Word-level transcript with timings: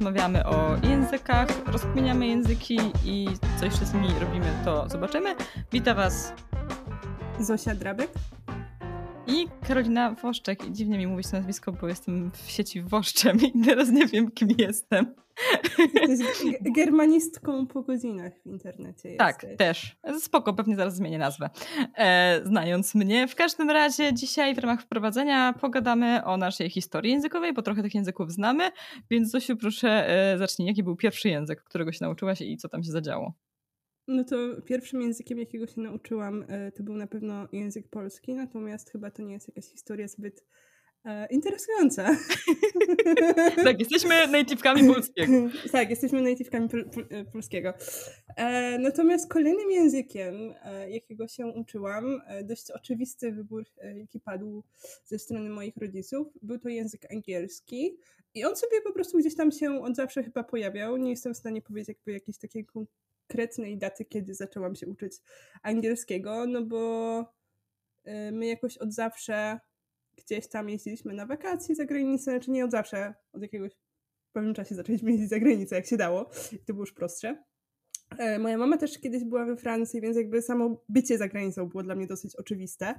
pierwszym 0.00 0.06
odcinku 0.06 0.40
podcastu, 0.40 0.40
w 0.40 0.40
którym 0.40 0.40
rozmawiamy 0.40 0.44
o 0.46 0.76
językach, 0.86 1.48
rozkminiamy 1.66 2.26
języki 2.26 2.78
i 3.04 3.28
co 3.58 3.64
jeszcze 3.64 3.86
z 3.86 3.94
nimi 3.94 4.08
robimy, 4.20 4.46
to 4.64 4.88
zobaczymy. 4.88 5.34
Witam 5.72 5.96
Was 5.96 6.32
Zosia 7.40 7.74
Drabek 7.74 8.10
i 9.30 9.48
Karolina 9.68 10.14
Woszczek. 10.14 10.68
I 10.68 10.72
dziwnie 10.72 10.98
mi 10.98 11.06
mówić 11.06 11.26
to 11.30 11.36
nazwisko, 11.36 11.72
bo 11.72 11.88
jestem 11.88 12.30
w 12.30 12.50
sieci 12.50 12.82
Woszczem 12.82 13.38
i 13.40 13.64
teraz 13.64 13.90
nie 13.90 14.06
wiem, 14.06 14.30
kim 14.30 14.48
jestem. 14.58 15.14
Jesteś 16.08 16.58
germanistką 16.76 17.66
po 17.66 17.82
godzinach 17.82 18.32
w 18.42 18.46
internecie. 18.46 19.16
Tak, 19.16 19.42
jesteś. 19.42 19.58
też. 19.58 19.96
Spoko, 20.18 20.54
pewnie 20.54 20.76
zaraz 20.76 20.96
zmienię 20.96 21.18
nazwę, 21.18 21.50
e, 21.96 22.40
znając 22.44 22.94
mnie. 22.94 23.28
W 23.28 23.34
każdym 23.34 23.70
razie 23.70 24.14
dzisiaj 24.14 24.54
w 24.54 24.58
ramach 24.58 24.82
wprowadzenia 24.82 25.52
pogadamy 25.60 26.24
o 26.24 26.36
naszej 26.36 26.70
historii 26.70 27.12
językowej, 27.12 27.52
bo 27.52 27.62
trochę 27.62 27.82
tych 27.82 27.94
języków 27.94 28.32
znamy, 28.32 28.70
więc 29.10 29.30
Zosiu, 29.30 29.56
proszę 29.56 30.08
e, 30.08 30.38
zacznij. 30.38 30.68
Jaki 30.68 30.82
był 30.82 30.96
pierwszy 30.96 31.28
język, 31.28 31.64
którego 31.64 31.92
się 31.92 31.98
nauczyłaś 32.04 32.40
i 32.40 32.56
co 32.56 32.68
tam 32.68 32.82
się 32.82 32.90
zadziało? 32.90 33.34
No 34.10 34.24
to 34.24 34.36
pierwszym 34.64 35.02
językiem, 35.02 35.38
jakiego 35.38 35.66
się 35.66 35.80
nauczyłam, 35.80 36.44
e, 36.48 36.72
to 36.72 36.82
był 36.82 36.96
na 36.96 37.06
pewno 37.06 37.48
język 37.52 37.88
polski, 37.88 38.34
natomiast 38.34 38.90
chyba 38.90 39.10
to 39.10 39.22
nie 39.22 39.34
jest 39.34 39.48
jakaś 39.48 39.64
historia 39.64 40.08
zbyt 40.08 40.44
e, 41.04 41.26
interesująca. 41.26 42.16
tak, 43.64 43.80
jesteśmy 43.80 44.14
native'kami 44.28 44.94
polskiego. 44.94 45.32
tak, 45.72 45.90
jesteśmy 45.90 46.22
native'kami 46.22 46.68
pol, 46.68 46.84
polskiego. 47.32 47.74
E, 48.36 48.78
natomiast 48.78 49.30
kolejnym 49.32 49.70
językiem, 49.70 50.54
e, 50.64 50.90
jakiego 50.90 51.28
się 51.28 51.46
uczyłam, 51.46 52.20
e, 52.26 52.44
dość 52.44 52.70
oczywisty 52.70 53.32
wybór, 53.32 53.64
e, 53.78 53.98
jaki 53.98 54.20
padł 54.20 54.62
ze 55.04 55.18
strony 55.18 55.50
moich 55.50 55.76
rodziców, 55.76 56.26
był 56.42 56.58
to 56.58 56.68
język 56.68 57.12
angielski. 57.12 57.96
I 58.34 58.44
on 58.44 58.56
sobie 58.56 58.80
po 58.84 58.92
prostu 58.92 59.18
gdzieś 59.18 59.36
tam 59.36 59.52
się 59.52 59.82
od 59.82 59.96
zawsze 59.96 60.22
chyba 60.22 60.44
pojawiał. 60.44 60.96
Nie 60.96 61.10
jestem 61.10 61.34
w 61.34 61.36
stanie 61.36 61.62
powiedzieć 61.62 61.88
jakby 61.88 62.12
jakiejś 62.12 62.38
takiej 62.38 62.64
konkretnej 63.30 63.78
daty, 63.78 64.04
kiedy 64.04 64.34
zaczęłam 64.34 64.74
się 64.74 64.86
uczyć 64.86 65.12
angielskiego, 65.62 66.46
no 66.46 66.62
bo 66.62 67.18
e, 68.04 68.32
my 68.32 68.46
jakoś 68.46 68.78
od 68.78 68.92
zawsze 68.92 69.60
gdzieś 70.16 70.48
tam 70.48 70.68
jeździliśmy 70.68 71.14
na 71.14 71.26
wakacje 71.26 71.74
za 71.74 71.84
granicę, 71.84 72.30
znaczy 72.30 72.50
nie 72.50 72.64
od 72.64 72.70
zawsze, 72.70 73.14
od 73.32 73.42
jakiegoś 73.42 73.72
w 74.28 74.32
pewnym 74.32 74.54
czasie 74.54 74.74
zaczęliśmy 74.74 75.10
jeździć 75.10 75.28
za 75.28 75.40
granicę, 75.40 75.76
jak 75.76 75.86
się 75.86 75.96
dało. 75.96 76.30
I 76.52 76.58
to 76.58 76.72
było 76.72 76.82
już 76.82 76.92
prostsze. 76.92 77.44
E, 78.18 78.38
Moja 78.38 78.58
mama 78.58 78.76
też 78.76 78.98
kiedyś 78.98 79.24
była 79.24 79.44
we 79.44 79.56
Francji, 79.56 80.00
więc 80.00 80.16
jakby 80.16 80.42
samo 80.42 80.84
bycie 80.88 81.18
za 81.18 81.28
granicą 81.28 81.68
było 81.68 81.82
dla 81.82 81.94
mnie 81.94 82.06
dosyć 82.06 82.36
oczywiste. 82.36 82.94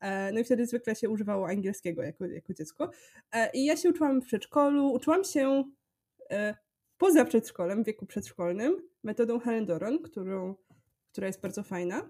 E, 0.00 0.32
No 0.32 0.40
i 0.40 0.44
wtedy 0.44 0.66
zwykle 0.66 0.94
się 0.94 1.10
używało 1.10 1.48
angielskiego 1.48 2.02
jako, 2.02 2.26
jako 2.26 2.54
dziecko. 2.54 2.90
E, 3.32 3.50
I 3.54 3.64
ja 3.64 3.76
się 3.76 3.90
uczyłam 3.90 4.22
w 4.22 4.26
przedszkolu, 4.26 4.92
uczyłam 4.92 5.24
się 5.24 5.64
poza 6.98 7.24
przedszkolem, 7.24 7.82
w 7.82 7.86
wieku 7.86 8.06
przedszkolnym, 8.06 8.88
metodą 9.02 9.40
Helen 9.40 9.66
Doron, 9.66 10.02
którą, 10.02 10.54
która 11.12 11.26
jest 11.26 11.40
bardzo 11.40 11.62
fajna. 11.62 12.08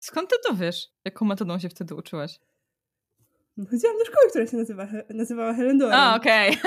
Skąd 0.00 0.30
ty 0.30 0.36
to 0.48 0.54
wiesz? 0.54 0.88
Jaką 1.04 1.24
metodą 1.24 1.58
się 1.58 1.68
wtedy 1.68 1.94
uczyłaś? 1.94 2.40
No, 3.56 3.64
Chodziłam 3.70 3.98
do 3.98 4.04
szkoły, 4.04 4.28
która 4.30 4.46
się 4.46 4.56
nazywa, 4.56 4.86
nazywała 5.10 5.54
Helen 5.54 5.78
Doron. 5.78 5.94
A, 5.94 6.16
okej. 6.16 6.56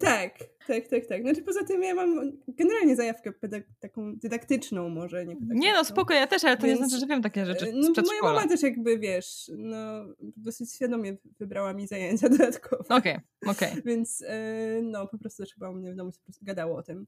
Tak, 0.00 0.38
tak, 0.70 0.88
tak, 0.88 1.06
tak. 1.06 1.22
Znaczy 1.22 1.42
poza 1.42 1.64
tym 1.64 1.82
ja 1.82 1.94
mam 1.94 2.32
generalnie 2.48 2.96
zajawkę 2.96 3.32
taką 3.80 4.16
dydaktyczną 4.16 4.88
może, 4.88 5.26
nie. 5.26 5.36
Nie 5.40 5.72
no, 5.72 5.84
spoko, 5.84 6.14
ja 6.14 6.26
też, 6.26 6.44
ale 6.44 6.56
to 6.56 6.66
Więc, 6.66 6.80
nie 6.80 6.86
znaczy, 6.86 7.00
że 7.00 7.06
wiem 7.06 7.22
takie 7.22 7.46
rzeczy 7.46 7.66
E, 7.68 7.72
No, 7.72 8.02
moja 8.06 8.22
mama 8.22 8.48
też 8.48 8.62
jakby, 8.62 8.98
wiesz, 8.98 9.50
no, 9.56 9.76
dosyć 10.18 10.72
świadomie 10.74 11.16
wybrała 11.38 11.72
mi 11.72 11.86
zajęcia 11.86 12.28
dodatkowe. 12.38 12.84
Okej, 12.88 13.18
okej. 13.46 13.82
Więc 13.84 14.22
e, 14.26 14.80
no, 14.82 15.06
po 15.06 15.18
prostu 15.18 15.42
też 15.42 15.54
chyba 15.54 15.70
u 15.70 15.74
mnie 15.74 15.92
w 15.92 15.96
domu 15.96 16.12
się 16.12 16.18
po 16.18 16.24
prostu 16.24 16.44
gadało 16.44 16.76
o 16.76 16.82
tym. 16.82 17.06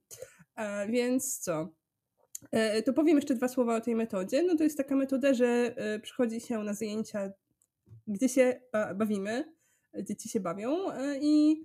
E, 0.56 0.88
więc 0.88 1.38
co? 1.38 1.68
To 2.84 2.92
powiem 2.92 3.16
jeszcze 3.16 3.34
dwa 3.34 3.48
słowa 3.48 3.76
o 3.76 3.80
tej 3.80 3.94
metodzie. 3.94 4.42
No 4.42 4.56
to 4.56 4.64
jest 4.64 4.76
taka 4.76 4.96
metoda, 4.96 5.34
że 5.34 5.74
przychodzi 6.02 6.40
się 6.40 6.58
na 6.58 6.74
zajęcia, 6.74 7.32
gdzie 8.06 8.28
się 8.28 8.60
bawimy, 8.94 9.52
dzieci 10.02 10.28
się 10.28 10.40
bawią 10.40 10.76
i 11.20 11.64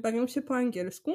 bawią 0.00 0.26
się 0.26 0.42
po 0.42 0.56
angielsku. 0.56 1.12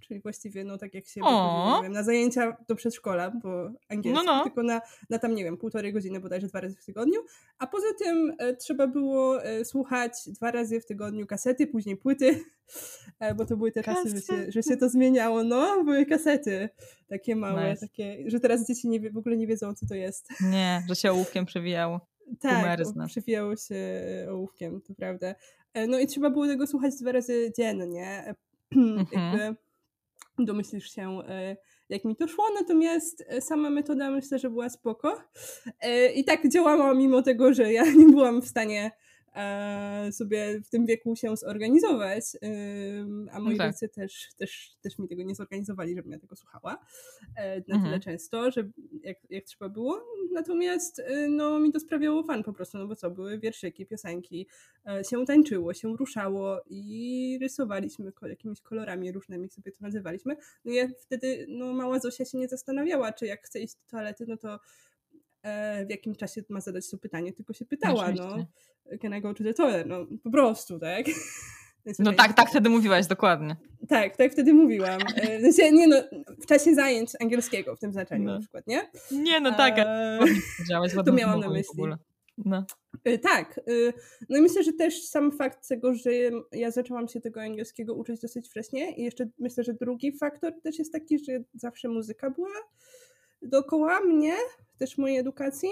Czyli 0.00 0.20
właściwie, 0.20 0.64
no 0.64 0.78
tak 0.78 0.94
jak 0.94 1.06
się 1.06 1.20
nie 1.20 1.82
wiem, 1.82 1.92
na 1.92 2.02
zajęcia 2.02 2.56
do 2.68 2.74
przedszkola, 2.74 3.30
bo 3.30 3.70
angielski, 3.88 4.26
No, 4.26 4.36
no. 4.36 4.44
tylko 4.44 4.62
na, 4.62 4.80
na 5.10 5.18
tam, 5.18 5.34
nie 5.34 5.44
wiem, 5.44 5.56
półtorej 5.56 5.92
godziny 5.92 6.20
bodajże 6.20 6.46
dwa 6.46 6.60
razy 6.60 6.76
w 6.76 6.84
tygodniu. 6.84 7.20
A 7.58 7.66
poza 7.66 7.86
tym 7.98 8.34
e, 8.38 8.56
trzeba 8.56 8.86
było 8.86 9.44
e, 9.44 9.64
słuchać 9.64 10.12
dwa 10.26 10.50
razy 10.50 10.80
w 10.80 10.86
tygodniu 10.86 11.26
kasety, 11.26 11.66
później 11.66 11.96
płyty, 11.96 12.44
e, 13.20 13.34
bo 13.34 13.46
to 13.46 13.56
były 13.56 13.72
te 13.72 13.82
czasy, 13.82 14.08
że 14.10 14.20
się, 14.20 14.52
że 14.52 14.62
się 14.62 14.76
to 14.76 14.88
zmieniało. 14.88 15.44
No, 15.44 15.84
były 15.84 16.06
kasety 16.06 16.68
takie 17.08 17.36
małe, 17.36 17.70
Nice. 17.70 17.86
takie, 17.88 18.24
że 18.26 18.40
teraz 18.40 18.66
dzieci 18.66 18.88
nie, 18.88 19.10
w 19.10 19.16
ogóle 19.16 19.36
nie 19.36 19.46
wiedzą, 19.46 19.74
co 19.74 19.86
to 19.86 19.94
jest. 19.94 20.28
Nie, 20.40 20.82
że 20.88 20.96
się 20.96 21.12
ołówkiem 21.12 21.46
przewijało. 21.46 22.00
Tak, 22.40 22.78
przewijało 23.06 23.56
się 23.56 23.76
ołówkiem, 24.30 24.80
to 24.80 24.94
prawda. 24.94 25.34
E, 25.74 25.86
No 25.86 25.98
i 25.98 26.06
trzeba 26.06 26.30
było 26.30 26.46
tego 26.46 26.66
słuchać 26.66 26.94
dwa 27.00 27.12
razy 27.12 27.52
dziennie. 27.56 28.06
E, 28.06 28.34
Jakby 29.12 29.56
domyślisz 30.38 30.94
się, 30.94 31.22
e, 31.28 31.56
jak 31.88 32.04
mi 32.04 32.16
to 32.16 32.28
szło, 32.28 32.44
natomiast 32.60 33.24
sama 33.40 33.70
metoda 33.70 34.10
myślę, 34.10 34.38
że 34.38 34.50
była 34.50 34.68
spoko. 34.68 35.20
I 36.14 36.24
tak 36.24 36.48
działała 36.48 36.94
mimo 36.94 37.22
tego, 37.22 37.54
że 37.54 37.72
ja 37.72 37.84
nie 37.98 38.06
byłam 38.06 38.42
w 38.42 38.48
stanie 38.48 38.90
sobie 40.12 40.60
w 40.60 40.68
tym 40.68 40.86
wieku 40.86 41.16
się 41.16 41.36
zorganizować, 41.36 42.24
a 43.32 43.40
moi 43.40 43.56
tak. 43.56 43.66
rodzice 43.66 43.88
też, 43.88 44.28
też, 44.36 44.76
też 44.82 44.98
mi 44.98 45.08
tego 45.08 45.22
nie 45.22 45.34
zorganizowali, 45.34 45.94
żebym 45.94 46.12
ja 46.12 46.18
tego 46.18 46.36
słuchała 46.36 46.78
e, 47.36 47.62
na 47.68 47.80
Mhm. 47.80 47.84
tyle 47.84 48.00
często, 48.00 48.50
że 48.50 48.68
jak, 49.02 49.16
jak 49.30 49.44
trzeba 49.44 49.68
było. 49.68 50.04
Natomiast 50.32 50.98
e, 50.98 51.28
no, 51.28 51.58
mi 51.58 51.72
to 51.72 51.80
sprawiało 51.80 52.22
fan 52.22 52.42
po 52.42 52.52
prostu, 52.52 52.78
no 52.78 52.86
bo 52.86 52.96
co, 52.96 53.10
były 53.10 53.38
wierszyki, 53.38 53.86
piosenki, 53.86 54.46
e, 54.86 55.04
się 55.04 55.24
tańczyło, 55.26 55.74
się 55.74 55.96
ruszało 55.96 56.60
i 56.66 57.38
rysowaliśmy 57.40 58.12
jakimiś 58.22 58.60
kolorami 58.60 59.12
różnymi, 59.12 59.48
sobie 59.50 59.72
to 59.72 59.78
nazywaliśmy. 59.80 60.36
No 60.64 60.72
ja 60.72 60.88
wtedy, 61.00 61.46
no 61.48 61.72
mała 61.72 61.98
Zosia 61.98 62.24
się 62.24 62.38
nie 62.38 62.48
zastanawiała, 62.48 63.12
czy 63.12 63.26
jak 63.26 63.46
chce 63.46 63.60
iść 63.60 63.74
do 63.74 63.90
toalety, 63.90 64.24
no 64.28 64.36
to 64.36 64.54
e, 64.54 64.58
w 65.86 65.90
jakim 65.90 66.14
czasie 66.14 66.42
ma 66.48 66.60
zadać 66.60 66.90
to 66.90 66.98
pytanie, 66.98 67.32
tylko 67.32 67.52
się 67.52 67.64
pytała, 67.64 68.12
no, 68.12 68.46
can 69.02 69.14
I 69.18 69.20
go 69.20 69.34
to 69.34 69.44
the 69.44 69.54
toilet? 69.54 69.86
No 69.86 70.06
po 70.24 70.30
prostu, 70.30 70.78
tak? 70.78 71.06
No 71.98 72.12
tak, 72.12 72.32
tak 72.32 72.48
wtedy 72.50 72.68
mówiłaś, 72.68 73.06
dokładnie. 73.06 73.56
Tak, 73.88 74.16
tak 74.16 74.32
wtedy 74.32 74.54
mówiłam. 74.54 75.00
E, 75.16 75.40
sensie, 75.40 75.72
nie 75.72 75.88
no, 75.88 75.96
w 76.42 76.46
czasie 76.46 76.74
zajęć 76.74 77.10
angielskiego 77.20 77.76
w 77.76 77.78
tym 77.78 77.92
znaczeniu 77.92 78.24
No. 78.24 78.32
na 78.34 78.40
przykład, 78.40 78.66
nie? 78.66 78.90
Nie, 79.12 79.40
no 79.40 79.54
tak, 79.54 79.74
E, 79.78 80.18
powiedziałaś, 80.56 80.94
ładną 80.94 81.12
miałam 81.12 81.40
na 81.40 81.50
myśli. 81.50 81.82
No. 82.44 82.64
Y, 83.08 83.18
Tak. 83.18 83.60
No 84.28 84.38
i 84.38 84.40
myślę, 84.40 84.62
że 84.62 84.72
też 84.72 85.02
sam 85.04 85.32
fakt 85.32 85.68
tego, 85.68 85.94
że 85.94 86.10
ja 86.52 86.70
zaczęłam 86.70 87.08
się 87.08 87.20
tego 87.20 87.40
angielskiego 87.42 87.94
uczyć 87.94 88.20
dosyć 88.20 88.48
wcześnie 88.48 88.96
i 88.96 89.02
jeszcze 89.02 89.28
myślę, 89.38 89.64
że 89.64 89.74
drugi 89.74 90.12
faktor 90.18 90.52
też 90.62 90.78
jest 90.78 90.92
taki, 90.92 91.18
że 91.24 91.32
zawsze 91.54 91.88
muzyka 91.88 92.30
była 92.30 92.48
dookoła 93.42 94.00
mnie, 94.00 94.34
też 94.80 94.98
mojej 94.98 95.18
edukacji, 95.18 95.68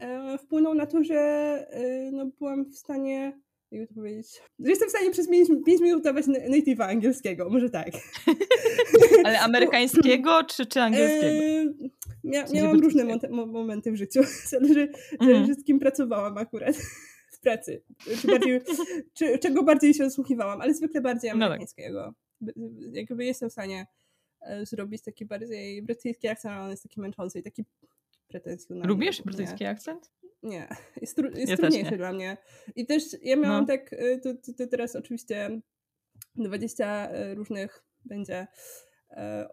e, 0.00 0.38
wpłynął 0.38 0.74
na 0.74 0.86
to, 0.86 1.04
że 1.04 1.16
y, 2.08 2.10
no, 2.12 2.26
byłam 2.26 2.64
w 2.64 2.76
stanie 2.76 3.40
jakby 3.70 3.86
to 3.86 3.94
powiedzieć, 3.94 4.42
że 4.58 4.70
jestem 4.70 4.88
w 4.88 4.90
stanie 4.90 5.10
przez 5.10 5.28
5 5.28 5.80
minut 5.80 6.02
dawać 6.04 6.26
na- 6.26 6.38
native'a 6.38 6.82
angielskiego, 6.82 7.48
może 7.50 7.70
tak. 7.70 7.88
Ale 9.24 9.40
amerykańskiego 9.48 10.44
czy, 10.44 10.66
czy 10.66 10.80
angielskiego? 10.80 11.26
E, 11.26 11.88
Mia, 12.24 12.44
miałam 12.54 12.80
różne 12.80 13.18
momenty 13.30 13.92
w 13.92 13.96
życiu. 13.96 14.20
Zależy, 14.50 14.88
Mhm. 15.12 15.32
zależy 15.34 15.54
z 15.54 15.64
kim 15.64 15.78
pracowałam 15.78 16.38
akurat 16.38 16.76
w 17.32 17.40
pracy. 17.40 17.82
Czy 18.20 18.26
bardziej, 18.26 18.60
czy, 19.14 19.38
czego 19.38 19.62
bardziej 19.62 19.94
się 19.94 20.04
osłuchiwałam, 20.04 20.60
ale 20.60 20.74
zwykle 20.74 21.00
bardziej 21.00 21.30
No 21.30 21.36
tak. 21.36 21.42
amerykańskiego. 21.46 22.14
Jakby 22.92 23.24
jestem 23.24 23.48
w 23.48 23.52
stanie 23.52 23.86
e, 24.40 24.66
zrobić 24.66 25.02
taki 25.02 25.24
bardziej 25.26 25.82
brytyjski 25.82 26.28
akcent, 26.28 26.54
ale 26.54 26.64
on 26.64 26.70
jest 26.70 26.82
taki 26.82 27.00
męczący 27.00 27.38
i 27.38 27.42
taki 27.42 27.64
pretensjonalny. 28.28 28.88
Lubisz 28.88 29.18
Nie. 29.18 29.24
brytyjski 29.24 29.64
akcent? 29.64 30.10
Nie, 30.42 30.68
jest, 31.02 31.18
tru- 31.18 31.36
jest 31.38 31.50
Ja 31.50 31.56
trudniejszy 31.56 31.90
nie. 31.90 31.96
dla 31.96 32.12
mnie. 32.12 32.36
I 32.76 32.86
też 32.86 33.02
ja 33.22 33.36
miałam 33.36 33.60
No. 33.60 33.66
tak, 33.66 33.92
y, 33.92 34.20
to 34.58 34.66
teraz 34.70 34.96
oczywiście 34.96 35.60
20 36.34 37.10
y, 37.14 37.34
różnych 37.34 37.84
będzie 38.04 38.46
e, 39.10 39.48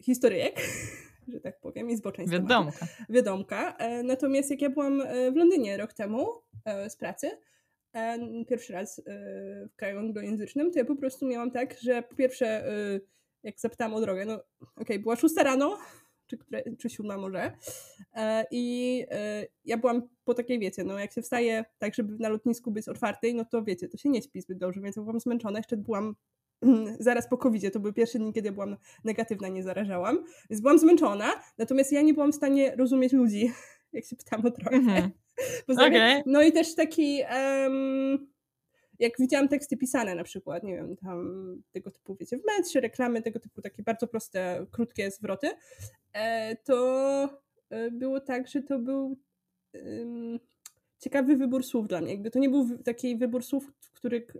historyjek, 0.00 0.60
że 1.32 1.40
tak 1.40 1.60
powiem, 1.60 1.90
i 1.90 1.96
zboczeń 1.96 2.26
tematu. 2.26 2.42
Wiadomka. 2.48 2.86
Wiadomka. 3.08 3.76
E, 3.76 4.02
natomiast 4.02 4.50
jak 4.50 4.62
ja 4.62 4.70
byłam 4.70 5.00
e, 5.00 5.32
w 5.32 5.36
Londynie 5.36 5.76
rok 5.76 5.92
temu 5.92 6.26
e, 6.64 6.90
z 6.90 6.96
pracy, 6.96 7.30
e, 7.94 8.18
pierwszy 8.48 8.72
raz 8.72 9.02
w 9.72 9.76
kraju 9.76 9.98
anglojęzycznym, 9.98 10.72
to 10.72 10.78
ja 10.78 10.84
po 10.84 10.96
prostu 10.96 11.26
miałam 11.26 11.50
tak, 11.50 11.78
że 11.80 12.02
po 12.02 12.14
pierwsze, 12.14 12.64
jak 13.42 13.60
zapytałam 13.60 13.94
o 13.94 14.00
drogę, 14.00 14.24
no 14.24 14.40
okej, 14.76 14.98
była 14.98 15.16
szósta 15.16 15.42
rano, 15.42 15.78
czy, 16.26 16.38
które, 16.38 16.62
czy 16.78 16.90
siódma 16.90 17.16
może. 17.16 17.52
E, 18.14 18.44
I 18.50 19.04
e, 19.10 19.46
ja 19.64 19.76
byłam 19.76 20.02
po 20.24 20.34
takiej, 20.34 20.58
wiecie, 20.58 20.84
no 20.84 20.98
jak 20.98 21.12
się 21.12 21.22
wstaje 21.22 21.64
tak, 21.78 21.94
żeby 21.94 22.16
na 22.18 22.28
lotnisku 22.28 22.70
być 22.70 22.88
otwartej, 22.88 23.34
no 23.34 23.44
to 23.44 23.64
wiecie, 23.64 23.88
to 23.88 23.96
się 23.96 24.08
nie 24.08 24.22
śpi 24.22 24.40
zbyt 24.40 24.58
dobrze, 24.58 24.80
więc 24.80 24.96
ja 24.96 25.02
byłam 25.02 25.20
zmęczona, 25.20 25.58
jeszcze 25.58 25.76
byłam 25.76 26.14
zaraz 26.98 27.28
po 27.28 27.38
covid 27.38 27.72
to 27.72 27.80
były 27.80 27.92
pierwsze 27.92 28.18
dni, 28.18 28.32
kiedy 28.32 28.52
byłam 28.52 28.76
negatywna, 29.04 29.48
nie 29.48 29.62
zarażałam, 29.62 30.24
więc 30.50 30.60
byłam 30.60 30.78
zmęczona, 30.78 31.32
natomiast 31.58 31.92
ja 31.92 32.02
nie 32.02 32.14
byłam 32.14 32.32
w 32.32 32.36
stanie 32.36 32.76
rozumieć 32.76 33.12
ludzi, 33.12 33.52
jak 33.92 34.04
się 34.04 34.16
pytam 34.16 34.46
o 34.46 34.50
trochę. 34.50 34.76
Mm 34.76 35.10
-hmm. 35.68 35.86
okay. 35.86 36.22
No 36.26 36.42
i 36.42 36.52
też 36.52 36.74
taki... 36.74 37.22
Um, 37.62 38.35
jak 38.98 39.12
widziałam 39.18 39.48
teksty 39.48 39.76
pisane 39.76 40.14
na 40.14 40.24
przykład, 40.24 40.62
nie 40.62 40.76
wiem, 40.76 40.96
tam 40.96 41.62
tego 41.72 41.90
typu, 41.90 42.16
wiecie, 42.20 42.38
w 42.38 42.44
metrze, 42.44 42.80
reklamy, 42.80 43.22
tego 43.22 43.40
typu 43.40 43.62
takie 43.62 43.82
bardzo 43.82 44.06
proste, 44.06 44.66
krótkie 44.70 45.10
zwroty, 45.10 45.50
e, 46.12 46.56
to 46.56 47.28
e, 47.70 47.90
było 47.90 48.20
tak, 48.20 48.48
że 48.48 48.62
to 48.62 48.78
był 48.78 49.16
ciekawy 50.98 51.36
wybór 51.36 51.64
słów 51.64 51.88
dla 51.88 52.00
mnie. 52.00 52.10
Jakby 52.10 52.30
to 52.30 52.38
nie 52.38 52.48
był 52.48 52.78
taki 52.78 53.16
wybór 53.16 53.44
słów, 53.44 53.72
w 53.80 53.92
których 53.92 54.36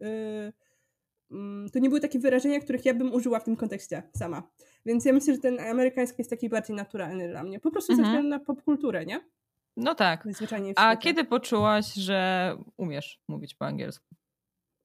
mm, 1.30 1.70
to 1.70 1.78
nie 1.78 1.88
były 1.88 2.00
takie 2.00 2.18
wyrażenia, 2.18 2.60
których 2.60 2.84
ja 2.84 2.94
bym 2.94 3.14
użyła 3.14 3.40
w 3.40 3.44
tym 3.44 3.56
kontekście 3.56 4.02
sama. 4.16 4.42
Więc 4.86 5.04
ja 5.04 5.12
myślę, 5.12 5.34
że 5.34 5.40
ten 5.40 5.60
amerykański 5.60 6.16
jest 6.18 6.30
taki 6.30 6.48
bardziej 6.48 6.76
naturalny 6.76 7.28
dla 7.28 7.42
mnie. 7.42 7.60
Po 7.60 7.70
prostu 7.70 7.92
mhm. 7.92 8.06
ze 8.06 8.10
względu 8.10 8.28
na 8.28 8.44
popkulturę, 8.44 9.06
nie? 9.06 9.20
No 9.76 9.94
tak. 9.94 10.24
A 10.76 10.96
kiedy 10.96 11.24
poczułaś, 11.24 11.94
że 11.94 12.52
umiesz 12.76 13.20
mówić 13.28 13.54
po 13.54 13.66
angielsku? 13.66 14.06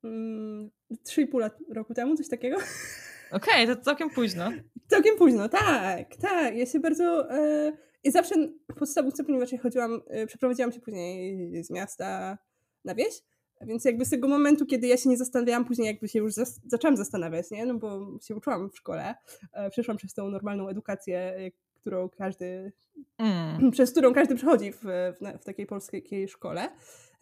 Mm, 0.04 0.70
3,5 1.06 1.50
roku 1.70 1.94
temu, 1.94 2.16
coś 2.16 2.30
takiego. 2.30 2.58
Okej, 3.32 3.64
okay, 3.64 3.76
to 3.76 3.82
całkiem 3.82 4.10
późno. 4.10 4.52
Całkiem 4.88 5.18
późno, 5.18 5.50
tak, 5.50 6.16
tak. 6.16 6.58
Ja 6.58 6.66
się 6.66 6.80
bardzo... 6.80 7.32
E, 7.32 7.72
I 8.04 8.12
zawsze 8.12 8.36
w 8.72 8.76
podstawówce, 8.76 9.24
ponieważ 9.24 9.52
ja 9.52 9.60
chodziłam, 9.60 10.02
e, 10.08 10.28
przeprowadziłam 10.28 10.72
się 10.72 10.80
później 10.80 11.64
z 11.64 11.70
miasta 11.70 12.38
na 12.86 12.96
wieś, 12.96 13.22
więc 13.62 13.86
jakby 13.86 14.06
z 14.06 14.10
tego 14.10 14.28
momentu, 14.28 14.66
kiedy 14.66 14.88
ja 14.88 14.98
się 14.98 15.10
nie 15.10 15.18
zastanawiałam, 15.18 15.66
później 15.66 15.88
jakby 15.88 16.08
się 16.08 16.20
już 16.20 16.34
zas 16.34 16.62
zaczęłam 16.68 16.98
zastanawiać, 16.98 17.52
nie? 17.52 17.66
No 17.66 17.74
bo 17.74 18.18
się 18.22 18.36
uczyłam 18.36 18.70
w 18.70 18.78
szkole, 18.78 19.16
e, 19.54 19.70
przeszłam 19.70 19.98
przez 19.98 20.14
tą 20.14 20.30
normalną 20.30 20.68
edukację, 20.68 21.52
którą 21.82 22.10
każdy, 22.10 22.72
mm. 23.18 23.72
przez 23.72 23.92
którą 23.92 24.14
każdy 24.14 24.36
przechodzi 24.36 24.72
w, 24.72 24.82
w, 24.84 25.42
w 25.42 25.44
takiej 25.44 25.66
polskiej 25.66 26.28
szkole. 26.28 26.70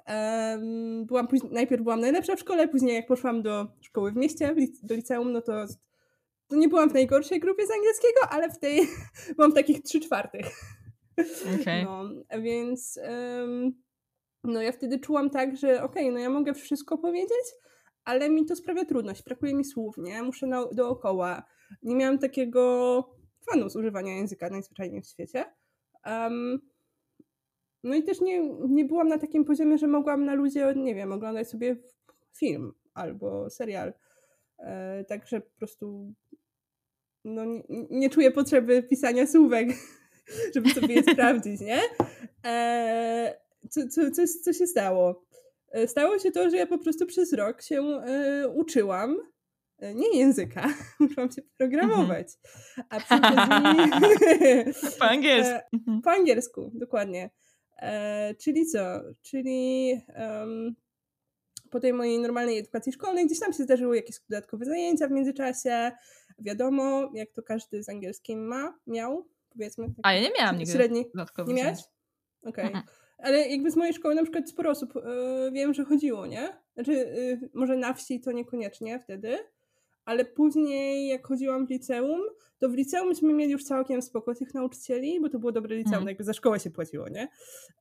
Um, 0.07 1.05
byłam 1.05 1.27
później, 1.27 1.51
najpierw 1.51 1.83
byłam 1.83 1.99
najlepsza 1.99 2.35
w 2.35 2.39
szkole, 2.39 2.67
później 2.67 2.95
jak 2.95 3.07
poszłam 3.07 3.41
do 3.41 3.67
szkoły 3.81 4.11
w 4.11 4.15
mieście, 4.15 4.55
do 4.83 4.95
liceum, 4.95 5.31
no 5.31 5.41
to, 5.41 5.65
to 6.47 6.55
nie 6.55 6.69
byłam 6.69 6.89
w 6.89 6.93
najgorszej 6.93 7.39
grupie 7.39 7.67
z 7.67 7.71
angielskiego, 7.71 8.19
ale 8.29 8.49
w 8.49 8.59
tej 8.59 8.81
byłam 9.35 9.51
w 9.51 9.55
takich 9.55 9.83
trzy 9.83 9.99
czwartych. 9.99 10.45
Okay. 11.61 11.83
No, 11.83 12.09
więc 12.41 12.99
um, 13.09 13.73
no 14.43 14.61
ja 14.61 14.71
wtedy 14.71 14.99
czułam 14.99 15.29
tak, 15.29 15.57
że 15.57 15.83
okej, 15.83 16.03
okay, 16.03 16.11
no 16.11 16.19
ja 16.19 16.29
mogę 16.29 16.53
wszystko 16.53 16.97
powiedzieć, 16.97 17.53
ale 18.03 18.29
mi 18.29 18.45
to 18.45 18.55
sprawia 18.55 18.85
trudność, 18.85 19.23
brakuje 19.23 19.55
mi 19.55 19.65
słów, 19.65 19.97
nie? 19.97 20.23
Muszę 20.23 20.47
na, 20.47 20.65
dookoła. 20.65 21.43
Nie 21.83 21.95
miałam 21.95 22.19
takiego 22.19 23.03
fanu 23.51 23.69
z 23.69 23.75
używania 23.75 24.15
języka 24.15 24.49
najzwyczajniej 24.49 25.01
w 25.01 25.07
świecie. 25.07 25.45
Um, 26.05 26.59
no 27.83 27.95
i 27.95 28.03
też 28.03 28.21
nie, 28.21 28.49
nie 28.69 28.85
byłam 28.85 29.07
na 29.07 29.17
takim 29.17 29.45
poziomie, 29.45 29.77
że 29.77 29.87
mogłam 29.87 30.25
na 30.25 30.33
ludzie, 30.33 30.73
nie 30.75 30.95
wiem, 30.95 31.11
oglądać 31.11 31.49
sobie 31.49 31.75
film 32.37 32.73
albo 32.93 33.49
serial. 33.49 33.93
E, 34.59 35.03
także 35.03 35.41
po 35.41 35.57
prostu 35.57 36.13
no, 37.25 37.45
nie, 37.45 37.63
nie 37.89 38.09
czuję 38.09 38.31
potrzeby 38.31 38.83
pisania 38.83 39.27
słówek, 39.27 39.67
żeby 40.55 40.69
sobie 40.69 40.95
je 40.95 41.03
sprawdzić, 41.03 41.61
nie? 41.61 41.81
E, 42.45 43.39
co, 43.69 43.87
co, 43.87 44.11
co, 44.11 44.21
co 44.43 44.53
się 44.53 44.67
stało? 44.67 45.25
E, 45.71 45.87
stało 45.87 46.19
się 46.19 46.31
to, 46.31 46.49
że 46.49 46.57
ja 46.57 46.67
po 46.67 46.77
prostu 46.77 47.05
przez 47.05 47.33
rok 47.33 47.61
się 47.61 47.81
e, 47.81 48.47
uczyłam 48.47 49.17
e, 49.77 49.95
nie 49.95 50.17
języka, 50.19 50.73
uczyłam 50.99 51.31
się 51.31 51.41
programować. 51.57 52.27
A 52.89 52.99
przy 52.99 53.21
po 54.99 55.05
angielsku. 55.05 55.53
E, 55.53 55.63
mhm. 55.73 56.01
po 56.01 56.11
angielsku, 56.11 56.71
dokładnie. 56.73 57.29
E, 57.81 58.35
czyli 58.35 58.65
co? 58.65 58.79
Czyli 59.21 59.91
um, 60.17 60.75
po 61.69 61.79
tej 61.79 61.93
mojej 61.93 62.19
normalnej 62.19 62.57
edukacji 62.57 62.91
szkolnej 62.91 63.25
gdzieś 63.25 63.39
tam 63.39 63.53
się 63.53 63.63
zdarzyły 63.63 63.95
jakieś 63.95 64.19
dodatkowe 64.29 64.65
zajęcia 64.65 65.07
w 65.07 65.11
międzyczasie. 65.11 65.91
Wiadomo, 66.39 67.11
jak 67.13 67.31
to 67.31 67.43
każdy 67.43 67.83
z 67.83 67.89
angielskim 67.89 68.47
ma, 68.47 68.79
miał, 68.87 69.27
powiedzmy. 69.49 69.87
A 70.03 70.13
ja 70.13 70.21
nie 70.21 70.31
miałam 70.39 70.57
nigdy 70.57 70.73
średni. 70.73 71.05
Nie 71.47 71.53
miałeś? 71.53 71.79
Okej. 72.43 72.65
Okay. 72.65 72.81
Ale 73.17 73.47
jakby 73.47 73.71
z 73.71 73.75
mojej 73.75 73.93
szkoły 73.93 74.15
na 74.15 74.23
przykład 74.23 74.49
sporo 74.49 74.69
osób 74.69 74.95
y, 74.95 75.01
wiem, 75.51 75.73
że 75.73 75.85
chodziło, 75.85 76.25
nie? 76.25 76.49
Znaczy, 76.73 76.91
y, 76.91 77.49
może 77.53 77.77
na 77.77 77.93
wsi 77.93 78.21
to 78.21 78.31
niekoniecznie 78.31 78.99
wtedy, 78.99 79.37
ale 80.05 80.25
później 80.25 81.07
jak 81.07 81.27
chodziłam 81.27 81.67
w 81.67 81.69
liceum, 81.69 82.21
to 82.59 82.69
w 82.69 82.73
liceum 82.73 83.07
myśmy 83.07 83.33
mieli 83.33 83.51
już 83.51 83.63
całkiem 83.63 84.01
spoko 84.01 84.35
tych 84.35 84.53
nauczycieli, 84.53 85.21
bo 85.21 85.29
to 85.29 85.39
było 85.39 85.51
dobre 85.51 85.75
liceum, 85.75 85.95
mm. 85.95 86.07
jakby 86.07 86.23
za 86.23 86.33
szkołę 86.33 86.59
się 86.59 86.71
płaciło, 86.71 87.09
nie? 87.09 87.27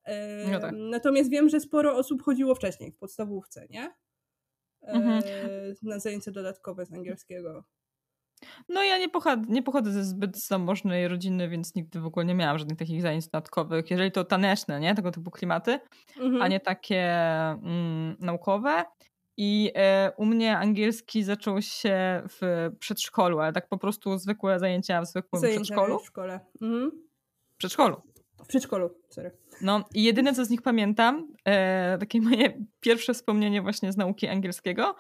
E, 0.05 0.51
no 0.53 0.61
tak. 0.61 0.75
Natomiast 0.77 1.31
wiem, 1.31 1.49
że 1.49 1.61
sporo 1.61 1.97
osób 1.97 2.23
chodziło 2.23 2.55
wcześniej, 2.55 2.93
w 2.93 2.97
podstawówce, 2.97 3.67
nie? 3.71 3.85
E, 4.83 4.93
mm 4.93 5.21
-hmm. 5.21 5.75
Na 5.83 5.99
zajęcia 5.99 6.31
dodatkowe 6.31 6.87
z 6.87 6.93
angielskiego. 6.93 7.65
No 8.69 8.83
ja 8.83 8.99
nie, 8.99 9.09
pochodzę, 9.09 9.43
nie 9.49 9.63
pochodzę 9.63 9.93
ze 9.93 10.05
zbyt 10.05 10.47
zamożnej 10.47 11.09
rodziny, 11.09 11.49
więc 11.49 11.75
nigdy 11.75 12.01
w 12.01 12.07
ogóle 12.07 12.27
nie 12.27 12.35
miałam 12.35 12.59
żadnych 12.59 12.79
takich 12.79 13.03
zajęć 13.03 13.25
dodatkowych. 13.25 13.91
Jeżeli 13.91 14.13
to 14.13 14.25
taneczne, 14.25 14.81
nie? 14.81 14.95
Tego 14.95 15.11
typu 15.11 15.31
klimaty, 15.31 15.71
mm 15.71 15.83
-hmm. 16.17 16.23
a 16.23 16.25
mhm. 16.25 16.51
nie 16.51 16.61
takie 16.61 17.13
mm, 17.51 18.17
naukowe. 18.21 18.85
I 19.41 19.73
e, 19.75 20.13
u 20.17 20.25
mnie 20.25 20.59
angielski 20.59 21.25
zaczął 21.25 21.63
się 21.63 22.23
w 22.29 22.71
przedszkolu, 22.79 23.41
ale 23.41 23.53
tak 23.53 23.69
po 23.69 23.79
prostu 23.79 24.19
zwykłe 24.19 24.59
zajęcia 24.59 25.03
w 25.03 25.07
zwykłym 25.07 25.41
zajęcia 25.41 25.63
przedszkolu. 25.63 25.99
w 25.99 26.07
szkole. 26.07 26.41
Mhm. 26.63 26.91
W 27.55 27.57
przedszkolu. 27.57 28.03
W 28.45 28.47
przedszkolu, 28.47 28.91
sorry. 29.11 29.31
No 29.61 29.85
i 29.95 30.03
jedyne, 30.03 30.35
co 30.35 30.45
z 30.45 30.51
nich 30.51 30.63
pamiętam, 30.63 31.35
e, 31.45 31.99
takie 31.99 32.21
moje 32.21 32.65
pierwsze 32.81 33.15
wspomnienie 33.15 33.63
właśnie 33.63 33.93
z 33.93 33.97
nauki 33.97 34.29
angielskiego, 34.29 34.97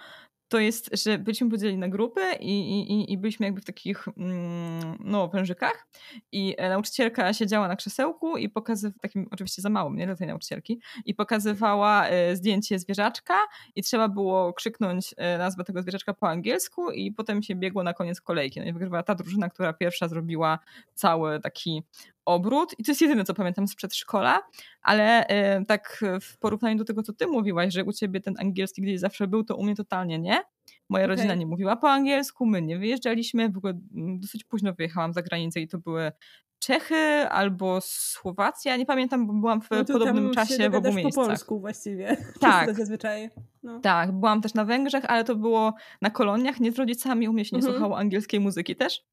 to 0.48 0.58
jest, 0.58 0.90
że 1.04 1.18
byliśmy 1.18 1.50
podzieleni 1.50 1.78
na 1.78 1.88
grupy 1.88 2.20
i, 2.40 2.80
i, 2.80 3.12
i 3.12 3.18
byliśmy 3.18 3.46
jakby 3.46 3.60
w 3.60 3.64
takich 3.64 4.08
mm, 4.08 4.96
no, 5.00 5.28
wężykach 5.28 5.86
i 6.32 6.54
e, 6.58 6.68
nauczycielka 6.68 7.32
siedziała 7.32 7.68
na 7.68 7.76
krzesełku 7.76 8.36
i 8.36 8.48
pokazywała, 8.48 8.98
takim 9.00 9.28
oczywiście 9.30 9.62
za 9.62 9.70
małym, 9.70 9.96
nie 9.96 10.06
dla 10.06 10.16
tej 10.16 10.26
nauczycielki, 10.26 10.80
i 11.04 11.14
pokazywała 11.14 12.06
e, 12.06 12.36
zdjęcie 12.36 12.78
zwierzaczka 12.78 13.34
i 13.74 13.82
trzeba 13.82 14.08
było 14.08 14.52
krzyknąć 14.52 15.14
e, 15.16 15.38
nazwę 15.38 15.64
tego 15.64 15.82
zwierzaczka 15.82 16.14
po 16.14 16.28
angielsku 16.28 16.90
i 16.90 17.12
potem 17.12 17.42
się 17.42 17.54
biegło 17.54 17.82
na 17.82 17.94
koniec 17.94 18.20
kolejki. 18.20 18.60
No 18.60 18.66
i 18.66 18.72
wygrywała 18.72 19.02
ta 19.02 19.14
drużyna, 19.14 19.48
która 19.48 19.72
pierwsza 19.72 20.08
zrobiła 20.08 20.58
cały 20.94 21.40
taki 21.40 21.82
obrót 22.28 22.74
i 22.78 22.84
to 22.84 22.90
jest 22.90 23.00
jedyne, 23.00 23.24
co 23.24 23.34
pamiętam 23.34 23.68
z 23.68 23.74
przedszkola, 23.74 24.40
ale 24.82 25.26
y, 25.60 25.64
tak 25.66 26.04
w 26.20 26.38
porównaniu 26.38 26.78
do 26.78 26.84
tego, 26.84 27.02
co 27.02 27.12
ty 27.12 27.26
mówiłaś, 27.26 27.74
że 27.74 27.84
u 27.84 27.92
ciebie 27.92 28.20
ten 28.20 28.34
angielski 28.38 28.82
gdzieś 28.82 29.00
zawsze 29.00 29.26
był, 29.26 29.44
to 29.44 29.56
u 29.56 29.64
mnie 29.64 29.74
totalnie 29.74 30.18
nie. 30.18 30.42
Moja 30.88 31.04
okay. 31.04 31.16
rodzina 31.16 31.34
nie 31.34 31.46
mówiła 31.46 31.76
po 31.76 31.90
angielsku, 31.90 32.46
my 32.46 32.62
nie 32.62 32.78
wyjeżdżaliśmy, 32.78 33.48
w 33.48 33.56
ogóle 33.56 33.80
mm, 33.94 34.20
dosyć 34.20 34.44
późno 34.44 34.72
wyjechałam 34.72 35.12
za 35.12 35.22
granicę 35.22 35.60
i 35.60 35.68
to 35.68 35.78
były 35.78 36.12
Czechy 36.58 37.28
albo 37.28 37.78
Słowacja, 37.80 38.76
nie 38.76 38.86
pamiętam, 38.86 39.26
bo 39.26 39.32
byłam 39.32 39.60
w 39.60 39.70
no 39.70 39.84
podobnym 39.84 40.34
czasie 40.34 40.70
w 40.70 40.74
obu 40.74 40.92
miejscach. 40.92 41.24
po 41.24 41.28
polsku 41.28 41.60
właściwie. 41.60 42.16
Tak. 42.40 42.74
Zazwyczaj. 42.74 43.30
No. 43.62 43.80
Tak, 43.80 44.12
byłam 44.12 44.42
też 44.42 44.54
na 44.54 44.64
Węgrzech, 44.64 45.04
ale 45.04 45.24
to 45.24 45.36
było 45.36 45.74
na 46.02 46.10
koloniach, 46.10 46.60
nie 46.60 46.72
z 46.72 46.76
rodzicami, 46.76 47.28
u 47.28 47.32
mnie 47.32 47.44
się 47.44 47.56
nie 47.56 47.60
mhm. 47.60 47.74
słuchało 47.74 47.98
angielskiej 47.98 48.40
muzyki 48.40 48.76
też. 48.76 49.04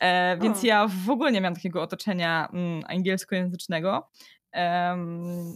E, 0.00 0.36
więc 0.36 0.62
ja 0.62 0.86
w 1.06 1.10
ogóle 1.10 1.32
nie 1.32 1.40
miałam 1.40 1.54
takiego 1.54 1.82
otoczenia 1.82 2.48
mm, 2.52 2.82
angielskojęzycznego. 2.88 4.08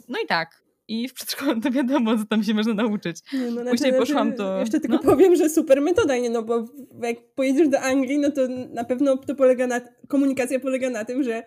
no 0.09 0.19
i 0.25 0.27
tak, 0.29 0.67
i 0.89 1.09
w 1.09 1.15
przedszkolu 1.15 1.61
to 1.61 1.71
wiadomo, 1.71 2.19
co 2.19 2.25
tam 2.25 2.43
się 2.43 2.55
można 2.55 2.75
nauczyć. 2.75 3.17
Nie, 3.33 3.51
no, 3.51 3.71
Później 3.71 3.77
znaczy, 3.77 3.99
poszłam 3.99 4.35
to... 4.35 4.61
Jeszcze 4.61 4.81
tylko 4.81 4.97
no? 4.97 5.03
powiem, 5.03 5.37
że 5.37 5.51
super 5.51 5.81
metoda, 5.81 6.17
nie? 6.17 6.31
no 6.31 6.43
bo 6.43 6.65
jak 7.03 7.17
pojedziesz 7.35 7.69
do 7.69 7.81
Anglii, 7.81 8.19
no 8.19 8.31
to 8.31 8.41
na 8.49 8.85
pewno 8.85 9.17
to 9.17 9.35
polega 9.35 9.67
na... 9.67 9.81
komunikacja 10.09 10.61
polega 10.61 10.91
na 10.91 11.05
tym, 11.05 11.23
że 11.23 11.43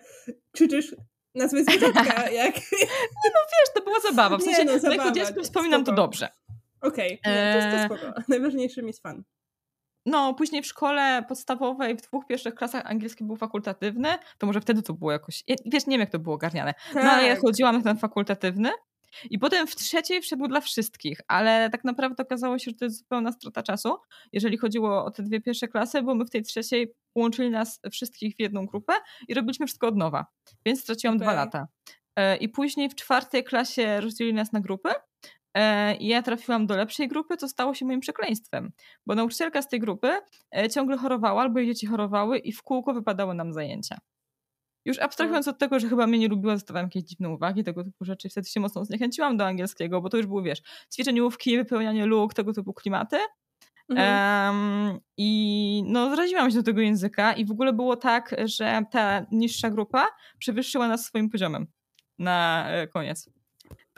krzyczysz 0.52 0.94
nazwę 1.34 1.64
zwierzaczka, 1.64 2.30
jak... 2.42 2.54
Nie 2.56 3.30
no 3.34 3.40
wiesz, 3.52 3.74
to 3.74 3.84
była 3.84 4.00
zabawa, 4.00 4.38
w 4.38 4.42
sensie 4.42 4.64
nie, 4.64 4.72
no, 4.72 4.78
zabawa, 4.78 5.04
jako 5.04 5.14
dziecko 5.14 5.42
wspominam 5.42 5.80
spoko. 5.80 5.96
to 5.96 6.02
dobrze. 6.02 6.28
Okej, 6.80 7.20
okay. 7.20 7.52
to 7.52 7.58
jest 7.58 7.88
to 7.88 7.96
spoko. 7.96 8.22
Najważniejszy 8.28 8.82
mieć 8.82 9.00
fan. 9.00 9.22
No, 10.06 10.34
później 10.34 10.62
w 10.62 10.66
szkole 10.66 11.24
podstawowej, 11.28 11.96
w 11.96 12.00
dwóch 12.00 12.26
pierwszych 12.26 12.54
klasach 12.54 12.86
angielski 12.86 13.24
był 13.24 13.36
fakultatywny, 13.36 14.08
to 14.38 14.46
może 14.46 14.60
wtedy 14.60 14.82
to 14.82 14.94
było 14.94 15.12
jakoś, 15.12 15.44
wiesz, 15.66 15.86
nie 15.86 15.94
wiem 15.94 16.00
jak 16.00 16.10
to 16.10 16.18
było 16.18 16.34
ogarniane, 16.34 16.74
tak. 16.94 17.04
no 17.04 17.10
ale 17.10 17.26
ja 17.26 17.34
tak. 17.34 17.42
chodziłam 17.42 17.76
na 17.76 17.82
ten 17.82 17.96
fakultatywny 17.96 18.70
I 19.30 19.38
potem 19.38 19.66
w 19.66 19.76
trzeciej 19.76 20.20
wszedł 20.20 20.48
dla 20.48 20.60
wszystkich, 20.60 21.20
ale 21.28 21.70
tak 21.70 21.84
naprawdę 21.84 22.22
okazało 22.22 22.58
się, 22.58 22.70
że 22.70 22.76
to 22.76 22.84
jest 22.84 22.98
zupełna 22.98 23.32
strata 23.32 23.62
czasu, 23.62 23.96
jeżeli 24.32 24.58
chodziło 24.58 25.04
o 25.04 25.10
te 25.10 25.22
dwie 25.22 25.40
pierwsze 25.40 25.68
klasy, 25.68 26.02
bo 26.02 26.14
my 26.14 26.24
w 26.24 26.30
tej 26.30 26.42
trzeciej 26.42 26.94
łączyli 27.14 27.50
nas 27.50 27.80
wszystkich 27.92 28.36
w 28.36 28.40
jedną 28.40 28.66
grupę 28.66 28.92
i 29.28 29.34
robiliśmy 29.34 29.66
wszystko 29.66 29.88
od 29.88 29.96
nowa. 29.96 30.26
Więc 30.66 30.80
straciłam 30.80 31.16
okay. 31.16 31.26
dwa 31.26 31.34
lata. 31.34 31.68
E, 32.16 32.36
I 32.36 32.48
później 32.48 32.88
w 32.88 32.94
czwartej 32.94 33.44
klasie 33.44 34.00
rozdzielili 34.00 34.36
nas 34.36 34.52
na 34.52 34.60
grupy 34.60 34.90
i 35.98 36.06
ja 36.06 36.22
trafiłam 36.22 36.66
do 36.66 36.76
lepszej 36.76 37.08
grupy, 37.08 37.36
co 37.36 37.48
stało 37.48 37.74
się 37.74 37.86
moim 37.86 38.00
przekleństwem, 38.00 38.72
bo 39.06 39.14
nauczycielka 39.14 39.62
z 39.62 39.68
tej 39.68 39.80
grupy 39.80 40.18
e, 40.56 40.68
ciągle 40.68 40.96
chorowała, 40.96 41.42
albo 41.42 41.58
jej 41.58 41.68
dzieci 41.68 41.86
chorowały 41.86 42.38
i 42.38 42.52
w 42.52 42.62
kółko 42.62 42.94
wypadały 42.94 43.34
nam 43.34 43.52
zajęcia. 43.52 43.98
Już 44.84 44.98
abstrahując 44.98 45.48
od 45.48 45.58
tego, 45.58 45.80
że 45.80 45.88
chyba 45.88 46.06
mnie 46.06 46.18
nie 46.18 46.28
lubiła, 46.28 46.54
dostawałam 46.54 46.86
jakieś 46.86 47.02
dziwne 47.02 47.28
uwagi, 47.28 47.64
tego 47.64 47.84
typu 47.84 48.04
rzeczy. 48.04 48.28
Wtedy 48.28 48.48
się 48.48 48.60
mocno 48.60 48.84
zniechęciłam 48.84 49.36
do 49.36 49.46
angielskiego, 49.46 50.00
bo 50.00 50.08
to 50.08 50.16
już 50.16 50.26
było, 50.26 50.42
wiesz, 50.42 50.62
ćwiczeniówki, 50.94 51.56
wypełnianie 51.56 52.06
luk, 52.06 52.34
tego 52.34 52.52
typu 52.52 52.72
klimaty. 52.72 53.16
Mhm. 53.88 54.56
Um, 54.56 55.00
I 55.16 55.82
no, 55.86 56.14
zraziłam 56.14 56.50
się 56.50 56.56
do 56.56 56.62
tego 56.62 56.80
języka 56.80 57.32
i 57.32 57.44
w 57.44 57.50
ogóle 57.50 57.72
było 57.72 57.96
tak, 57.96 58.36
że 58.44 58.82
ta 58.90 59.26
niższa 59.32 59.70
grupa 59.70 60.06
przewyższyła 60.38 60.88
nas 60.88 61.04
swoim 61.04 61.30
poziomem 61.30 61.66
na 62.18 62.66
e, 62.68 62.86
koniec. 62.86 63.30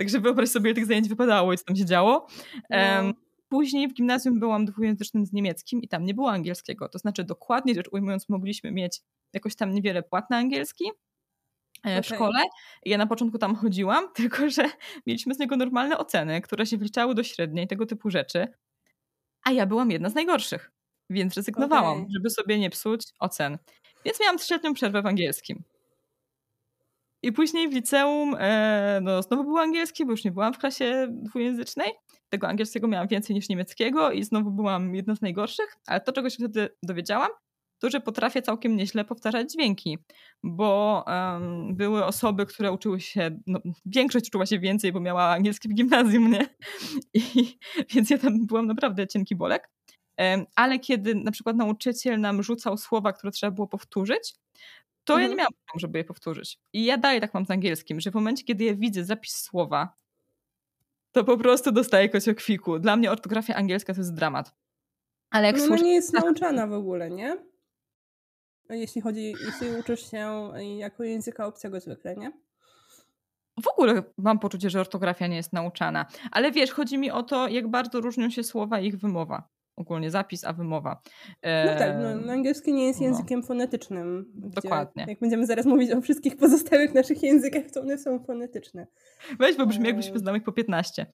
Także 0.03 0.21
wyobraź 0.21 0.49
sobie, 0.49 0.71
ile 0.71 0.75
tych 0.75 0.87
zajęć 0.87 1.09
wypadało 1.09 1.53
i 1.53 1.59
co 1.59 1.65
tam 1.65 1.77
się 1.77 1.85
działo. 1.85 2.27
No. 2.71 3.13
Później 3.49 3.89
w 3.89 3.95
gimnazjum 3.95 4.41
byłam 4.41 4.65
dwujęzycznym 4.65 5.27
z 5.27 5.33
niemieckim 5.33 5.83
i 5.83 5.89
tam 5.89 6.05
nie 6.05 6.15
było 6.15 6.31
angielskiego. 6.31 6.89
To 6.89 6.99
znaczy, 6.99 7.25
dokładnie 7.25 7.75
rzecz 7.75 7.89
ujmując, 7.93 8.29
mogliśmy 8.29 8.73
mieć 8.73 9.01
jakoś 9.33 9.57
tam 9.57 9.75
niewiele 9.75 10.03
płat 10.03 10.31
na 10.31 10.37
angielski 10.37 10.85
okay. 11.79 11.93
E, 11.93 12.03
w 12.03 12.07
szkole. 12.07 12.43
Ja 12.85 12.99
na 12.99 13.07
początku 13.07 13.39
tam 13.39 13.57
chodziłam, 13.57 14.09
tylko 14.17 14.51
że 14.51 14.71
mieliśmy 15.07 15.35
z 15.35 15.39
niego 15.39 15.57
normalne 15.57 15.99
oceny, 15.99 16.41
które 16.41 16.67
się 16.67 16.77
wliczały 16.77 17.15
do 17.15 17.23
średniej, 17.23 17.67
tego 17.67 17.87
typu 17.87 18.11
rzeczy. 18.11 18.49
A 19.45 19.53
ja 19.53 19.67
byłam 19.67 19.91
jedna 19.91 20.11
z 20.11 20.15
najgorszych, 20.15 20.71
więc 21.11 21.35
rezygnowałam, 21.35 21.99
okay. 21.99 22.11
żeby 22.15 22.31
sobie 22.31 22.59
nie 22.59 22.71
psuć 22.71 23.03
ocen. 23.19 23.59
Więc 24.05 24.21
miałam 24.21 24.39
trzyletnią 24.39 24.75
przerwę 24.75 25.03
w 25.03 25.07
angielskim. 25.07 25.63
I 27.23 27.33
później 27.33 27.69
w 27.69 27.73
liceum 27.73 28.37
e, 28.39 29.01
no, 29.03 29.23
znowu 29.23 29.45
był 29.45 29.59
angielski, 29.59 30.05
bo 30.05 30.11
już 30.11 30.25
nie 30.25 30.33
byłam 30.33 30.55
w 30.55 30.59
klasie 30.59 31.09
dwujęzycznej. 31.11 31.93
Tego 32.29 32.49
angielskiego 32.49 32.89
miałam 32.89 33.09
więcej 33.09 33.37
niż 33.37 33.49
niemieckiego 33.49 34.11
i 34.11 34.25
znowu 34.25 34.51
byłam 34.51 34.95
jedną 34.95 35.17
z 35.17 35.23
najgorszych, 35.23 35.77
ale 35.87 36.01
to, 36.01 36.13
czego 36.13 36.31
się 36.31 36.37
wtedy 36.37 36.69
dowiedziałam, 36.83 37.31
to, 37.79 37.91
że 37.91 38.01
potrafię 38.01 38.43
całkiem 38.43 38.77
nieźle 38.77 39.05
powtarzać 39.05 39.53
dźwięki, 39.53 39.99
bo 40.43 41.05
um, 41.07 41.77
były 41.77 42.05
osoby, 42.05 42.47
które 42.47 42.73
uczyły 42.73 43.01
się, 43.01 43.41
no, 43.47 43.61
większość 43.87 44.29
uczyła 44.29 44.47
się 44.47 44.59
więcej, 44.59 44.93
bo 44.93 45.01
miała 45.01 45.23
angielski 45.23 45.69
w 45.69 45.75
gimnazjum, 45.75 46.31
nie? 46.31 46.49
I, 47.15 47.59
więc 47.95 48.11
ja 48.11 48.19
tam 48.19 48.47
byłam 48.47 48.67
naprawdę 48.67 49.07
cienki 49.07 49.37
bolek. 49.37 49.71
Ale 50.57 50.79
kiedy 50.79 51.15
na 51.15 51.31
przykład 51.31 51.57
nauczyciel 51.57 52.21
nam 52.21 52.43
rzucał 52.43 52.77
słowa, 52.77 53.13
które 53.13 53.31
trzeba 53.31 53.51
było 53.51 53.69
powtórzyć, 53.69 54.35
to 55.05 55.13
mhm. 55.13 55.23
ja 55.23 55.29
nie 55.29 55.33
mhm. 55.33 55.39
miałam 55.39 55.53
problemu, 55.53 55.81
żeby 55.81 55.99
je 55.99 56.05
powtórzyć. 56.05 56.59
I 56.73 56.85
ja 56.85 56.99
dalej 56.99 57.21
tak 57.21 57.35
mam 57.35 57.47
z 57.47 57.51
angielskim, 57.51 58.01
że 58.01 58.11
w 58.11 58.15
momencie, 58.15 58.45
kiedy 58.45 58.65
ja 58.65 58.75
widzę 58.75 59.05
zapis 59.05 59.35
słowa, 59.35 59.97
to 61.13 61.25
po 61.25 61.37
prostu 61.37 61.73
dostaję 61.73 62.09
kociokwiku. 62.09 62.79
Dla 62.79 62.97
mnie 62.97 63.11
ortografia 63.11 63.55
angielska 63.55 63.95
to 63.95 64.01
jest 64.01 64.15
dramat. 64.15 64.55
Ale 65.31 65.47
jak 65.47 65.57
no, 65.57 65.65
ona 65.65 65.77
nie 65.77 65.95
jest 65.95 66.13
nauczana 66.13 66.67
w 66.67 66.73
ogóle, 66.73 67.11
nie? 67.11 67.37
Jeśli 68.71 69.01
chodzi, 69.01 69.35
jeśli 69.47 69.77
uczysz 69.81 70.11
się 70.11 70.51
jako 70.79 71.05
języka 71.05 71.47
obcego 71.47 71.81
zwykle, 71.81 72.17
nie? 72.17 72.33
W 73.63 73.69
ogóle 73.69 74.03
mam 74.19 74.39
poczucie, 74.39 74.71
że 74.71 74.81
ortografia 74.81 75.27
nie 75.27 75.37
jest 75.37 75.53
nauczana. 75.53 76.07
Ale 76.31 76.53
wiesz, 76.53 76.71
chodzi 76.71 76.99
mi 76.99 77.11
o 77.11 77.23
to, 77.23 77.49
jak 77.49 77.69
bardzo 77.69 78.01
różnią 78.01 78.31
się 78.31 78.45
słowa 78.45 78.81
i 78.81 78.87
ich 78.87 78.99
wymowa 78.99 79.49
ogólnie 79.77 80.11
zapis, 80.11 80.45
a 80.45 80.53
wymowa. 80.53 81.03
No 81.43 81.79
tak, 81.79 81.93
no, 82.03 82.17
no 82.27 82.33
angielski 82.33 82.73
nie 82.73 82.87
jest 82.87 83.01
no. 83.01 83.07
językiem 83.07 83.41
no. 83.41 83.47
fonetycznym. 83.47 84.33
Dokładnie. 84.35 85.05
Jak 85.09 85.21
będziemy 85.21 85.47
zaraz 85.47 85.67
mówić 85.67 85.91
o 85.91 86.01
wszystkich 86.01 86.37
pozostałych 86.37 86.95
naszych 86.95 87.23
językach, 87.23 87.63
to 87.75 87.81
one 87.81 87.99
są 87.99 88.25
fonetyczne. 88.25 88.87
Weź, 89.39 89.57
bo 89.57 89.67
brzmi 89.67 89.87
jakbyśmy 89.87 90.19
znali 90.19 90.39
ich 90.39 90.45
po 90.45 90.53
15. 90.53 91.07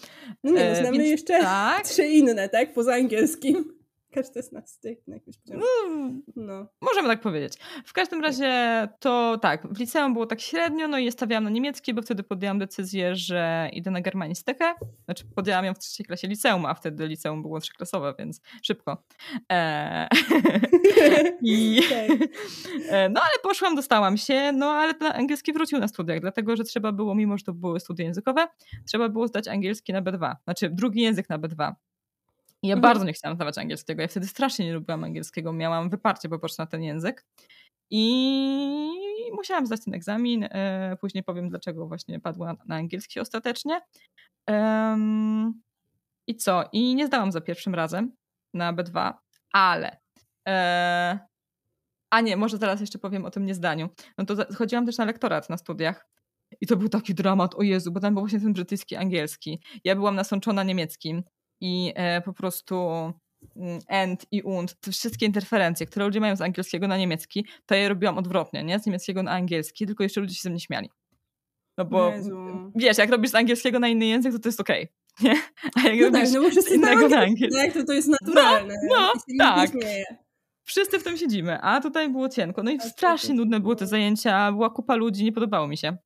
No 0.45 0.53
nie, 0.53 0.69
no 0.69 0.75
znamy 0.75 0.89
e, 0.89 0.93
Więc, 0.93 1.11
jeszcze 1.11 1.39
tak? 1.41 1.85
trzy 1.85 2.07
inne, 2.07 2.49
tak? 2.49 2.73
Poza 2.73 2.95
angielskim. 2.95 3.78
Każdy 4.19 4.43
z 4.43 4.53
nas 4.53 4.81
na 5.07 5.15
jakimś 5.15 5.39
poziomie. 5.39 5.63
No, 5.89 6.13
no. 6.37 6.67
Możemy 6.81 7.09
tak 7.09 7.21
powiedzieć. 7.21 7.53
W 7.85 7.93
każdym 7.93 8.23
razie 8.23 8.89
to 9.01 9.39
tak, 9.43 9.67
w 9.75 9.79
liceum 9.79 10.13
było 10.13 10.27
tak 10.27 10.41
średnio, 10.41 10.89
no 10.89 10.99
i 10.99 11.13
stawiałam 11.13 11.45
na 11.45 11.51
niemiecki, 11.51 11.95
bo 11.95 12.03
wtedy 12.03 12.23
podjęłam 12.23 12.59
decyzję, 12.59 13.17
że 13.17 13.71
idę 13.73 13.91
na 13.91 14.01
germanistykę. 14.01 14.75
Znaczy 15.05 15.25
podjęłam 15.35 15.65
ją 15.65 15.75
w 15.75 15.79
trzeciej 15.79 16.07
klasie 16.07 16.29
liceum, 16.29 16.67
a 16.67 16.75
wtedy 16.75 17.07
liceum 17.07 17.43
było 17.43 17.61
trzyklasowe, 17.61 18.15
więc 18.19 18.41
szybko. 18.63 19.05
Eee. 19.49 20.09
I... 21.43 21.81
E, 22.91 23.09
no 23.09 23.21
ale 23.21 23.33
poszłam, 23.43 23.75
dostałam 23.75 24.17
się, 24.17 24.53
no 24.53 24.67
ale 24.67 24.95
ten 24.95 25.13
angielski 25.13 25.53
wrócił 25.53 25.79
na 25.79 25.89
studiach, 25.89 26.21
dlatego, 26.21 26.57
że 26.57 26.65
trzeba 26.65 26.93
było, 26.93 27.15
mimo 27.15 27.39
że 27.39 27.45
to 27.45 27.53
były 27.53 27.81
studia 27.81 28.05
językowe, 28.05 28.49
trzeba 28.87 29.09
było 29.09 29.29
zdać 29.29 29.49
angielski 29.49 29.93
na 29.93 30.03
B2, 30.03 30.37
znaczy 30.45 30.71
drugi 30.71 31.01
język 31.01 31.29
na 31.29 31.39
B2. 31.39 31.73
I 32.63 32.69
ja 32.69 32.75
mhm. 32.75 32.93
bardzo 32.93 33.05
nie 33.05 33.13
chciałam 33.13 33.37
zdawać 33.37 33.59
angielskiego. 33.59 34.03
Ja 34.03 34.09
wtedy 34.09 34.27
strasznie 34.27 34.67
nie 34.67 34.75
lubiłam 34.75 35.05
angielskiego. 35.05 35.53
Miałam 35.53 35.91
wyparcie 35.91 36.29
po 36.29 36.39
prostu 36.39 36.63
na 36.63 36.67
ten 36.67 36.83
język. 36.83 37.25
I 37.91 39.31
musiałam 39.33 39.67
zdać 39.67 39.85
ten 39.85 39.95
egzamin. 39.95 40.45
E, 40.45 40.97
później 41.01 41.25
powiem, 41.25 41.49
dlaczego 41.49 41.87
właśnie 41.87 42.21
padła 42.21 42.57
na, 42.67 42.77
angielski 42.77 43.21
ostatecznie. 43.21 43.81
I 46.27 46.37
co? 46.37 46.65
I 46.73 46.95
nie 46.95 47.07
zdałam 47.07 47.33
za 47.33 47.41
pierwszym 47.41 47.75
razem 47.75 48.13
na 48.55 48.73
B2, 48.73 49.15
ale. 49.53 49.99
E, 50.49 51.19
a 52.11 52.21
nie, 52.21 52.37
może 52.37 52.59
teraz 52.59 52.81
jeszcze 52.81 52.99
powiem 52.99 53.25
o 53.25 53.31
tym 53.31 53.47
niezdaniu. 53.47 53.89
No 54.19 54.25
to 54.25 54.55
chodziłam 54.55 54.87
też 54.87 54.99
na 54.99 55.05
lektorat 55.05 55.51
na 55.51 55.57
studiach. 55.57 56.09
I 56.61 56.67
to 56.67 56.77
był 56.77 56.89
taki 56.89 57.15
dramat, 57.15 57.55
o 57.55 57.63
Jezu, 57.63 57.93
bo 57.93 58.01
tam 58.01 58.15
był 58.15 58.23
właśnie 58.23 58.41
ten 58.41 58.53
brytyjski, 58.53 58.97
angielski. 58.97 59.63
Ja 59.85 59.95
byłam 59.95 60.15
nasączona 60.15 60.63
niemieckim 60.63 61.23
i 61.61 61.93
e, 61.97 62.21
po 62.21 62.33
prostu 62.33 62.75
mm, 63.57 63.81
end 63.89 64.27
i 64.31 64.43
und, 64.43 64.81
te 64.81 64.91
wszystkie 64.91 65.27
interferencje, 65.27 65.87
które 65.87 66.05
ludzie 66.07 66.21
mają 66.21 66.37
z 66.37 66.41
angielskiego 66.41 66.89
na 66.89 66.97
niemiecki, 66.99 67.47
to 67.67 67.75
ja 67.75 67.81
je 67.81 67.89
robiłam 67.89 68.19
odwrotnie, 68.19 68.65
nie? 68.65 68.79
Z 68.79 68.87
niemieckiego 68.87 69.23
na 69.23 69.31
angielski, 69.31 69.87
tylko 69.87 70.03
jeszcze 70.03 70.21
ludzie 70.21 70.35
się 70.35 70.43
ze 70.43 70.51
mnie 70.51 70.61
śmiali. 70.61 70.91
No 71.79 71.85
bo 71.85 72.11
Jezu. 72.11 72.37
wiesz, 72.77 72.99
jak 72.99 73.11
robisz 73.11 73.31
z 73.31 73.35
angielskiego 73.35 73.79
na 73.79 73.89
inny 73.89 74.07
język, 74.07 74.33
to 74.33 74.39
to 74.39 74.49
jest 74.49 74.61
okej. 74.61 74.89
Okay, 75.21 75.35
nie? 75.35 75.41
A 75.77 75.89
jak 75.89 75.99
no 76.01 76.41
robisz 76.41 76.55
tak, 76.55 76.65
no 76.65 76.69
bo 76.69 76.75
innego 76.75 77.09
na 77.09 77.21
angielski, 77.21 77.61
tak, 77.61 77.73
to, 77.73 77.85
to 77.85 77.93
jest 77.93 78.09
naturalne. 78.09 78.75
No, 78.91 79.13
no 79.29 79.45
tak. 79.45 79.71
Wszyscy 80.65 80.99
w 80.99 81.03
tym 81.03 81.17
siedzimy, 81.17 81.61
a 81.61 81.81
tutaj 81.81 82.09
było 82.09 82.29
cienko. 82.29 82.63
No 82.63 82.71
i 82.71 82.81
strasznie 82.81 83.35
nudne 83.35 83.61
były 83.61 83.77
te 83.77 83.87
zajęcia, 83.87 84.53
była 84.53 84.71
kupa 84.71 84.97
ludzi, 84.97 85.25
nie 85.25 85.33
podobało 85.33 85.69
mi 85.69 85.77
się. 85.77 85.97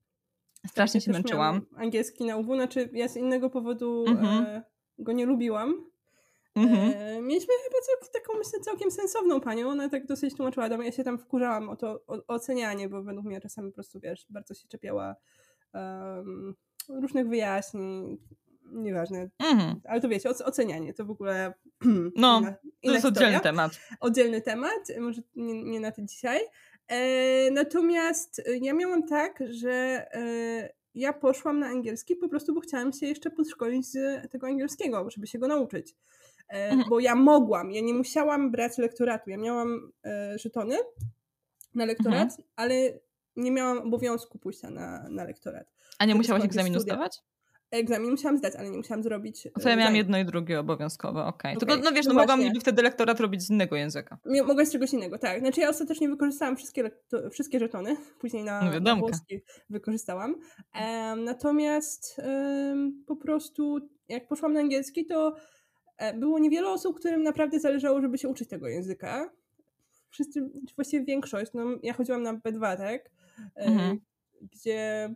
Strasznie 0.66 1.00
tak, 1.00 1.06
się 1.06 1.12
męczyłam. 1.12 1.66
Angielski 1.76 2.24
na 2.24 2.36
UW, 2.36 2.54
znaczy 2.54 2.90
ja 2.92 3.08
z 3.08 3.16
innego 3.16 3.50
powodu 3.50 4.04
mhm. 4.08 4.46
e, 4.46 4.62
go 4.98 5.12
nie 5.12 5.26
lubiłam. 5.26 5.92
Mhm. 6.54 6.92
E, 6.96 7.22
mieliśmy 7.22 7.54
chyba 7.64 8.08
taką, 8.12 8.38
myślę, 8.38 8.60
całkiem 8.60 8.90
sensowną 8.90 9.40
panią. 9.40 9.68
Ona 9.68 9.88
tak 9.88 10.06
dosyć 10.06 10.36
tłumaczyła 10.36 10.68
do 10.68 10.76
mnie. 10.76 10.86
Ja 10.86 10.92
się 10.92 11.04
tam 11.04 11.18
wkurzałam 11.18 11.68
o 11.68 11.76
to 11.76 12.02
o, 12.06 12.26
ocenianie, 12.26 12.88
bo 12.88 13.02
według 13.02 13.26
mnie 13.26 13.40
czasami 13.40 13.70
po 13.70 13.74
prostu, 13.74 14.00
wiesz, 14.00 14.26
bardzo 14.30 14.54
się 14.54 14.68
czepiała 14.68 15.16
um, 15.74 16.54
różnych 16.88 17.28
wyjaśnień. 17.28 18.18
Nieważne. 18.72 19.30
Mhm. 19.38 19.80
Ale 19.84 20.00
to 20.00 20.08
wiecie, 20.08 20.30
ocenianie 20.30 20.94
to 20.94 21.04
w 21.04 21.10
ogóle. 21.10 21.52
No, 22.16 22.38
inna, 22.38 22.48
inna 22.48 22.56
to 22.82 22.92
jest 22.92 23.06
oddzielny 23.06 23.40
temat. 23.40 23.80
Oddzielny 24.00 24.40
temat, 24.40 24.80
może 25.00 25.22
nie, 25.36 25.64
nie 25.64 25.80
na 25.80 25.92
to 25.92 26.02
dzisiaj. 26.02 26.40
E, 26.88 27.50
natomiast 27.50 28.42
ja 28.60 28.74
miałam 28.74 29.06
tak, 29.06 29.44
że 29.50 29.72
e, 30.14 30.81
ja 30.94 31.12
poszłam 31.12 31.58
na 31.58 31.66
angielski 31.66 32.16
po 32.16 32.28
prostu, 32.28 32.54
bo 32.54 32.60
chciałam 32.60 32.92
się 32.92 33.06
jeszcze 33.06 33.30
podszkolić 33.30 33.86
z 33.86 34.30
tego 34.30 34.46
angielskiego, 34.46 35.10
żeby 35.10 35.26
się 35.26 35.38
go 35.38 35.48
nauczyć. 35.48 35.94
E, 36.48 36.70
mhm. 36.70 36.90
Bo 36.90 37.00
ja 37.00 37.14
mogłam, 37.14 37.70
ja 37.70 37.80
nie 37.80 37.94
musiałam 37.94 38.50
brać 38.50 38.78
lektoratu. 38.78 39.30
Ja 39.30 39.36
miałam 39.36 39.92
e, 40.04 40.38
żetony 40.38 40.76
na 41.74 41.84
lektorat, 41.84 42.30
mhm. 42.30 42.48
ale 42.56 42.74
nie 43.36 43.50
miałam 43.50 43.78
obowiązku 43.78 44.38
pójścia 44.38 44.70
na, 44.70 45.08
na 45.08 45.24
lektorat. 45.24 45.72
A 45.98 46.04
nie 46.04 46.14
musiałaś 46.14 46.44
egzaminu 46.44 46.80
studia. 46.80 46.94
zdawać? 46.94 47.22
Egzamin 47.72 48.10
musiałam 48.10 48.38
zdać, 48.38 48.56
ale 48.56 48.70
nie 48.70 48.76
musiałam 48.76 49.02
zrobić. 49.02 49.48
To 49.62 49.68
ja 49.68 49.76
miałam 49.76 49.96
jedno 49.96 50.18
i 50.18 50.24
drugie 50.24 50.60
obowiązkowe, 50.60 51.24
okej. 51.24 51.56
Okay. 51.56 51.56
okay. 51.56 51.76
Tylko, 51.76 51.90
no 51.90 51.96
wiesz, 51.96 52.06
no, 52.06 52.14
no 52.14 52.20
mogłam 52.20 52.40
niby 52.40 52.60
wtedy 52.60 52.82
lektorat 52.82 53.20
robić 53.20 53.42
z 53.42 53.50
innego 53.50 53.76
języka. 53.76 54.18
Mogę 54.46 54.66
z 54.66 54.72
czegoś 54.72 54.92
innego, 54.92 55.18
tak. 55.18 55.40
Znaczy 55.40 55.60
ja 55.60 55.68
ostatecznie 55.68 56.08
wykorzystałam 56.08 56.56
wszystkie, 56.56 56.90
wszystkie 57.30 57.58
żetony, 57.58 57.96
później 58.20 58.44
na, 58.44 58.62
no 58.62 58.80
na 58.80 58.96
włoski 58.96 59.40
wykorzystałam. 59.70 60.34
Um, 60.34 61.24
natomiast 61.24 62.16
um, 62.18 63.04
po 63.06 63.16
prostu 63.16 63.78
jak 64.08 64.28
poszłam 64.28 64.52
na 64.52 64.60
angielski, 64.60 65.06
to 65.06 65.34
e, 65.98 66.14
było 66.14 66.38
niewiele 66.38 66.70
osób, 66.70 66.98
którym 66.98 67.22
naprawdę 67.22 67.60
zależało, 67.60 68.00
żeby 68.00 68.18
się 68.18 68.28
uczyć 68.28 68.48
tego 68.48 68.68
języka. 68.68 69.30
Wszyscy, 70.10 70.50
właściwie 70.74 71.04
większość, 71.04 71.52
no 71.54 71.64
ja 71.82 71.92
chodziłam 71.92 72.22
na 72.22 72.34
B2, 72.34 72.76
tak? 72.76 73.10
E, 73.56 73.66
mhm. 73.66 74.00
Gdzie 74.40 75.14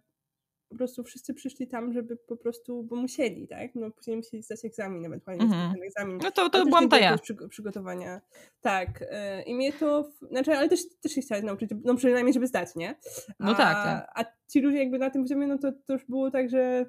po 0.69 0.77
prostu 0.77 1.05
wszyscy 1.05 1.35
przyszli 1.35 1.69
tam, 1.69 1.93
żeby 1.93 2.17
po 2.17 2.37
prostu, 2.37 2.83
bo 2.83 2.97
musieli, 2.97 3.49
tak? 3.49 3.75
No 3.75 3.91
później 3.91 4.17
musieli 4.17 4.43
zdać 4.43 4.65
egzamin, 4.65 5.07
ewentualnie 5.07 5.45
mm 5.45 5.73
ten 5.73 5.83
egzamin. 5.83 6.19
No 6.23 6.31
to, 6.31 6.51
to 6.51 6.65
byłam 6.65 6.89
to 6.89 6.97
ja. 6.97 7.19
Przy, 7.19 7.37
przygotowania. 7.49 8.21
Tak. 8.61 9.01
Yy, 9.01 9.43
I 9.43 9.55
mnie 9.55 9.73
to, 9.73 10.11
znaczy, 10.31 10.53
ale 10.53 10.69
też, 10.69 10.81
też 11.01 11.13
się 11.13 11.21
chciałam 11.21 11.45
nauczyć, 11.45 11.71
no 11.85 11.95
przynajmniej, 11.95 12.35
żeby 12.35 12.47
zdać, 12.47 12.77
nie? 12.77 12.95
No 13.29 13.47
a, 13.47 13.51
no 13.51 13.55
tak, 13.55 13.85
tak. 13.85 14.13
A 14.15 14.25
ci 14.49 14.61
ludzie 14.61 14.79
jakby 14.79 14.99
na 14.99 15.11
tym 15.11 15.23
poziomie, 15.23 15.47
no 15.47 15.59
to, 15.59 15.73
to 15.73 15.93
już 15.93 16.05
było 16.05 16.31
tak, 16.31 16.51
że 16.51 16.87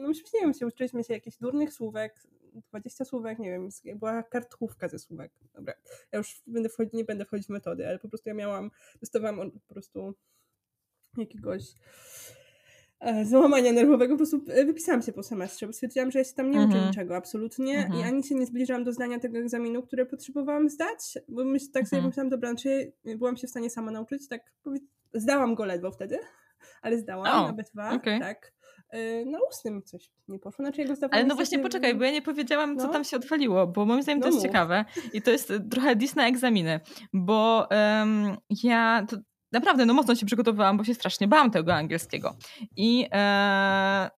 no 0.00 0.08
myśmy, 0.08 0.24
nie 0.34 0.40
wiem, 0.40 0.54
się 0.54 0.66
uczyliśmy 0.66 1.04
się 1.04 1.14
jakichś 1.14 1.36
durnych 1.36 1.72
słówek, 1.72 2.26
20 2.54 3.04
słówek, 3.04 3.38
nie 3.38 3.50
wiem, 3.50 3.68
była 3.96 4.22
kartkówka 4.22 4.88
ze 4.88 4.98
słówek. 4.98 5.32
Dobra, 5.54 5.74
ja 6.12 6.18
już 6.18 6.42
będę 6.46 6.68
wchodzić, 6.68 6.94
nie 6.94 7.04
będę 7.04 7.24
wchodzić 7.24 7.46
w 7.46 7.50
metody, 7.50 7.88
ale 7.88 7.98
po 7.98 8.08
prostu 8.08 8.28
ja 8.28 8.34
miałam, 8.34 8.70
dostawałam 9.00 9.50
po 9.50 9.74
prostu 9.74 10.14
jakiegoś 11.16 11.62
załamania 13.24 13.72
nerwowego, 13.72 14.14
po 14.14 14.16
prostu 14.16 14.44
e, 14.48 14.64
wypisałam 14.64 15.02
się 15.02 15.12
po 15.12 15.22
semestrze, 15.22 15.66
bo 15.66 15.72
stwierdziłam, 15.72 16.10
że 16.10 16.18
ja 16.18 16.24
się 16.24 16.34
tam 16.34 16.50
nie 16.50 16.58
uczę 16.58 16.66
mm 16.66 16.80
-hmm. 16.82 16.86
niczego, 16.86 17.16
absolutnie 17.16 17.88
-hmm. 17.90 18.00
i 18.00 18.02
ani 18.02 18.24
się 18.24 18.34
nie 18.34 18.46
zbliżałam 18.46 18.84
do 18.84 18.92
zdania 18.92 19.18
tego 19.18 19.38
egzaminu, 19.38 19.82
które 19.82 20.06
potrzebowałam 20.06 20.68
zdać, 20.68 21.18
bo 21.28 21.44
myśl, 21.44 21.66
tak 21.72 21.88
sobie 21.88 21.98
mm 21.98 22.04
-hmm. 22.04 22.12
myślałam, 22.12 22.30
dobra, 22.30 22.54
czy 22.54 22.92
byłam 23.16 23.36
się 23.36 23.46
w 23.46 23.50
stanie 23.50 23.70
sama 23.70 23.90
nauczyć, 23.90 24.28
tak 24.28 24.52
zdałam 25.14 25.54
go 25.54 25.64
ledwo 25.64 25.90
wtedy, 25.90 26.18
ale 26.82 26.98
zdałam 26.98 27.26
oh, 27.26 27.52
na 27.52 27.62
B2, 27.62 27.96
okay. 27.96 28.20
tak. 28.20 28.52
E, 28.90 29.24
na 29.24 29.38
ustnym 29.50 29.82
coś 29.82 30.10
nie 30.28 30.38
poszło. 30.38 30.64
Znaczy 30.64 30.80
jego 30.80 30.94
Ale 31.10 31.24
no 31.24 31.34
właśnie 31.34 31.58
poczekaj, 31.58 31.94
bo 31.94 32.04
ja 32.04 32.10
nie 32.10 32.22
powiedziałam, 32.22 32.74
no. 32.74 32.82
co 32.82 32.92
tam 32.92 33.04
się 33.04 33.16
odwaliło, 33.16 33.66
bo 33.66 33.86
moim 33.86 34.02
zdaniem 34.02 34.18
no 34.18 34.22
to 34.22 34.28
jest 34.28 34.38
mów. 34.38 34.46
ciekawe 34.46 34.84
i 35.12 35.22
to 35.22 35.30
jest 35.30 35.52
trochę 35.70 35.96
dis 35.96 36.16
na 36.16 36.28
egzaminy, 36.28 36.80
bo 37.12 37.68
um, 37.70 38.36
ja 38.62 39.06
to 39.08 39.16
naprawdę 39.52 39.86
no 39.86 39.94
mocno 39.94 40.14
się 40.14 40.26
przygotowałam, 40.26 40.76
bo 40.76 40.84
się 40.84 40.94
strasznie 40.94 41.28
bałam 41.28 41.50
tego 41.50 41.74
angielskiego 41.74 42.36
i 42.76 43.08
e, 43.12 44.10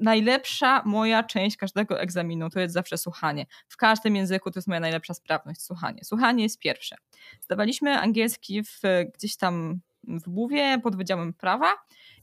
najlepsza 0.00 0.82
moja 0.84 1.22
część 1.22 1.56
każdego 1.56 2.00
egzaminu 2.00 2.50
to 2.50 2.60
jest 2.60 2.74
zawsze 2.74 2.98
słuchanie. 2.98 3.46
W 3.68 3.76
każdym 3.76 4.16
języku 4.16 4.50
to 4.50 4.58
jest 4.58 4.68
moja 4.68 4.80
najlepsza 4.80 5.14
sprawność, 5.14 5.62
słuchanie. 5.62 6.04
Słuchanie 6.04 6.42
jest 6.42 6.58
pierwsze. 6.58 6.96
Zdawaliśmy 7.40 7.98
angielski 7.98 8.62
w, 8.62 8.80
gdzieś 9.14 9.36
tam 9.36 9.80
w 10.04 10.28
Buwie 10.28 10.80
pod 10.82 10.96
Wydziałem 10.96 11.32
Prawa 11.32 11.74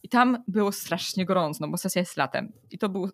i 0.03 0.09
tam 0.09 0.43
było 0.47 0.71
strasznie 0.71 1.25
gorąco, 1.25 1.67
bo 1.67 1.77
sesja 1.77 1.99
jest 1.99 2.17
latem. 2.17 2.53
I 2.71 2.77
to 2.77 2.89
był, 2.89 3.09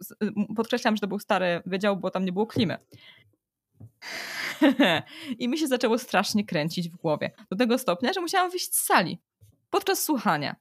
podkreślam, 0.56 0.96
że 0.96 1.02
to 1.02 1.08
był 1.08 1.20
stary 1.20 1.62
wydział, 1.66 1.98
bo 1.98 2.12
tam 2.12 2.26
nie 2.26 2.32
było 2.32 2.48
klimy. 2.48 2.78
I 5.40 5.48
mi 5.48 5.58
się 5.58 5.68
zaczęło 5.68 5.98
strasznie 5.98 6.46
kręcić 6.46 6.90
w 6.90 6.96
głowie. 6.96 7.32
Do 7.52 7.58
tego 7.58 7.78
stopnia, 7.78 8.14
że 8.14 8.22
musiałam 8.22 8.52
wyjść 8.52 8.76
z 8.76 8.86
sali 8.86 9.20
podczas 9.70 10.04
słuchania. 10.04 10.56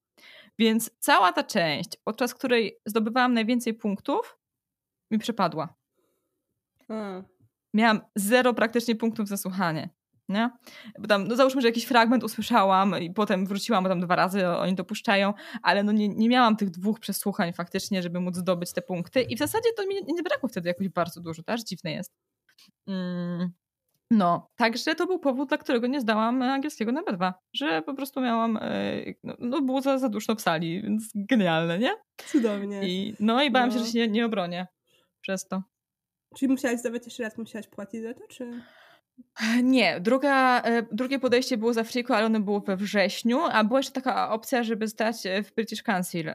Więc 0.58 0.90
cała 0.98 1.32
ta 1.32 1.44
część, 1.44 1.90
podczas 2.04 2.34
której 2.34 2.80
zdobywałam 2.86 3.34
najwięcej 3.34 3.74
punktów, 3.74 4.38
mi 5.10 5.18
przepadła. 5.18 5.74
Hmm. 6.88 7.24
Miałam 7.74 8.00
zero 8.16 8.54
praktycznie 8.54 8.96
punktów 8.96 9.28
za 9.28 9.36
słuchanie 9.36 9.88
nie? 10.28 10.50
Bo 10.98 11.06
tam, 11.08 11.28
no 11.28 11.36
załóżmy, 11.36 11.60
że 11.60 11.68
jakiś 11.68 11.84
fragment 11.84 12.24
usłyszałam 12.24 13.02
i 13.02 13.10
potem 13.10 13.46
wróciłam, 13.46 13.84
bo 13.84 13.90
tam 13.90 14.00
dwa 14.00 14.16
razy 14.16 14.48
oni 14.48 14.76
to 14.76 14.84
puszczają, 14.84 15.34
ale 15.62 15.82
no 15.82 15.92
nie, 15.92 16.08
nie 16.08 16.28
miałam 16.28 16.56
tych 16.56 16.70
dwóch 16.70 17.00
przesłuchań 17.00 17.52
faktycznie, 17.52 18.02
żeby 18.02 18.20
móc 18.20 18.36
zdobyć 18.36 18.72
te 18.72 18.82
punkty 18.82 19.22
i 19.22 19.36
w 19.36 19.38
zasadzie 19.38 19.68
to 19.76 19.86
mi 19.86 19.94
nie, 19.94 20.00
nie 20.14 20.22
brakło 20.22 20.48
wtedy 20.48 20.68
jakoś 20.68 20.88
bardzo 20.88 21.20
dużo, 21.20 21.42
też 21.42 21.64
dziwne 21.64 21.92
jest. 21.92 22.12
Mm. 22.86 23.50
No, 24.10 24.50
także 24.56 24.94
to 24.94 25.06
był 25.06 25.18
powód, 25.18 25.48
dla 25.48 25.58
którego 25.58 25.86
nie 25.86 26.00
zdałam 26.00 26.42
angielskiego 26.42 26.92
na 26.92 27.02
B2, 27.02 27.32
że 27.52 27.82
po 27.82 27.94
prostu 27.94 28.20
miałam, 28.20 28.56
e, 28.56 29.04
no, 29.24 29.34
no 29.38 29.62
było 29.62 29.80
za, 29.80 29.98
za 29.98 30.08
duszno 30.08 30.34
w 30.34 30.40
sali, 30.40 30.82
więc 30.82 31.10
genialne, 31.14 31.78
nie? 31.78 31.90
Cudownie. 32.26 32.88
I, 32.88 33.14
no 33.20 33.42
i 33.42 33.50
bałam 33.50 33.68
no. 33.68 33.74
się, 33.74 33.84
że 33.84 33.92
się 33.92 33.98
nie, 33.98 34.08
nie 34.08 34.26
obronię 34.26 34.66
przez 35.20 35.48
to. 35.48 35.62
Czyli 36.36 36.52
musiałaś 36.52 36.80
zdawać 36.80 37.04
jeszcze 37.04 37.22
raz, 37.22 37.38
musiałaś 37.38 37.66
płacić 37.68 38.02
za 38.02 38.14
to, 38.14 38.20
czy... 38.28 38.62
Nie, 39.62 40.00
druga, 40.00 40.62
e, 40.62 40.82
drugie 40.92 41.18
podejście 41.18 41.56
było 41.56 41.72
za 41.72 41.80
Afriką, 41.80 42.14
ale 42.14 42.26
ono 42.26 42.40
było 42.40 42.60
we 42.60 42.76
wrześniu, 42.76 43.40
a 43.52 43.64
była 43.64 43.78
jeszcze 43.78 43.92
taka 43.92 44.30
opcja, 44.30 44.62
żeby 44.62 44.88
zdać 44.88 45.26
e, 45.26 45.42
w 45.42 45.54
British 45.54 45.82
Council 45.82 46.28
e, 46.28 46.34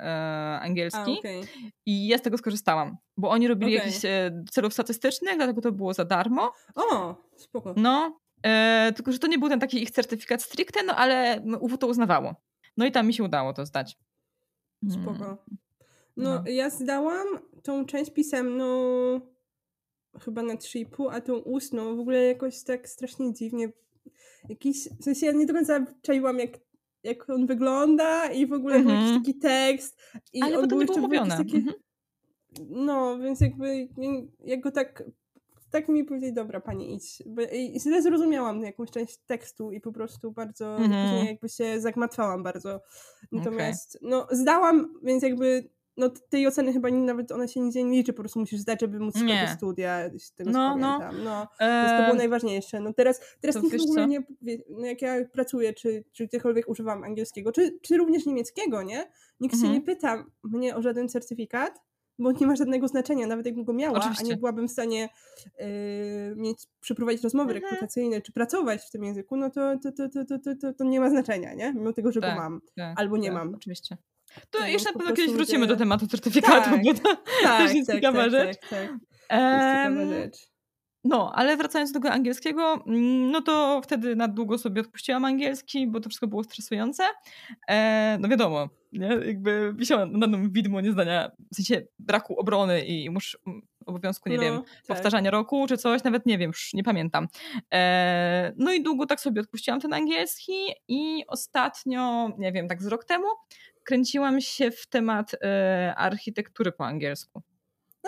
angielski 0.62 1.12
a, 1.12 1.20
okay. 1.20 1.42
i 1.86 2.08
ja 2.08 2.18
z 2.18 2.22
tego 2.22 2.38
skorzystałam, 2.38 2.98
bo 3.18 3.30
oni 3.30 3.48
robili 3.48 3.78
okay. 3.78 3.88
jakiś 3.88 4.06
e, 4.06 4.44
celów 4.52 4.74
statystycznych, 4.74 5.36
dlatego 5.36 5.62
to 5.62 5.72
było 5.72 5.94
za 5.94 6.06
darmo. 6.06 6.52
O, 6.76 7.16
spoko. 7.38 7.74
No, 7.78 8.20
e, 8.46 8.92
tylko 8.96 9.12
że 9.12 9.20
to 9.20 9.28
nie 9.28 9.40
był 9.40 9.50
ten 9.50 9.60
taki 9.60 9.84
ich 9.84 9.92
certyfikat 9.92 10.42
stricte, 10.42 10.84
no 10.84 10.96
ale 10.96 11.44
UW 11.60 11.78
to 11.78 11.88
uznawało. 11.88 12.36
No 12.78 12.86
i 12.86 12.92
tam 12.92 13.08
mi 13.08 13.14
się 13.14 13.24
udało 13.24 13.54
to 13.54 13.66
zdać. 13.66 13.98
Spoko. 14.90 15.26
Mm. 15.26 15.38
No, 16.18 16.34
no. 16.34 16.44
ja 16.46 16.70
zdałam 16.70 17.28
tą 17.64 17.86
część 17.86 18.12
pisemną 18.12 18.66
chyba 20.20 20.44
na 20.44 20.56
3,5, 20.56 21.08
a 21.12 21.22
tą 21.22 21.38
ustną 21.38 21.96
w 21.96 22.00
ogóle 22.00 22.24
jakoś 22.24 22.64
tak 22.64 22.90
strasznie 22.90 23.34
dziwnie. 23.34 23.70
Jakiś, 24.50 24.90
w 25.00 25.04
sensie 25.04 25.26
ja 25.26 25.32
nie 25.32 25.46
do 25.46 25.54
końca 25.54 25.86
czaiłam, 26.02 26.40
jak, 26.40 26.60
jak 27.04 27.30
on 27.30 27.46
wygląda 27.46 28.32
i 28.32 28.48
w 28.48 28.54
ogóle 28.54 28.80
był 28.80 28.90
jakiś 28.90 29.04
mhm. 29.04 29.22
taki 29.24 29.40
tekst. 29.40 29.98
I 30.34 30.42
Ale 30.42 30.60
on 30.60 30.68
był 30.68 30.82
jeszcze 30.82 31.02
mówione. 31.02 31.38
Taki, 31.38 31.56
mhm. 31.56 31.76
No, 32.70 33.20
więc 33.20 33.42
jakby 33.42 33.88
jak 34.46 34.60
go 34.60 34.72
tak 34.72 35.04
tak 35.74 35.90
mi 35.90 36.04
powiedzieli, 36.04 36.34
dobra, 36.34 36.62
pani 36.62 36.96
idź. 36.96 37.24
Bo, 37.26 37.42
I 37.42 37.80
źle 37.80 38.02
zrozumiałam 38.02 38.64
jakąś 38.64 38.92
część 38.92 39.18
tekstu 39.18 39.72
i 39.72 39.82
po 39.82 39.92
prostu 39.92 40.32
bardzo, 40.32 40.78
później 40.78 41.26
jakby 41.26 41.50
się 41.50 41.82
zagmatwałam 41.82 42.44
bardzo. 42.44 42.82
Natomiast, 43.32 43.96
okay. 43.96 44.10
no, 44.10 44.28
zdałam, 44.32 45.00
więc 45.04 45.24
jakby 45.24 45.70
no 45.98 46.10
tej 46.30 46.48
oceny 46.48 46.74
chyba 46.74 46.90
nawet 46.90 47.32
ona 47.32 47.48
się 47.48 47.60
nigdzie 47.60 47.84
nie 47.84 47.98
liczy, 47.98 48.14
po 48.14 48.20
prostu 48.20 48.40
musisz 48.40 48.60
zdać, 48.60 48.82
żeby 48.82 49.00
móc 49.00 49.16
nie. 49.16 49.46
te 49.48 49.56
studia, 49.56 50.10
z 50.18 50.34
tego 50.34 50.52
no, 50.52 50.78
no. 50.78 51.00
no. 51.24 51.48
Więc 51.60 51.92
to 51.92 52.04
było 52.04 52.16
najważniejsze. 52.18 52.80
No 52.80 52.94
teraz, 52.94 53.22
teraz 53.42 53.64
nikt 53.64 53.78
w 53.78 53.82
ogóle 53.82 54.08
nie, 54.08 54.24
no 54.70 54.86
jak 54.86 55.02
ja 55.02 55.26
pracuję, 55.26 55.74
czy, 55.74 56.04
czy 56.12 56.28
gdziekolwiek 56.28 56.70
używam 56.70 57.04
angielskiego, 57.04 57.52
czy, 57.52 57.80
czy 57.82 57.98
również 57.98 58.26
niemieckiego, 58.26 58.84
nie? 58.84 59.12
Nikt 59.40 59.56
mhm. 59.56 59.74
się 59.74 59.80
nie 59.80 59.86
pyta 59.86 60.26
mnie 60.44 60.76
o 60.76 60.82
żaden 60.82 61.10
certyfikat, 61.10 61.80
bo 62.20 62.32
nie 62.32 62.48
ma 62.48 62.56
żadnego 62.56 62.88
znaczenia, 62.88 63.28
nawet 63.28 63.46
jakbym 63.46 63.64
go 63.64 63.74
miała, 63.74 64.00
Oczywiście. 64.00 64.26
a 64.26 64.28
nie 64.28 64.38
byłabym 64.38 64.68
w 64.68 64.72
stanie 64.72 65.10
yy, 65.60 65.66
mieć, 66.36 66.68
przeprowadzić 66.82 67.24
rozmowy 67.24 67.54
mhm. 67.54 67.64
rekrutacyjne, 67.64 68.22
czy 68.22 68.32
pracować 68.32 68.82
w 68.82 68.92
tym 68.92 69.04
języku, 69.04 69.38
no 69.38 69.50
to, 69.50 69.78
to, 69.78 69.92
to, 69.92 70.10
to, 70.10 70.40
to, 70.40 70.56
to, 70.62 70.74
to 70.74 70.84
nie 70.84 71.00
ma 71.00 71.10
znaczenia, 71.10 71.54
nie? 71.54 71.74
Mimo 71.74 71.94
tego, 71.94 72.12
że 72.12 72.22
tak, 72.22 72.36
go 72.36 72.42
mam, 72.42 72.62
tak, 72.76 73.00
albo 73.00 73.18
nie 73.18 73.30
tak, 73.30 73.38
mam. 73.38 73.56
Oczywiście. 73.56 73.98
To 74.52 74.60
no, 74.60 74.68
jeszcze 74.68 74.92
na 74.92 75.00
pewno 75.00 75.16
kiedyś 75.16 75.34
wrócimy 75.34 75.68
do 75.68 75.76
tematu 75.76 76.08
certyfikatu, 76.08 76.70
tak, 76.70 76.84
bo 76.84 76.94
to 76.94 77.16
tak, 77.44 77.58
też 77.68 77.74
jest 77.76 77.88
tak, 77.88 77.96
ciekawa 77.96 78.20
tak, 78.20 78.32
rzecz. 78.32 78.58
Tak, 78.70 78.90
tak. 79.30 79.90
Um, 79.90 80.10
rzecz. 80.10 80.54
No, 81.04 81.32
ale 81.36 81.58
wracając 81.58 81.92
do 81.92 82.00
tego 82.00 82.14
angielskiego, 82.14 82.84
mm, 82.88 83.32
no 83.32 83.42
to 83.42 83.82
wtedy 83.84 84.16
na 84.16 84.28
długo 84.28 84.58
sobie 84.58 84.82
odpuściłam 84.82 85.26
angielski, 85.26 85.88
bo 85.88 86.00
to 86.00 86.10
wszystko 86.10 86.28
było 86.28 86.44
stresujące. 86.44 87.04
E, 87.70 88.18
no 88.22 88.28
wiadomo, 88.28 88.70
nie? 88.92 89.08
jakby 89.08 89.74
wisiałam 89.76 90.20
na 90.20 90.28
mną 90.28 90.52
widmo 90.52 90.82
niezdania, 90.82 91.32
w 91.52 91.56
sensie 91.56 91.82
braku 92.00 92.40
obrony 92.40 92.86
i 92.86 93.10
musz, 93.10 93.38
obowiązku, 93.86 94.30
nie 94.30 94.36
no, 94.36 94.42
wiem, 94.42 94.62
tak. 94.64 94.84
powtarzania 94.88 95.32
roku 95.32 95.66
czy 95.68 95.78
coś, 95.78 96.04
nawet 96.04 96.26
nie 96.26 96.38
wiem, 96.38 96.48
już 96.48 96.74
nie 96.74 96.84
pamiętam. 96.84 97.28
E, 97.74 98.54
no 98.58 98.74
i 98.74 98.84
długo 98.84 99.06
tak 99.06 99.22
sobie 99.22 99.42
odpuściłam 99.42 99.80
ten 99.80 99.94
angielski 99.94 100.54
i 100.88 101.24
ostatnio, 101.28 102.30
nie 102.38 102.52
wiem, 102.52 102.68
tak 102.68 102.82
z 102.82 102.88
rok 102.88 103.06
temu 103.06 103.28
kręciłam 103.84 104.42
się 104.42 104.72
w 104.72 104.88
temat 104.88 105.32
e, 105.44 105.94
architektury 105.98 106.72
po 106.72 106.86
angielsku. 106.86 107.42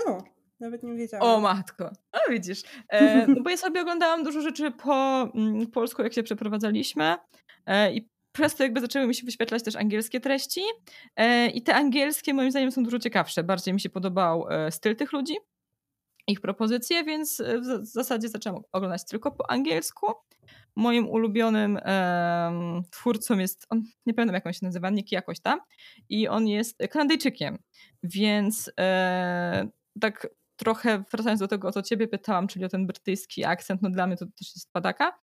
O, 0.06 0.24
nawet 0.60 0.84
nie 0.84 0.96
wiedziałam. 0.96 1.28
O 1.28 1.40
matko, 1.40 1.92
a 2.12 2.32
widzisz. 2.32 2.62
E, 2.90 3.28
no 3.36 3.42
bo 3.44 3.50
ja 3.50 3.58
sobie 3.58 3.82
oglądałam 3.82 4.24
dużo 4.24 4.42
rzeczy 4.42 4.72
po 4.72 5.22
mm, 5.36 5.68
polsku, 5.68 6.04
jak 6.04 6.14
się 6.14 6.24
przeprowadzaliśmy 6.24 7.16
e, 7.66 7.94
i 7.94 8.10
przez 8.32 8.56
to 8.56 8.64
jakby 8.64 8.82
zaczęły 8.82 9.08
mi 9.08 9.16
się 9.16 9.26
wyświetlać 9.26 9.64
też 9.64 9.76
angielskie 9.76 10.20
treści 10.20 10.62
e, 11.16 11.48
i 11.48 11.62
te 11.62 11.76
angielskie 11.76 12.34
moim 12.34 12.52
zdaniem 12.52 12.72
są 12.72 12.84
dużo 12.84 13.00
ciekawsze. 13.00 13.44
Bardziej 13.44 13.74
mi 13.74 13.80
się 13.80 13.90
podobał 13.90 14.46
e, 14.50 14.72
styl 14.72 14.96
tych 14.96 15.14
ludzi, 15.14 15.34
ich 16.28 16.42
propozycje, 16.42 17.04
więc 17.04 17.42
w 17.82 17.86
zasadzie 17.86 18.30
zaczęłam 18.30 18.64
oglądać 18.72 19.06
tylko 19.06 19.32
po 19.32 19.52
angielsku. 19.52 20.06
Moim 20.76 21.10
ulubionym 21.10 21.78
e, 21.82 22.82
twórcą 22.92 23.38
jest, 23.38 23.68
on, 23.70 23.84
nie 24.06 24.14
pamiętam 24.14 24.36
jak 24.36 24.48
on 24.48 24.54
się 24.54 24.66
nazywa, 24.66 24.90
Nick 24.90 25.12
jakoś 25.12 25.40
tam 25.40 25.60
i 26.10 26.28
on 26.28 26.48
jest 26.48 26.78
Kanadyjczykiem, 26.92 27.58
więc 28.04 28.72
e, 28.80 29.68
tak 30.00 30.28
trochę 30.56 31.04
wracając 31.12 31.40
do 31.40 31.48
tego, 31.48 31.68
o 31.68 31.72
co 31.72 31.82
ciebie 31.82 32.08
pytałam, 32.08 32.48
czyli 32.48 32.66
o 32.66 32.70
ten 32.70 32.88
brytyjski 32.88 33.46
akcent, 33.46 33.82
no 33.82 33.90
dla 33.90 34.08
mnie 34.08 34.18
to 34.18 34.26
też 34.26 34.56
jest 34.56 34.72
padaka, 34.74 35.20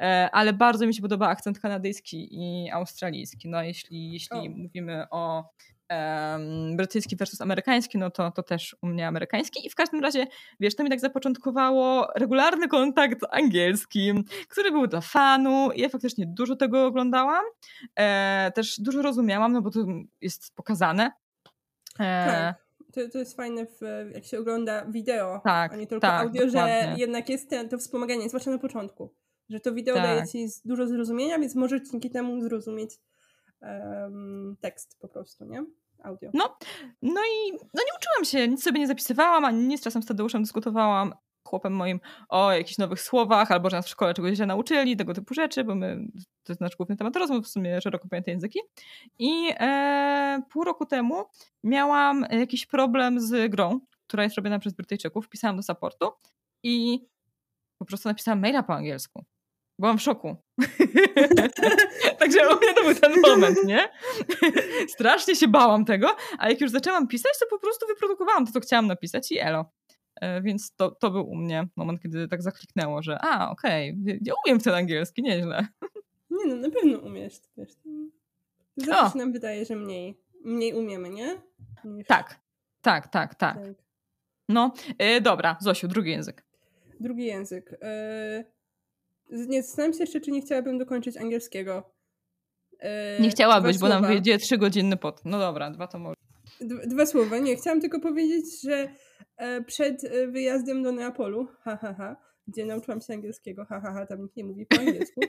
e, 0.00 0.30
ale 0.32 0.52
bardzo 0.52 0.86
mi 0.86 0.94
się 0.94 1.02
podoba 1.02 1.28
akcent 1.28 1.58
kanadyjski 1.58 2.28
i 2.30 2.70
australijski. 2.70 3.48
No 3.48 3.62
jeśli, 3.62 4.12
jeśli 4.12 4.50
mówimy 4.50 5.06
o 5.10 5.44
um, 5.90 6.76
brytyjski 6.76 7.16
versus 7.16 7.40
amerykański, 7.40 7.98
no 7.98 8.10
to, 8.10 8.30
to 8.30 8.42
też 8.42 8.76
u 8.82 8.86
mnie 8.86 9.08
amerykański. 9.08 9.66
I 9.66 9.70
w 9.70 9.74
każdym 9.74 10.00
razie, 10.00 10.26
wiesz, 10.60 10.76
to 10.76 10.84
mi 10.84 10.90
tak 10.90 11.00
zapoczątkowało 11.00 12.08
regularny 12.16 12.68
kontakt 12.68 13.20
z 13.20 13.24
angielskim, 13.30 14.24
który 14.48 14.72
był 14.72 14.86
dla 14.86 15.00
fanu. 15.00 15.68
Ja 15.76 15.88
faktycznie 15.88 16.26
dużo 16.26 16.56
tego 16.56 16.86
oglądałam. 16.86 17.44
E, 17.98 18.52
też 18.54 18.80
dużo 18.80 19.02
rozumiałam, 19.02 19.52
no 19.52 19.62
bo 19.62 19.70
to 19.70 19.80
jest 20.20 20.54
pokazane. 20.54 21.12
E... 21.98 22.26
Tak. 22.26 22.66
To, 22.92 23.08
to 23.12 23.18
jest 23.18 23.36
fajne, 23.36 23.66
w, 23.66 23.80
jak 24.14 24.24
się 24.24 24.38
ogląda 24.38 24.86
wideo, 24.86 25.40
tak, 25.44 25.72
a 25.72 25.76
nie 25.76 25.86
tylko 25.86 26.00
tak, 26.06 26.22
audio, 26.22 26.46
dokładnie. 26.46 26.92
że 26.94 27.00
jednak 27.00 27.28
jest 27.28 27.50
to 27.70 27.78
wspomaganie, 27.78 28.28
zwłaszcza 28.28 28.50
na 28.50 28.58
początku. 28.58 29.14
Że 29.48 29.60
to 29.60 29.72
wideo 29.72 29.94
tak. 29.94 30.04
daje 30.04 30.26
ci 30.26 30.46
dużo 30.64 30.86
zrozumienia, 30.86 31.38
więc 31.38 31.54
możesz 31.54 31.90
dzięki 31.90 32.10
temu 32.10 32.42
zrozumieć 32.42 32.90
um, 33.66 34.56
tekst 34.60 34.98
po 35.00 35.08
prostu, 35.08 35.44
nie? 35.44 35.64
Audio. 36.02 36.30
No, 36.34 36.56
no 37.02 37.20
i 37.20 37.52
no 37.52 37.82
nie 37.82 37.92
uczyłam 37.98 38.24
się, 38.24 38.48
nic 38.48 38.62
sobie 38.62 38.80
nie 38.80 38.86
zapisywałam, 38.86 39.44
ani 39.44 39.66
nie 39.66 39.78
z 39.78 39.82
czasem 39.82 40.02
z 40.02 40.06
Tadeuszem 40.06 40.42
dyskutowałam 40.42 41.14
chłopem 41.46 41.72
moim 41.72 42.00
o 42.28 42.52
jakichś 42.52 42.78
nowych 42.78 43.00
słowach, 43.00 43.50
albo 43.50 43.70
że 43.70 43.76
nas 43.76 43.86
w 43.86 43.88
szkole 43.88 44.14
czegoś 44.14 44.38
się 44.38 44.46
nauczyli, 44.46 44.96
tego 44.96 45.14
typu 45.14 45.34
rzeczy, 45.34 45.64
bo 45.64 45.74
my, 45.74 46.06
to 46.44 46.52
jest 46.52 46.60
nasz 46.60 46.76
główny 46.76 46.96
temat 46.96 47.16
rozmów, 47.16 47.44
w 47.44 47.48
sumie 47.48 47.80
szeroko 47.80 48.08
pojęte 48.08 48.30
języki. 48.30 48.60
I 49.18 49.52
e, 49.60 50.42
pół 50.50 50.64
roku 50.64 50.86
temu 50.86 51.24
miałam 51.64 52.26
jakiś 52.30 52.66
problem 52.66 53.20
z 53.20 53.50
grą, 53.50 53.80
która 54.06 54.22
jest 54.22 54.36
robiona 54.36 54.58
przez 54.58 54.72
Brytyjczyków, 54.72 55.28
pisałam 55.28 55.56
do 55.56 55.62
supportu 55.62 56.10
i 56.62 57.06
po 57.78 57.84
prostu 57.84 58.08
napisałam 58.08 58.40
maila 58.40 58.62
po 58.62 58.74
angielsku. 58.74 59.24
Byłam 59.78 59.98
w 59.98 60.02
szoku. 60.02 60.36
Także 62.18 62.48
u 62.48 62.56
mnie 62.56 62.74
to 62.74 62.84
był 62.84 62.94
ten 62.94 63.20
moment, 63.20 63.64
nie? 63.64 63.88
Strasznie 64.94 65.36
się 65.36 65.48
bałam 65.48 65.84
tego, 65.84 66.16
a 66.38 66.50
jak 66.50 66.60
już 66.60 66.70
zaczęłam 66.70 67.08
pisać, 67.08 67.32
to 67.40 67.46
po 67.50 67.58
prostu 67.58 67.86
wyprodukowałam 67.86 68.46
to, 68.46 68.52
co 68.52 68.60
chciałam 68.60 68.86
napisać 68.86 69.32
i 69.32 69.38
elo. 69.38 69.72
E, 70.20 70.42
więc 70.42 70.74
to, 70.76 70.90
to 70.90 71.10
był 71.10 71.30
u 71.30 71.36
mnie 71.36 71.68
moment, 71.76 72.02
kiedy 72.02 72.28
tak 72.28 72.42
zakliknęło, 72.42 73.02
że 73.02 73.18
a, 73.20 73.50
okej, 73.50 73.96
okay, 74.02 74.18
ja 74.22 74.34
umiem 74.46 74.60
ten 74.60 74.74
angielski, 74.74 75.22
nieźle. 75.22 75.66
Nie 76.30 76.46
no, 76.46 76.56
na 76.56 76.70
pewno 76.70 76.98
umiesz. 76.98 77.34
Wiesz. 77.56 77.72
Zawsze 78.76 79.18
nam 79.18 79.32
wydaje, 79.32 79.64
że 79.64 79.76
mniej, 79.76 80.20
mniej 80.44 80.74
umiemy, 80.74 81.10
nie? 81.10 81.34
Niż... 81.84 82.06
Tak, 82.06 82.40
tak, 82.82 83.08
tak, 83.08 83.34
tak. 83.34 83.56
tak. 83.58 83.74
No, 84.48 84.72
yy, 84.98 85.20
dobra, 85.20 85.56
Zosiu, 85.60 85.88
drugi 85.88 86.10
język. 86.10 86.44
Drugi 87.00 87.24
język. 87.24 87.70
Yy, 87.70 88.55
nie 89.30 89.62
zastanawiam 89.62 89.92
się 89.92 90.00
jeszcze, 90.00 90.20
czy 90.20 90.30
nie 90.30 90.40
chciałabym 90.40 90.78
dokończyć 90.78 91.16
angielskiego. 91.16 91.90
Yy, 92.82 92.88
nie 93.20 93.30
chciałabyś, 93.30 93.78
bo 93.78 93.88
nam 93.88 94.06
wyjdzie 94.06 94.38
trzygodzinny 94.38 94.96
pot. 94.96 95.20
No 95.24 95.38
dobra, 95.38 95.70
dwa 95.70 95.86
to 95.86 95.98
może. 95.98 96.16
Dwa 96.86 97.06
słowa, 97.06 97.38
nie. 97.38 97.56
Chciałam 97.56 97.80
tylko 97.80 98.00
powiedzieć, 98.00 98.62
że 98.62 98.88
E, 99.36 99.62
przed 99.62 100.04
e, 100.04 100.26
wyjazdem 100.26 100.82
do 100.82 100.92
Neapolu, 100.92 101.46
ha, 101.60 101.76
ha, 101.76 101.94
ha, 101.94 102.16
gdzie 102.46 102.66
nauczyłam 102.66 103.00
się 103.00 103.12
angielskiego, 103.12 103.64
ha, 103.64 103.80
ha, 103.80 103.92
ha, 103.92 104.06
tam 104.06 104.22
nikt 104.22 104.36
nie 104.36 104.44
mówi 104.44 104.66
po 104.66 104.78
angielsku. 104.80 105.20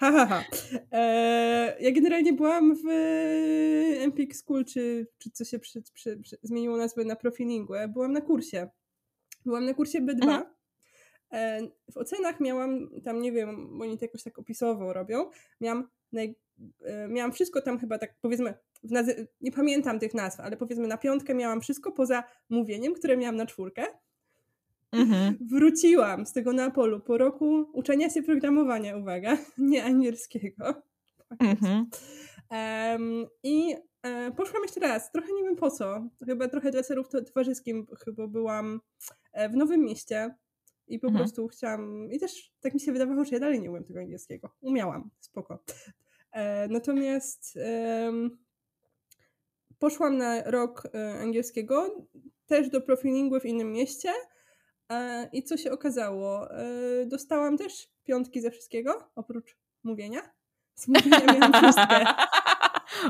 Ha, 0.00 0.12
ha, 0.12 0.26
ha. 0.26 0.44
E, 0.92 1.76
ja 1.80 1.92
generalnie 1.92 2.32
byłam 2.32 2.74
w 2.74 2.88
Empik 4.00 4.36
School, 4.36 4.64
czy, 4.64 5.06
czy 5.18 5.30
co 5.30 5.44
się 5.44 5.58
przy, 5.58 5.82
przy, 5.82 6.16
przy, 6.16 6.38
zmieniło 6.42 6.76
nazwę 6.76 7.04
na 7.04 7.16
Profilingue. 7.16 7.88
Byłam 7.88 8.12
na 8.12 8.20
kursie. 8.20 8.68
Byłam 9.46 9.64
na 9.64 9.74
kursie 9.74 10.00
B2. 10.00 10.22
Mhm. 10.22 10.44
W 11.92 11.96
ocenach 11.96 12.40
miałam, 12.40 12.90
tam 13.04 13.20
nie 13.20 13.32
wiem, 13.32 13.82
oni 13.82 13.98
to 13.98 14.04
jakoś 14.04 14.22
tak 14.22 14.38
opisowo 14.38 14.92
robią, 14.92 15.30
miałam, 15.60 15.88
naj, 16.12 16.34
miałam 17.08 17.32
wszystko 17.32 17.62
tam 17.62 17.78
chyba 17.78 17.98
tak 17.98 18.14
powiedzmy 18.20 18.54
nie 19.40 19.52
pamiętam 19.52 19.98
tych 19.98 20.14
nazw, 20.14 20.40
ale 20.40 20.56
powiedzmy 20.56 20.86
na 20.86 20.96
piątkę 20.96 21.34
miałam 21.34 21.60
wszystko 21.60 21.92
poza 21.92 22.24
mówieniem, 22.48 22.94
które 22.94 23.16
miałam 23.16 23.36
na 23.36 23.46
czwórkę. 23.46 23.86
Mhm. 24.92 25.38
Wróciłam 25.50 26.26
z 26.26 26.32
tego 26.32 26.52
Neapolu 26.52 27.00
po 27.00 27.18
roku 27.18 27.70
uczenia 27.72 28.10
się 28.10 28.22
programowania, 28.22 28.96
uwaga, 28.96 29.36
nie 29.58 29.84
angielskiego. 29.84 30.82
Mhm. 31.38 31.86
Um, 32.50 33.26
I 33.42 33.76
e, 34.02 34.30
poszłam 34.30 34.62
jeszcze 34.62 34.80
raz, 34.80 35.12
trochę 35.12 35.28
nie 35.32 35.44
wiem 35.44 35.56
po 35.56 35.70
co, 35.70 36.08
chyba 36.26 36.48
trochę 36.48 36.70
dla 36.70 36.82
celów 36.82 37.08
towarzyskim, 37.08 37.86
chyba 38.04 38.26
byłam 38.26 38.80
e, 39.32 39.48
w 39.48 39.56
Nowym 39.56 39.80
Mieście 39.80 40.34
i 40.90 40.98
po 40.98 41.06
mhm. 41.06 41.24
prostu 41.24 41.48
chciałam, 41.48 42.12
i 42.12 42.18
też 42.18 42.52
tak 42.60 42.74
mi 42.74 42.80
się 42.80 42.92
wydawało, 42.92 43.24
że 43.24 43.30
ja 43.32 43.40
dalej 43.40 43.60
nie 43.60 43.70
umiem 43.70 43.84
tego 43.84 44.00
angielskiego. 44.00 44.50
Umiałam, 44.60 45.10
spoko. 45.20 45.58
E, 46.32 46.68
natomiast 46.68 47.58
poszłam 49.80 50.18
na 50.18 50.42
rok 50.42 50.82
e, 50.94 51.20
angielskiego, 51.20 52.06
też 52.46 52.68
do 52.68 52.80
profilingu 52.80 53.40
w 53.40 53.44
innym 53.44 53.72
mieście. 53.72 54.12
E, 54.90 55.28
I 55.32 55.42
co 55.42 55.56
się 55.56 55.72
okazało? 55.72 56.50
E, 56.50 56.66
dostałam 57.06 57.58
też 57.58 57.90
piątki 58.04 58.40
ze 58.40 58.50
wszystkiego, 58.50 59.10
oprócz 59.14 59.56
mówienia. 59.82 60.20
Z 60.74 60.88
mówienia 60.88 61.26
miałam 61.26 61.52
szóstkę. 61.52 62.04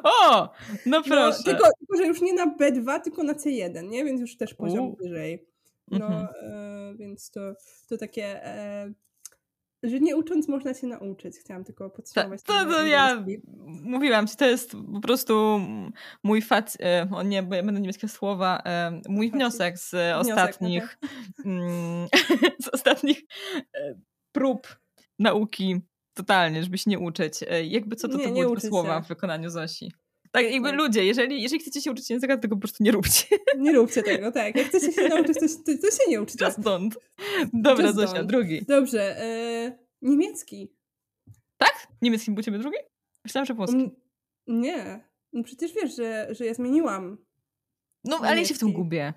O, 0.03 0.49
no 0.87 1.03
proszę. 1.03 1.39
No, 1.39 1.45
tylko, 1.45 1.69
tylko, 1.79 1.97
że 1.97 2.07
już 2.07 2.21
nie 2.21 2.35
na 2.35 2.47
B2, 2.47 3.01
tylko 3.01 3.23
na 3.23 3.33
C1, 3.33 3.89
nie? 3.89 4.05
Więc 4.05 4.21
już 4.21 4.37
też 4.37 4.55
poziom 4.55 4.89
U. 4.89 4.97
wyżej. 4.97 5.47
No, 5.91 6.07
mhm. 6.07 6.29
e, 6.43 6.95
więc 6.97 7.31
to, 7.31 7.55
to 7.89 7.97
takie 7.97 8.47
e, 8.47 8.93
że 9.83 10.01
nie 10.01 10.17
ucząc 10.17 10.49
można 10.49 10.75
się 10.75 10.87
nauczyć. 10.87 11.37
Chciałam 11.37 11.65
tylko 11.65 11.91
podsumować. 11.91 12.43
To, 12.43 12.53
to, 12.53 12.71
to 12.71 12.87
ja 12.87 13.25
mówiłam 13.67 14.27
ci, 14.27 14.37
to 14.37 14.47
jest 14.47 14.73
po 14.95 15.01
prostu 15.01 15.61
mój 16.23 16.43
fac... 16.43 16.77
E, 16.81 17.09
o 17.13 17.23
nie, 17.23 17.43
bo 17.43 17.55
ja 17.55 17.63
będę 17.63 17.81
niemieckie 17.81 18.09
słowa. 18.09 18.63
E, 18.67 19.01
mój 19.09 19.31
wniosek 19.31 19.79
z 19.79 19.95
ostatnich 20.17 20.99
okay. 21.41 22.51
z 22.65 22.69
ostatnich 22.69 23.23
e, 23.75 23.95
prób 24.33 24.77
nauki 25.19 25.81
totalnie, 26.15 26.63
żeby 26.63 26.79
się 26.79 26.91
nie 26.91 26.99
uczyć. 26.99 27.35
Jakby 27.65 27.97
co 27.97 28.09
to, 28.09 28.19
nie, 28.19 28.25
to 28.25 28.35
były 28.35 28.57
te 28.57 28.69
słowa 28.69 29.01
w 29.01 29.09
wykonaniu 29.09 29.51
Zosi. 29.51 29.93
Tak, 30.33 30.51
jakby 30.51 30.73
ludzie, 30.73 31.05
jeżeli, 31.05 31.43
jeżeli 31.43 31.61
chcecie 31.61 31.81
się 31.81 31.91
uczyć 31.91 32.11
języka, 32.11 32.37
to 32.37 32.43
tego 32.43 32.57
po 32.57 32.61
prostu 32.61 32.85
nie 32.85 32.93
róbcie. 32.93 33.25
Nie 33.59 33.73
róbcie 33.73 34.03
tego, 34.03 34.33
tak. 34.33 34.57
Jak 34.57 34.67
chcecie 34.67 34.93
się 34.93 35.09
nauczyć, 35.09 35.35
to, 35.35 35.47
to, 35.47 35.83
to 35.83 35.91
się 35.91 36.11
nie 36.11 36.23
uczcie. 36.23 36.45
Just 36.45 36.59
don't. 36.59 36.95
Dobra, 37.53 37.87
Just 37.87 37.97
Zosia, 37.97 38.13
don't. 38.13 38.27
drugi. 38.27 38.65
Dobrze. 38.69 39.23
E, 39.23 39.79
niemiecki. 40.03 40.73
Tak? 41.59 41.87
Niemiecki 42.03 42.31
był 42.31 42.43
ciebie 42.43 42.59
drugi? 42.59 42.77
Myślałam, 43.25 43.47
że 43.47 43.55
włoski. 43.55 43.77
M 43.77 43.91
nie. 44.47 45.05
No 45.33 45.43
przecież 45.43 45.73
wiesz, 45.75 45.97
że, 45.97 46.29
że 46.31 46.47
ja 46.47 46.55
zmieniłam. 46.55 47.19
No, 48.05 48.21
ale 48.23 48.39
ja 48.39 48.45
się 48.45 48.55
w 48.55 48.59
tym 48.59 48.73
gubię. 48.73 49.13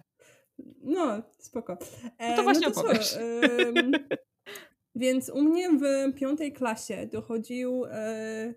No, 0.84 1.22
spoko. 1.40 1.78
E, 2.18 2.30
no 2.30 2.36
to 2.36 2.44
właśnie 2.44 2.68
no 2.68 2.74
to 2.74 2.82
opowiesz. 2.82 3.18
więc 4.96 5.30
u 5.30 5.42
mnie 5.42 5.70
w 5.70 6.14
piątej 6.16 6.54
klasie 6.54 7.08
dochodził 7.12 7.86
e, 7.86 8.54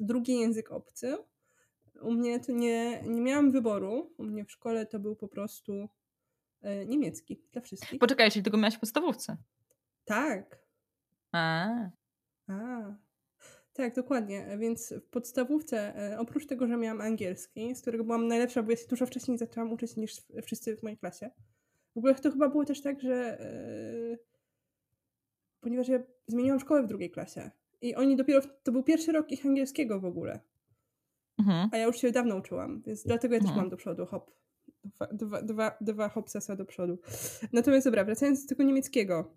drugi 0.00 0.38
język 0.38 0.72
obcy 0.72 1.16
u 2.02 2.12
mnie 2.12 2.40
to 2.40 2.52
nie, 2.52 3.02
nie 3.02 3.20
miałam 3.20 3.50
wyboru. 3.50 4.14
U 4.18 4.24
mnie 4.24 4.44
w 4.44 4.52
szkole 4.52 4.86
to 4.86 4.98
był 4.98 5.16
po 5.16 5.28
prostu 5.28 5.88
e, 6.62 6.86
niemiecki 6.86 7.42
dla 7.52 7.62
wszystkich. 7.62 8.00
Poczekaj, 8.00 8.30
czyli 8.30 8.42
tego 8.42 8.56
miałaś 8.56 8.74
w 8.76 8.80
podstawówce? 8.80 9.36
Tak. 10.04 10.58
A. 11.32 11.68
A. 12.48 12.80
Tak, 13.72 13.94
dokładnie. 13.94 14.56
Więc 14.58 14.92
w 14.92 15.08
podstawówce, 15.08 15.96
e, 15.96 16.18
oprócz 16.18 16.46
tego, 16.46 16.66
że 16.66 16.76
miałam 16.76 17.00
angielski, 17.00 17.74
z 17.74 17.80
którego 17.82 18.04
byłam 18.04 18.28
najlepsza, 18.28 18.62
bo 18.62 18.70
ja 18.70 18.76
się 18.76 18.86
dużo 18.86 19.06
wcześniej 19.06 19.38
zaczęłam 19.38 19.72
uczyć 19.72 19.96
niż 19.96 20.12
wszyscy 20.42 20.76
w 20.76 20.82
mojej 20.82 20.98
klasie. 20.98 21.30
W 21.94 21.98
ogóle 21.98 22.14
to 22.14 22.30
chyba 22.30 22.48
było 22.48 22.64
też 22.64 22.82
tak, 22.82 23.00
że 23.00 23.38
yy, 24.10 24.18
ponieważ 25.60 25.88
ja 25.88 25.98
zmieniłam 26.26 26.60
szkołę 26.60 26.82
w 26.82 26.86
drugiej 26.86 27.10
klasie 27.10 27.50
i 27.80 27.94
oni 27.94 28.16
dopiero, 28.16 28.40
to 28.62 28.72
był 28.72 28.82
pierwszy 28.82 29.12
rok 29.12 29.32
ich 29.32 29.46
angielskiego 29.46 30.00
w 30.00 30.04
ogóle. 30.04 30.40
Mhm. 31.38 31.68
A 31.72 31.76
ja 31.76 31.84
już 31.84 31.96
się 31.96 32.10
dawno 32.10 32.36
uczyłam, 32.36 32.82
więc 32.86 33.04
dlatego 33.04 33.34
ja 33.34 33.40
też 33.40 33.48
mhm. 33.48 33.64
mam 33.64 33.70
do 33.70 33.76
przodu, 33.76 34.06
hop. 34.06 34.30
Dwa, 34.84 35.06
dwa, 35.12 35.42
dwa, 35.42 35.76
dwa 35.80 36.08
hopsasa 36.08 36.56
do 36.56 36.64
przodu. 36.64 36.98
Natomiast 37.52 37.86
dobra, 37.86 38.04
wracając 38.04 38.42
do 38.42 38.48
tego 38.48 38.62
niemieckiego. 38.62 39.36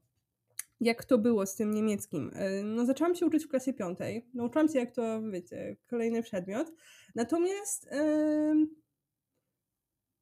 Jak 0.81 1.05
to 1.05 1.17
było 1.17 1.45
z 1.45 1.55
tym 1.55 1.73
niemieckim? 1.73 2.31
E, 2.33 2.63
no 2.63 2.85
zaczęłam 2.85 3.15
się 3.15 3.25
uczyć 3.25 3.45
w 3.45 3.47
klasie 3.47 3.73
piątej. 3.73 4.29
Nauczyłam 4.33 4.69
się 4.69 4.79
jak 4.79 4.91
to, 4.91 5.21
wiecie, 5.31 5.77
kolejny 5.89 6.23
przedmiot. 6.23 6.73
Natomiast 7.15 7.89
yy, 7.91 8.67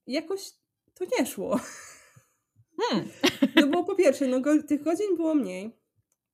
jakoś 0.08 0.52
to 0.94 1.06
nie 1.20 1.26
szło. 1.26 1.60
Hmm. 2.82 3.08
No 3.56 3.68
bo 3.68 3.84
po 3.84 3.96
pierwsze, 3.96 4.28
no 4.28 4.42
go, 4.42 4.64
tych 4.64 4.84
godzin 4.84 5.16
było 5.16 5.36
mniej. 5.36 5.78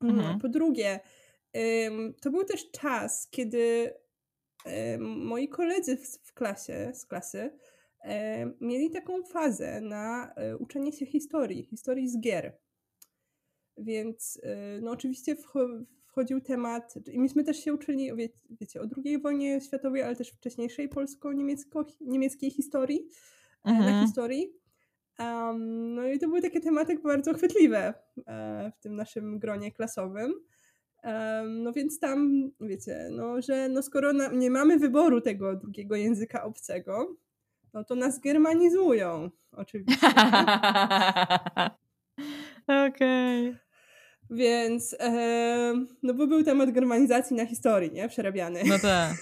Mhm. 0.02 0.40
Po 0.40 0.50
drugie, 0.50 1.00
to 2.22 2.32
był 2.32 2.44
też 2.44 2.72
czas, 2.72 3.28
kiedy 3.32 3.94
moi 5.00 5.48
koledzy 5.48 5.98
w 6.24 6.34
klasie, 6.34 6.92
z 6.94 7.06
klasy 7.06 7.52
mieli 8.62 8.92
taką 8.92 9.24
fazę 9.24 9.82
na 9.82 10.34
e, 10.36 10.58
uczenie 10.58 10.92
się 10.92 11.06
historii, 11.06 11.64
historii 11.64 12.10
z 12.10 12.20
gier. 12.20 12.58
Więc 13.78 14.40
e, 14.44 14.82
no 14.82 14.92
oczywiście 14.92 15.36
wchodził 16.08 16.42
temat, 16.42 16.94
i 17.12 17.20
myśmy 17.20 17.44
też 17.44 17.64
się 17.64 17.74
uczyli, 17.74 18.16
wie, 18.16 18.30
wiecie, 18.50 18.82
o 18.82 18.86
II 19.06 19.22
wojnie 19.22 19.62
światowej, 19.62 20.04
ale 20.04 20.16
też 20.16 20.30
wcześniejszej 20.30 20.90
polsko-niemieckiej 20.90 22.52
historii, 22.52 23.08
e, 23.66 23.70
mhm. 23.70 23.86
na 23.86 24.06
historii. 24.06 24.54
Um, 25.20 25.96
no 25.96 26.08
i 26.08 26.20
to 26.20 26.28
były 26.28 26.42
takie 26.42 26.62
tematy 26.62 27.00
bardzo 27.00 27.34
chwytliwe 27.34 27.94
w 28.76 28.80
tym 28.80 28.96
naszym 28.96 29.40
gronie 29.40 29.72
klasowym. 29.72 30.34
No 31.50 31.74
więc 31.74 32.00
tam, 32.00 32.52
wiecie, 32.62 33.08
no, 33.12 33.42
że 33.42 33.70
no 33.70 33.84
skoro 33.84 34.14
na, 34.14 34.28
nie 34.28 34.50
mamy 34.50 34.80
wyboru 34.80 35.22
tego 35.22 35.56
drugiego 35.56 35.96
języka 35.96 36.44
obcego, 36.44 37.16
no 37.74 37.84
to 37.84 37.96
nas 37.96 38.20
germanizują, 38.20 39.30
oczywiście. 39.52 40.08
Okej. 42.68 43.50
Okay. 43.50 43.58
Więc, 44.30 44.96
e, 45.00 45.86
no 46.04 46.14
bo 46.14 46.28
był 46.28 46.44
temat 46.44 46.72
germanizacji 46.72 47.36
na 47.36 47.46
historii, 47.46 47.92
nie? 47.92 48.10
Przerabiany. 48.10 48.64
No 48.66 48.80
tak. 48.80 49.14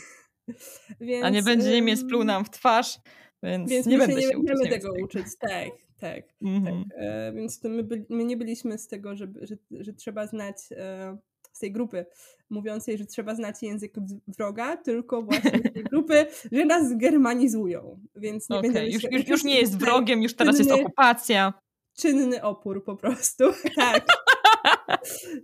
Więc, 1.02 1.26
A 1.26 1.30
nie 1.30 1.44
będzie 1.44 1.72
Niemiec 1.72 2.04
pluł 2.04 2.24
nam 2.24 2.46
w 2.46 2.50
twarz, 2.50 3.00
więc, 3.44 3.70
więc 3.70 3.86
nie 3.88 3.98
będę 3.98 4.22
się, 4.22 4.28
nie 4.28 4.44
będziemy 4.44 4.70
tego 4.70 4.94
uczyć. 5.04 5.26
Tak, 5.40 5.70
tak. 6.00 6.24
Mm-hmm. 6.42 6.84
tak. 6.90 6.98
E, 6.98 7.34
więc 7.34 7.60
to 7.60 7.70
my, 7.70 7.84
by, 7.84 8.06
my, 8.10 8.26
nie 8.26 8.38
byliśmy 8.38 8.78
z 8.78 8.88
tego, 8.88 9.16
żeby, 9.16 9.48
że, 9.48 9.56
że 9.72 9.94
trzeba 9.94 10.28
znać 10.28 10.58
e, 10.72 11.18
tej 11.62 11.72
grupy 11.72 12.06
mówiącej, 12.50 12.98
że 12.98 13.06
trzeba 13.06 13.36
znać 13.36 13.64
język 13.64 13.94
wroga, 14.28 14.78
tylko 14.78 15.22
właśnie 15.22 15.60
z 15.60 15.74
tej 15.74 15.84
grupy, 15.84 16.26
że 16.52 16.66
nas 16.66 16.98
germanizują. 16.98 18.00
Więc 18.16 18.50
nie 18.50 18.58
okay. 18.58 18.90
już, 18.90 19.04
już, 19.04 19.28
już 19.28 19.44
nie 19.44 19.60
jest 19.60 19.78
wrogiem, 19.84 20.24
już 20.24 20.36
teraz 20.36 20.60
jest 20.60 20.72
okupacja. 20.72 21.54
Czynny 21.98 22.44
opór 22.44 22.84
po 22.84 22.96
prostu. 22.96 23.44
tak. 23.76 24.06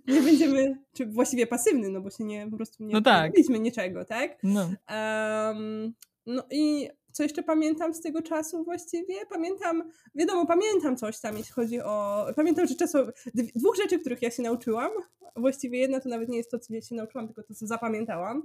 nie 0.07 0.21
będziemy, 0.21 0.77
czy 0.93 1.05
właściwie 1.05 1.47
pasywny, 1.47 1.89
no 1.89 2.01
bo 2.01 2.09
się 2.09 2.23
nie, 2.23 2.47
po 2.51 2.57
prostu 2.57 2.83
nie 2.83 2.93
no 2.93 3.01
tak. 3.01 3.31
niczego, 3.49 4.05
tak? 4.05 4.37
No. 4.43 4.61
Um, 4.89 5.93
no 6.25 6.43
i 6.51 6.89
co 7.17 7.23
jeszcze 7.23 7.43
pamiętam 7.43 7.93
z 7.93 8.01
tego 8.01 8.21
czasu 8.21 8.63
właściwie? 8.63 9.25
Pamiętam, 9.29 9.91
wiadomo, 10.15 10.45
pamiętam 10.45 10.97
coś 10.97 11.19
tam, 11.19 11.37
jeśli 11.37 11.53
chodzi 11.53 11.81
o... 11.81 12.25
Pamiętam, 12.35 12.67
że 12.67 12.75
czasowo... 12.75 13.11
Dwóch 13.55 13.75
rzeczy, 13.75 13.99
których 13.99 14.21
ja 14.21 14.31
się 14.31 14.43
nauczyłam. 14.43 14.91
Właściwie 15.35 15.79
jedna 15.79 15.99
to 15.99 16.09
nawet 16.09 16.29
nie 16.29 16.37
jest 16.37 16.51
to, 16.51 16.59
co 16.59 16.73
ja 16.73 16.81
się 16.81 16.95
nauczyłam, 16.95 17.27
tylko 17.27 17.43
to, 17.43 17.53
co 17.53 17.67
zapamiętałam. 17.67 18.43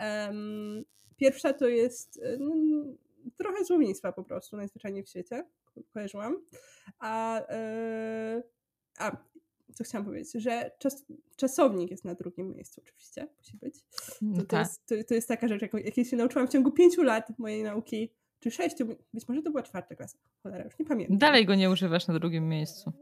Um, 0.00 0.84
pierwsza 1.16 1.52
to 1.52 1.68
jest 1.68 2.20
no, 2.38 2.54
trochę 3.36 3.64
słownictwa 3.64 4.12
po 4.12 4.24
prostu, 4.24 4.56
najzwyczajniej 4.56 5.04
w 5.04 5.08
świecie. 5.08 5.44
Kojarzyłam. 5.92 6.36
A, 6.98 7.42
yy, 8.36 8.42
a 8.98 9.16
co 9.74 9.84
chciałam 9.84 10.04
powiedzieć, 10.04 10.32
że 10.42 10.70
czas, 10.78 11.04
czasownik 11.36 11.90
jest 11.90 12.04
na 12.04 12.14
drugim 12.14 12.54
miejscu 12.54 12.80
oczywiście, 12.84 13.26
musi 13.38 13.56
być. 13.56 13.74
No 14.22 14.36
to, 14.36 14.40
to, 14.40 14.46
tak. 14.46 14.60
jest, 14.60 14.86
to, 14.86 14.94
to, 15.08 15.14
jest 15.14 15.28
taka 15.28 15.48
rzecz, 15.48 15.62
jaką, 15.62 15.78
jakiej 15.78 16.04
się 16.04 16.16
nauczyłam 16.16 16.48
w 16.48 16.50
ciągu 16.50 16.72
pięciu 16.72 17.02
lat 17.02 17.38
mojej 17.38 17.62
nauki, 17.62 18.12
czy 18.40 18.50
sześciu, 18.50 18.86
być 19.14 19.28
może 19.28 19.42
to 19.42 19.50
była 19.50 19.62
czwarta 19.62 19.94
klasa, 19.94 20.18
cholera, 20.42 20.64
już 20.64 20.78
nie 20.78 20.86
pamiętam. 20.86 21.18
Dalej 21.18 21.46
go 21.46 21.54
nie 21.54 21.70
używasz 21.70 22.06
na 22.06 22.18
drugim 22.18 22.48
miejscu. 22.48 22.92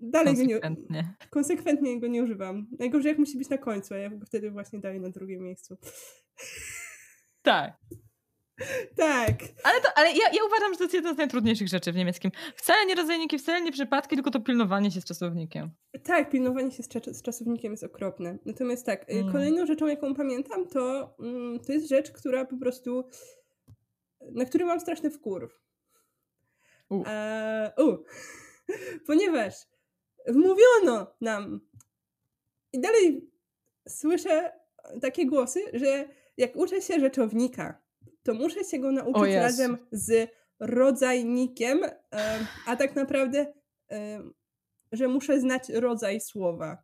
Dalej 0.00 0.36
konsekwentnie. 0.36 1.02
go 1.02 1.08
nie, 1.08 1.16
konsekwentnie 1.30 2.00
go 2.00 2.06
nie 2.06 2.22
używam. 2.22 2.66
Najgorzej 2.78 3.08
jak 3.08 3.18
musi 3.18 3.38
być 3.38 3.48
na 3.48 3.58
końcu, 3.58 3.94
a 3.94 3.96
ja 3.96 4.10
go 4.10 4.26
wtedy 4.26 4.50
właśnie 4.50 4.78
daję 4.78 5.00
na 5.00 5.10
drugim 5.10 5.42
miejscu. 5.42 5.76
Tak. 7.42 7.76
Tak. 8.96 9.34
Ale, 9.62 9.80
to, 9.80 9.88
ale 9.96 10.08
ja, 10.08 10.28
ja 10.32 10.44
uważam, 10.46 10.72
że 10.72 10.78
to 10.78 10.84
jest 10.84 10.94
jedna 10.94 11.14
z 11.14 11.16
najtrudniejszych 11.16 11.68
rzeczy 11.68 11.92
w 11.92 11.96
niemieckim. 11.96 12.30
Wcale 12.56 12.86
nie 12.86 12.94
rodzajniki, 12.94 13.38
wcale 13.38 13.60
nie 13.60 13.72
przypadki, 13.72 14.16
tylko 14.16 14.30
to 14.30 14.40
pilnowanie 14.40 14.90
się 14.90 15.00
z 15.00 15.04
czasownikiem. 15.04 15.70
Tak, 16.04 16.30
pilnowanie 16.30 16.70
się 16.70 16.82
z, 16.82 16.88
z 17.06 17.22
czasownikiem 17.22 17.72
jest 17.72 17.84
okropne. 17.84 18.38
Natomiast 18.46 18.86
tak, 18.86 19.10
y, 19.10 19.12
mm. 19.12 19.32
kolejną 19.32 19.66
rzeczą, 19.66 19.86
jaką 19.86 20.14
pamiętam, 20.14 20.68
to, 20.68 21.14
mm, 21.20 21.60
to 21.60 21.72
jest 21.72 21.88
rzecz, 21.88 22.10
która 22.10 22.44
po 22.44 22.56
prostu, 22.56 23.04
na 24.32 24.44
który 24.44 24.64
mam 24.64 24.80
straszny 24.80 25.10
wkurw. 25.10 25.60
U. 26.88 27.02
E, 27.06 27.72
u. 27.78 28.04
Ponieważ 29.06 29.54
wmówiono 30.26 31.06
nam 31.20 31.60
i 32.72 32.80
dalej 32.80 33.30
słyszę 33.88 34.52
takie 35.00 35.26
głosy, 35.26 35.60
że 35.72 36.08
jak 36.36 36.56
uczę 36.56 36.82
się 36.82 37.00
rzeczownika, 37.00 37.85
to 38.26 38.34
muszę 38.34 38.64
się 38.64 38.78
go 38.78 38.92
nauczyć 38.92 39.34
razem 39.34 39.78
z 39.92 40.30
rodzajnikiem, 40.60 41.80
a 42.66 42.76
tak 42.76 42.96
naprawdę, 42.96 43.52
że 44.92 45.08
muszę 45.08 45.40
znać 45.40 45.68
rodzaj 45.68 46.20
słowa. 46.20 46.82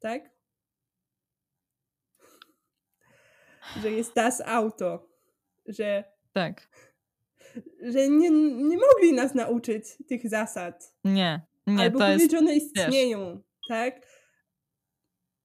Tak? 0.00 0.30
Że 3.82 3.90
jest 3.90 4.14
das 4.14 4.42
auto, 4.46 5.08
że. 5.66 6.04
Tak. 6.32 6.68
Że 7.82 8.08
nie, 8.08 8.30
nie 8.70 8.78
mogli 8.78 9.12
nas 9.12 9.34
nauczyć 9.34 9.84
tych 10.08 10.28
zasad. 10.28 10.94
Nie, 11.04 11.40
nie, 11.66 11.82
Albo 11.82 11.98
to 11.98 12.04
powiedzieć, 12.04 12.20
jest, 12.22 12.32
że 12.32 12.38
one 12.38 12.54
istnieją, 12.54 13.36
wiesz. 13.36 13.44
tak? 13.68 14.06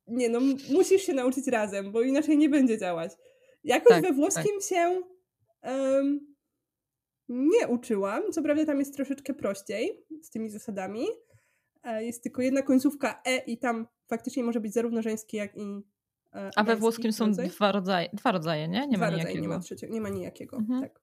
Nie, 0.07 0.29
no 0.29 0.39
musisz 0.69 1.01
się 1.01 1.13
nauczyć 1.13 1.47
razem, 1.47 1.91
bo 1.91 2.01
inaczej 2.01 2.37
nie 2.37 2.49
będzie 2.49 2.77
działać. 2.77 3.11
Jakoś 3.67 3.89
tak, 3.89 4.03
we 4.03 4.13
włoskim 4.13 4.59
tak. 4.59 4.69
się 4.69 5.01
um, 5.63 6.35
nie 7.29 7.67
uczyłam. 7.67 8.31
Co 8.31 8.41
prawda 8.41 8.65
tam 8.65 8.79
jest 8.79 8.95
troszeczkę 8.95 9.33
prościej 9.33 10.05
z 10.21 10.29
tymi 10.29 10.49
zasadami. 10.49 11.05
E, 11.83 12.05
jest 12.05 12.23
tylko 12.23 12.41
jedna 12.41 12.61
końcówka 12.61 13.21
E 13.25 13.37
i 13.37 13.57
tam 13.57 13.87
faktycznie 14.07 14.43
może 14.43 14.59
być 14.59 14.73
zarówno 14.73 15.01
żeński, 15.01 15.37
jak 15.37 15.57
i 15.57 15.83
e, 16.33 16.51
A 16.55 16.63
we 16.63 16.75
włoskim 16.75 17.13
są 17.13 17.25
rodzaj. 17.25 17.49
dwa 17.49 17.71
rodzaje, 17.71 18.09
dwa 18.13 18.31
rodzaje, 18.31 18.67
nie? 18.67 18.87
Nie 18.87 18.97
dwa 18.97 19.05
ma 19.05 19.11
rodzaje, 19.11 19.23
nijakiego. 19.23 19.41
nie 19.41 19.47
ma 19.47 19.59
trzeciego, 19.59 19.93
nie 19.93 20.01
ma 20.01 20.09
nijakiego, 20.09 20.57
mhm. 20.57 20.81
tak. 20.81 21.01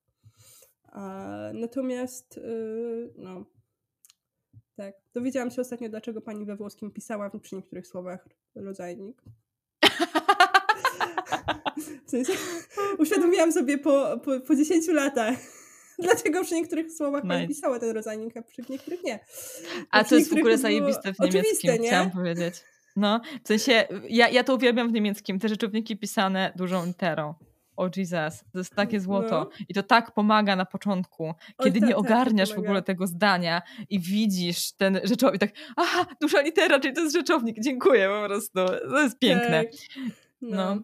natomiast 1.55 2.39
y, 2.39 3.13
no 3.17 3.45
tak. 4.77 4.95
Dowiedziałam 5.15 5.51
się 5.51 5.61
ostatnio, 5.61 5.89
dlaczego 5.89 6.21
pani 6.21 6.47
we 6.47 6.57
włoskim 6.57 6.91
pisała 6.91 7.31
przy 7.31 7.57
niektórych 7.57 7.87
słowach 7.87 8.29
rodzajnik. 8.55 9.23
W 12.07 12.11
sensie, 12.11 12.33
uświadomiłam 12.99 13.53
sobie 13.53 13.79
po, 13.79 14.21
po, 14.25 14.41
po 14.41 14.57
10 14.57 14.89
latach, 14.89 15.35
dlaczego 16.05 16.45
przy 16.45 16.55
niektórych 16.55 16.93
słowach 16.93 17.25
nice. 17.25 17.49
pisała 17.49 17.79
ten 17.79 17.91
rodzajnik, 17.91 18.37
a 18.37 18.43
przy 18.43 18.63
niektórych 18.69 19.05
nie. 19.05 19.19
A 19.91 20.05
to 20.05 20.17
jest 20.17 20.31
w 20.31 20.39
ogóle 20.39 20.59
zajebiste 20.59 21.13
w 21.15 21.19
niemieckim, 21.19 21.73
nie? 21.73 21.89
chciałam 21.89 22.11
powiedzieć. 22.11 22.55
No, 22.97 23.21
w 23.45 23.49
sensie, 23.49 23.89
ja, 24.09 24.29
ja 24.29 24.45
to 24.45 24.55
uwielbiam 24.55 24.89
w 24.89 24.93
niemieckim, 24.93 25.39
te 25.39 25.49
rzeczowniki 25.49 25.97
pisane 25.97 26.53
dużą 26.57 26.87
literą. 26.87 27.35
O 27.77 27.91
Jesus, 27.97 28.45
to 28.53 28.59
jest 28.59 28.75
takie 28.75 29.01
złoto. 29.01 29.41
No. 29.41 29.51
I 29.69 29.75
to 29.75 29.83
tak 29.83 30.15
pomaga 30.15 30.57
na 30.57 30.65
początku, 30.65 31.35
kiedy 31.63 31.81
tak, 31.81 31.89
nie 31.89 31.95
tak, 31.95 32.05
ogarniasz 32.05 32.55
w 32.55 32.59
ogóle 32.59 32.83
tego 32.83 33.07
zdania 33.07 33.63
i 33.91 34.01
widzisz 34.01 34.73
ten 34.73 35.01
rzeczownik, 35.05 35.41
tak, 35.41 35.51
aha, 35.77 36.07
duża 36.21 36.41
litera, 36.41 36.81
czyli 36.81 36.95
to 36.95 37.01
jest 37.01 37.17
rzeczownik, 37.17 37.57
dziękuję 37.61 38.09
po 38.09 38.27
prostu. 38.27 38.59
To 38.91 39.01
jest 39.03 39.19
piękne. 39.19 39.65
Tak. 39.65 39.73
No. 40.43 40.75
no. 40.75 40.83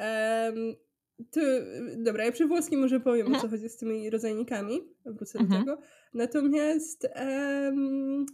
Um, 0.00 0.74
to, 1.30 1.40
dobra, 1.96 2.24
ja 2.24 2.32
przy 2.32 2.46
włoskim 2.46 2.80
może 2.80 3.00
powiem, 3.00 3.26
mhm. 3.26 3.38
o 3.38 3.42
co 3.42 3.48
chodzi 3.48 3.68
z 3.68 3.76
tymi 3.76 4.10
rodzajnikami. 4.10 4.80
Wrócę 5.04 5.38
mhm. 5.38 5.64
do 5.64 5.70
tego. 5.70 5.86
Natomiast 6.14 7.08
um, 7.16 8.26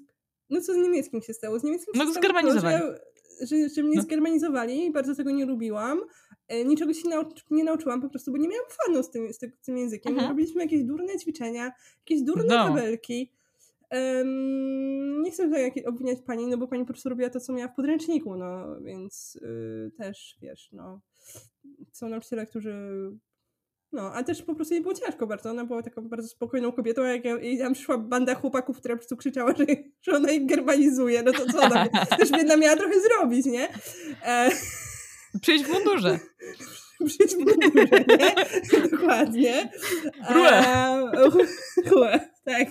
no 0.51 0.61
co 0.61 0.73
z 0.73 0.77
niemieckim 0.77 1.23
się 1.23 1.35
stało? 1.35 1.59
Z 1.59 1.65
niemieckim 1.65 1.93
no, 1.97 2.05
się 2.05 2.11
stało 2.11 2.43
to, 2.43 2.61
że, 2.61 2.99
że, 3.41 3.69
że 3.69 3.83
mnie 3.83 3.97
no. 3.97 4.03
zgermanizowali 4.03 4.87
i 4.87 4.93
bardzo 4.93 5.15
tego 5.15 5.31
nie 5.31 5.47
lubiłam. 5.47 6.01
E, 6.49 6.65
niczego 6.65 6.95
się 6.95 7.09
nau- 7.09 7.43
nie 7.51 7.65
nauczyłam 7.65 8.03
po 8.03 8.09
prostu, 8.09 8.33
bo 8.33 8.39
nie 8.39 8.49
miałam 8.49 8.67
fanu 8.87 9.03
z 9.03 9.11
tym, 9.11 9.33
z, 9.33 9.39
tym, 9.39 9.53
z 9.61 9.67
tym 9.67 9.79
językiem. 9.79 10.13
Mhm. 10.13 10.31
Robiliśmy 10.31 10.63
jakieś 10.63 10.85
durne 10.85 11.19
ćwiczenia, 11.19 11.73
jakieś 11.99 12.23
durne 12.23 12.45
no. 12.45 12.69
tabelki. 12.69 13.33
Um, 13.91 15.23
nie 15.23 15.31
chcę 15.31 15.45
tutaj 15.45 15.85
obwiniać 15.87 16.19
pani, 16.27 16.47
no 16.47 16.59
bo 16.59 16.69
pani 16.69 16.85
po 16.85 16.93
prostu 16.93 17.09
robiła 17.09 17.31
to, 17.31 17.41
co 17.41 17.53
miała 17.53 17.73
w 17.73 17.77
podręczniku, 17.77 18.37
no 18.37 18.81
więc 18.81 19.39
yy, 19.43 19.91
też, 19.99 20.37
wiesz, 20.43 20.69
no 20.73 21.01
są 21.93 22.09
nauczyciele, 22.09 22.47
którzy 22.47 22.75
no, 23.93 24.13
a 24.15 24.23
też 24.23 24.43
po 24.43 24.55
prostu 24.55 24.75
jej 24.75 24.83
było 24.83 24.95
ciężko 24.95 25.27
bardzo. 25.27 25.51
Ona 25.51 25.65
była 25.65 25.83
taką 25.83 26.09
bardzo 26.09 26.29
spokojną 26.29 26.73
kobietą, 26.73 27.03
a 27.03 27.09
jak 27.09 27.25
ja, 27.25 27.37
i 27.37 27.59
tam 27.59 27.73
przyszła 27.73 27.99
banda 27.99 28.35
chłopaków, 28.35 28.79
która 28.79 28.95
po 28.95 28.99
prostu 28.99 29.17
krzyczała, 29.17 29.55
że, 29.57 29.65
że 30.03 30.17
ona 30.17 30.31
ich 30.31 30.47
germanizuje, 30.47 31.23
no 31.23 31.33
to 31.33 31.53
co 31.53 31.61
ona 31.61 31.89
też 32.19 32.31
biedna 32.31 32.57
miała 32.57 32.77
trochę 32.77 33.01
zrobić, 33.01 33.47
nie? 33.47 33.69
E... 34.25 34.51
Przyjść 35.41 35.65
w 35.65 35.73
mundurze. 35.73 36.19
Przyjść 37.07 37.35
w 37.35 37.39
mundurze, 37.39 38.05
nie? 38.09 38.35
Dokładnie. 38.91 39.71
Chłe. 40.29 40.65
Chłe, 41.89 42.31
tak. 42.45 42.69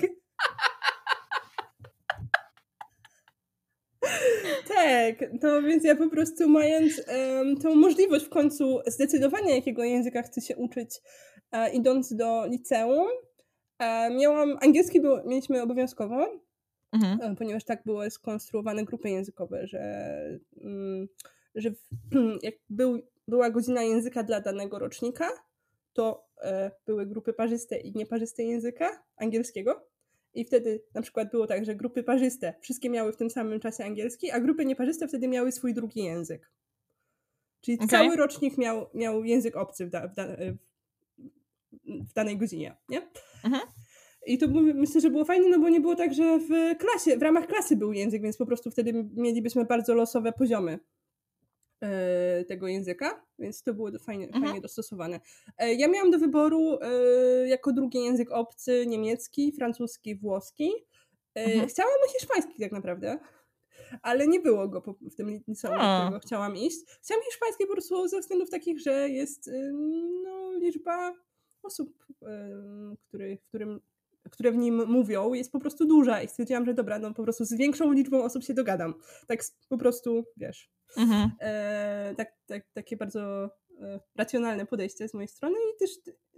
Tak, 4.86 5.30
no 5.43 5.62
więc 5.62 5.84
ja 5.84 5.95
po 5.95 6.10
prostu 6.10 6.50
mając 6.50 7.02
um, 7.08 7.58
tą 7.58 7.76
możliwość 7.76 8.26
w 8.26 8.30
końcu 8.30 8.80
zdecydowania, 8.88 9.56
jakiego 9.56 9.84
języka 9.84 10.21
chcę 10.21 10.41
się 10.41 10.56
uczyć, 10.56 10.89
e, 11.52 11.69
idąc 11.74 12.15
do 12.15 12.45
liceum, 12.45 13.08
e, 13.80 14.10
miałam, 14.10 14.58
angielski 14.62 15.02
był, 15.02 15.17
mieliśmy 15.28 15.62
obowiązkowo, 15.62 16.41
mhm. 16.93 17.21
e, 17.21 17.36
ponieważ 17.36 17.63
tak 17.63 17.82
były 17.86 18.10
skonstruowane 18.12 18.86
grupy 18.86 19.10
językowe, 19.10 19.67
że, 19.67 19.80
mm, 20.63 21.08
że 21.56 21.71
w, 21.71 21.82
jak 22.48 22.56
był, 22.69 23.00
była 23.28 23.50
godzina 23.50 23.84
języka 23.84 24.24
dla 24.24 24.41
danego 24.41 24.80
rocznika, 24.80 25.30
to 25.93 26.28
e, 26.41 26.71
były 26.86 27.06
grupy 27.06 27.34
parzyste 27.34 27.78
i 27.78 27.93
nieparzyste 27.95 28.43
języka 28.43 29.04
angielskiego. 29.17 29.88
I 30.36 30.45
wtedy 30.45 30.84
na 30.93 31.02
przykład 31.02 31.32
było 31.32 31.48
tak, 31.48 31.65
że 31.65 31.76
grupy 31.76 32.04
parzyste 32.04 32.54
wszystkie 32.62 32.89
miały 32.89 33.13
w 33.13 33.17
tym 33.17 33.30
samym 33.30 33.60
czasie 33.60 33.86
angielski, 33.86 34.32
a 34.32 34.39
grupy 34.39 34.65
nieparzyste 34.65 35.08
wtedy 35.08 35.28
miały 35.28 35.52
swój 35.52 35.74
drugi 35.74 36.04
język. 36.04 36.52
Czyli 37.62 37.78
okay. 37.78 37.88
cały 37.88 38.15
rocznik 38.15 38.58
miał, 38.58 38.89
miał 38.93 39.24
język 39.24 39.56
obcy 39.56 39.86
w, 39.86 39.89
da, 39.89 40.08
w, 40.08 40.13
da, 40.13 40.28
w 41.84 42.13
danej 42.13 42.38
godzinie, 42.38 42.76
nie? 42.89 43.02
Mhm. 43.43 43.63
I 44.28 44.38
to 44.38 44.48
myślę, 44.76 45.02
że 45.02 45.10
było 45.10 45.26
fajne, 45.26 45.50
no 45.50 45.60
bo 45.60 45.69
nie 45.69 45.82
było 45.82 45.95
tak, 45.95 46.13
że 46.13 46.39
w 46.39 46.78
klasie, 46.78 47.17
w 47.17 47.21
ramach 47.21 47.48
klasy 47.48 47.76
był 47.76 47.93
język, 47.93 48.21
więc 48.21 48.38
po 48.38 48.45
prostu 48.45 48.71
wtedy 48.71 49.10
mielibyśmy 49.15 49.65
bardzo 49.65 49.93
losowe 49.93 50.32
poziomy 50.32 50.80
tego 52.48 52.67
języka, 52.67 53.26
więc 53.39 53.63
to 53.63 53.74
było 53.74 53.91
fajnie, 54.00 54.26
mhm. 54.26 54.43
fajnie 54.43 54.62
dostosowane. 54.62 55.19
E, 55.58 55.74
ja 55.74 55.88
miałam 55.88 56.12
do 56.12 56.19
wyboru 56.19 56.78
e, 56.82 57.48
jako 57.48 57.74
drugi 57.74 58.04
język 58.04 58.32
obcy 58.32 58.86
niemiecki, 58.88 59.52
francuski, 59.52 60.15
włoski. 60.15 60.71
Mhm. 61.36 61.67
Chciałam 61.67 61.93
hiszpański 62.13 62.60
tak 62.60 62.71
naprawdę, 62.71 63.19
ale 64.02 64.28
nie 64.28 64.39
było 64.39 64.67
go 64.67 64.95
w 65.02 65.15
tym 65.15 65.30
liceum, 65.48 65.76
do 65.76 66.00
którego 66.00 66.19
chciałam 66.19 66.58
iść. 66.58 66.80
Chciałam 67.02 67.24
hiszpański 67.24 67.65
po 67.65 67.71
prostu 67.71 68.08
ze 68.08 68.19
względów 68.19 68.50
takich, 68.50 68.80
że 68.80 69.10
jest 69.10 69.52
no, 70.24 70.52
liczba 70.58 71.13
osób, 71.63 72.06
który, 73.08 73.38
w 73.38 73.48
którym 73.48 73.80
które 74.31 74.51
w 74.51 74.55
nim 74.55 74.88
mówią, 74.88 75.33
jest 75.33 75.51
po 75.51 75.59
prostu 75.59 75.85
duża 75.85 76.21
i 76.21 76.27
stwierdziłam, 76.27 76.65
że 76.65 76.73
dobra, 76.73 76.99
no 76.99 77.13
po 77.13 77.23
prostu 77.23 77.45
z 77.45 77.53
większą 77.53 77.91
liczbą 77.91 78.23
osób 78.23 78.43
się 78.43 78.53
dogadam. 78.53 78.93
Tak 79.27 79.39
po 79.69 79.77
prostu, 79.77 80.25
wiesz, 80.38 80.69
mhm. 80.97 81.31
e, 81.39 82.13
tak, 82.17 82.33
tak, 82.45 82.63
takie 82.73 82.97
bardzo 82.97 83.49
e, 83.81 83.99
racjonalne 84.15 84.65
podejście 84.65 85.07
z 85.09 85.13
mojej 85.13 85.27
strony 85.27 85.55
i 85.55 85.79
też 85.79 85.89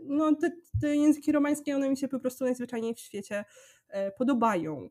no, 0.04 0.36
te, 0.36 0.52
te 0.82 0.96
języki 0.96 1.32
romańskie, 1.32 1.76
one 1.76 1.90
mi 1.90 1.98
się 1.98 2.08
po 2.08 2.20
prostu 2.20 2.44
najzwyczajniej 2.44 2.96
w 2.96 3.00
świecie 3.00 3.46
e, 3.90 4.12
podobają. 4.12 4.90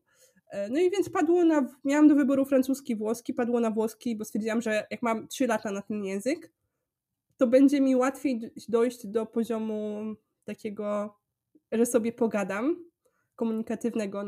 E, 0.49 0.69
no 0.69 0.79
i 0.79 0.91
więc 0.91 1.09
padło 1.09 1.45
na, 1.45 1.67
miałam 1.83 2.07
do 2.07 2.15
wyboru 2.15 2.45
francuski, 2.45 2.95
włoski, 2.95 3.33
padło 3.33 3.59
na 3.59 3.71
włoski, 3.71 4.15
bo 4.15 4.25
stwierdziłam, 4.25 4.61
że 4.61 4.87
jak 4.91 5.01
mam 5.01 5.27
3 5.27 5.47
lata 5.47 5.71
na 5.71 5.81
ten 5.81 6.05
język, 6.05 6.51
to 7.37 7.47
będzie 7.47 7.81
mi 7.81 7.95
łatwiej 7.95 8.51
dojść 8.69 9.07
do 9.07 9.25
poziomu 9.25 10.01
takiego, 10.43 11.17
że 11.71 11.85
sobie 11.85 12.11
pogadam, 12.11 12.86
komunikatywnego, 13.37 14.23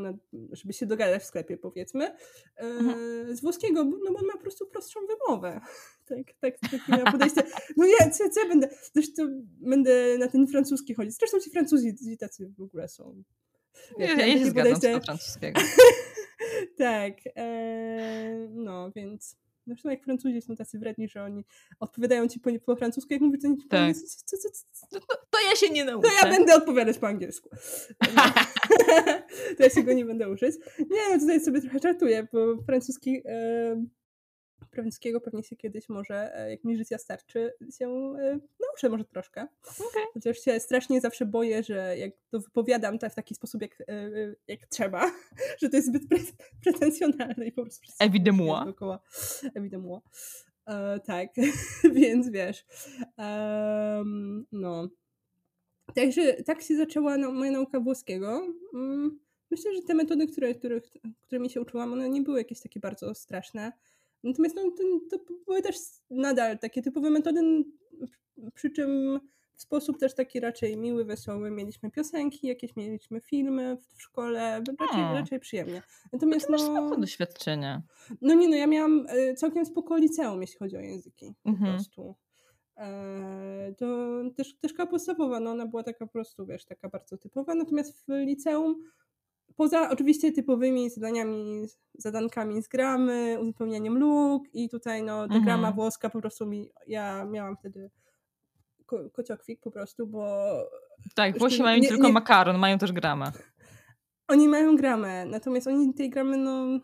żeby 0.52 0.72
się 0.72 0.86
dogadać 0.86 1.22
w 1.22 1.26
sklepie, 1.26 1.56
powiedzmy, 1.56 2.04
e, 2.04 2.16
mhm. 2.56 3.36
z 3.36 3.40
włoskiego, 3.40 3.84
no 3.84 4.12
bo 4.12 4.18
on 4.18 4.26
ma 4.26 4.32
po 4.32 4.38
prostu 4.38 4.66
prostszą 4.66 5.00
wymowę. 5.06 5.60
Tak, 6.10 6.32
tak, 6.40 6.58
takie 6.58 7.10
podejście. 7.12 7.42
No 7.76 7.86
ja, 7.86 8.10
co, 8.10 8.28
co 8.28 8.40
ja 8.40 8.48
będę, 8.48 8.68
zresztą 8.92 9.42
będę 9.60 10.18
na 10.18 10.28
ten 10.28 10.46
francuski 10.46 10.94
chodzić. 10.94 11.16
Zresztą 11.16 11.40
ci 11.40 11.50
Francuzi 11.50 11.94
tacy 12.20 12.52
w 12.58 12.62
ogóle 12.62 12.88
są. 12.88 13.22
Ja, 13.98 14.06
ja, 14.06 14.26
ja 14.26 14.38
się 14.38 14.46
zgadzam 14.46 14.74
podejście... 14.74 15.00
francuskiego. 15.00 15.60
tak, 16.78 17.14
e, 17.36 18.48
no 18.50 18.92
więc 18.96 19.36
Zresztą 19.74 19.90
jak 19.90 20.04
Francuzi 20.04 20.42
są 20.42 20.56
tacy 20.56 20.78
wredni, 20.78 21.08
że 21.08 21.22
oni 21.22 21.44
odpowiadają 21.80 22.28
ci 22.28 22.40
po, 22.40 22.50
po 22.66 22.76
francusku, 22.76 23.12
jak 23.12 23.22
mówisz, 23.22 23.42
to, 23.42 23.48
tak. 23.68 23.96
co, 23.96 24.36
co, 24.36 24.50
co, 24.50 25.00
to, 25.30 25.38
ja 25.50 25.56
się 25.56 25.70
nie 25.70 25.84
nauczę. 25.84 26.08
To 26.08 26.26
ja 26.26 26.32
będę 26.32 26.54
odpowiadać 26.54 26.98
po 26.98 27.08
angielsku. 27.08 27.48
to 29.56 29.62
ja 29.62 29.70
się 29.70 29.82
go 29.82 29.92
nie 29.92 30.04
będę 30.04 30.30
uczyć. 30.30 30.56
Nie, 30.78 31.10
no 31.10 31.20
tutaj 31.20 31.40
sobie 31.40 31.60
trochę 31.60 31.78
żartuję, 31.78 32.26
bo 32.32 32.62
francuski... 32.66 33.22
E, 33.26 33.99
francuskiego 34.70 35.20
pewnie 35.20 35.42
się 35.42 35.56
kiedyś 35.56 35.88
może, 35.88 36.36
e, 36.36 36.50
jak 36.50 36.64
mi 36.64 36.76
życia 36.76 36.98
starczy, 36.98 37.52
się 37.78 37.88
e, 37.88 38.38
nauczę 38.60 38.88
może 38.88 39.04
troszkę. 39.04 39.46
Okay. 39.62 40.02
Chociaż 40.14 40.38
się 40.38 40.60
strasznie 40.60 41.00
zawsze 41.00 41.26
boję, 41.26 41.62
że 41.62 41.98
jak 41.98 42.12
to 42.30 42.40
wypowiadam 42.40 42.98
to 42.98 43.10
w 43.10 43.14
taki 43.14 43.34
sposób, 43.34 43.62
jak, 43.62 43.80
e, 43.80 44.10
jak 44.48 44.66
trzeba, 44.66 45.10
że 45.62 45.68
to 45.68 45.76
jest 45.76 45.88
zbyt 45.88 46.08
pre 46.08 46.18
pretensjonalne 46.62 47.46
i 47.46 47.52
po 47.52 47.62
prostu... 47.62 47.92
Evidemment. 48.00 48.76
Evidemment. 49.54 50.04
Uh, 50.66 51.04
tak, 51.04 51.28
więc 51.94 52.30
wiesz. 52.30 52.64
Um, 53.18 54.46
no. 54.52 54.88
Także 55.94 56.32
tak 56.32 56.62
się 56.62 56.76
zaczęła 56.76 57.16
no, 57.16 57.32
moja 57.32 57.50
nauka 57.50 57.80
włoskiego. 57.80 58.46
Um, 58.72 59.20
myślę, 59.50 59.74
że 59.74 59.82
te 59.82 59.94
metody, 59.94 60.26
które, 60.26 60.54
których, 60.54 60.82
którymi 61.22 61.50
się 61.50 61.60
uczyłam, 61.60 61.92
one 61.92 62.08
nie 62.08 62.22
były 62.22 62.38
jakieś 62.38 62.60
takie 62.60 62.80
bardzo 62.80 63.14
straszne. 63.14 63.72
Natomiast 64.24 64.56
no, 64.56 64.62
to, 65.10 65.18
to 65.18 65.34
były 65.46 65.62
też 65.62 65.76
nadal 66.10 66.58
takie 66.58 66.82
typowe 66.82 67.10
metody, 67.10 67.64
przy 68.54 68.70
czym 68.70 69.20
w 69.60 69.62
sposób 69.62 69.98
też 69.98 70.14
taki 70.14 70.40
raczej 70.40 70.76
miły, 70.76 71.04
wesoły. 71.04 71.50
Mieliśmy 71.50 71.90
piosenki, 71.90 72.46
jakieś 72.46 72.76
mieliśmy 72.76 73.20
filmy 73.20 73.76
w 73.96 74.02
szkole, 74.02 74.62
raczej, 74.80 75.02
raczej 75.02 75.40
przyjemnie. 75.40 75.82
Natomiast 76.12 76.50
no, 76.50 76.56
no 76.56 76.96
doświadczenie. 76.96 77.82
No 78.20 78.34
nie, 78.34 78.48
no 78.48 78.56
ja 78.56 78.66
miałam 78.66 79.06
e, 79.08 79.34
całkiem 79.34 79.66
spoko 79.66 79.96
liceum, 79.96 80.40
jeśli 80.40 80.58
chodzi 80.58 80.76
o 80.76 80.80
języki 80.80 81.34
mhm. 81.44 81.72
po 81.72 81.76
prostu. 81.76 82.14
E, 82.76 83.74
to 83.78 83.86
też, 84.36 84.56
też 84.56 84.72
szkoła 84.72 84.86
podstawowa, 84.86 85.40
no 85.40 85.50
ona 85.50 85.66
była 85.66 85.82
taka 85.82 86.06
po 86.06 86.12
prostu, 86.12 86.46
wiesz, 86.46 86.64
taka 86.64 86.88
bardzo 86.88 87.18
typowa, 87.18 87.54
natomiast 87.54 88.06
w 88.06 88.08
liceum 88.08 88.84
Poza 89.60 89.90
oczywiście 89.90 90.32
typowymi 90.32 90.90
zadaniami, 90.90 91.66
zadankami 91.94 92.62
z 92.62 92.68
gramy, 92.68 93.38
uzupełnianiem 93.40 93.98
luk 93.98 94.42
i 94.52 94.68
tutaj 94.68 95.02
no 95.02 95.18
ta 95.18 95.24
mhm. 95.24 95.44
grama 95.44 95.72
włoska 95.72 96.10
po 96.10 96.20
prostu 96.20 96.46
mi, 96.46 96.70
ja 96.86 97.24
miałam 97.24 97.56
wtedy 97.56 97.90
ko 98.86 99.10
kociokwik 99.12 99.60
po 99.60 99.70
prostu, 99.70 100.06
bo... 100.06 100.46
Tak, 101.14 101.38
Włosi 101.38 101.62
mają 101.62 101.80
nie, 101.80 101.88
tylko 101.88 102.06
nie... 102.06 102.12
makaron, 102.12 102.58
mają 102.58 102.78
też 102.78 102.92
gramę. 102.92 103.32
Oni 104.28 104.48
mają 104.48 104.76
gramę, 104.76 105.26
natomiast 105.26 105.66
oni 105.66 105.94
tej 105.94 106.10
gramy 106.10 106.36
no 106.36 106.80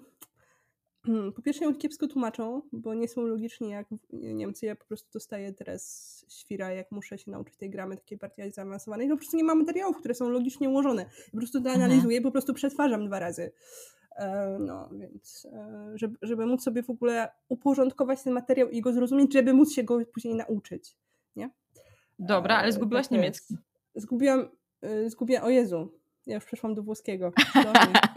po 1.37 1.43
pierwsze 1.43 1.65
ją 1.65 1.75
kiepsko 1.75 2.09
tłumaczą, 2.09 2.63
bo 2.73 2.95
nie 2.95 3.09
są 3.09 3.23
logiczni 3.23 3.71
jak 3.71 3.87
Niemcy. 4.13 4.67
Ja 4.67 4.77
po 4.77 4.85
prostu 4.85 5.09
dostaję 5.13 5.53
teraz 5.53 6.25
świra, 6.29 6.73
jak 6.73 6.93
muszę 6.93 7.19
się 7.19 7.31
nauczyć 7.31 7.57
tej 7.57 7.71
gramy 7.71 7.97
takiej 7.97 8.19
bardziej 8.19 8.53
zaawansowanej. 8.53 9.09
No 9.09 9.15
po 9.15 9.19
prostu 9.19 9.37
nie 9.37 9.45
ma 9.45 9.55
materiałów, 9.55 9.97
które 9.97 10.15
są 10.15 10.29
logicznie 10.29 10.69
ułożone. 10.69 11.07
Po 11.33 11.37
prostu 11.37 11.61
to 11.63 11.69
mhm. 11.71 11.85
analizuję, 11.85 12.21
po 12.21 12.31
prostu 12.31 12.55
przetwarzam 12.55 13.07
dwa 13.07 13.19
razy. 13.19 13.53
E, 14.17 14.57
no, 14.61 14.89
więc 14.93 15.47
e, 15.53 15.93
żeby, 15.95 16.17
żeby 16.23 16.47
móc 16.47 16.63
sobie 16.63 16.83
w 16.83 16.91
ogóle 16.91 17.29
uporządkować 17.49 18.23
ten 18.23 18.33
materiał 18.33 18.69
i 18.71 18.81
go 18.81 18.93
zrozumieć, 18.93 19.33
żeby 19.33 19.55
móc 19.55 19.73
się 19.73 19.85
go 19.85 19.99
później 20.15 20.35
nauczyć, 20.35 20.95
nie? 21.37 21.51
Dobra, 22.19 22.57
ale 22.57 22.69
e, 22.69 22.73
zgubiłaś 22.73 23.07
tak 23.07 23.13
niemiecki. 23.13 23.57
Zgubiłam, 23.95 24.49
zgubiłam, 25.07 25.45
o 25.45 25.51
Jezu, 25.51 25.93
ja 26.27 26.35
już 26.35 26.45
przeszłam 26.45 26.75
do 26.75 26.83
włoskiego. 26.83 27.33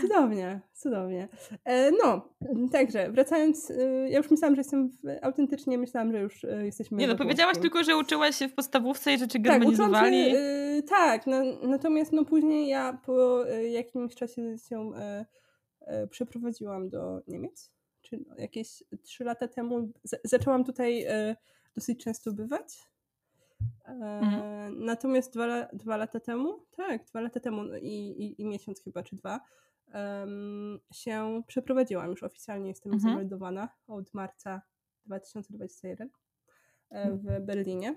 Cudownie, 0.00 0.60
cudownie. 0.72 1.28
E, 1.64 1.90
no, 1.90 2.28
także 2.72 3.12
wracając, 3.12 3.70
e, 3.70 3.74
ja 4.10 4.18
już 4.18 4.30
myślałam, 4.30 4.54
że 4.54 4.60
jestem 4.60 4.88
w, 4.88 4.94
autentycznie, 5.22 5.78
myślałam, 5.78 6.12
że 6.12 6.20
już 6.20 6.44
e, 6.44 6.64
jesteśmy. 6.66 6.98
Nie, 6.98 7.06
no 7.08 7.16
powiedziałaś 7.16 7.58
tylko, 7.58 7.84
że 7.84 7.96
uczyłaś 7.96 8.36
się 8.36 8.48
w 8.48 8.54
podstawówce 8.54 9.14
i 9.14 9.18
rzeczy 9.18 9.38
germanizowali. 9.38 10.24
Tak, 10.24 10.32
się, 10.32 10.82
tak 10.88 11.26
no, 11.26 11.42
natomiast 11.62 12.12
no 12.12 12.24
później 12.24 12.68
ja 12.68 13.00
po 13.06 13.44
jakimś 13.70 14.14
czasie 14.14 14.58
się 14.68 14.90
przeprowadziłam 16.10 16.88
do 16.88 17.22
Niemiec, 17.28 17.70
czy 18.00 18.24
no, 18.28 18.34
jakieś 18.38 18.82
trzy 19.02 19.24
lata 19.24 19.48
temu. 19.48 19.92
zaczęłam 20.24 20.64
tutaj 20.64 21.06
dosyć 21.74 22.04
często 22.04 22.32
bywać. 22.32 22.90
Mhm. 23.84 24.84
Natomiast 24.84 25.32
dwa, 25.32 25.68
dwa 25.72 25.96
lata 25.96 26.20
temu, 26.20 26.66
tak, 26.76 27.04
dwa 27.04 27.20
lata 27.20 27.40
temu 27.40 27.62
i, 27.82 28.24
i, 28.24 28.42
i 28.42 28.44
miesiąc 28.44 28.82
chyba, 28.84 29.02
czy 29.02 29.16
dwa, 29.16 29.40
um, 29.94 30.78
się 30.92 31.42
przeprowadziłam. 31.46 32.10
Już 32.10 32.22
oficjalnie 32.22 32.68
jestem 32.68 32.92
mhm. 32.92 33.12
zameldowana 33.12 33.68
od 33.86 34.14
marca 34.14 34.62
2021 35.06 36.10
e, 36.90 37.10
w 37.10 37.12
mhm. 37.12 37.46
Berlinie. 37.46 37.94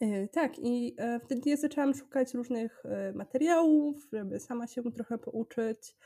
E, 0.00 0.28
tak, 0.28 0.58
i 0.58 0.94
e, 0.98 1.20
wtedy 1.20 1.50
ja 1.50 1.56
zaczęłam 1.56 1.94
szukać 1.94 2.34
różnych 2.34 2.82
materiałów, 3.14 4.08
żeby 4.12 4.40
sama 4.40 4.66
się 4.66 4.92
trochę 4.92 5.18
pouczyć, 5.18 5.96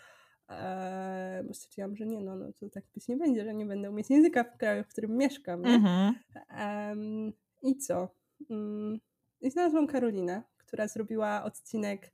bo 1.44 1.54
stwierdziłam, 1.54 1.96
że 1.96 2.06
nie, 2.06 2.20
no, 2.20 2.36
no 2.36 2.52
to 2.52 2.70
tak 2.70 2.84
być 2.94 3.08
nie 3.08 3.16
będzie, 3.16 3.44
że 3.44 3.54
nie 3.54 3.66
będę 3.66 3.90
umieć 3.90 4.10
języka 4.10 4.44
w 4.44 4.56
kraju, 4.56 4.84
w 4.84 4.88
którym 4.88 5.16
mieszkam. 5.16 5.66
Mhm. 5.66 6.14
Um, 6.58 7.32
I 7.62 7.76
co? 7.76 8.08
Um, 8.48 9.00
I 9.40 9.50
znalazłam 9.50 9.86
Karolinę, 9.86 10.42
która 10.56 10.88
zrobiła 10.88 11.44
odcinek 11.44 12.12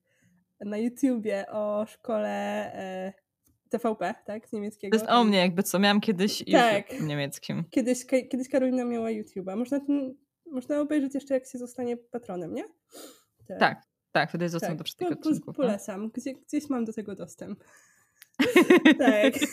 na 0.60 0.78
YouTubie 0.78 1.46
o 1.50 1.86
szkole 1.86 2.28
e, 2.74 3.12
TVP, 3.68 4.14
tak, 4.24 4.48
z 4.48 4.52
niemieckiego. 4.52 4.98
To 4.98 5.04
jest 5.04 5.12
o 5.12 5.24
mnie 5.24 5.38
jakby 5.38 5.62
co, 5.62 5.78
miałam 5.78 6.00
kiedyś 6.00 6.44
tak. 6.52 6.88
w 6.88 7.06
niemieckim. 7.06 7.64
Kiedyś, 7.70 8.06
kiedyś 8.06 8.48
Karolina 8.48 8.84
miała 8.84 9.08
YouTube'a. 9.08 9.56
Można, 9.56 9.80
ten, 9.80 10.14
można 10.52 10.80
obejrzeć 10.80 11.14
jeszcze 11.14 11.34
jak 11.34 11.46
się 11.46 11.58
zostanie 11.58 11.96
patronem, 11.96 12.54
nie? 12.54 12.64
Tak, 13.48 13.58
tak, 13.58 13.82
tak 14.12 14.28
wtedy 14.28 14.44
jest 14.44 14.54
dostęp 14.54 14.70
tak. 14.70 14.78
do 14.78 14.84
wszystkich 14.84 15.08
po, 15.08 15.14
odcinków. 15.14 15.56
Po, 15.56 15.62
no. 15.62 15.68
polecam, 15.68 16.10
Gdzie, 16.10 16.34
gdzieś 16.34 16.70
mam 16.70 16.84
do 16.84 16.92
tego 16.92 17.14
dostęp. 17.14 17.64
tak. 18.98 19.34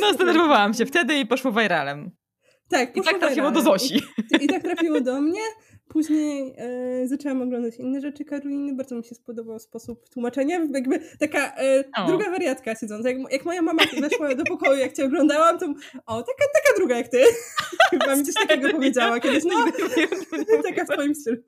No 0.00 0.12
zdenerwowałam 0.12 0.74
się 0.74 0.86
wtedy 0.86 1.18
i 1.18 1.26
poszło 1.26 1.52
viralem. 1.52 2.10
Tak, 2.68 2.96
I 2.96 3.02
tak 3.02 3.18
trafiło 3.18 3.50
do 3.50 3.62
Zosi. 3.62 4.02
I, 4.40 4.44
I, 4.44 4.46
tak 4.46 4.62
trafiło 4.62 5.00
do 5.00 5.20
mnie. 5.20 5.40
Później 5.94 6.54
e, 6.56 7.08
zaczęłam 7.08 7.42
oglądać 7.42 7.76
inne 7.76 8.00
rzeczy 8.00 8.24
Karoliny. 8.24 8.74
Bardzo 8.74 8.94
mi 8.94 9.04
się 9.04 9.14
spodobał 9.14 9.58
sposób 9.58 10.08
tłumaczenia. 10.08 10.60
Jakby 10.74 11.00
taka 11.18 11.56
e, 11.56 11.84
druga 12.06 12.30
wariatka 12.30 12.74
siedząca. 12.74 13.10
Jak, 13.10 13.32
jak, 13.32 13.44
moja 13.44 13.62
mama 13.62 13.82
weszła 14.00 14.34
do 14.34 14.44
pokoju, 14.44 14.80
jak 14.80 14.92
cię 14.92 15.04
oglądałam, 15.04 15.58
to 15.58 15.66
o, 16.06 16.22
taka, 16.22 16.44
taka 16.54 16.76
druga 16.76 16.96
jak 16.96 17.08
ty. 17.08 17.22
Chyba 17.90 18.16
mi 18.16 18.24
coś 18.24 18.34
takiego 18.34 18.70
powiedziała 18.70 19.20
kiedyś. 19.20 19.44
No, 19.44 19.66
taka 20.68 20.84
w 20.84 20.88
twoim 20.88 21.14
stylu. 21.14 21.38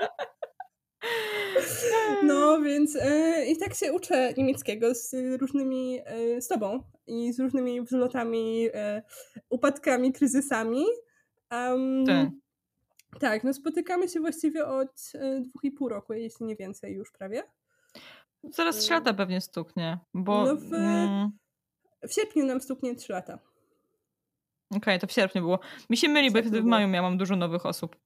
No, 2.22 2.61
więc 2.61 2.97
e, 2.97 3.47
i 3.47 3.57
tak 3.57 3.74
się 3.74 3.92
uczę 3.92 4.34
niemieckiego 4.36 4.94
z 4.94 5.14
różnymi, 5.40 6.01
e, 6.05 6.40
z 6.40 6.49
tobą 6.49 6.82
i 7.07 7.32
z 7.32 7.40
różnymi 7.40 7.82
wzlotami, 7.82 8.68
e, 8.74 9.03
upadkami, 9.49 10.12
kryzysami. 10.12 10.84
Um, 11.53 12.07
Tak. 12.07 12.28
Tak, 13.20 13.44
no 13.44 13.52
spotykamy 13.54 14.08
się 14.08 14.20
właściwie 14.20 14.66
od 14.66 15.12
e, 15.14 15.40
dwóch 15.40 15.64
i 15.64 15.70
pół 15.70 15.88
roku, 15.88 16.12
jeśli 16.12 16.46
nie 16.46 16.56
więcej 16.56 16.94
już 16.94 17.12
prawie. 17.12 17.42
Zaraz 18.44 18.78
trzy 18.78 18.92
lata 18.92 19.14
pewnie 19.14 19.40
stuknie, 19.40 19.98
bo... 20.14 20.44
No 20.44 20.56
w- 20.56 20.74
mm, 20.74 21.30
W 22.08 22.12
sierpniu 22.12 22.46
nam 22.46 22.60
stuknie 22.60 22.94
trzy 22.94 23.12
lata. 23.12 23.38
Okej, 24.70 25.00
to 25.00 25.06
w 25.06 25.12
sierpniu 25.12 25.42
było. 25.42 25.58
Mi 25.90 25.96
się 25.96 26.08
myli, 26.08 26.30
bo 26.30 26.40
wtedy 26.40 26.62
w 26.62 26.64
maju 26.64 26.88
miałam 26.88 27.18
dużo 27.18 27.36
nowych 27.36 27.66
osób. 27.66 27.96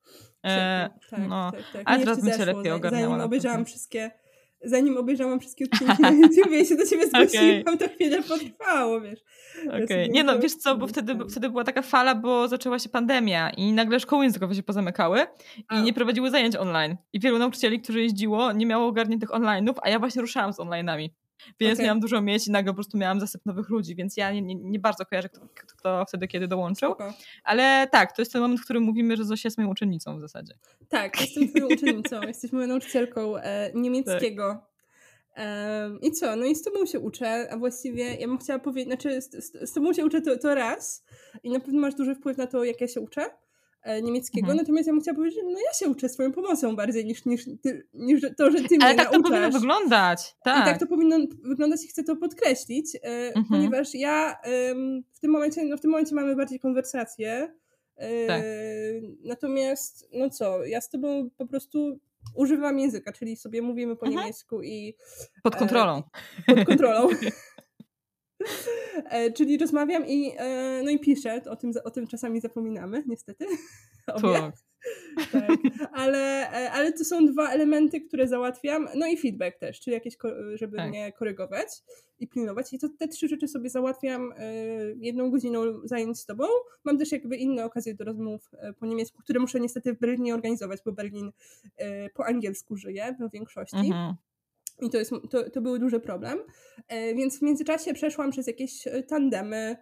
E, 0.46 0.90
tak, 1.10 1.20
no. 1.28 1.50
tak, 1.52 1.60
tak. 1.72 1.82
Ale 1.84 1.96
Mnie 1.96 2.06
teraz 2.06 2.24
bym 2.24 2.32
się 2.32 2.44
lepiej 2.44 2.72
ogarniała 2.72 3.08
Zanim 3.08 3.26
obejrzałam 3.26 3.64
wszystkie, 3.64 4.10
zanim 4.64 4.96
obejrzałam 4.96 5.40
wszystkie 5.40 5.64
odcinki 5.72 6.02
na 6.02 6.10
YouTubie 6.10 6.60
i 6.60 6.66
się 6.66 6.76
do 6.76 6.86
ciebie 6.86 7.06
zgłosiłam, 7.06 7.78
to 7.78 7.88
chwilę 7.88 8.22
potrwało, 8.22 9.00
wiesz. 9.00 9.20
Okej. 9.68 9.86
sobie 9.86 10.08
Nie 10.08 10.24
no, 10.24 10.38
wiesz 10.38 10.54
co, 10.54 10.76
bo 10.76 10.86
wtedy, 10.86 11.16
wtedy 11.30 11.50
była 11.50 11.64
taka 11.64 11.82
fala, 11.82 12.14
bo 12.14 12.48
zaczęła 12.48 12.78
się 12.78 12.88
pandemia 12.88 13.50
i 13.50 13.72
nagle 13.72 14.00
szkoły 14.00 14.24
językowe 14.24 14.54
się 14.54 14.62
pozamykały 14.62 15.20
i 15.58 15.64
A. 15.68 15.80
nie 15.80 15.92
prowadziły 15.92 16.30
zajęć 16.30 16.56
online. 16.56 16.96
I 17.12 17.20
wielu 17.20 17.38
nauczycieli, 17.38 17.80
którzy 17.80 18.02
jeździło, 18.02 18.52
nie 18.52 18.66
miało 18.66 18.86
ogarniętych 18.86 19.30
online'ów, 19.30 19.74
a 19.82 19.90
ja 19.90 19.98
właśnie 19.98 20.22
ruszałam 20.22 20.52
z 20.52 20.58
online'ami. 20.58 21.08
Więc 21.60 21.74
Okej. 21.78 21.84
miałam 21.84 22.00
dużo 22.00 22.22
mieć 22.22 22.46
i 22.46 22.50
nagle 22.50 22.72
po 22.72 22.74
prostu 22.74 22.98
miałam 22.98 23.20
zasyp 23.20 23.46
nowych 23.46 23.68
ludzi, 23.68 23.94
więc 23.94 24.16
ja 24.16 24.32
nie, 24.32 24.42
nie, 24.42 24.54
nie 24.54 24.78
bardzo 24.78 25.06
kojarzę, 25.06 25.28
kto, 25.28 25.40
kto, 25.76 26.04
wtedy 26.08 26.28
kiedy 26.28 26.48
dołączył. 26.48 26.88
Spoko. 26.88 27.14
Ale 27.44 27.88
tak, 27.92 28.16
to 28.16 28.22
jest 28.22 28.32
ten 28.32 28.42
moment, 28.42 28.60
w 28.60 28.64
którym 28.64 28.82
mówimy, 28.82 29.16
że 29.16 29.24
Zosia 29.24 29.46
jest 29.46 29.58
moją 29.58 29.70
uczennicą 29.70 30.16
w 30.16 30.20
zasadzie. 30.20 30.54
Tak, 30.88 31.20
jestem 31.20 31.48
twoją 31.48 31.66
uczennicą, 31.66 32.22
jesteś 32.28 32.52
moją 32.52 32.66
nauczycielką 32.66 33.36
e, 33.36 33.70
niemieckiego. 33.74 34.70
Em, 35.34 36.00
I 36.00 36.12
co? 36.12 36.36
No 36.36 36.44
i 36.44 36.54
z 36.54 36.62
tobą 36.62 36.86
się 36.86 37.00
uczę, 37.00 37.48
a 37.50 37.56
właściwie 37.56 38.14
ja 38.14 38.26
bym 38.26 38.38
chciała 38.38 38.58
powiedzieć, 38.58 38.88
znaczy 38.88 39.22
z, 39.22 39.30
z, 39.30 39.70
z 39.70 39.72
tobą 39.72 39.92
się 39.92 40.04
uczę 40.04 40.20
to, 40.20 40.38
to 40.38 40.54
raz 40.54 41.04
i 41.42 41.50
na 41.50 41.60
pewno 41.60 41.80
masz 41.80 41.94
duży 41.94 42.14
wpływ 42.14 42.36
na 42.36 42.46
to, 42.46 42.64
jak 42.64 42.80
ja 42.80 42.88
się 42.88 43.00
uczę 43.00 43.30
niemieckiego, 44.02 44.44
Mhm. 44.44 44.56
natomiast 44.58 44.86
ja 44.86 44.92
bym 44.92 45.02
chciała 45.02 45.16
powiedzieć, 45.16 45.40
że 45.40 45.44
no 45.50 45.58
ja 45.66 45.72
się 45.72 45.88
uczę 45.88 46.08
z 46.08 46.12
twoją 46.14 46.32
pomocą 46.32 46.76
bardziej 46.76 47.04
niż, 47.04 47.24
niż, 47.24 47.46
niż 47.94 48.20
to, 48.36 48.50
że 48.50 48.60
ty 48.60 48.76
mnie 48.76 48.84
Ale 48.86 48.94
tak 48.94 49.06
to 49.06 49.12
nauczasz. 49.12 49.30
powinno 49.30 49.60
wyglądać. 49.60 50.30
I 50.40 50.44
Tak. 50.44 50.64
tak 50.64 50.78
to 50.78 50.86
powinno 50.86 51.16
wyglądać 51.42 51.84
i 51.84 51.88
chcę 51.88 52.04
to 52.04 52.16
podkreślić, 52.16 52.96
e, 52.96 52.98
Mhm. 53.08 53.44
ponieważ 53.50 53.94
ja 53.94 54.36
w 55.12 55.20
tym 55.20 55.30
momencie, 55.30 55.64
no 55.64 55.76
w 55.76 55.80
tym 55.80 55.90
momencie 55.90 56.14
mamy 56.14 56.36
bardziej 56.36 56.60
konwersację. 56.60 57.52
e, 57.96 58.26
Tak. 58.26 58.42
Natomiast, 59.24 60.08
no 60.12 60.30
co, 60.30 60.64
ja 60.64 60.80
z 60.80 60.90
tobą 60.90 61.30
po 61.36 61.46
prostu 61.46 61.98
używam 62.34 62.78
języka, 62.78 63.12
czyli 63.12 63.36
sobie 63.36 63.62
mówimy 63.62 63.96
po 63.96 64.06
Mhm. 64.06 64.20
niemiecku 64.24 64.62
i 64.62 64.94
Pod 65.42 65.56
kontrolą. 65.56 66.02
pod 66.46 66.64
kontrolą. 66.64 67.08
E, 69.10 69.32
czyli 69.32 69.58
rozmawiam 69.58 70.06
i, 70.06 70.32
e, 70.36 70.82
no 70.84 70.90
i 70.90 70.98
piszę, 70.98 71.42
o 71.50 71.56
tym, 71.56 71.72
o 71.84 71.90
tym 71.90 72.06
czasami 72.06 72.40
zapominamy, 72.40 73.04
niestety. 73.06 73.46
Tak. 74.06 74.54
Tak, 75.32 75.58
ale, 75.92 76.50
e, 76.52 76.70
ale 76.70 76.92
to 76.92 77.04
są 77.04 77.26
dwa 77.26 77.50
elementy, 77.50 78.00
które 78.00 78.28
załatwiam. 78.28 78.88
No 78.96 79.06
i 79.06 79.16
feedback 79.16 79.58
też, 79.58 79.80
czyli 79.80 79.94
jakieś, 79.94 80.16
żeby 80.54 80.76
Tak. 80.76 80.88
mnie 80.88 81.12
korygować 81.12 81.68
i 82.18 82.28
pilnować. 82.28 82.72
I 82.72 82.78
to 82.78 82.88
te 82.98 83.08
trzy 83.08 83.28
rzeczy 83.28 83.48
sobie 83.48 83.70
załatwiam 83.70 84.34
jedną 84.96 85.30
godziną 85.30 85.60
zajęć 85.84 86.18
z 86.18 86.26
tobą. 86.26 86.44
Mam 86.84 86.98
też 86.98 87.12
jakby 87.12 87.36
inne 87.36 87.64
okazje 87.64 87.94
do 87.94 88.04
rozmów 88.04 88.50
po 88.78 88.86
niemiecku, 88.86 89.22
które 89.22 89.40
muszę 89.40 89.60
niestety 89.60 89.94
w 89.94 89.98
Berlinie 89.98 90.34
organizować, 90.34 90.80
bo 90.84 90.92
Berlin 90.92 91.32
po 92.14 92.26
angielsku 92.26 92.76
żyje 92.76 93.16
w 93.20 93.32
większości. 93.32 93.76
Mhm. 93.76 94.14
I 94.82 94.90
to, 94.90 94.98
jest, 94.98 95.10
to, 95.30 95.50
to 95.50 95.60
był 95.60 95.78
duży 95.78 96.00
problem. 96.00 96.38
E, 96.88 97.14
Więc 97.14 97.38
w 97.38 97.42
międzyczasie 97.42 97.94
przeszłam 97.94 98.30
przez 98.30 98.46
jakieś 98.46 98.86
e, 98.86 99.02
tandemy. 99.02 99.76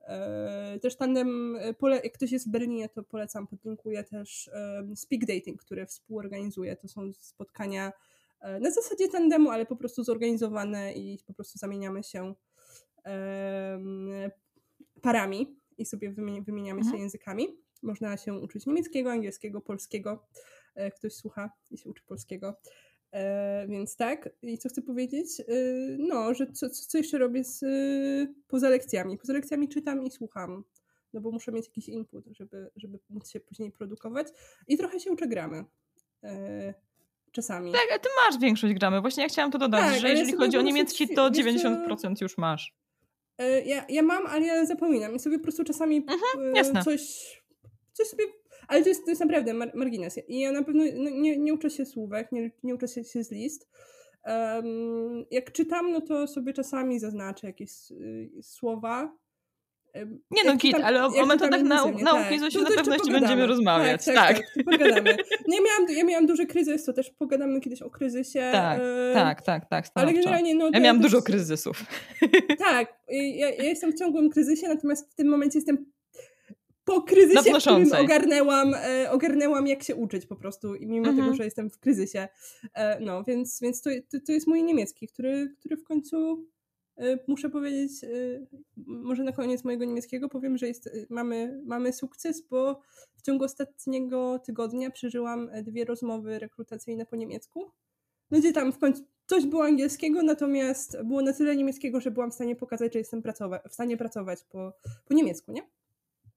e, 0.00 0.78
Też 0.82 0.96
tandem, 0.96 1.58
pole, 1.78 2.00
jak 2.04 2.12
ktoś 2.12 2.32
jest 2.32 2.48
w 2.48 2.50
Berlinie, 2.50 2.88
to 2.88 3.02
polecam, 3.02 3.46
podlinkuję 3.46 4.04
też 4.04 4.50
Speak 4.94 5.20
Dating, 5.26 5.62
który 5.62 5.86
współorganizuje. 5.86 6.76
To 6.76 6.88
są 6.88 7.12
spotkania 7.12 7.92
na 8.60 8.70
zasadzie 8.70 9.08
tandemu, 9.08 9.50
ale 9.50 9.66
po 9.66 9.76
prostu 9.76 10.04
zorganizowane 10.04 10.92
i 10.92 11.18
po 11.26 11.34
prostu 11.34 11.58
zamieniamy 11.58 12.02
się 12.02 12.34
parami 15.02 15.56
i 15.78 15.86
sobie 15.86 16.10
wymi- 16.12 16.44
wymieniamy 16.44 16.80
się 16.80 16.86
Mhm. 16.86 17.02
językami. 17.02 17.46
Można 17.82 18.16
się 18.16 18.34
uczyć 18.34 18.66
niemieckiego, 18.66 19.10
angielskiego, 19.12 19.60
polskiego. 19.60 20.26
Ktoś 20.96 21.12
słucha 21.14 21.50
i 21.70 21.78
się 21.78 21.90
uczy 21.90 22.02
polskiego. 22.04 22.56
E, 23.16 23.66
więc 23.68 23.96
tak. 23.96 24.28
I 24.42 24.58
co 24.58 24.68
chcę 24.68 24.82
powiedzieć? 24.82 25.40
E, 25.40 25.44
no, 25.98 26.34
że 26.34 26.46
co, 26.52 26.70
co 26.70 26.98
jeszcze 26.98 27.18
robię 27.18 27.44
z, 27.44 27.62
e, 27.62 27.66
poza 28.48 28.68
lekcjami? 28.68 29.18
Poza 29.18 29.32
lekcjami 29.32 29.68
czytam 29.68 30.04
i 30.04 30.10
słucham. 30.10 30.64
No 31.12 31.20
bo 31.20 31.30
muszę 31.30 31.52
mieć 31.52 31.66
jakiś 31.66 31.88
input, 31.88 32.24
żeby, 32.30 32.70
żeby 32.76 32.98
móc 33.08 33.28
się 33.30 33.40
później 33.40 33.72
produkować. 33.72 34.26
I 34.68 34.76
trochę 34.78 35.00
się 35.00 35.10
uczę 35.10 35.26
gramy. 35.26 35.64
E, 36.24 36.74
czasami. 37.32 37.72
Tak, 37.72 37.86
a 37.94 37.98
ty 37.98 38.08
masz 38.26 38.40
większość 38.40 38.74
gramy. 38.74 39.00
Właśnie 39.00 39.22
ja 39.22 39.28
chciałam 39.28 39.50
to 39.50 39.58
dodać, 39.58 39.80
Tak, 39.80 40.00
że 40.00 40.06
ja 40.06 40.12
jeżeli 40.12 40.30
sobie 40.30 40.44
chodzi 40.44 40.58
o 40.58 40.62
niemiecki, 40.62 41.08
to 41.08 41.30
wiesz 41.30 41.62
co- 41.62 41.68
90% 41.68 42.22
już 42.22 42.38
masz. 42.38 42.74
E, 43.38 43.60
Ja, 43.64 43.86
ja 43.88 44.02
mam, 44.02 44.26
ale 44.26 44.46
ja 44.46 44.66
zapominam 44.66 45.14
i 45.14 45.18
sobie 45.18 45.36
po 45.38 45.42
prostu 45.42 45.64
czasami 45.64 45.96
e, 45.96 46.12
Mhm, 46.12 46.56
jasne. 46.56 46.82
coś, 46.84 47.00
coś 47.92 48.06
sobie. 48.08 48.24
Ale 48.68 48.82
to 48.82 48.88
jest, 48.88 49.04
to 49.04 49.10
jest 49.10 49.20
naprawdę 49.20 49.54
mar- 49.54 49.72
margines. 49.74 50.18
I 50.28 50.40
ja 50.40 50.52
na 50.52 50.62
pewno 50.64 50.84
no, 50.96 51.10
nie, 51.10 51.36
nie 51.38 51.54
uczę 51.54 51.70
się 51.70 51.84
słówek, 51.86 52.32
nie, 52.32 52.50
nie 52.62 52.74
uczę 52.74 52.88
się, 52.88 53.04
się 53.04 53.24
z 53.24 53.30
list. 53.32 53.68
Em, 54.24 54.64
jak 55.30 55.52
czytam, 55.52 55.92
no 55.92 56.00
to 56.00 56.26
sobie 56.26 56.52
czasami 56.52 56.98
zaznaczę 57.00 57.46
jakieś 57.46 57.70
y, 57.90 58.30
słowa. 58.42 59.16
Nie 60.30 60.44
no, 60.44 60.52
git, 60.56 60.60
czytam- 60.76 60.84
ale 60.86 61.04
o, 61.04 61.06
o 61.06 61.26
metodach 61.26 61.60
nau- 61.62 62.02
nauki 62.02 62.30
tak. 62.30 62.40
Zosiu 62.40 62.58
na 62.62 62.66
pewno 62.66 62.82
jeszcze 62.82 62.92
jeszcze 62.92 63.12
będziemy 63.12 63.20
pogadamy. 63.20 63.46
rozmawiać. 63.46 64.04
Tak, 64.04 64.14
Tak, 64.14 64.36
tak, 64.36 64.46
tak, 64.54 64.64
pogadamy. 64.64 65.16
Nie 65.48 65.58
miałam, 65.60 65.96
ja 65.96 66.04
miałam 66.04 66.26
duży 66.26 66.46
kryzys, 66.46 66.84
to 66.84 66.92
też 66.92 67.10
pogadamy 67.10 67.60
kiedyś 67.60 67.82
o 67.82 67.90
kryzysie. 67.90 68.48
Tak, 68.52 68.80
tak, 69.14 69.42
tak, 69.42 69.68
tak. 69.68 69.86
Ale 69.94 70.12
generalnie, 70.12 70.54
no. 70.54 70.70
Ja 70.72 70.80
miałam 70.80 71.02
też- 71.02 71.10
dużo 71.10 71.22
kryzysów. 71.22 71.84
tak, 72.58 72.98
ja, 73.08 73.50
ja 73.50 73.64
jestem 73.64 73.92
w 73.92 73.98
ciągłym 73.98 74.30
kryzysie, 74.30 74.68
natomiast 74.68 75.12
w 75.12 75.14
tym 75.14 75.28
momencie 75.28 75.58
jestem 75.58 75.86
po 76.86 77.02
kryzysie, 77.02 77.34
w 77.54 77.60
którym 77.60 78.04
ogarnęłam, 78.04 78.74
e, 78.74 79.10
ogarnęłam 79.10 79.66
jak 79.66 79.82
się 79.82 79.94
uczyć 79.96 80.26
po 80.26 80.36
prostu 80.36 80.74
i 80.74 80.86
mimo 80.86 81.08
Mhm. 81.08 81.16
tego, 81.26 81.36
że 81.36 81.44
jestem 81.44 81.70
w 81.70 81.78
kryzysie. 81.78 82.28
E, 82.74 83.00
no, 83.00 83.24
więc, 83.24 83.60
więc 83.60 83.82
to, 83.82 83.90
to, 84.10 84.18
to 84.26 84.32
jest 84.32 84.46
mój 84.46 84.62
niemiecki, 84.62 85.08
który, 85.08 85.54
który 85.58 85.76
w 85.76 85.84
końcu 85.84 86.46
e, 86.96 87.18
muszę 87.28 87.50
powiedzieć, 87.50 88.04
e, 88.04 88.08
może 88.86 89.24
na 89.24 89.32
koniec 89.32 89.64
mojego 89.64 89.84
niemieckiego 89.84 90.28
powiem, 90.28 90.58
że 90.58 90.66
jest, 90.66 90.86
e, 90.86 90.90
mamy, 91.10 91.62
mamy 91.64 91.92
sukces, 91.92 92.40
bo 92.48 92.80
w 93.16 93.22
ciągu 93.22 93.44
ostatniego 93.44 94.38
tygodnia 94.38 94.90
przeżyłam 94.90 95.48
e, 95.52 95.62
dwie 95.62 95.84
rozmowy 95.84 96.38
rekrutacyjne 96.38 97.06
po 97.06 97.16
niemiecku. 97.16 97.70
No 98.30 98.38
gdzie 98.38 98.52
tam 98.52 98.72
w 98.72 98.78
końcu 98.78 99.02
coś 99.26 99.46
było 99.46 99.64
angielskiego, 99.64 100.22
natomiast 100.22 101.02
było 101.04 101.22
na 101.22 101.32
tyle 101.32 101.56
niemieckiego, 101.56 102.00
że 102.00 102.10
byłam 102.10 102.30
w 102.30 102.34
stanie 102.34 102.56
pokazać, 102.56 102.92
że 102.92 102.98
jestem 102.98 103.22
pracowa- 103.22 103.68
w 103.68 103.74
stanie 103.74 103.96
pracować 103.96 104.44
po, 104.44 104.72
po 105.04 105.14
niemiecku, 105.14 105.52
nie? 105.52 105.62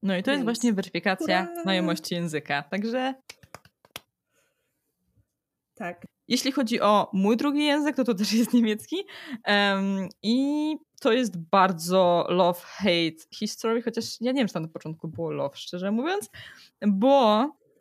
No 0.02 0.16
i 0.16 0.22
to 0.22 0.30
jest 0.30 0.38
Więc 0.38 0.44
właśnie 0.44 0.72
weryfikacja 0.72 1.46
hurra! 1.46 1.62
znajomości 1.62 2.14
języka. 2.14 2.62
Także 2.62 3.14
Tak. 5.74 6.06
jeśli 6.28 6.52
chodzi 6.52 6.80
o 6.80 7.10
mój 7.12 7.36
drugi 7.36 7.64
język, 7.64 7.96
to 7.96 8.04
to 8.04 8.14
też 8.14 8.32
jest 8.32 8.52
niemiecki. 8.52 8.96
Em, 9.44 10.08
I 10.22 10.76
to 11.00 11.12
jest 11.12 11.38
bardzo 11.38 12.26
love-hate 12.30 13.16
history, 13.34 13.82
chociaż 13.82 14.04
ja 14.20 14.32
nie 14.32 14.38
wiem, 14.40 14.48
czy 14.48 14.54
tam 14.54 14.62
na 14.62 14.68
początku 14.68 15.08
było 15.08 15.30
love, 15.30 15.56
szczerze 15.56 15.90
mówiąc, 15.90 16.30
bo 16.86 17.38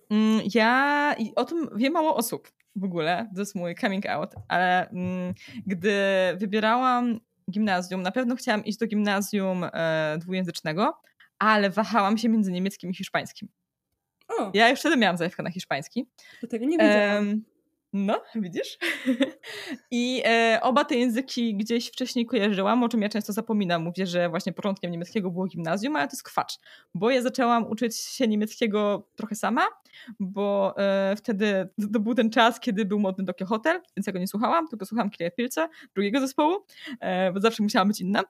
mm, 0.10 0.42
ja 0.54 1.16
i 1.20 1.36
o 1.36 1.46
tym 1.46 1.70
wie 1.76 1.90
mało 1.90 2.16
osób 2.16 2.52
w 2.76 2.84
ogóle, 2.84 3.30
to 3.36 3.42
jest 3.42 3.56
mój 3.56 3.76
coming 3.76 4.06
out, 4.06 4.30
ale 4.48 4.90
mm, 4.90 5.34
gdy 5.68 5.94
wybierałam 6.38 7.20
gimnazjum, 7.52 8.02
na 8.02 8.12
pewno 8.12 8.36
chciałam 8.36 8.66
iść 8.66 8.78
do 8.78 8.88
gimnazjum 8.88 9.64
e, 9.74 10.18
dwujęzycznego, 10.20 11.02
ale 11.40 11.70
wahałam 11.70 12.18
się 12.18 12.30
między 12.30 12.52
niemieckim 12.52 12.90
i 12.90 12.96
hiszpańskim. 12.96 13.50
O, 14.28 14.52
Ja 14.54 14.70
już 14.70 14.80
wtedy 14.80 14.98
miałam 14.98 15.18
zajawkę 15.18 15.44
na 15.44 15.52
hiszpański. 15.52 16.08
do 16.42 16.48
tego 16.48 16.66
nie 16.66 16.78
wiedziałam. 16.78 17.42
No, 17.94 18.22
widzisz? 18.36 18.78
I 19.92 20.22
e, 20.26 20.60
oba 20.62 20.86
te 20.86 20.96
języki 20.96 21.56
gdzieś 21.56 21.88
wcześniej 21.88 22.26
kojarzyłam, 22.26 22.84
o 22.84 22.90
czym 22.90 23.02
ja 23.02 23.10
często 23.10 23.34
zapominam. 23.34 23.84
Mówię, 23.84 24.08
że 24.08 24.30
właśnie 24.30 24.54
początkiem 24.54 24.92
niemieckiego 24.92 25.32
było 25.32 25.46
gimnazjum, 25.46 25.96
ale 25.96 26.08
to 26.08 26.14
jest 26.14 26.24
kwacz, 26.24 26.54
bo 26.94 27.10
ja 27.10 27.22
zaczęłam 27.22 27.68
uczyć 27.68 27.98
się 27.98 28.28
niemieckiego 28.28 29.08
trochę 29.16 29.36
sama, 29.36 29.62
bo 30.20 30.74
e, 30.78 31.16
wtedy 31.16 31.70
to 31.94 32.00
był 32.00 32.16
ten 32.16 32.30
czas, 32.30 32.60
kiedy 32.60 32.86
był 32.86 33.00
modny 33.00 33.26
Tokyo 33.26 33.46
Hotel, 33.48 33.82
więc 33.98 34.08
ja 34.08 34.14
go 34.14 34.20
nie 34.20 34.28
słuchałam, 34.28 34.68
tylko 34.68 34.86
słuchałam 34.86 35.10
Kilia 35.10 35.32
Pilce, 35.32 35.70
drugiego 35.94 36.20
zespołu, 36.20 36.66
e, 37.00 37.32
bo 37.32 37.40
zawsze 37.40 37.64
musiała 37.64 37.86
być 37.86 38.02
inna. 38.02 38.24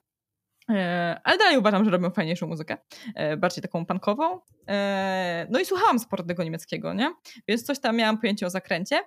E, 0.69 1.21
ale 1.23 1.37
dalej 1.37 1.57
uważam, 1.57 1.85
że 1.85 1.91
robią 1.91 2.09
fajniejszą 2.09 2.47
muzykę, 2.47 2.77
e, 3.15 3.37
bardziej 3.37 3.61
taką 3.61 3.85
punkową. 3.85 4.39
E, 4.67 5.47
no 5.49 5.59
i 5.59 5.65
słuchałam 5.65 5.99
sportnego 5.99 6.43
niemieckiego, 6.43 6.93
nie? 6.93 7.13
Więc 7.47 7.63
coś 7.63 7.79
tam 7.79 7.95
miałam 7.95 8.17
pojęcie 8.17 8.45
o 8.45 8.49
zakręcie. 8.49 8.99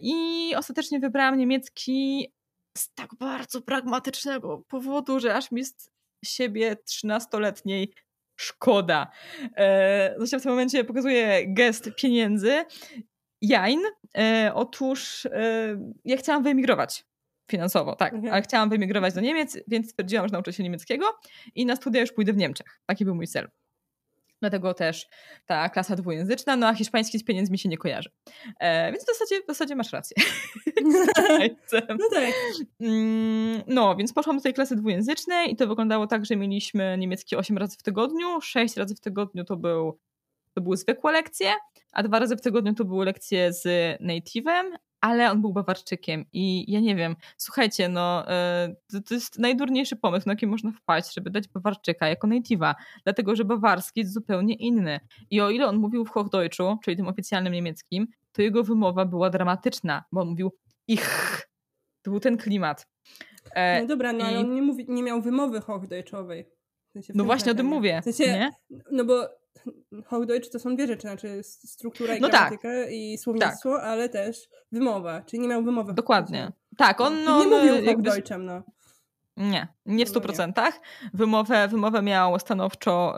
I 0.00 0.52
ostatecznie 0.56 1.00
wybrałam 1.00 1.38
niemiecki 1.38 2.28
z 2.78 2.94
tak 2.94 3.14
bardzo 3.14 3.62
pragmatycznego 3.62 4.58
powodu, 4.68 5.20
że 5.20 5.34
aż 5.34 5.50
mi 5.50 5.64
z 5.64 5.90
siebie 6.24 6.76
13-letniej 6.90 7.94
szkoda. 8.36 9.10
Zresztą 10.16 10.38
w 10.38 10.42
tym 10.42 10.52
momencie 10.52 10.84
pokazuję 10.84 11.54
gest 11.54 11.90
pieniędzy. 11.96 12.64
Jain. 13.42 13.80
Otóż 14.54 15.28
ja 16.04 16.16
chciałam 16.16 16.42
wyemigrować 16.42 17.04
finansowo, 17.50 17.96
tak, 17.96 18.14
mhm. 18.14 18.32
ale 18.32 18.42
chciałam 18.42 18.68
wyemigrować 18.68 19.14
do 19.14 19.20
Niemiec, 19.20 19.58
więc 19.68 19.90
stwierdziłam, 19.90 20.28
że 20.28 20.32
nauczę 20.32 20.52
się 20.52 20.62
niemieckiego 20.62 21.06
i 21.54 21.66
na 21.66 21.76
studia 21.76 22.00
już 22.00 22.12
pójdę 22.12 22.32
w 22.32 22.36
Niemczech. 22.36 22.80
Taki 22.86 23.04
był 23.04 23.14
mój 23.14 23.26
cel. 23.26 23.48
Dlatego 24.40 24.74
też 24.74 25.06
ta 25.46 25.68
klasa 25.68 25.96
dwujęzyczna, 25.96 26.56
no 26.56 26.68
a 26.68 26.74
hiszpański 26.74 27.18
z 27.18 27.24
pieniędzmi 27.24 27.58
się 27.58 27.68
nie 27.68 27.78
kojarzy. 27.78 28.10
E, 28.60 28.92
więc 28.92 29.04
w 29.04 29.06
zasadzie, 29.06 29.42
w 29.42 29.46
zasadzie 29.46 29.76
masz 29.76 29.92
rację. 29.92 30.16
no 31.88 32.08
tak. 32.12 32.34
Mm, 32.80 33.62
no, 33.66 33.96
więc 33.96 34.12
poszłam 34.12 34.36
do 34.36 34.42
tej 34.42 34.54
klasy 34.54 34.76
dwujęzycznej 34.76 35.52
i 35.52 35.56
to 35.56 35.66
wyglądało 35.66 36.06
tak, 36.06 36.26
że 36.26 36.36
mieliśmy 36.36 36.96
niemiecki 36.98 37.36
8 37.36 37.58
razy 37.58 37.76
w 37.76 37.82
tygodniu, 37.82 38.40
6 38.40 38.76
razy 38.76 38.94
w 38.94 39.00
tygodniu 39.00 39.44
to, 39.44 39.56
był, 39.56 39.98
to 40.54 40.60
były 40.60 40.76
zwykłe 40.76 41.12
lekcje, 41.12 41.52
a 41.92 42.02
dwa 42.02 42.18
razy 42.18 42.36
w 42.36 42.40
tygodniu 42.40 42.74
to 42.74 42.84
były 42.84 43.04
lekcje 43.04 43.52
z 43.52 43.62
native'em, 44.00 44.64
ale 45.04 45.30
on 45.30 45.40
był 45.40 45.52
Bawarczykiem 45.52 46.24
i 46.32 46.72
ja 46.72 46.80
nie 46.80 46.96
wiem, 46.96 47.16
słuchajcie, 47.36 47.88
no 47.88 48.28
e, 48.28 48.74
to, 48.92 49.00
to 49.08 49.14
jest 49.14 49.38
najdurniejszy 49.38 49.96
pomysł, 49.96 50.26
na 50.26 50.32
jaki 50.32 50.46
można 50.46 50.72
wpaść, 50.72 51.14
żeby 51.14 51.30
dać 51.30 51.48
Bawarczyka 51.48 52.08
jako 52.08 52.28
native'a, 52.28 52.74
dlatego, 53.04 53.36
że 53.36 53.44
bawarski 53.44 54.00
jest 54.00 54.12
zupełnie 54.12 54.54
inny. 54.54 55.00
I 55.30 55.40
o 55.40 55.50
ile 55.50 55.66
on 55.66 55.76
mówił 55.76 56.04
w 56.04 56.10
Hochdeutschu, 56.10 56.78
czyli 56.84 56.96
tym 56.96 57.08
oficjalnym 57.08 57.52
niemieckim, 57.52 58.06
to 58.32 58.42
jego 58.42 58.64
wymowa 58.64 59.04
była 59.04 59.30
dramatyczna, 59.30 60.04
bo 60.12 60.20
on 60.20 60.28
mówił 60.28 60.52
ich. 60.88 61.40
To 62.02 62.10
był 62.10 62.20
ten 62.20 62.36
klimat. 62.36 62.86
E, 63.54 63.80
no 63.80 63.86
dobra, 63.86 64.12
no 64.12 64.18
I... 64.18 64.22
ale 64.22 64.38
on 64.38 64.54
nie, 64.54 64.62
mówi, 64.62 64.86
nie 64.88 65.02
miał 65.02 65.22
wymowy 65.22 65.60
Hochdeutschowej. 65.60 66.44
W 66.88 66.92
sensie 66.92 67.12
no 67.16 67.24
właśnie 67.24 67.52
o 67.52 67.54
tym 67.54 67.66
mówię. 67.66 68.00
W 68.00 68.04
sensie, 68.04 68.32
nie? 68.32 68.50
No 68.90 69.04
bo 69.04 69.28
Hochdeutsch 70.06 70.52
to 70.52 70.58
są 70.58 70.76
dwie 70.76 70.86
rzeczy, 70.86 71.02
znaczy 71.02 71.40
struktura 71.42 72.16
i 72.16 72.20
no 72.20 72.28
gramatyka 72.28 72.68
tak. 72.68 72.92
i 72.92 73.18
słownictwo, 73.18 73.76
tak. 73.76 73.84
ale 73.84 74.08
też 74.08 74.48
wymowa, 74.72 75.22
czyli 75.22 75.42
nie 75.42 75.48
miał 75.48 75.64
wymowy. 75.64 75.94
Dokładnie. 75.94 76.52
Tak, 76.76 77.00
on 77.00 77.24
no, 77.24 77.44
nie 77.44 77.50
mówił 77.50 77.74
jakby... 77.74 78.10
Hochdeutschem, 78.10 78.44
no. 78.44 78.62
Nie, 79.36 79.68
nie 79.86 80.06
w 80.06 80.08
stu 80.08 80.20
procentach. 80.20 80.80
Wymowę, 81.14 81.68
wymowę 81.68 82.02
miał 82.02 82.38
stanowczo 82.38 83.14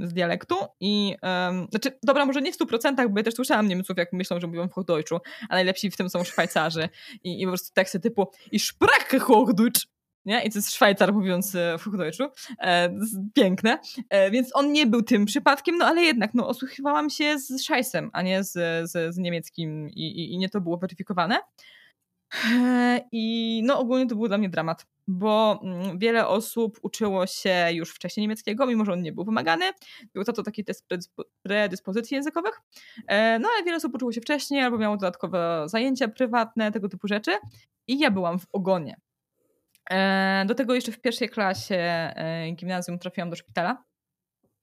yy, 0.00 0.08
z 0.08 0.12
dialektu 0.12 0.54
i 0.80 1.08
yy, 1.08 1.66
znaczy, 1.70 1.98
dobra, 2.02 2.26
może 2.26 2.42
nie 2.42 2.52
w 2.52 2.54
stu 2.54 2.66
procentach, 2.66 3.08
bo 3.10 3.18
ja 3.18 3.24
też 3.24 3.34
słyszałam 3.34 3.68
Niemców, 3.68 3.96
jak 3.96 4.12
myślą, 4.12 4.40
że 4.40 4.46
mówią 4.46 4.68
w 4.68 4.72
Hochdeutschu, 4.72 5.18
a 5.48 5.54
najlepsi 5.54 5.90
w 5.90 5.96
tym 5.96 6.10
są 6.10 6.24
Szwajcarzy 6.24 6.88
i, 7.24 7.42
i 7.42 7.44
po 7.44 7.50
prostu 7.50 7.74
teksty 7.74 8.00
typu 8.00 8.26
i 8.52 8.58
sprache 8.58 9.18
Hochdeutsch 9.18 9.91
nie? 10.24 10.44
I 10.44 10.50
to 10.50 10.58
jest 10.58 10.74
Szwajcar 10.74 11.12
mówiąc 11.12 11.54
e, 11.54 11.78
w 11.78 11.82
Hochdeutschu. 11.82 12.24
E, 12.60 12.98
piękne. 13.34 13.78
E, 14.10 14.30
więc 14.30 14.56
on 14.56 14.72
nie 14.72 14.86
był 14.86 15.02
tym 15.02 15.24
przypadkiem, 15.24 15.78
no 15.78 15.86
ale 15.86 16.02
jednak, 16.02 16.34
no 16.34 16.48
osłuchiwałam 16.48 17.10
się 17.10 17.38
z 17.38 17.62
Szajsem, 17.62 18.10
a 18.12 18.22
nie 18.22 18.44
z, 18.44 18.52
z, 18.90 19.14
z 19.14 19.18
niemieckim 19.18 19.88
i, 19.90 20.02
i, 20.02 20.32
i, 20.34 20.38
nie 20.38 20.48
to 20.48 20.60
było 20.60 20.76
weryfikowane. 20.76 21.38
E, 22.54 23.00
I 23.12 23.62
no 23.64 23.78
ogólnie 23.78 24.06
to 24.06 24.14
był 24.14 24.28
dla 24.28 24.38
mnie 24.38 24.48
dramat, 24.48 24.86
bo 25.08 25.60
mm, 25.62 25.98
wiele 25.98 26.26
osób 26.26 26.78
uczyło 26.82 27.26
się 27.26 27.68
już 27.72 27.90
wcześniej 27.90 28.22
niemieckiego, 28.22 28.66
mimo 28.66 28.84
że 28.84 28.92
on 28.92 29.02
nie 29.02 29.12
był 29.12 29.24
wymagany. 29.24 29.64
Był 30.14 30.24
to, 30.24 30.32
to 30.32 30.42
taki 30.42 30.64
test 30.64 30.86
predyspozycji 31.42 32.14
językowych. 32.14 32.60
E, 33.06 33.38
no 33.38 33.48
ale 33.54 33.64
wiele 33.64 33.76
osób 33.76 33.94
uczyło 33.94 34.12
się 34.12 34.20
wcześniej 34.20 34.62
albo 34.62 34.78
miało 34.78 34.96
dodatkowe 34.96 35.64
zajęcia 35.66 36.08
prywatne, 36.08 36.72
tego 36.72 36.88
typu 36.88 37.08
rzeczy. 37.08 37.30
I 37.86 37.98
ja 37.98 38.10
byłam 38.10 38.38
w 38.38 38.46
ogonie. 38.52 38.96
E, 39.90 40.44
do 40.46 40.54
tego 40.54 40.74
jeszcze 40.74 40.92
w 40.92 41.00
pierwszej 41.00 41.28
klasie 41.28 41.76
e, 41.76 42.50
gimnazjum 42.52 42.98
trafiłam 42.98 43.30
do 43.30 43.36
szpitala 43.36 43.84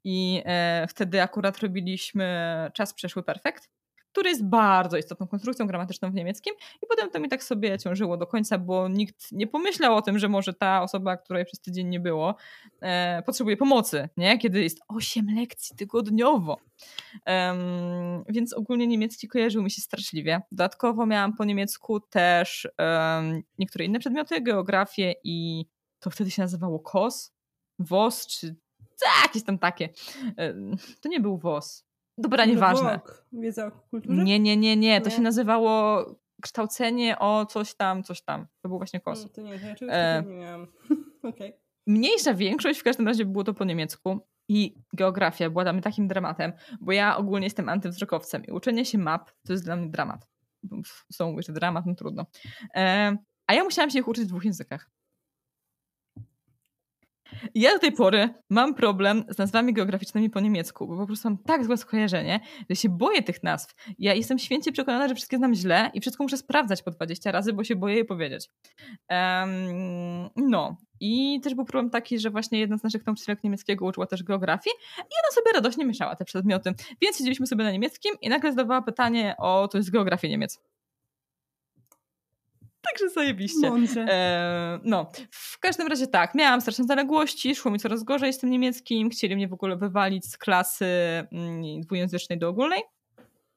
i 0.03 0.41
e, 0.45 0.85
wtedy 0.89 1.21
akurat 1.21 1.57
robiliśmy 1.57 2.25
czas 2.73 2.93
przeszły 2.93 3.23
perfekt 3.23 3.69
który 4.11 4.29
jest 4.29 4.45
bardzo 4.45 4.97
istotną 4.97 5.27
konstrukcją 5.27 5.67
gramatyczną 5.67 6.11
w 6.11 6.13
niemieckim 6.13 6.53
i 6.83 6.87
potem 6.87 7.09
to 7.09 7.19
mi 7.19 7.29
tak 7.29 7.43
sobie 7.43 7.79
ciążyło 7.79 8.17
do 8.17 8.27
końca, 8.27 8.57
bo 8.57 8.87
nikt 8.87 9.31
nie 9.31 9.47
pomyślał 9.47 9.95
o 9.95 10.01
tym, 10.01 10.19
że 10.19 10.29
może 10.29 10.53
ta 10.53 10.81
osoba, 10.81 11.17
której 11.17 11.45
przez 11.45 11.59
tydzień 11.59 11.87
nie 11.87 11.99
było, 11.99 12.35
e, 12.81 13.23
potrzebuje 13.25 13.57
pomocy, 13.57 14.09
nie? 14.17 14.37
kiedy 14.37 14.63
jest 14.63 14.79
8 14.87 15.27
lekcji 15.35 15.75
tygodniowo. 15.75 16.57
Um, 17.25 18.23
więc 18.29 18.53
ogólnie 18.53 18.87
niemiecki 18.87 19.27
kojarzył 19.27 19.63
mi 19.63 19.71
się 19.71 19.81
straszliwie. 19.81 20.41
Dodatkowo 20.51 21.05
miałam 21.05 21.35
po 21.35 21.45
niemiecku 21.45 21.99
też 21.99 22.67
um, 22.77 23.43
niektóre 23.57 23.85
inne 23.85 23.99
przedmioty, 23.99 24.41
geografię 24.41 25.13
i 25.23 25.65
to 25.99 26.09
wtedy 26.09 26.31
się 26.31 26.41
nazywało 26.41 26.79
KOS, 26.79 27.33
WOS 27.79 28.27
czy 28.27 28.55
jakieś 29.23 29.43
tam 29.43 29.59
takie. 29.59 29.89
To 31.01 31.09
nie 31.09 31.19
był 31.19 31.37
WOS. 31.37 31.88
Dobra, 32.19 32.45
nieważne. 32.45 32.99
Wiedza 33.33 33.67
o 33.67 33.71
kulturze? 33.71 34.23
Nie, 34.23 34.39
nie, 34.39 34.57
nie, 34.57 34.77
nie. 34.77 35.01
To 35.01 35.09
nie. 35.09 35.15
się 35.15 35.21
nazywało 35.21 36.05
kształcenie 36.41 37.19
o 37.19 37.45
coś 37.45 37.75
tam, 37.75 38.03
coś 38.03 38.21
tam. 38.21 38.47
To 38.61 38.69
był 38.69 38.77
właśnie 38.77 38.99
kos. 38.99 39.23
No, 39.23 39.29
to 39.29 39.41
nie, 39.41 39.51
ja 39.51 39.75
czegoś 39.75 39.95
e... 39.95 40.23
nie 40.27 40.35
miałam. 40.35 40.67
okay. 41.29 41.53
Mniejsza 41.87 42.33
większość 42.33 42.79
w 42.79 42.83
każdym 42.83 43.07
razie 43.07 43.25
było 43.25 43.43
to 43.43 43.53
po 43.53 43.65
niemiecku 43.65 44.19
i 44.47 44.75
geografia 44.93 45.49
była 45.49 45.63
dla 45.63 45.73
mnie 45.73 45.81
takim 45.81 46.07
dramatem, 46.07 46.53
bo 46.81 46.91
ja 46.91 47.17
ogólnie 47.17 47.45
jestem 47.45 47.69
antywzrokowcem 47.69 48.45
i 48.45 48.51
uczenie 48.51 48.85
się 48.85 48.97
map 48.97 49.31
to 49.47 49.53
jest 49.53 49.65
dla 49.65 49.75
mnie 49.75 49.89
dramat. 49.89 50.27
Są 51.13 51.35
jeszcze 51.35 51.53
dramat, 51.53 51.85
no 51.85 51.95
trudno. 51.95 52.25
E... 52.75 53.17
A 53.47 53.53
ja 53.53 53.63
musiałam 53.63 53.89
się 53.89 53.99
ich 53.99 54.07
uczyć 54.07 54.23
w 54.25 54.27
dwóch 54.27 54.45
językach. 54.45 54.89
Ja 57.55 57.73
do 57.73 57.79
tej 57.79 57.91
pory 57.91 58.29
mam 58.49 58.75
problem 58.75 59.23
z 59.29 59.37
nazwami 59.37 59.73
geograficznymi 59.73 60.29
po 60.29 60.39
niemiecku, 60.39 60.87
bo 60.87 60.97
po 60.97 61.05
prostu 61.05 61.29
mam 61.29 61.37
tak 61.37 61.65
złe 61.65 61.77
skojarzenie, 61.77 62.39
że 62.69 62.75
się 62.75 62.89
boję 62.89 63.23
tych 63.23 63.43
nazw. 63.43 63.75
Ja 63.99 64.13
jestem 64.13 64.39
święcie 64.39 64.71
przekonana, 64.71 65.07
że 65.07 65.15
wszystkie 65.15 65.37
znam 65.37 65.53
źle 65.53 65.91
i 65.93 66.01
wszystko 66.01 66.23
muszę 66.23 66.37
sprawdzać 66.37 66.83
po 66.83 66.91
20 66.91 67.31
razy, 67.31 67.53
bo 67.53 67.63
się 67.63 67.75
boję 67.75 67.95
je 67.95 68.05
powiedzieć. 68.05 68.49
Um, 69.09 70.29
no. 70.35 70.77
I 71.01 71.39
też 71.43 71.55
był 71.55 71.65
problem 71.65 71.89
taki, 71.89 72.19
że 72.19 72.29
właśnie 72.29 72.59
jedna 72.59 72.77
z 72.77 72.83
naszych 72.83 73.05
nauczycielek 73.05 73.43
niemieckiego 73.43 73.85
uczyła 73.85 74.05
też 74.05 74.23
geografii 74.23 74.73
i 74.97 74.99
ona 74.99 75.35
sobie 75.35 75.51
radośnie 75.53 75.85
mieszała 75.85 76.15
te 76.15 76.25
przedmioty. 76.25 76.73
Więc 77.01 77.17
siedzieliśmy 77.17 77.47
sobie 77.47 77.63
na 77.63 77.71
niemieckim 77.71 78.15
i 78.21 78.29
nagle 78.29 78.51
zadawała 78.51 78.81
pytanie 78.81 79.35
o 79.37 79.67
to 79.67 79.77
jest 79.77 79.91
geografia 79.91 80.27
Niemiec. 80.27 80.59
Także 82.81 83.09
zajebiście. 83.09 83.71
E, 83.97 84.79
no, 84.83 85.11
w 85.31 85.59
każdym 85.59 85.87
razie 85.87 86.07
tak, 86.07 86.35
miałam 86.35 86.61
straszne 86.61 86.85
zaległości, 86.85 87.55
szło 87.55 87.71
mi 87.71 87.79
coraz 87.79 88.03
gorzej 88.03 88.33
z 88.33 88.37
tym 88.37 88.49
niemieckim, 88.49 89.09
chcieli 89.09 89.35
mnie 89.35 89.47
w 89.47 89.53
ogóle 89.53 89.77
wywalić 89.77 90.25
z 90.25 90.37
klasy 90.37 90.85
mm, 91.31 91.81
dwujęzycznej 91.81 92.39
do 92.39 92.49
ogólnej, 92.49 92.81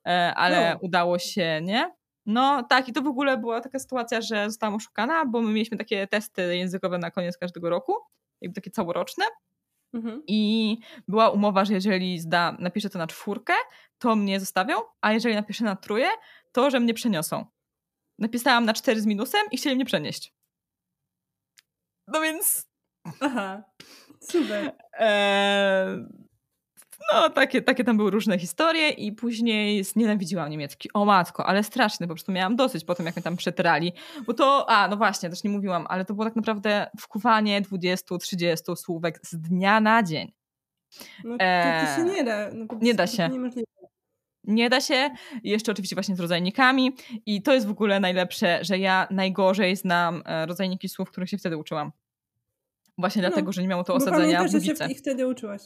e, 0.07 0.35
ale 0.35 0.70
no. 0.75 0.79
udało 0.83 1.18
się, 1.18 1.61
nie? 1.62 1.91
No 2.27 2.62
tak, 2.62 2.89
i 2.89 2.93
to 2.93 3.03
w 3.03 3.07
ogóle 3.07 3.39
była 3.39 3.61
taka 3.61 3.79
sytuacja, 3.79 4.20
że 4.20 4.51
zostałam 4.51 4.75
oszukana, 4.75 5.27
bo 5.27 5.43
my 5.43 5.53
mieliśmy 5.53 5.77
takie 5.77 6.07
testy 6.07 6.57
językowe 6.57 6.99
na 6.99 7.11
koniec 7.11 7.39
każdego 7.39 7.70
roku, 7.70 7.95
jakby 8.41 8.55
takie 8.55 8.70
całoroczne. 8.70 9.25
Mhm. 9.95 10.23
I 10.27 10.79
była 11.09 11.31
umowa, 11.31 11.64
że 11.64 11.75
jeżeli 11.75 12.18
zda, 12.18 12.57
napiszę 12.59 12.91
to 12.91 12.99
na 12.99 13.07
czwórkę, 13.07 13.53
to 13.99 14.16
mnie 14.16 14.41
zostawią, 14.41 14.77
a 15.01 15.12
jeżeli 15.12 15.35
napiszę 15.35 15.64
na 15.64 15.77
trójkę, 15.77 16.09
to 16.53 16.70
że 16.70 16.81
mnie 16.81 16.95
przeniosą 16.95 17.47
napisałam 18.19 18.65
na 18.65 18.73
4 18.73 19.01
z 19.01 19.07
minusem 19.07 19.41
i 19.51 19.57
chcieli 19.57 19.77
mnie 19.77 19.85
przenieść. 19.85 20.33
No 22.09 22.21
więc. 22.21 22.67
Aha, 23.21 23.63
super. 24.21 24.73
Eee, 24.99 26.07
no, 27.13 27.31
takie, 27.31 27.63
takie 27.63 27.85
tam 27.85 27.97
były 27.97 28.11
różne 28.11 28.39
historie 28.39 28.89
i 28.89 29.13
później 29.13 29.85
znienawidziłam 29.85 30.51
niemiecki. 30.51 30.89
O 30.95 31.05
matko, 31.05 31.47
ale 31.47 31.65
straszny, 31.65 32.07
po 32.07 32.15
prostu 32.15 32.33
miałam 32.33 32.57
dosyć 32.57 32.85
po 32.85 32.95
tym, 32.95 33.07
jak 33.07 33.17
mnie 33.17 33.23
tam 33.23 33.37
przetrali. 33.37 33.93
Bo 34.27 34.35
to, 34.35 34.71
a 34.71 34.89
no 34.89 34.97
właśnie, 34.97 35.31
też 35.31 35.45
nie 35.45 35.51
mówiłam, 35.51 35.87
ale 35.89 36.05
to 36.05 36.15
było 36.15 36.25
tak 36.25 36.37
naprawdę 36.37 36.91
wkuwanie 37.01 37.63
20-30 37.63 38.77
słówek 38.77 39.21
z 39.23 39.37
dnia 39.37 39.81
na 39.81 40.03
dzień. 40.03 40.33
No 41.25 41.39
to, 41.39 41.45
to 41.87 41.97
się 41.97 42.05
nie 42.05 42.25
da. 42.25 42.51
No, 42.53 42.67
nie 42.81 42.95
da 42.95 43.07
się. 43.07 43.29
Niemożliwe. 43.29 43.67
Nie 44.45 44.70
da 44.70 44.80
się. 44.80 45.11
Jeszcze 45.45 45.72
oczywiście 45.72 45.97
właśnie 45.97 46.16
z 46.16 46.20
rodzajnikami. 46.20 46.97
I 47.26 47.43
to 47.43 47.55
jest 47.55 47.66
w 47.66 47.70
ogóle 47.70 48.01
najlepsze, 48.01 48.59
że 48.64 48.78
ja 48.78 49.07
najgorzej 49.11 49.76
znam 49.76 50.22
e, 50.26 50.47
rodzajniki 50.47 50.88
słów, 50.88 51.11
których 51.11 51.28
się 51.28 51.38
wtedy 51.38 51.57
uczyłam. 51.57 51.93
Właśnie 52.99 53.22
no, 53.22 53.28
dlatego, 53.28 53.53
że 53.53 53.62
nie 53.62 53.68
miało 53.68 53.84
to 53.84 53.95
osadzenia 53.95 54.45
w 54.45 54.51
że 54.51 54.61
się 54.61 54.90
ich 54.90 54.99
wtedy 54.99 55.26
uczyłaś. 55.26 55.62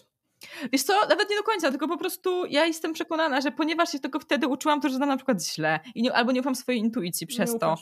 Wiesz 0.73 0.83
co, 0.83 0.93
nawet 1.09 1.31
nie 1.31 1.37
do 1.37 1.43
końca, 1.43 1.71
tylko 1.71 1.89
po 1.89 1.99
prostu 1.99 2.47
ja 2.47 2.67
jestem 2.67 2.93
przekonana, 2.93 3.41
że 3.41 3.51
ponieważ 3.51 3.93
się 3.93 3.99
tego 3.99 4.21
wtedy 4.21 4.49
uczyłam, 4.49 4.81
to 4.81 4.89
że 4.89 4.97
znam 4.97 5.09
na 5.09 5.17
przykład 5.17 5.45
źle 5.45 5.81
i 5.95 6.03
nie, 6.03 6.13
albo 6.13 6.33
nie 6.33 6.41
ufam 6.41 6.55
swojej 6.55 6.81
intuicji 6.81 7.27
przez 7.27 7.59
to. 7.59 7.75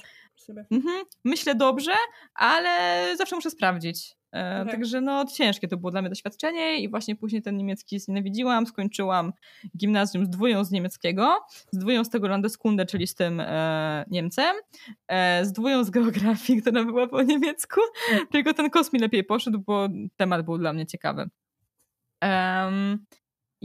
Mhm. 0.70 1.04
Myślę 1.24 1.54
dobrze, 1.54 1.92
ale 2.34 3.04
zawsze 3.16 3.36
muszę 3.36 3.50
sprawdzić. 3.50 4.16
E, 4.34 4.60
okay. 4.62 4.72
Także 4.72 5.00
no 5.00 5.24
ciężkie 5.24 5.68
to 5.68 5.76
było 5.76 5.90
dla 5.90 6.00
mnie 6.00 6.10
doświadczenie 6.10 6.78
i 6.80 6.88
właśnie 6.88 7.16
później 7.16 7.42
ten 7.42 7.56
niemiecki 7.56 8.00
znienawidziłam, 8.00 8.66
skończyłam 8.66 9.32
gimnazjum 9.76 10.26
z 10.26 10.28
dwóją 10.28 10.64
z 10.64 10.70
niemieckiego, 10.70 11.38
z 11.70 11.78
dwóją 11.78 12.04
z 12.04 12.10
tego 12.10 12.28
Landeskunde, 12.28 12.86
czyli 12.86 13.06
z 13.06 13.14
tym 13.14 13.40
e, 13.40 14.04
Niemcem, 14.10 14.56
e, 15.08 15.44
z 15.44 15.52
dwóją 15.52 15.84
z 15.84 15.90
geografii, 15.90 16.62
która 16.62 16.84
była 16.84 17.06
po 17.06 17.22
niemiecku, 17.22 17.80
tylko 18.32 18.54
ten 18.54 18.70
kos 18.70 18.92
mi 18.92 19.00
lepiej 19.00 19.24
poszedł, 19.24 19.58
bo 19.66 19.88
temat 20.16 20.44
był 20.44 20.58
dla 20.58 20.72
mnie 20.72 20.86
ciekawy. 20.86 21.28
Um, 22.22 23.04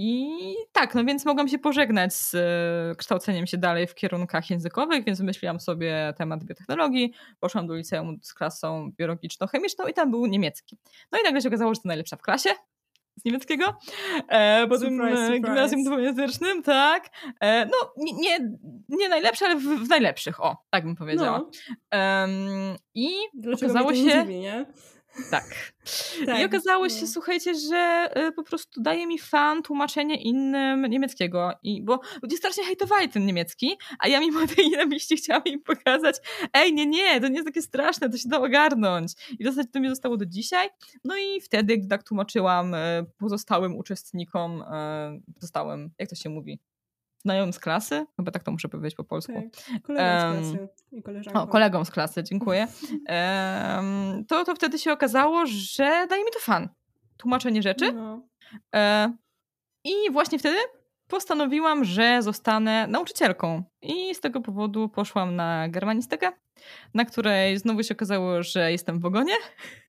i 0.01 0.55
tak, 0.71 0.95
no 0.95 1.05
więc 1.05 1.25
mogłam 1.25 1.47
się 1.47 1.59
pożegnać 1.59 2.13
z 2.13 2.35
e, 2.35 2.95
kształceniem 2.95 3.47
się 3.47 3.57
dalej 3.57 3.87
w 3.87 3.95
kierunkach 3.95 4.49
językowych, 4.49 5.05
więc 5.05 5.19
wymyśliłam 5.19 5.59
sobie 5.59 6.13
temat 6.17 6.43
biotechnologii, 6.43 7.13
poszłam 7.39 7.67
do 7.67 7.75
liceum 7.75 8.19
z 8.21 8.33
klasą 8.33 8.91
biologiczno-chemiczną 8.99 9.87
i 9.89 9.93
tam 9.93 10.11
był 10.11 10.25
niemiecki. 10.25 10.77
No 11.11 11.19
i 11.19 11.23
nagle 11.23 11.41
się 11.41 11.47
okazało, 11.47 11.73
że 11.73 11.81
to 11.81 11.87
najlepsza 11.87 12.15
w 12.15 12.21
klasie 12.21 12.49
z 13.15 13.25
niemieckiego. 13.25 13.77
E, 14.29 14.67
po 14.67 14.77
tym 14.77 15.01
e, 15.01 15.39
gimnazjum 15.39 15.83
dwujęzycznym, 15.83 16.63
tak. 16.63 17.09
E, 17.41 17.65
no, 17.65 17.93
nie, 17.97 18.39
nie, 18.89 19.09
najlepsze, 19.09 19.45
ale 19.45 19.55
w, 19.55 19.63
w, 19.63 19.89
najlepszych, 19.89 20.43
o, 20.43 20.57
tak 20.69 20.83
bym 20.83 20.95
powiedziała. 20.95 21.37
No. 21.39 21.49
I 22.95 23.09
Dlaczego 23.33 23.71
okazało 23.71 23.93
się... 23.93 24.21
Dziwi, 24.21 24.39
nie? 24.39 24.65
Tak. 25.31 25.73
tak. 26.25 26.41
I 26.41 26.45
okazało 26.45 26.89
się, 26.89 27.01
no. 27.01 27.07
słuchajcie, 27.07 27.55
że 27.55 28.09
y, 28.27 28.31
po 28.31 28.43
prostu 28.43 28.81
daje 28.81 29.07
mi 29.07 29.19
fan 29.19 29.63
tłumaczenie 29.63 30.21
innym 30.21 30.85
niemieckiego. 30.85 31.51
I, 31.63 31.81
bo 31.81 31.99
ludzie 32.21 32.37
strasznie 32.37 32.63
hejtowali 32.63 33.09
ten 33.09 33.25
niemiecki, 33.25 33.77
a 33.99 34.07
ja 34.07 34.19
mimo 34.19 34.47
tej 34.55 34.69
nienawiści 34.69 35.17
chciałam 35.17 35.43
im 35.45 35.61
pokazać, 35.61 36.15
ej, 36.53 36.73
nie, 36.73 36.85
nie, 36.85 37.21
to 37.21 37.27
nie 37.27 37.35
jest 37.35 37.47
takie 37.47 37.61
straszne, 37.61 38.09
to 38.09 38.17
się 38.17 38.29
da 38.29 38.39
ogarnąć. 38.39 39.13
I 39.39 39.43
w 39.43 39.47
zasadzie 39.47 39.69
to 39.73 39.79
mi 39.79 39.89
zostało 39.89 40.17
do 40.17 40.25
dzisiaj. 40.25 40.69
No 41.03 41.17
i 41.17 41.41
wtedy, 41.41 41.77
gdy 41.77 41.87
tak 41.87 42.03
tłumaczyłam 42.03 42.73
y, 42.73 43.05
pozostałym 43.17 43.77
uczestnikom, 43.77 44.61
y, 44.61 45.33
pozostałym, 45.33 45.91
jak 45.99 46.09
to 46.09 46.15
się 46.15 46.29
mówi? 46.29 46.59
Znajomym 47.21 47.53
z 47.53 47.59
klasy, 47.59 48.05
chyba 48.17 48.31
tak 48.31 48.43
to 48.43 48.51
muszę 48.51 48.69
powiedzieć 48.69 48.95
po 48.95 49.03
polsku. 49.03 49.51
Tak, 49.87 49.89
um, 49.89 50.45
z 50.45 50.51
klasy 50.51 50.67
i. 50.91 51.03
O, 51.33 51.47
kolegom 51.47 51.85
z 51.85 51.91
klasy, 51.91 52.23
dziękuję. 52.23 52.67
Um, 53.77 54.25
to, 54.25 54.45
to 54.45 54.55
wtedy 54.55 54.79
się 54.79 54.91
okazało, 54.91 55.45
że 55.45 56.07
daje 56.09 56.25
mi 56.25 56.31
to 56.31 56.39
fan. 56.39 56.69
Tłumaczenie 57.17 57.61
rzeczy. 57.61 57.93
No. 57.93 58.27
E, 58.75 59.13
I 59.83 59.93
właśnie 60.11 60.39
wtedy 60.39 60.57
postanowiłam, 61.07 61.83
że 61.83 62.21
zostanę 62.21 62.87
nauczycielką. 62.87 63.63
I 63.81 64.15
z 64.15 64.19
tego 64.19 64.41
powodu 64.41 64.89
poszłam 64.89 65.35
na 65.35 65.69
germanistykę, 65.69 66.31
na 66.93 67.05
której 67.05 67.57
znowu 67.57 67.83
się 67.83 67.93
okazało, 67.93 68.43
że 68.43 68.71
jestem 68.71 68.99
w 68.99 69.05
ogonie. 69.05 69.33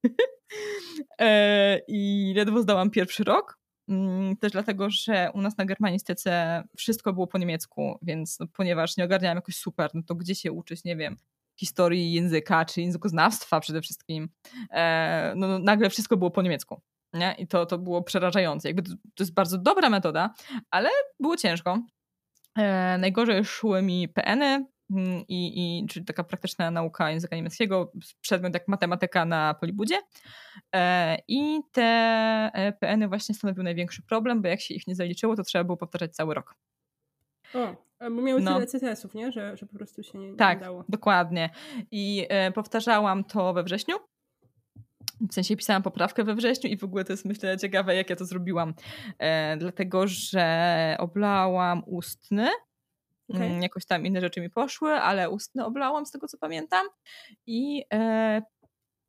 e, 1.20 1.81
I 1.89 2.33
ledwo 2.37 2.62
zdałam 2.62 2.91
pierwszy 2.91 3.24
rok. 3.24 3.60
Mm, 3.91 4.36
też 4.36 4.53
dlatego, 4.53 4.91
że 4.91 5.30
u 5.34 5.41
nas 5.41 5.59
na 5.59 5.64
germanistyce 5.64 6.62
wszystko 6.76 7.12
było 7.12 7.26
po 7.26 7.38
niemiecku, 7.38 7.99
więc 8.03 8.41
no, 8.41 8.47
ponieważ 8.53 8.97
nie 8.97 9.05
ogarniałam 9.05 9.36
jakoś 9.36 9.57
super, 9.57 9.91
no 9.95 10.03
to 10.07 10.14
gdzie 10.14 10.34
się 10.34 10.53
uczyć, 10.53 10.84
nie 10.84 10.97
wiem, 10.97 11.16
historii 11.61 12.12
języka 12.12 12.64
czy 12.64 12.80
językoznawstwa 12.80 13.61
przede 13.61 13.82
wszystkim, 13.82 14.28
e, 14.70 15.32
no, 15.36 15.49
no 15.49 15.59
nagle 15.59 15.91
wszystko 15.91 16.16
było 16.16 16.30
po 16.30 16.43
niemiecku. 16.43 16.82
Nie? 17.12 17.34
I 17.38 17.47
to, 17.47 17.66
to 17.66 17.78
było 17.78 18.03
przerażające. 18.03 18.68
Jakby 18.68 18.82
to, 18.82 18.91
to 18.91 19.22
jest 19.22 19.34
bardzo 19.34 19.59
dobra 19.59 19.91
metoda, 19.91 20.34
ale 20.70 20.88
było 21.20 21.36
ciężko. 21.36 21.82
E, 22.59 22.99
najgorzej 22.99 23.45
szły 23.45 23.82
mi 23.82 24.09
PN-y, 24.09 24.66
i, 25.28 25.78
i, 25.78 25.86
czyli 25.86 26.07
taka 26.07 26.24
praktyczna 26.24 26.70
nauka 26.70 27.11
języka 27.11 27.36
niemieckiego, 27.36 27.93
przedmiot 28.20 28.55
jak 28.55 28.68
matematyka 28.68 29.24
na 29.24 29.55
Polibudzie. 29.55 30.01
E, 30.74 31.16
I 31.28 31.61
te 31.72 31.82
e, 32.55 32.72
PN-y 32.72 33.09
właśnie 33.09 33.34
stanowiły 33.34 33.64
największy 33.64 34.03
problem, 34.03 34.43
bo 34.43 34.49
jak 34.49 34.61
się 34.61 34.74
ich 34.74 34.86
nie 34.86 34.95
zaliczyło, 34.95 35.36
to 35.36 35.43
trzeba 35.43 35.64
było 35.64 35.76
powtarzać 35.76 36.14
cały 36.14 36.34
rok. 36.34 36.55
O, 37.55 37.76
bo 38.01 38.22
miały 38.22 38.41
no. 38.41 38.55
tyle 38.55 38.66
CTS-ów, 38.66 39.14
nie? 39.14 39.32
Że, 39.32 39.57
że 39.57 39.66
po 39.66 39.74
prostu 39.74 40.03
się 40.03 40.18
nie, 40.18 40.34
tak, 40.36 40.59
nie 40.59 40.64
dało. 40.64 40.82
Tak, 40.82 40.91
dokładnie. 40.91 41.51
I 41.91 42.26
e, 42.28 42.53
powtarzałam 42.53 43.24
to 43.24 43.53
we 43.53 43.62
wrześniu. 43.62 43.97
W 45.30 45.34
sensie 45.34 45.57
pisałam 45.57 45.82
poprawkę 45.82 46.24
we 46.24 46.34
wrześniu 46.34 46.70
i 46.70 46.76
w 46.76 46.84
ogóle 46.84 47.05
to 47.05 47.12
jest 47.12 47.24
myślę 47.24 47.59
ciekawe, 47.59 47.97
jak 47.97 48.11
ja 48.11 48.16
to 48.16 48.24
zrobiłam. 48.24 48.74
E, 49.18 49.57
dlatego, 49.57 50.07
że 50.07 50.97
oblałam 50.99 51.82
ustny. 51.86 52.49
Okay. 53.31 53.47
Mm, 53.47 53.62
jakoś 53.62 53.87
tam 53.87 54.07
inne 54.07 54.20
rzeczy 54.20 54.41
mi 54.41 54.51
poszły, 54.51 54.93
ale 54.93 55.31
ustny 55.31 55.64
oblałam 55.64 56.07
z 56.07 56.11
tego, 56.11 56.28
co 56.28 56.39
pamiętam. 56.39 56.87
I 57.47 57.85
e, 57.93 58.43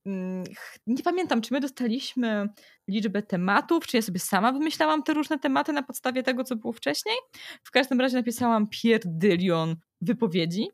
Mm, 0.06 0.44
nie 0.88 1.04
pamiętam, 1.04 1.42
czy 1.42 1.54
my 1.54 1.60
dostaliśmy 1.60 2.50
liczbę 2.88 3.24
tematów, 3.24 3.88
czy 3.88 3.98
ja 3.98 4.02
sobie 4.02 4.20
sama 4.20 4.52
wymyślałam 4.52 5.04
te 5.04 5.14
różne 5.14 5.40
tematy 5.40 5.74
na 5.74 5.84
podstawie 5.84 6.24
tego, 6.24 6.44
co 6.44 6.56
było 6.56 6.74
wcześniej. 6.74 7.16
W 7.64 7.72
każdym 7.72 8.02
razie 8.02 8.18
napisałam 8.18 8.68
pierdylion 8.70 9.76
wypowiedzi, 10.02 10.68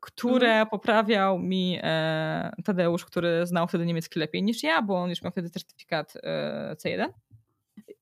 które 0.00 0.52
mm. 0.54 0.66
poprawiał 0.68 1.38
mi 1.38 1.78
e, 1.82 2.52
Tadeusz, 2.64 3.04
który 3.04 3.46
znał 3.46 3.68
wtedy 3.68 3.86
niemiecki 3.86 4.18
lepiej 4.18 4.42
niż 4.42 4.62
ja, 4.62 4.82
bo 4.82 4.96
on 4.96 5.10
już 5.10 5.22
miał 5.22 5.32
wtedy 5.32 5.50
certyfikat 5.50 6.12
e, 6.22 6.76
C1. 6.84 7.08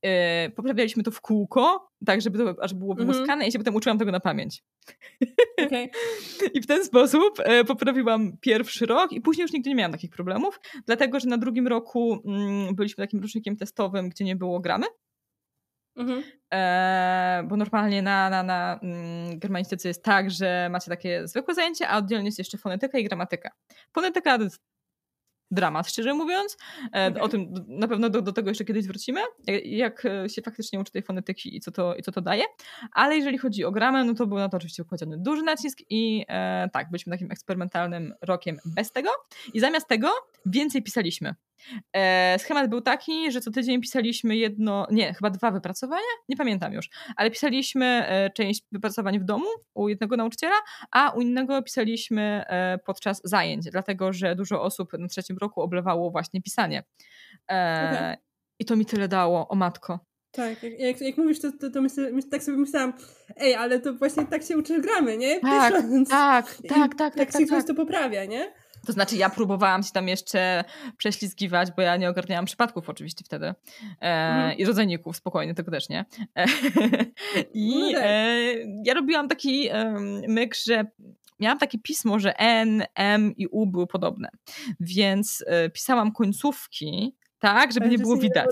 E, 0.07 0.51
poprawialiśmy 0.51 1.03
to 1.03 1.11
w 1.11 1.21
kółko, 1.21 1.91
tak 2.07 2.21
żeby 2.21 2.39
to 2.39 2.63
aż 2.63 2.75
było 2.75 2.93
mhm. 2.93 3.07
wymuskane 3.07 3.33
mm 3.33 3.45
-hmm. 3.45 3.49
i 3.49 3.53
się 3.53 3.59
potem 3.59 3.75
uczyłam 3.75 3.99
tego 3.99 4.13
na 4.13 4.21
pamięć. 4.21 4.65
Okay. 5.67 5.89
I 6.55 6.61
w 6.61 6.67
ten 6.67 6.85
sposób 6.85 7.41
e, 7.45 7.65
poprawiłam 7.65 8.37
pierwszy 8.41 8.87
rok 8.87 9.13
i 9.13 9.21
później 9.21 9.43
już 9.43 9.53
nigdy 9.53 9.71
nie 9.71 9.77
miałam 9.77 9.93
takich 9.93 10.11
problemów, 10.11 10.61
dlatego 10.87 11.21
że 11.21 11.29
na 11.29 11.39
drugim 11.39 11.67
roku 11.67 12.23
mm, 12.25 12.75
byliśmy 12.75 13.05
takim 13.05 13.21
rocznikiem 13.21 13.57
testowym, 13.57 14.09
gdzie 14.09 14.25
nie 14.25 14.37
było 14.37 14.61
gramy. 14.61 14.87
Mhm. 15.97 16.23
E, 16.55 17.45
bo 17.49 17.57
normalnie 17.57 18.03
na, 18.03 18.31
na, 18.31 18.43
na 18.43 18.81
mm, 18.83 19.39
germanistyce 19.39 19.89
jest 19.89 20.03
tak, 20.03 20.31
że 20.31 20.69
macie 20.71 20.91
takie 20.91 21.29
zwykłe 21.29 21.55
zajęcie, 21.55 21.89
a 21.89 21.99
oddzielnie 21.99 22.27
jest 22.27 22.39
jeszcze 22.39 22.59
fonetyka 22.59 22.99
i 22.99 23.05
gramatyka. 23.05 23.51
Fonetyka 23.93 24.39
to 24.39 24.45
jest 24.45 24.61
dramat, 25.51 25.89
szczerze 25.89 26.15
mówiąc. 26.15 26.57
Okay. 26.89 27.03
E, 27.03 27.21
o 27.21 27.29
tym 27.29 27.55
na 27.69 27.89
pewno 27.89 28.11
do, 28.11 28.23
do, 28.23 28.33
tego 28.33 28.49
jeszcze 28.49 28.65
kiedyś 28.65 28.87
wrócimy, 28.87 29.21
jak 29.65 30.03
się 30.27 30.43
faktycznie 30.43 30.81
uczy 30.81 30.93
tej 30.93 31.03
fonetyki 31.03 31.57
i 31.57 31.61
co, 31.61 31.71
to, 31.71 31.95
i 31.95 32.03
co 32.03 32.13
to 32.13 32.21
daje. 32.21 32.45
Ale 32.93 33.17
jeżeli 33.17 33.39
chodzi 33.39 33.65
o 33.65 33.73
gramę, 33.73 34.05
no 34.05 34.15
to 34.15 34.27
był 34.27 34.39
na 34.39 34.49
to 34.49 34.57
oczywiście 34.57 34.83
układziony 34.83 35.19
duży 35.19 35.43
nacisk 35.43 35.79
i 35.91 36.25
e, 36.29 36.69
tak, 36.73 36.91
byliśmy 36.91 37.13
takim 37.13 37.31
eksperymentalnym 37.31 38.15
rokiem 38.23 38.59
bez 38.65 38.93
tego. 38.93 39.11
I 39.55 39.61
zamiast 39.61 39.89
tego 39.89 40.11
więcej 40.47 40.83
pisaliśmy. 40.83 41.35
E, 41.93 42.39
schemat 42.39 42.71
był 42.71 42.81
taki, 42.81 43.33
że 43.33 43.41
co 43.41 43.51
tydzień 43.51 43.81
pisaliśmy 43.81 44.37
jedno, 44.37 44.87
nie, 44.91 45.15
chyba 45.15 45.31
dwa 45.31 45.51
wypracowania, 45.51 46.03
nie 46.29 46.37
pamiętam 46.37 46.73
już, 46.73 46.91
ale 47.17 47.31
pisaliśmy 47.31 47.85
e, 47.85 48.31
część 48.31 48.63
wypracowań 48.73 49.19
w 49.19 49.25
domu 49.25 49.47
u 49.75 49.89
jednego 49.89 50.17
nauczyciela, 50.17 50.57
a 50.91 51.11
u 51.11 51.21
innego 51.21 51.63
pisaliśmy 51.63 52.45
e, 52.47 52.79
podczas 52.79 53.21
zajęć, 53.25 53.71
dlatego 53.71 54.13
że 54.13 54.37
dużo 54.37 54.63
osób 54.63 54.93
na 54.99 55.09
trzecim 55.09 55.37
roku 55.39 55.61
oblewało 55.61 56.11
właśnie 56.11 56.43
pisanie. 56.43 56.85
Okay. 57.45 58.17
I 58.59 58.65
to 58.65 58.77
mi 58.77 58.87
tyle 58.87 59.09
dało, 59.09 59.49
o 59.49 59.55
matko. 59.55 60.01
Tak, 60.37 60.63
jak, 60.63 60.81
jak, 60.81 61.01
jak 61.01 61.17
mówisz, 61.17 61.41
to, 61.41 61.53
to, 61.61 61.71
to 61.71 61.83
myślę, 61.83 62.11
tak 62.31 62.43
sobie 62.43 62.59
myślałam, 62.59 62.93
ej, 63.37 63.55
ale 63.55 63.81
to 63.81 63.95
właśnie 63.95 64.27
tak 64.27 64.43
się 64.43 64.59
uczysz 64.59 64.81
gramy, 64.81 65.17
nie? 65.17 65.41
Tak, 65.41 65.75
Pisząc. 65.75 66.09
tak, 66.09 66.47
tak, 66.55 66.69
tak, 66.69 66.95
tak, 66.95 67.15
tak. 67.15 67.33
Tak 67.33 67.43
się 67.43 67.47
tak. 67.47 67.67
to 67.67 67.75
poprawia, 67.75 68.25
nie? 68.25 68.53
To 68.87 68.93
znaczy, 68.93 69.17
ja 69.17 69.31
próbowałam 69.31 69.83
się 69.83 69.93
tam 69.93 70.09
jeszcze 70.09 70.65
prześlizgiwać, 70.97 71.69
bo 71.77 71.83
ja 71.83 71.97
nie 71.97 72.09
ogarniałam 72.09 72.45
przypadków 72.45 72.91
oczywiście 72.91 73.25
wtedy. 73.25 73.47
E, 73.47 73.55
mhm. 74.01 74.59
I 74.59 74.65
rodzajników, 74.65 75.17
spokojnie, 75.17 75.55
tego 75.55 75.71
też 75.71 75.89
nie. 75.89 76.05
E, 76.37 76.47
I 77.55 77.79
no 77.79 77.93
tak. 77.93 78.03
e, 78.05 78.55
ja 78.85 78.95
robiłam 78.95 79.29
taki 79.29 79.69
myk, 80.29 80.55
że 80.55 80.85
miałam 81.41 81.59
takie 81.59 81.79
pismo, 81.79 82.19
że 82.19 82.39
N, 82.39 82.85
M 82.95 83.33
i 83.37 83.47
U 83.47 83.67
były 83.67 83.87
podobne. 83.87 84.29
Więc 84.81 85.45
e, 85.47 85.71
pisałam 85.71 86.13
końcówki 86.13 87.17
tak, 87.39 87.73
żeby 87.73 87.89
nie 87.89 87.99
było 87.99 88.17
widać. 88.17 88.47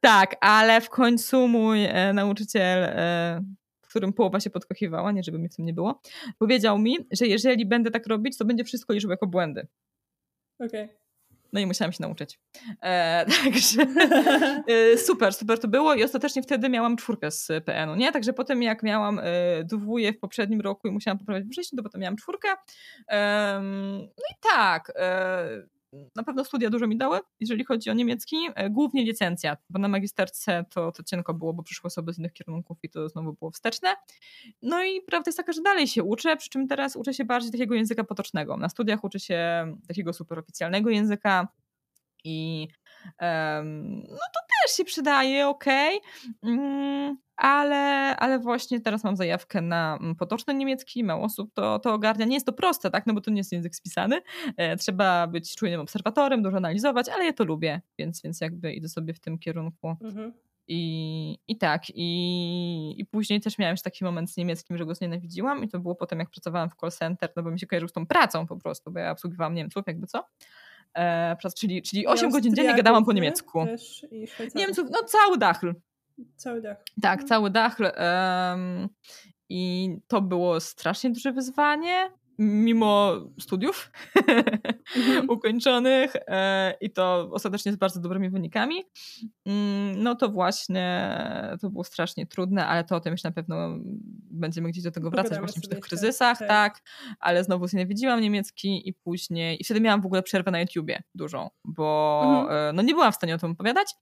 Tak, 0.00 0.36
ale 0.40 0.80
w 0.80 0.90
końcu 0.90 1.48
mój 1.48 1.84
e, 1.84 2.12
nauczyciel 2.12 2.84
e, 2.84 3.40
którym 3.96 4.12
połowa 4.12 4.40
się 4.40 4.50
podkochiwała, 4.50 5.12
nie 5.12 5.22
żeby 5.22 5.38
mi 5.38 5.48
w 5.48 5.56
tym 5.56 5.64
nie 5.64 5.74
było, 5.74 6.00
powiedział 6.38 6.78
mi, 6.78 6.96
że 7.10 7.26
jeżeli 7.26 7.66
będę 7.66 7.90
tak 7.90 8.06
robić, 8.06 8.38
to 8.38 8.44
będzie 8.44 8.64
wszystko 8.64 8.92
liczył 8.92 9.10
jako 9.10 9.26
błędy. 9.26 9.66
Okej. 10.58 10.84
Okay. 10.84 10.96
No 11.52 11.60
i 11.60 11.66
musiałam 11.66 11.92
się 11.92 11.98
nauczyć. 12.00 12.40
E, 12.82 13.26
także 13.44 13.86
e, 14.68 14.98
super, 14.98 15.34
super 15.34 15.58
to 15.58 15.68
było 15.68 15.94
i 15.94 16.04
ostatecznie 16.04 16.42
wtedy 16.42 16.68
miałam 16.68 16.96
czwórkę 16.96 17.30
z 17.30 17.48
PN-u, 17.64 17.94
nie? 17.94 18.12
Także 18.12 18.32
potem 18.32 18.62
jak 18.62 18.82
miałam 18.82 19.18
e, 19.22 19.24
dwóje 19.64 20.12
w 20.12 20.18
poprzednim 20.18 20.60
roku 20.60 20.88
i 20.88 20.90
musiałam 20.90 21.18
poprawić 21.18 21.52
wcześniej, 21.52 21.76
to 21.76 21.82
potem 21.82 22.00
miałam 22.00 22.16
czwórkę. 22.16 22.48
no 24.16 24.22
i 24.30 24.34
tak, 24.52 24.92
e, 24.96 25.75
na 26.16 26.22
pewno 26.22 26.44
studia 26.44 26.70
dużo 26.70 26.86
mi 26.86 26.96
dały, 26.96 27.20
jeżeli 27.40 27.64
chodzi 27.64 27.90
o 27.90 27.92
niemiecki, 27.92 28.36
e, 28.54 28.70
głównie 28.70 29.04
licencja, 29.04 29.56
bo 29.70 29.78
na 29.78 29.88
magisterce 29.88 30.64
to, 30.70 30.92
to 30.92 31.02
cienko 31.02 31.34
było, 31.34 31.52
bo 31.52 31.62
przyszły 31.62 31.88
osoby 31.88 32.12
z 32.12 32.18
innych 32.18 32.32
kierunków 32.32 32.78
i 32.82 32.90
to 32.90 33.08
znowu 33.08 33.32
było 33.32 33.50
wsteczne. 33.50 33.88
No 34.62 34.84
i 34.84 35.02
prawda 35.02 35.28
jest 35.28 35.38
taka, 35.38 35.52
że 35.52 35.62
dalej 35.62 35.88
się 35.88 36.02
uczę, 36.02 36.36
przy 36.36 36.50
czym 36.50 36.68
teraz 36.68 36.96
uczę 36.96 37.14
się 37.14 37.24
bardziej 37.24 37.52
takiego 37.52 37.74
języka 37.74 38.04
potocznego. 38.04 38.56
Na 38.56 38.68
studiach 38.68 39.04
uczę 39.04 39.20
się 39.20 39.66
takiego 39.88 40.12
superoficjalnego 40.12 40.90
języka, 40.90 41.48
I 42.26 42.68
um, 43.20 44.02
no 44.02 44.26
to 44.34 44.40
też 44.66 44.76
się 44.76 44.84
przydaje, 44.84 45.48
okej. 45.48 46.00
Okay. 46.42 46.52
Mm, 46.52 47.16
ale, 47.36 48.16
ale 48.16 48.38
właśnie 48.38 48.80
teraz 48.80 49.04
mam 49.04 49.16
zajawkę 49.16 49.60
na 49.60 49.98
mm, 50.00 50.14
potoczny 50.14 50.54
niemiecki, 50.54 51.04
mało 51.04 51.24
osób 51.24 51.54
to, 51.54 51.78
to 51.78 51.94
ogarnia. 51.94 52.26
Nie 52.26 52.34
jest 52.34 52.46
to 52.46 52.52
proste, 52.52 52.90
tak, 52.90 53.06
no 53.06 53.14
bo 53.14 53.20
to 53.20 53.30
nie 53.30 53.36
jest 53.36 53.52
język 53.52 53.76
spisany. 53.76 54.20
E, 54.56 54.76
trzeba 54.76 55.26
być 55.26 55.56
czujnym 55.56 55.80
obserwatorem, 55.80 56.42
dużo 56.42 56.56
analizować, 56.56 57.08
ale 57.08 57.24
ja 57.24 57.32
to 57.32 57.44
lubię, 57.44 57.80
więc, 57.98 58.22
więc 58.22 58.40
jakby 58.40 58.72
idę 58.72 58.88
sobie 58.88 59.14
w 59.14 59.20
tym 59.20 59.38
kierunku. 59.38 59.96
Mhm. 60.00 60.32
I, 60.68 61.38
I 61.48 61.58
tak, 61.58 61.82
i, 61.94 62.94
i 62.98 63.04
później 63.04 63.40
też 63.40 63.58
miałem 63.58 63.74
już 63.74 63.82
taki 63.82 64.04
moment 64.04 64.30
z 64.30 64.36
niemieckim, 64.36 64.78
że 64.78 64.86
go 64.86 64.94
znienawidziłam 64.94 65.64
i 65.64 65.68
to 65.68 65.78
było 65.78 65.94
potem 65.94 66.18
jak 66.18 66.30
pracowałam 66.30 66.70
w 66.70 66.74
call 66.80 66.90
center, 66.90 67.32
no 67.36 67.42
bo 67.42 67.50
mi 67.50 67.60
się 67.60 67.66
kojarzył 67.66 67.88
z 67.88 67.92
tą 67.92 68.06
pracą 68.06 68.46
po 68.46 68.56
prostu, 68.56 68.90
bo 68.90 68.98
ja 68.98 69.10
obsługiwałam 69.10 69.54
Niemców, 69.54 69.86
jakby 69.86 70.06
co. 70.06 70.24
E, 70.96 71.36
czyli, 71.58 71.82
czyli 71.82 72.06
8 72.06 72.30
godzin 72.30 72.54
dziennie 72.54 72.74
gadałam 72.74 73.04
po 73.04 73.12
niemiecku. 73.12 73.66
Niemców, 74.54 74.88
no 74.90 75.02
cały 75.02 75.38
dachl. 75.38 75.74
Cały 76.36 76.60
dach. 76.60 76.84
Tak, 77.02 77.12
mhm. 77.12 77.28
cały 77.28 77.50
dachl. 77.50 77.84
Um, 77.84 78.88
I 79.48 79.90
to 80.08 80.22
było 80.22 80.60
strasznie 80.60 81.10
duże 81.10 81.32
wyzwanie, 81.32 82.10
mimo 82.38 83.12
studiów 83.40 83.90
mhm. 84.96 85.30
ukończonych 85.36 86.16
e, 86.16 86.74
i 86.80 86.90
to 86.90 87.30
ostatecznie 87.32 87.72
z 87.72 87.76
bardzo 87.76 88.00
dobrymi 88.00 88.30
wynikami, 88.30 88.84
mm, 89.46 90.02
no 90.02 90.14
to 90.14 90.28
właśnie 90.28 91.18
to 91.60 91.70
było 91.70 91.84
strasznie 91.84 92.26
trudne, 92.26 92.66
ale 92.66 92.84
to 92.84 92.96
o 92.96 93.00
tym 93.00 93.12
już 93.12 93.24
na 93.24 93.30
pewno 93.30 93.78
będziemy 94.30 94.68
gdzieś 94.68 94.84
do 94.84 94.90
tego 94.90 95.10
wracać 95.10 95.30
Pogadamy 95.30 95.46
właśnie 95.46 95.60
przy 95.60 95.70
tych 95.70 95.80
kryzysach, 95.80 96.38
tak. 96.38 96.48
tak, 96.48 96.82
ale 97.20 97.44
znowu 97.44 97.66
znienawidziłam 97.66 98.20
niemiecki 98.20 98.88
i 98.88 98.94
później, 98.94 99.60
i 99.60 99.64
wtedy 99.64 99.80
miałam 99.80 100.02
w 100.02 100.06
ogóle 100.06 100.22
przerwę 100.22 100.50
na 100.50 100.60
YouTubie 100.60 101.02
dużą, 101.14 101.50
bo 101.64 102.22
mhm. 102.24 102.68
E, 102.68 102.72
no 102.72 102.82
nie 102.82 102.94
byłam 102.94 103.12
w 103.12 103.16
stanie 103.16 103.34
o 103.34 103.38
tym 103.38 103.50
opowiadać. 103.50 103.94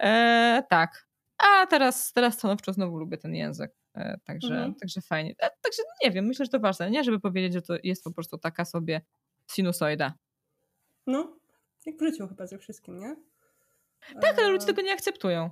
E, 0.00 0.62
tak, 0.70 1.10
a 1.38 1.66
teraz, 1.66 2.12
teraz 2.12 2.34
stanowczo 2.34 2.72
znowu 2.72 2.96
lubię 2.96 3.18
ten 3.18 3.34
język. 3.34 3.79
E, 3.94 4.18
także, 4.24 4.54
mhm. 4.54 4.74
także 4.74 5.00
fajnie. 5.00 5.34
E, 5.38 5.50
także 5.62 5.82
nie 6.04 6.10
wiem, 6.10 6.26
myślę, 6.26 6.44
że 6.44 6.50
to 6.50 6.60
ważne, 6.60 6.90
nie? 6.90 7.04
Żeby 7.04 7.20
powiedzieć, 7.20 7.52
że 7.52 7.62
to 7.62 7.74
jest 7.82 8.04
po 8.04 8.12
prostu 8.12 8.38
taka 8.38 8.64
sobie 8.64 9.00
sinusoida. 9.50 10.14
No, 11.06 11.36
jak 11.86 11.96
w 11.96 12.02
życiu 12.02 12.28
chyba 12.28 12.46
ze 12.46 12.58
wszystkim, 12.58 12.98
nie? 12.98 13.16
Tak, 14.20 14.38
ale 14.38 14.48
ludzie 14.48 14.64
e, 14.64 14.66
tego 14.66 14.82
nie 14.82 14.92
akceptują. 14.92 15.50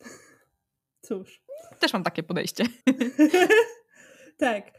Cóż. 1.06 1.42
Też 1.78 1.92
mam 1.92 2.04
takie 2.04 2.22
podejście. 2.22 2.64
tak. 4.38 4.70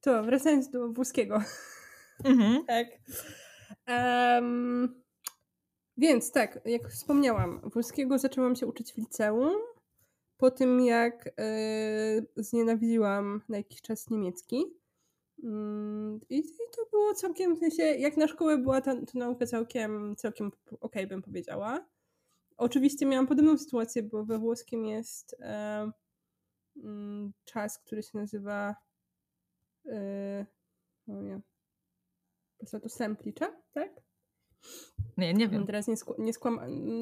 To 0.00 0.22
wracając 0.22 0.70
do 0.70 0.88
włoskiego. 0.88 1.42
Mhm. 2.24 2.64
tak. 2.66 2.86
Um, 3.88 5.02
więc 5.96 6.32
tak, 6.32 6.60
jak 6.64 6.88
wspomniałam, 6.88 7.60
włoskiego 7.70 8.18
zaczęłam 8.18 8.56
się 8.56 8.66
uczyć 8.66 8.92
w 8.92 8.96
liceum. 8.96 9.69
Po 10.40 10.50
tym, 10.50 10.80
jak 10.80 11.24
yy, 12.36 12.44
znienawidziłam 12.44 13.42
na 13.48 13.56
jakiś 13.56 13.82
czas 13.82 14.10
niemiecki. 14.10 14.64
Yy, 15.38 16.20
I, 16.30 16.42
to 16.76 16.86
było 16.90 17.14
całkiem, 17.14 17.56
w 17.56 17.58
sensie, 17.58 17.82
jak 17.82 18.16
na 18.16 18.28
szkołę 18.28 18.58
była 18.58 18.80
ta, 18.80 18.94
ta 18.94 19.18
nauka 19.18 19.46
całkiem, 19.46 20.16
całkiem 20.16 20.46
okej, 20.46 20.78
okay, 20.80 21.06
bym 21.06 21.22
powiedziała. 21.22 21.88
Oczywiście 22.56 23.06
miałam 23.06 23.26
podobną 23.26 23.58
sytuację, 23.58 24.02
bo 24.02 24.24
we 24.24 24.38
włoskim 24.38 24.86
jest 24.86 25.36
yy, 26.76 27.32
czas, 27.44 27.78
który 27.78 28.02
się 28.02 28.18
nazywa. 28.18 28.76
Yy, 29.84 30.46
o 31.08 31.22
nie. 31.22 31.40
To 32.70 32.88
semplicze, 32.88 33.52
tak? 33.72 34.09
Nie, 35.16 35.34
nie 35.34 35.48
wiem. 35.48 35.66
Teraz 35.66 35.88
nie, 35.88 35.94
skł- 35.94 36.18
nie 36.18 36.32
skłam... 36.32 36.60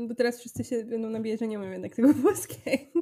Bo 0.09 0.15
teraz 0.15 0.39
wszyscy 0.39 0.65
się 0.65 0.85
będą 0.85 1.11
nabijać, 1.11 1.41
że 1.41 1.49
nie 1.49 1.59
umiem 1.59 1.73
jednak 1.73 1.95
tego 1.97 2.13
włoskiego. 2.23 3.01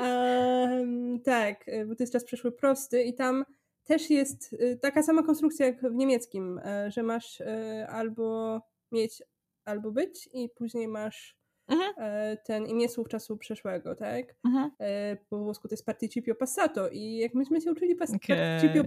um, 0.00 1.20
tak, 1.20 1.64
bo 1.86 1.96
to 1.96 2.02
jest 2.02 2.12
czas 2.12 2.24
przeszły 2.24 2.52
prosty 2.52 3.02
i 3.02 3.14
tam 3.14 3.44
też 3.84 4.10
jest 4.10 4.52
y, 4.52 4.78
taka 4.82 5.02
sama 5.02 5.22
konstrukcja 5.22 5.66
jak 5.66 5.82
w 5.82 5.94
niemieckim, 5.94 6.60
e, 6.64 6.90
że 6.90 7.02
masz 7.02 7.40
e, 7.40 7.86
albo 7.90 8.60
mieć, 8.92 9.22
albo 9.64 9.92
być 9.92 10.28
i 10.32 10.48
później 10.48 10.88
masz 10.88 11.36
mhm. 11.68 11.94
E, 11.98 12.36
ten 12.36 12.66
imię 12.66 12.88
słów 12.88 13.08
czasu 13.08 13.36
przeszłego, 13.36 13.94
tak? 13.94 14.34
Mhm. 14.44 14.70
E, 14.80 15.16
po 15.30 15.38
włosku 15.38 15.68
to 15.68 15.72
jest 15.74 15.86
participio 15.86 16.34
passato 16.34 16.88
i 16.88 17.16
jak 17.16 17.34
myśmy 17.34 17.60
się 17.60 17.72
uczyli 17.72 17.94
pas 17.94 18.10
okay. 18.14 18.36
participio 18.36 18.84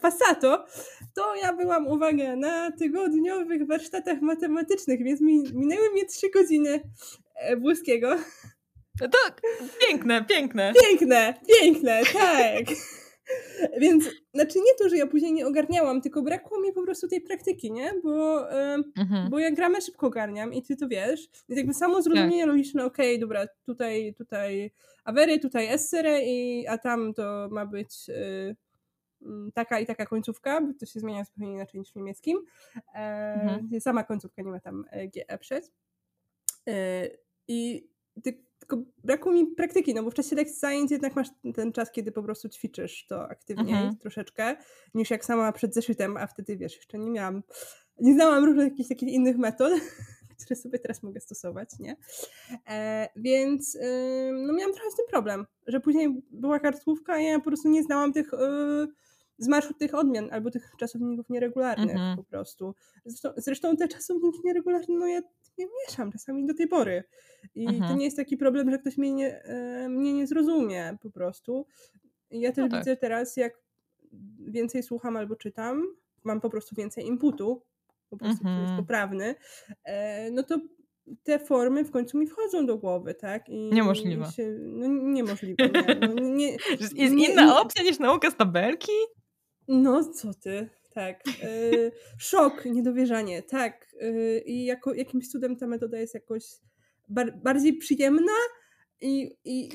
passato, 0.00 0.64
to 1.14 1.34
ja 1.34 1.52
byłam, 1.52 1.86
uwaga, 1.86 2.36
na 2.36 2.72
tygodniowych 2.72 3.66
warsztatach 3.66 4.20
matematycznych, 4.20 5.04
więc 5.04 5.20
mi, 5.20 5.42
minęły 5.54 5.90
mnie 5.90 6.06
trzy 6.06 6.30
godziny 6.30 6.80
e, 7.34 7.56
włoskiego. 7.56 8.16
To 8.98 9.08
piękne, 9.86 10.24
piękne. 10.24 10.72
Piękne, 10.82 11.34
piękne, 11.48 12.02
tak. 12.12 12.64
Więc, 13.82 14.04
znaczy 14.34 14.58
nie 14.58 14.74
to, 14.78 14.88
że 14.88 14.96
ja 14.96 15.06
później 15.06 15.32
nie 15.32 15.46
ogarniałam, 15.46 16.00
tylko 16.00 16.22
brakło 16.22 16.60
mi 16.60 16.72
po 16.72 16.82
prostu 16.82 17.08
tej 17.08 17.20
praktyki, 17.20 17.72
nie? 17.72 17.92
Bo, 18.02 18.50
mhm. 18.96 19.30
bo 19.30 19.38
ja 19.38 19.50
gramę 19.50 19.80
szybko 19.80 20.06
ogarniam 20.06 20.52
i 20.52 20.62
ty 20.62 20.76
to 20.76 20.88
wiesz. 20.88 21.28
Więc 21.48 21.58
jakby 21.58 21.74
samo 21.74 22.02
zrozumienie 22.02 22.42
tak. 22.42 22.48
logiczne, 22.48 22.84
okej, 22.84 23.14
okay, 23.14 23.20
dobra, 23.20 23.46
tutaj, 23.66 24.14
tutaj 24.14 24.70
awery, 25.04 25.38
tutaj 25.38 25.66
essere, 25.66 26.22
i, 26.22 26.66
a 26.66 26.78
tam 26.78 27.14
to 27.14 27.48
ma 27.50 27.66
być 27.66 28.08
y, 28.08 28.56
mm, 29.22 29.52
taka 29.52 29.80
i 29.80 29.86
taka 29.86 30.06
końcówka, 30.06 30.60
bo 30.60 30.72
to 30.80 30.86
się 30.86 31.00
zmienia 31.00 31.24
zupełnie 31.24 31.52
inaczej 31.52 31.80
niż 31.80 31.92
w 31.92 31.96
niemieckim. 31.96 32.38
E, 32.94 32.98
mhm. 33.42 33.80
Sama 33.80 34.04
końcówka 34.04 34.42
nie 34.42 34.50
ma 34.50 34.60
tam 34.60 34.84
e, 34.90 35.08
GE 35.08 35.38
przed. 35.38 35.72
E, 36.68 37.08
I 37.48 37.88
ty 38.22 38.46
tylko 38.66 38.84
brakło 39.04 39.32
mi 39.32 39.46
praktyki, 39.46 39.94
no 39.94 40.02
bo 40.02 40.10
w 40.10 40.14
czasie 40.14 40.36
lekcji 40.36 40.58
zajęć 40.58 40.90
jednak 40.90 41.16
masz 41.16 41.28
ten 41.54 41.72
czas, 41.72 41.92
kiedy 41.92 42.12
po 42.12 42.22
prostu 42.22 42.48
ćwiczysz 42.48 43.06
to 43.06 43.28
aktywniej 43.28 43.74
mhm. 43.74 43.96
troszeczkę, 43.96 44.56
niż 44.94 45.10
jak 45.10 45.24
sama 45.24 45.52
przed 45.52 45.74
zeszytem, 45.74 46.16
a 46.16 46.26
wtedy 46.26 46.56
wiesz, 46.56 46.76
jeszcze 46.76 46.98
nie 46.98 47.10
miałam, 47.10 47.42
nie 48.00 48.14
znałam 48.14 48.44
różnych 48.44 48.70
jakichś 48.70 48.88
takich 48.88 49.08
innych 49.08 49.38
metod, 49.38 49.72
które 50.44 50.56
sobie 50.56 50.78
teraz 50.78 51.02
mogę 51.02 51.20
stosować, 51.20 51.68
nie? 51.78 51.96
E, 52.68 53.08
więc 53.16 53.74
y, 53.74 53.80
no 54.32 54.52
miałam 54.52 54.74
trochę 54.74 54.90
z 54.90 54.96
tym 54.96 55.06
problem, 55.10 55.46
że 55.66 55.80
później 55.80 56.22
była 56.30 56.58
kartkówka 56.60 57.12
a 57.12 57.18
ja 57.18 57.38
po 57.38 57.44
prostu 57.44 57.68
nie 57.68 57.82
znałam 57.82 58.12
tych 58.12 58.34
y, 58.34 58.36
zmarszu 59.38 59.74
tych 59.74 59.94
odmian 59.94 60.28
albo 60.32 60.50
tych 60.50 60.72
czasowników 60.78 61.28
nieregularnych 61.30 61.90
mhm. 61.90 62.16
po 62.16 62.24
prostu. 62.24 62.74
Zresztą, 63.04 63.30
zresztą 63.36 63.76
te 63.76 63.88
czasowniki 63.88 64.38
nieregularne, 64.44 64.94
no 64.98 65.06
ja 65.06 65.20
nie 65.58 65.66
mieszam 65.86 66.12
czasami 66.12 66.46
do 66.46 66.54
tej 66.54 66.68
pory. 66.68 67.04
I 67.54 67.66
mhm. 67.66 67.90
to 67.90 67.96
nie 67.96 68.04
jest 68.04 68.16
taki 68.16 68.36
problem, 68.36 68.70
że 68.70 68.78
ktoś 68.78 68.98
mnie 68.98 69.12
nie, 69.12 69.42
e, 69.42 69.88
mnie 69.88 70.12
nie 70.12 70.26
zrozumie 70.26 70.96
po 71.02 71.10
prostu. 71.10 71.66
I 72.30 72.40
ja 72.40 72.52
też 72.52 72.64
no 72.64 72.68
tak. 72.68 72.80
widzę 72.80 72.96
teraz, 72.96 73.36
jak 73.36 73.52
więcej 74.38 74.82
słucham 74.82 75.16
albo 75.16 75.36
czytam, 75.36 75.82
mam 76.24 76.40
po 76.40 76.50
prostu 76.50 76.74
więcej 76.74 77.06
inputu, 77.06 77.62
po 78.10 78.16
prostu, 78.16 78.36
który 78.36 78.54
jest 78.54 78.62
mhm. 78.62 78.78
poprawny, 78.78 79.34
e, 79.84 80.30
no 80.30 80.42
to 80.42 80.60
te 81.22 81.38
formy 81.38 81.84
w 81.84 81.90
końcu 81.90 82.18
mi 82.18 82.26
wchodzą 82.26 82.66
do 82.66 82.76
głowy, 82.78 83.14
tak? 83.14 83.48
I 83.48 83.70
niemożliwe. 83.72 84.26
Się, 84.32 84.56
no 84.60 84.86
niemożliwe, 84.86 85.68
nie. 85.68 86.08
No, 86.08 86.14
nie 86.20 86.56
jest 86.80 86.94
nie, 86.94 87.32
inna 87.32 87.60
opcja 87.60 87.82
niż 87.82 87.98
nauka 87.98 88.30
z 88.30 88.36
tabelki? 88.36 88.92
No, 89.68 90.04
co 90.04 90.34
ty? 90.34 90.68
Tak. 90.94 91.26
Yy, 91.26 91.92
szok, 92.18 92.64
niedowierzanie, 92.64 93.42
tak. 93.42 93.86
Yy, 94.00 94.42
I 94.46 94.64
jako, 94.64 94.94
jakimś 94.94 95.28
cudem 95.28 95.56
ta 95.56 95.66
metoda 95.66 95.98
jest 95.98 96.14
jakoś 96.14 96.42
bar 97.08 97.38
bardziej 97.42 97.76
przyjemna 97.76 98.32
i, 99.00 99.36
i, 99.44 99.70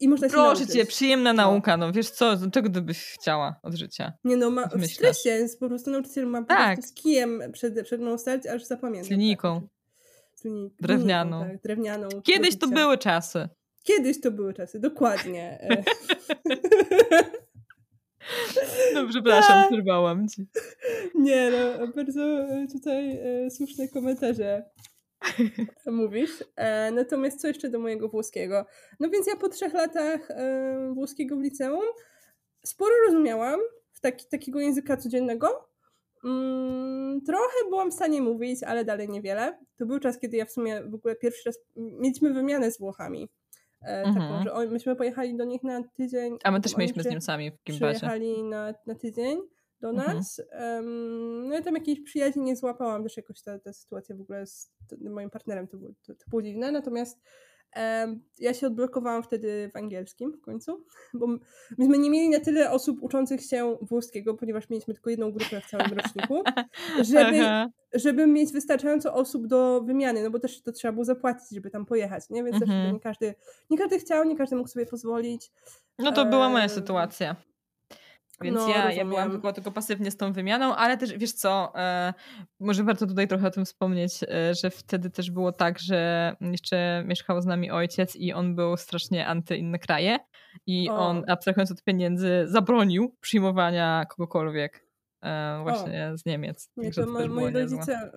i 0.00 0.08
można 0.08 0.28
się 0.28 0.32
Proszę 0.34 0.66
cię, 0.66 0.86
przyjemna 0.86 1.32
no. 1.32 1.42
nauka, 1.42 1.76
no 1.76 1.92
wiesz 1.92 2.10
co, 2.10 2.50
czego 2.52 2.70
ty 2.70 2.82
byś 2.82 2.98
chciała 2.98 3.60
od 3.62 3.74
życia? 3.74 4.12
Nie 4.24 4.36
no, 4.36 4.50
ma, 4.50 4.68
w 4.68 4.86
stresie, 4.86 5.46
po 5.60 5.68
prostu 5.68 5.90
nauczyciel 5.90 6.26
ma 6.26 6.44
tak. 6.44 6.76
po 6.76 6.82
prostu 6.82 6.98
z 6.98 7.02
kijem 7.02 7.42
przed, 7.52 7.82
przed 7.82 8.00
mną 8.00 8.18
stać, 8.18 8.46
aż 8.46 8.64
zapamiętam. 8.64 9.04
Z. 9.04 9.08
Tak. 9.08 9.16
Z 9.16 9.20
linijką. 9.20 9.68
Drewnianą. 10.80 11.44
Tak, 11.44 11.62
drewnianą. 11.62 12.08
Kiedyś 12.22 12.58
to 12.58 12.68
były 12.68 12.98
czasy. 12.98 13.48
Kiedyś 13.82 14.20
to 14.20 14.30
były 14.30 14.54
czasy, 14.54 14.80
dokładnie. 14.80 15.68
No 18.94 19.08
przepraszam, 19.08 19.62
tak. 19.62 19.68
przerwałam 19.68 20.28
ci. 20.28 20.46
Nie 21.14 21.50
no, 21.50 21.88
bardzo 21.88 22.22
e, 22.22 22.66
tutaj 22.72 23.18
e, 23.46 23.50
słuszne 23.50 23.88
komentarze 23.88 24.64
mówisz. 25.86 26.44
E, 26.56 26.90
natomiast 26.90 27.40
co 27.40 27.48
jeszcze 27.48 27.70
do 27.70 27.78
mojego 27.78 28.08
włoskiego? 28.08 28.66
No 29.00 29.10
więc 29.10 29.26
ja 29.26 29.36
po 29.36 29.48
trzech 29.48 29.74
latach 29.74 30.30
e, 30.30 30.92
włoskiego 30.94 31.36
w 31.36 31.40
liceum 31.40 31.84
sporo 32.66 32.90
rozumiałam 33.06 33.60
w 33.92 34.00
taki, 34.00 34.26
takiego 34.28 34.60
języka 34.60 34.96
codziennego. 34.96 35.68
Mm, 36.24 37.20
trochę 37.26 37.68
byłam 37.68 37.90
w 37.90 37.94
stanie 37.94 38.22
mówić, 38.22 38.62
ale 38.62 38.84
dalej 38.84 39.08
niewiele. 39.08 39.58
To 39.76 39.86
był 39.86 39.98
czas, 39.98 40.18
kiedy 40.18 40.36
ja 40.36 40.44
w 40.44 40.52
sumie 40.52 40.82
w 40.82 40.94
ogóle 40.94 41.16
pierwszy 41.16 41.42
raz 41.46 41.58
mieliśmy 41.76 42.32
wymianę 42.32 42.70
z 42.70 42.78
Włochami. 42.78 43.28
E, 43.84 44.04
taką, 44.04 44.20
mhm. 44.20 44.44
że 44.44 44.52
on, 44.52 44.68
myśmy 44.68 44.96
pojechali 44.96 45.36
do 45.36 45.44
nich 45.44 45.62
na 45.62 45.82
tydzień. 45.82 46.38
A 46.44 46.50
my 46.50 46.60
też 46.60 46.76
mieliśmy 46.76 47.02
z 47.02 47.06
Niemcami 47.06 47.50
w 47.50 47.64
Gimbasie. 47.64 47.96
Przyjechali 47.96 48.42
na, 48.42 48.74
na 48.86 48.94
tydzień 48.94 49.38
do 49.80 49.90
mhm. 49.90 50.16
nas. 50.16 50.40
Mhm. 50.52 50.84
Um, 50.84 51.48
no 51.48 51.58
i 51.58 51.62
tam 51.62 51.74
jakiejś 51.74 52.00
przyjaźni 52.00 52.42
nie 52.42 52.56
złapałam, 52.56 53.02
też 53.02 53.16
jakoś 53.16 53.42
ta, 53.42 53.58
ta 53.58 53.72
sytuacja 53.72 54.16
w 54.16 54.20
ogóle 54.20 54.46
z 54.46 54.70
moim 55.00 55.30
partnerem 55.30 55.68
to 55.68 55.76
było, 55.76 55.90
to, 56.06 56.14
to 56.14 56.24
było 56.28 56.42
dziwne, 56.42 56.72
natomiast 56.72 57.20
ja 58.38 58.54
się 58.54 58.66
odblokowałam 58.66 59.22
wtedy 59.22 59.70
w 59.72 59.76
angielskim 59.76 60.32
w 60.32 60.40
końcu, 60.40 60.84
bo 61.14 61.26
myśmy 61.78 61.98
nie 61.98 62.10
mieli 62.10 62.28
na 62.28 62.40
tyle 62.40 62.70
osób 62.70 63.02
uczących 63.02 63.40
się 63.42 63.76
włoskiego, 63.80 64.34
ponieważ 64.34 64.70
mieliśmy 64.70 64.94
tylko 64.94 65.10
jedną 65.10 65.32
grupę 65.32 65.60
w 65.60 65.66
całym 65.66 65.92
roczniku, 65.92 66.42
żeby, 67.12 67.44
żeby 67.94 68.26
mieć 68.26 68.52
wystarczająco 68.52 69.14
osób 69.14 69.46
do 69.46 69.80
wymiany, 69.80 70.22
no 70.22 70.30
bo 70.30 70.38
też 70.38 70.62
to 70.62 70.72
trzeba 70.72 70.92
było 70.92 71.04
zapłacić, 71.04 71.50
żeby 71.50 71.70
tam 71.70 71.86
pojechać, 71.86 72.30
nie? 72.30 72.44
Więc 72.44 72.62
mhm. 72.62 72.94
nie 72.94 73.00
każdy, 73.00 73.34
nie 73.70 73.78
każdy 73.78 73.98
chciał, 73.98 74.24
nie 74.24 74.36
każdy 74.36 74.56
mógł 74.56 74.68
sobie 74.68 74.86
pozwolić. 74.86 75.50
No 75.98 76.12
to 76.12 76.24
była 76.24 76.48
moja 76.48 76.68
sytuacja. 76.68 77.36
Więc 78.44 78.56
no, 78.56 78.68
ja, 78.68 78.92
ja 78.92 79.04
byłam 79.04 79.30
tylko, 79.30 79.52
tylko 79.52 79.70
pasywnie 79.70 80.10
z 80.10 80.16
tą 80.16 80.32
wymianą, 80.32 80.76
ale 80.76 80.96
też 80.96 81.18
wiesz 81.18 81.32
co, 81.32 81.72
e, 81.74 82.14
może 82.60 82.84
warto 82.84 83.06
tutaj 83.06 83.28
trochę 83.28 83.46
o 83.46 83.50
tym 83.50 83.64
wspomnieć, 83.64 84.22
e, 84.22 84.54
że 84.54 84.70
wtedy 84.70 85.10
też 85.10 85.30
było 85.30 85.52
tak, 85.52 85.78
że 85.78 86.32
jeszcze 86.40 87.04
mieszkał 87.06 87.42
z 87.42 87.46
nami 87.46 87.70
ojciec 87.70 88.16
i 88.16 88.32
on 88.32 88.54
był 88.54 88.76
strasznie 88.76 89.26
anty 89.26 89.56
inne 89.56 89.78
kraje 89.78 90.18
i 90.66 90.90
o. 90.90 90.96
on 90.96 91.24
abstrahując 91.28 91.70
od 91.70 91.82
pieniędzy 91.82 92.44
zabronił 92.46 93.16
przyjmowania 93.20 94.04
kogokolwiek 94.08 94.86
e, 95.22 95.60
właśnie 95.62 96.10
o. 96.14 96.18
z 96.18 96.26
Niemiec. 96.26 96.70
Nie, 96.76 96.92
to, 96.92 97.04
to 97.04 97.28
moi 97.28 97.52
rodzice, 97.52 98.10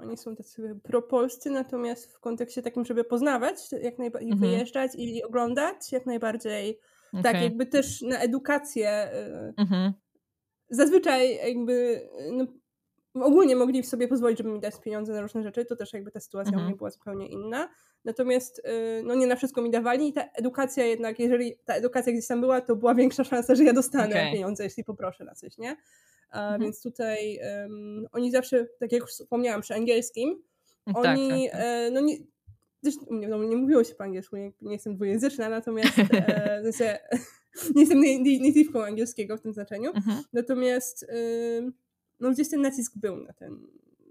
y, 0.00 0.02
oni 0.02 0.16
są 0.16 0.36
tacy 0.36 0.80
propolscy, 0.82 1.50
natomiast 1.50 2.12
w 2.16 2.20
kontekście 2.20 2.62
takim, 2.62 2.84
żeby 2.84 3.04
poznawać, 3.04 3.56
jak 3.82 3.98
najbardziej 3.98 4.32
mhm. 4.32 4.50
wyjeżdżać 4.50 4.92
i 4.96 5.22
oglądać, 5.22 5.92
jak 5.92 6.06
najbardziej 6.06 6.78
Okay. 7.12 7.22
Tak, 7.22 7.42
jakby 7.42 7.66
też 7.66 8.02
na 8.02 8.18
edukację. 8.18 9.08
Y, 9.14 9.54
mhm. 9.56 9.92
Zazwyczaj 10.70 11.36
jakby 11.36 12.08
no, 12.32 12.46
ogólnie 13.14 13.56
mogli 13.56 13.82
sobie 13.84 14.08
pozwolić, 14.08 14.38
żeby 14.38 14.50
mi 14.50 14.60
dać 14.60 14.80
pieniądze 14.80 15.12
na 15.12 15.20
różne 15.20 15.42
rzeczy, 15.42 15.64
to 15.64 15.76
też 15.76 15.92
jakby 15.92 16.10
ta 16.10 16.20
sytuacja 16.20 16.52
mhm. 16.52 16.66
u 16.66 16.68
mnie 16.68 16.76
była 16.76 16.90
zupełnie 16.90 17.28
inna. 17.28 17.68
Natomiast 18.04 18.58
y, 18.58 19.02
no 19.04 19.14
nie 19.14 19.26
na 19.26 19.36
wszystko 19.36 19.62
mi 19.62 19.70
dawali 19.70 20.08
i 20.08 20.12
ta 20.12 20.22
edukacja 20.22 20.84
jednak, 20.84 21.18
jeżeli 21.18 21.56
ta 21.64 21.74
edukacja 21.74 22.12
gdzieś 22.12 22.26
tam 22.26 22.40
była, 22.40 22.60
to 22.60 22.76
była 22.76 22.94
większa 22.94 23.24
szansa, 23.24 23.54
że 23.54 23.64
ja 23.64 23.72
dostanę 23.72 24.14
okay. 24.14 24.32
pieniądze, 24.32 24.64
jeśli 24.64 24.84
poproszę 24.84 25.24
na 25.24 25.34
coś, 25.34 25.58
nie? 25.58 25.76
A 26.30 26.42
mhm. 26.42 26.60
Więc 26.60 26.82
tutaj 26.82 27.38
um, 27.62 28.06
oni 28.12 28.30
zawsze, 28.30 28.66
tak 28.80 28.92
jak 28.92 29.00
już 29.00 29.10
wspomniałam 29.10 29.60
przy 29.60 29.74
angielskim, 29.74 30.42
tak, 30.84 30.96
oni 30.96 31.48
tak, 31.50 31.60
tak. 31.60 31.60
E, 31.64 31.90
no 31.90 32.00
nie, 32.00 32.16
w 32.82 33.28
domu 33.28 33.44
nie 33.44 33.56
mówiło 33.56 33.84
się 33.84 33.94
po 33.94 34.04
angielsku, 34.04 34.36
nie, 34.36 34.52
nie 34.62 34.72
jestem 34.72 34.94
dwujęzyczna, 34.94 35.48
natomiast 35.48 35.98
e, 35.98 36.60
znaczy, 36.62 36.98
nie 37.74 37.80
jestem 37.80 38.02
native'ką 38.42 38.86
angielskiego 38.86 39.36
w 39.36 39.40
tym 39.40 39.52
znaczeniu, 39.52 39.90
mhm. 39.94 40.22
natomiast 40.32 41.02
y, 41.02 41.72
no 42.20 42.30
gdzieś 42.30 42.48
ten 42.48 42.60
nacisk 42.60 42.92
był 42.96 43.16
na 43.16 43.32
ten, 43.32 43.66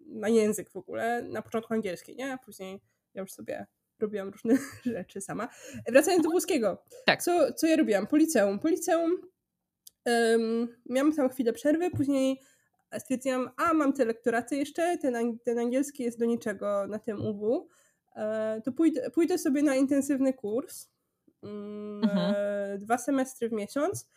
na 0.06 0.30
język 0.30 0.70
w 0.70 0.78
ogóle, 0.78 1.22
na 1.22 1.42
początku 1.42 1.74
angielski, 1.74 2.16
nie? 2.16 2.34
A 2.34 2.38
później 2.38 2.82
ja 3.14 3.22
już 3.22 3.32
sobie 3.32 3.66
robiłam 4.00 4.30
różne 4.30 4.58
rzeczy 4.86 5.22
sama. 5.22 5.48
Wracając 5.92 6.24
do 6.24 6.30
włoskiego. 6.30 6.84
Tak. 7.06 7.24
Co, 7.24 7.54
co 7.54 7.68
ja 7.68 7.76
robiłam? 7.76 8.08
Po 8.08 8.18
liceum. 8.18 8.60
Po 8.60 8.68
liceum 8.68 9.12
um, 10.06 10.68
miałam 10.90 11.16
tam 11.16 11.30
chwilę 11.30 11.54
przerwy, 11.54 11.92
później 11.92 12.42
stwierdziłam, 13.00 13.50
a 13.58 13.74
mam 13.74 13.94
te 13.94 14.06
lektoraty 14.06 14.56
jeszcze, 14.56 14.98
ten, 14.98 15.40
ten 15.40 15.60
angielski 15.60 16.04
jest 16.04 16.20
do 16.20 16.26
niczego 16.26 16.88
na 16.88 17.00
tym 17.00 17.26
UW. 17.26 17.68
E, 18.16 18.62
to 18.66 18.72
pójdę, 18.72 19.10
pójdę 19.10 19.38
sobie 19.38 19.64
na 19.64 19.76
intensywny 19.76 20.34
kurs, 20.34 20.90
mm, 21.44 22.04
mhm. 22.04 22.36
Dwa 22.80 22.98
semestry 22.98 23.50
w 23.50 23.52
miesiąc. 23.52 24.08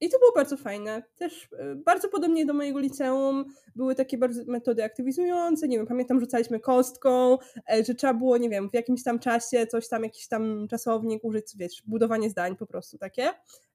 I 0.00 0.10
to 0.10 0.18
było 0.18 0.32
bardzo 0.34 0.56
fajne. 0.56 1.02
Też 1.16 1.48
e, 1.58 1.74
bardzo 1.74 2.08
podobnie 2.08 2.46
do 2.46 2.54
mojego 2.54 2.78
liceum 2.78 3.44
były 3.76 3.94
takie 3.94 4.18
bardzo 4.18 4.42
metody 4.46 4.84
aktywizujące. 4.84 5.68
Nie 5.68 5.76
wiem, 5.76 5.86
pamiętam, 5.86 6.20
rzucaliśmy 6.20 6.60
kostką, 6.60 7.38
że 7.86 7.94
trzeba 7.94 8.14
było, 8.14 8.36
nie 8.38 8.50
wiem, 8.50 8.70
w 8.70 8.74
jakimś 8.74 9.02
tam 9.02 9.18
czasie 9.18 9.66
coś 9.66 9.88
tam, 9.88 10.04
jakiś 10.04 10.28
tam 10.28 10.68
czasownik 10.68 11.24
użyć, 11.24 11.56
wiesz, 11.56 11.82
budowanie 11.86 12.30
zdań 12.30 12.56
po 12.56 12.66
prostu 12.66 12.98
takie. 12.98 13.28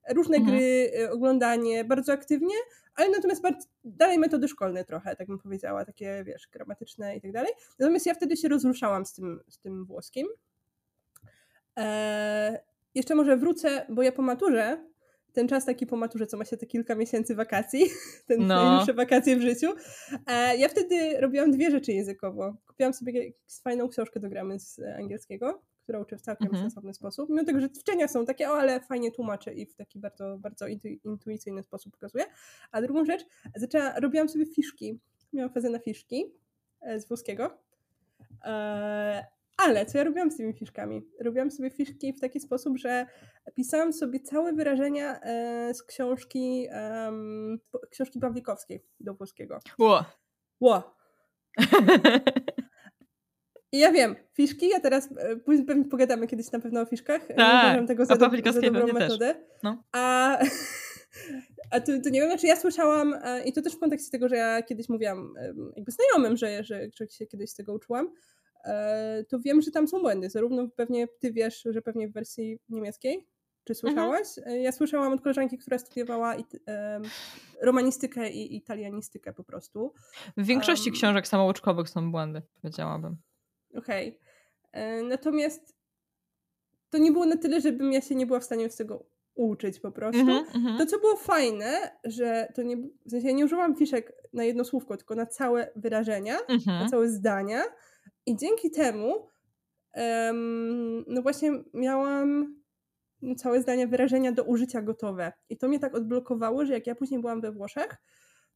Różne 0.10 0.38
mhm. 0.38 0.58
gry, 0.58 0.92
oglądanie, 1.12 1.84
bardzo 1.84 2.14
aktywnie, 2.14 2.56
ale 2.96 3.10
natomiast 3.10 3.42
bardzo, 3.42 3.68
dalej 3.84 4.20
metody 4.20 4.48
szkolne 4.48 4.86
trochę, 4.86 5.16
tak 5.16 5.28
bym 5.28 5.40
powiedziała, 5.40 5.86
takie 5.86 6.24
wiesz, 6.26 6.48
gramatyczne 6.52 7.18
i 7.18 7.22
tak 7.22 7.32
dalej. 7.32 7.52
Natomiast 7.80 8.06
ja 8.06 8.14
wtedy 8.14 8.38
się 8.38 8.48
rozruszałam 8.48 9.06
z 9.06 9.14
tym, 9.14 9.40
z 9.50 9.60
tym 9.60 9.86
włoskim. 9.86 10.28
Eee, 11.76 12.58
jeszcze 12.96 13.16
może 13.16 13.38
wrócę, 13.38 13.86
bo 13.90 14.02
ja 14.02 14.12
po 14.12 14.22
maturze, 14.22 14.93
ten 15.34 15.48
czas 15.48 15.66
taki 15.66 15.88
po 15.88 15.98
maturze, 15.98 16.28
co 16.28 16.38
ma 16.38 16.46
się 16.46 16.58
te 16.58 16.66
kilka 16.66 16.96
miesięcy 16.96 17.36
wakacji, 17.36 17.86
ten 18.28 18.48
no. 18.48 18.64
najbliższe 18.64 18.94
wakacje 18.94 19.38
w 19.38 19.42
życiu, 19.42 19.68
eee, 20.28 20.60
ja 20.60 20.70
wtedy 20.70 21.18
robiłam 21.20 21.52
dwie 21.52 21.72
rzeczy 21.72 21.92
językowo. 21.92 22.56
Kupiłam 22.68 22.94
sobie 22.94 23.32
fajną 23.64 23.90
książkę 23.90 24.20
do 24.20 24.30
gramy 24.30 24.60
z 24.60 24.80
angielskiego, 24.98 25.62
która 25.84 26.00
uczy 26.00 26.18
w 26.18 26.22
całkiem 26.22 26.48
mhm. 26.48 26.64
sensowny 26.64 26.94
sposób. 26.94 27.30
Mimo 27.30 27.44
tego, 27.44 27.60
że 27.60 27.70
ćwiczenia 27.70 28.08
są 28.08 28.26
takie, 28.26 28.50
o, 28.50 28.54
ale 28.54 28.80
fajnie 28.80 29.12
tłumaczy 29.12 29.54
i 29.54 29.66
w 29.66 29.76
taki 29.76 30.00
bardzo, 30.00 30.38
bardzo 30.38 30.66
intuicyjny 31.06 31.64
sposób 31.64 31.94
pokazuje. 31.94 32.26
A 32.72 32.82
drugą 32.82 33.06
rzecz, 33.06 33.26
zaczęła, 33.56 34.00
robiłam 34.00 34.30
sobie 34.30 34.46
fiszki. 34.46 35.00
Miałam 35.34 35.54
fazę 35.54 35.70
na 35.70 35.80
fiszki 35.80 36.26
e, 36.82 37.00
z 37.00 37.08
włoskiego. 37.08 37.58
Ale 39.58 39.86
co 39.86 39.98
ja 39.98 40.04
robiłam 40.04 40.32
z 40.32 40.38
tymi 40.38 40.54
fiszkami? 40.54 41.02
Robiłam 41.22 41.52
sobie 41.52 41.70
fiszki 41.70 42.14
w 42.14 42.20
taki 42.20 42.40
sposób, 42.40 42.78
że 42.78 43.06
pisałam 43.56 43.94
sobie 43.94 44.20
całe 44.20 44.54
wyrażenia 44.54 45.20
e, 45.22 45.74
z 45.74 45.84
książki, 45.84 46.68
książki 47.92 48.20
Pawlikowskiej 48.20 48.86
do 49.00 49.14
włoskiego. 49.14 49.60
Ło. 49.80 50.06
Ło. 50.60 50.96
I 53.74 53.80
ja 53.80 53.92
wiem, 53.92 54.16
fiszki, 54.34 54.70
ja 54.70 54.80
teraz 54.80 55.10
e, 55.18 55.36
później 55.36 55.66
pewnie 55.66 55.86
pogadamy 55.86 56.28
kiedyś 56.28 56.52
na 56.52 56.60
pewno 56.60 56.82
o 56.82 56.86
fiszkach. 56.86 57.28
Tak, 57.28 57.38
Uważam 57.38 57.88
tego 57.88 58.06
za, 58.06 58.16
do, 58.16 58.30
za 58.52 58.62
dobrą 58.62 58.88
metodę. 58.88 59.36
No. 59.64 59.84
A, 59.92 60.38
a 61.72 61.80
to, 61.80 61.92
to 62.04 62.10
nie 62.10 62.22
wiem, 62.22 62.30
znaczy 62.30 62.48
ja 62.48 62.56
słyszałam, 62.56 63.14
e, 63.24 63.44
i 63.44 63.54
to 63.54 63.62
też 63.62 63.76
w 63.76 63.80
kontekście 63.80 64.12
tego, 64.12 64.30
że 64.30 64.36
ja 64.36 64.64
kiedyś 64.64 64.90
mówiłam 64.90 65.34
jakby 65.76 65.92
znajomym, 65.92 66.38
że, 66.38 66.64
że, 66.64 66.88
że 66.96 67.08
się 67.10 67.26
kiedyś 67.26 67.50
z 67.50 67.56
tego 67.56 67.74
uczyłam, 67.74 68.10
to 69.30 69.40
wiem, 69.40 69.62
że 69.62 69.72
tam 69.72 69.88
są 69.88 70.00
błędy. 70.00 70.30
Zarówno 70.30 70.68
pewnie 70.76 71.08
ty 71.08 71.32
wiesz, 71.32 71.64
że 71.66 71.82
pewnie 71.82 72.08
w 72.08 72.14
wersji 72.14 72.60
niemieckiej, 72.70 73.28
czy 73.64 73.76
słyszałaś? 73.76 74.38
Mhm. 74.38 74.62
Ja 74.62 74.72
słyszałam 74.72 75.14
od 75.14 75.22
koleżanki, 75.22 75.58
która 75.58 75.78
studiowała 75.78 76.36
i, 76.36 76.44
um, 76.68 77.04
romanistykę 77.62 78.30
i 78.30 78.56
italianistykę 78.56 79.34
po 79.34 79.44
prostu. 79.44 79.94
W 80.38 80.46
większości 80.46 80.90
um, 80.90 80.96
książek 80.96 81.28
samouczkowych 81.28 81.90
są 81.90 82.12
błędy, 82.12 82.42
powiedziałabym. 82.62 83.18
Okej. 83.76 84.08
Okay. 84.08 84.20
E, 84.72 85.04
natomiast 85.04 85.76
to 86.90 86.98
nie 86.98 87.12
było 87.12 87.26
na 87.26 87.38
tyle, 87.38 87.62
żebym 87.62 87.94
ja 87.94 88.02
się 88.02 88.16
nie 88.16 88.26
była 88.26 88.40
w 88.40 88.44
stanie 88.44 88.70
z 88.70 88.76
tego 88.76 89.06
uczyć 89.36 89.80
po 89.80 89.92
prostu. 89.92 90.22
Mm 90.22 90.46
-hmm, 90.46 90.78
to, 90.78 90.86
co 90.86 91.00
było 91.00 91.16
fajne, 91.16 91.98
że 92.04 92.48
to 92.56 92.62
nie, 92.62 92.78
w 92.78 93.10
sensie 93.10 93.28
ja 93.28 93.34
nie 93.34 93.46
używam 93.46 93.76
fiszek 93.76 94.14
na 94.34 94.44
jedno 94.44 94.64
słówko, 94.64 94.98
tylko 94.98 95.16
na 95.16 95.26
całe 95.26 95.72
wyrażenia, 95.76 96.38
mm 96.40 96.60
-hmm. 96.62 96.68
na 96.68 96.74
mhm. 96.74 96.90
całe 96.90 97.10
zdania 97.10 97.64
i 98.26 98.38
dzięki 98.38 98.72
temu 98.72 99.28
um, 99.96 101.06
no 101.08 101.22
właśnie 101.22 101.52
miałam 101.74 102.56
całe 103.38 103.62
zdania, 103.62 103.88
wyrażenia 103.88 104.32
do 104.32 104.44
użycia 104.44 104.82
gotowe. 104.82 105.34
I 105.50 105.58
to 105.58 105.68
mnie 105.68 105.80
tak 105.80 105.96
odblokowało, 105.96 106.66
że 106.66 106.74
jak 106.74 106.88
ja 106.88 106.96
później 106.96 107.22
byłam 107.22 107.42
we 107.42 107.52
Włoszech, 107.52 107.98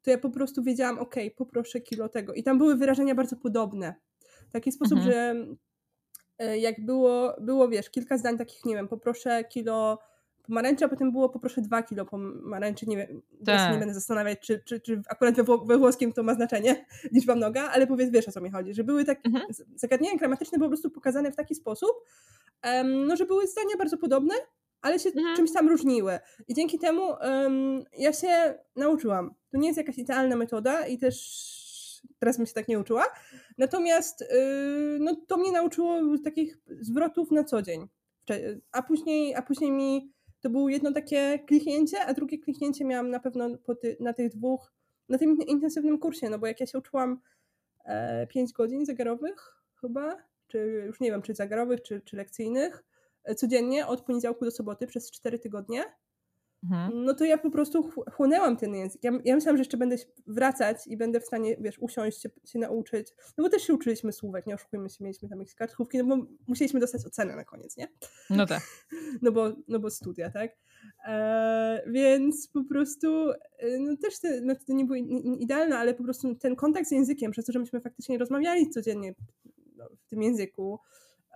to 0.02 0.12
ja 0.12 0.18
po 0.18 0.30
prostu 0.30 0.64
wiedziałam, 0.64 1.00
ok, 1.00 1.16
poproszę 1.36 1.82
kilo 1.82 2.10
tego. 2.10 2.34
I 2.34 2.44
tam 2.44 2.58
były 2.58 2.76
wyrażenia 2.76 3.16
bardzo 3.16 3.36
podobne 3.36 3.96
w 4.50 4.52
taki 4.52 4.72
sposób, 4.72 4.98
mhm. 4.98 5.12
że 5.12 5.46
e, 6.40 6.58
jak 6.58 6.86
było, 6.86 7.36
było, 7.42 7.70
wiesz, 7.70 7.90
kilka 7.90 8.18
zdań 8.18 8.38
takich, 8.38 8.66
nie 8.66 8.76
wiem, 8.76 8.88
poproszę 8.88 9.44
kilo 9.44 10.00
pomarańczy, 10.48 10.86
a 10.86 10.90
potem 10.90 11.12
było 11.12 11.30
poproszę 11.30 11.62
dwa 11.62 11.84
kilo 11.84 12.06
pomarańczy, 12.06 12.86
nie 12.86 12.98
wiem, 12.98 13.22
tak. 13.46 13.74
nie 13.74 13.80
będę 13.80 13.94
zastanawiać, 13.94 14.40
czy, 14.40 14.64
czy, 14.66 14.80
czy 14.80 15.02
akurat 15.10 15.36
we, 15.36 15.58
we, 15.66 15.78
włoskim 15.78 16.14
to 16.14 16.24
ma 16.24 16.34
znaczenie, 16.34 16.86
liczba 17.14 17.36
mnoga, 17.36 17.70
ale 17.70 17.88
powiedz, 17.88 18.12
wiesz 18.12 18.28
o 18.28 18.32
co 18.32 18.42
mi 18.42 18.52
chodzi, 18.52 18.74
że 18.74 18.84
były 18.84 19.06
tak 19.06 19.26
mhm. 19.26 19.46
zagadnienia 19.76 20.18
gramatyczne 20.18 20.60
po 20.60 20.68
prostu 20.68 20.90
pokazane 20.90 21.32
w 21.32 21.36
taki 21.36 21.56
sposób, 21.56 21.92
um, 22.64 23.08
no, 23.08 23.16
że 23.16 23.26
były 23.26 23.48
zdania 23.48 23.78
bardzo 23.78 23.98
podobne, 23.98 24.36
ale 24.82 25.00
się 25.00 25.10
mhm. 25.10 25.36
czymś 25.36 25.54
tam 25.54 25.70
różniły. 25.70 26.20
I 26.48 26.54
dzięki 26.54 26.80
temu 26.80 27.02
um, 27.02 27.84
ja 27.98 28.14
się 28.14 28.60
nauczyłam. 28.76 29.34
To 29.50 29.58
nie 29.58 29.68
jest 29.68 29.78
jakaś 29.78 29.98
idealna 29.98 30.36
metoda 30.36 30.88
i 30.88 30.98
też 30.98 31.18
teraz 32.20 32.38
bym 32.38 32.46
się 32.46 32.54
tak 32.54 32.68
nie 32.68 32.80
uczyła. 32.80 33.04
Natomiast 33.58 34.22
yy, 34.22 34.98
no, 35.00 35.16
to 35.28 35.38
mnie 35.38 35.52
nauczyło 35.52 36.02
takich 36.24 36.58
zwrotów 36.82 37.32
na 37.32 37.44
co 37.44 37.62
dzień. 37.62 37.88
A 38.72 38.84
później, 38.84 39.36
a 39.36 39.42
później 39.42 39.72
mi 39.72 40.14
to 40.48 40.52
było 40.52 40.70
jedno 40.70 40.92
takie 40.92 41.40
kliknięcie, 41.40 42.06
a 42.06 42.14
drugie 42.14 42.40
kliknięcie 42.40 42.86
miałam 42.86 43.10
na 43.10 43.20
pewno 43.20 43.50
ty, 43.82 43.98
na 44.00 44.14
tych 44.14 44.30
dwóch, 44.30 44.74
na 45.10 45.18
tym 45.18 45.38
intensywnym 45.48 46.00
kursie, 46.00 46.30
no 46.30 46.40
bo 46.40 46.48
jak 46.48 46.60
ja 46.60 46.66
się 46.66 46.78
uczyłam 46.78 47.22
e, 47.86 48.28
5 48.28 48.54
godzin 48.54 48.86
zegarowych 48.86 49.58
chyba, 49.82 50.18
czy 50.48 50.58
już 50.86 51.00
nie 51.00 51.12
wiem, 51.12 51.22
czy 51.22 51.36
zegarowych, 51.36 51.82
czy, 51.82 52.02
czy 52.02 52.18
lekcyjnych, 52.18 52.84
e, 53.24 53.36
codziennie 53.36 53.88
od 53.88 54.02
poniedziałku 54.02 54.46
do 54.46 54.52
soboty 54.52 54.88
przez 54.88 55.12
4 55.12 55.40
tygodnie, 55.40 55.84
mhm. 56.64 57.06
no 57.06 57.14
to 57.14 57.26
ja 57.26 57.38
po 57.38 57.52
prostu 57.52 57.90
chłonęłam 58.12 58.58
ten 58.58 58.76
język. 58.76 59.04
Ja, 59.04 59.12
ja 59.26 59.36
myślałam, 59.36 59.58
że 59.58 59.62
jeszcze 59.62 59.78
będę 59.78 59.96
wracać 60.28 60.88
i 60.88 60.98
będę 60.98 61.20
w 61.20 61.26
stanie, 61.26 61.58
wiesz, 61.60 61.80
usiąść, 61.80 62.22
się, 62.22 62.30
się 62.46 62.60
nauczyć. 62.60 63.14
No 63.38 63.44
bo 63.44 63.50
też 63.50 63.64
się 63.64 63.74
uczyliśmy 63.74 64.12
słówek, 64.12 64.48
nie 64.48 64.56
oszukujmy 64.56 64.90
się, 64.90 65.04
mieliśmy 65.04 65.30
tam 65.30 65.40
jakieś 65.40 65.56
kartkówki, 65.56 65.98
no 65.98 66.18
bo 66.18 66.26
musieliśmy 66.48 66.80
dostać 66.80 67.06
ocenę 67.06 67.36
na 67.36 67.44
koniec, 67.44 67.78
nie? 67.78 67.88
No 68.30 68.46
tak. 68.46 68.62
No 69.22 69.32
bo, 69.32 69.52
no 69.68 69.80
bo 69.80 69.90
studia, 69.90 70.32
tak? 70.32 70.52
E, 71.08 71.84
więc 71.88 72.48
po 72.48 72.64
prostu, 72.64 73.32
e, 73.32 73.80
no 73.80 73.98
też 73.98 74.20
te 74.20 74.42
no 74.42 74.56
nie 74.68 74.86
były 74.86 75.00
idealne, 75.40 75.78
ale 75.78 75.94
po 75.94 76.04
prostu 76.04 76.36
ten 76.36 76.56
kontakt 76.56 76.88
z 76.88 76.92
językiem, 76.92 77.32
przez 77.32 77.46
to, 77.46 77.52
że 77.52 77.60
myśmy 77.60 77.82
faktycznie 77.82 78.18
rozmawiali 78.18 78.70
codziennie 78.70 79.16
no, 79.76 79.90
w 80.06 80.10
tym 80.10 80.22
języku, 80.22 80.80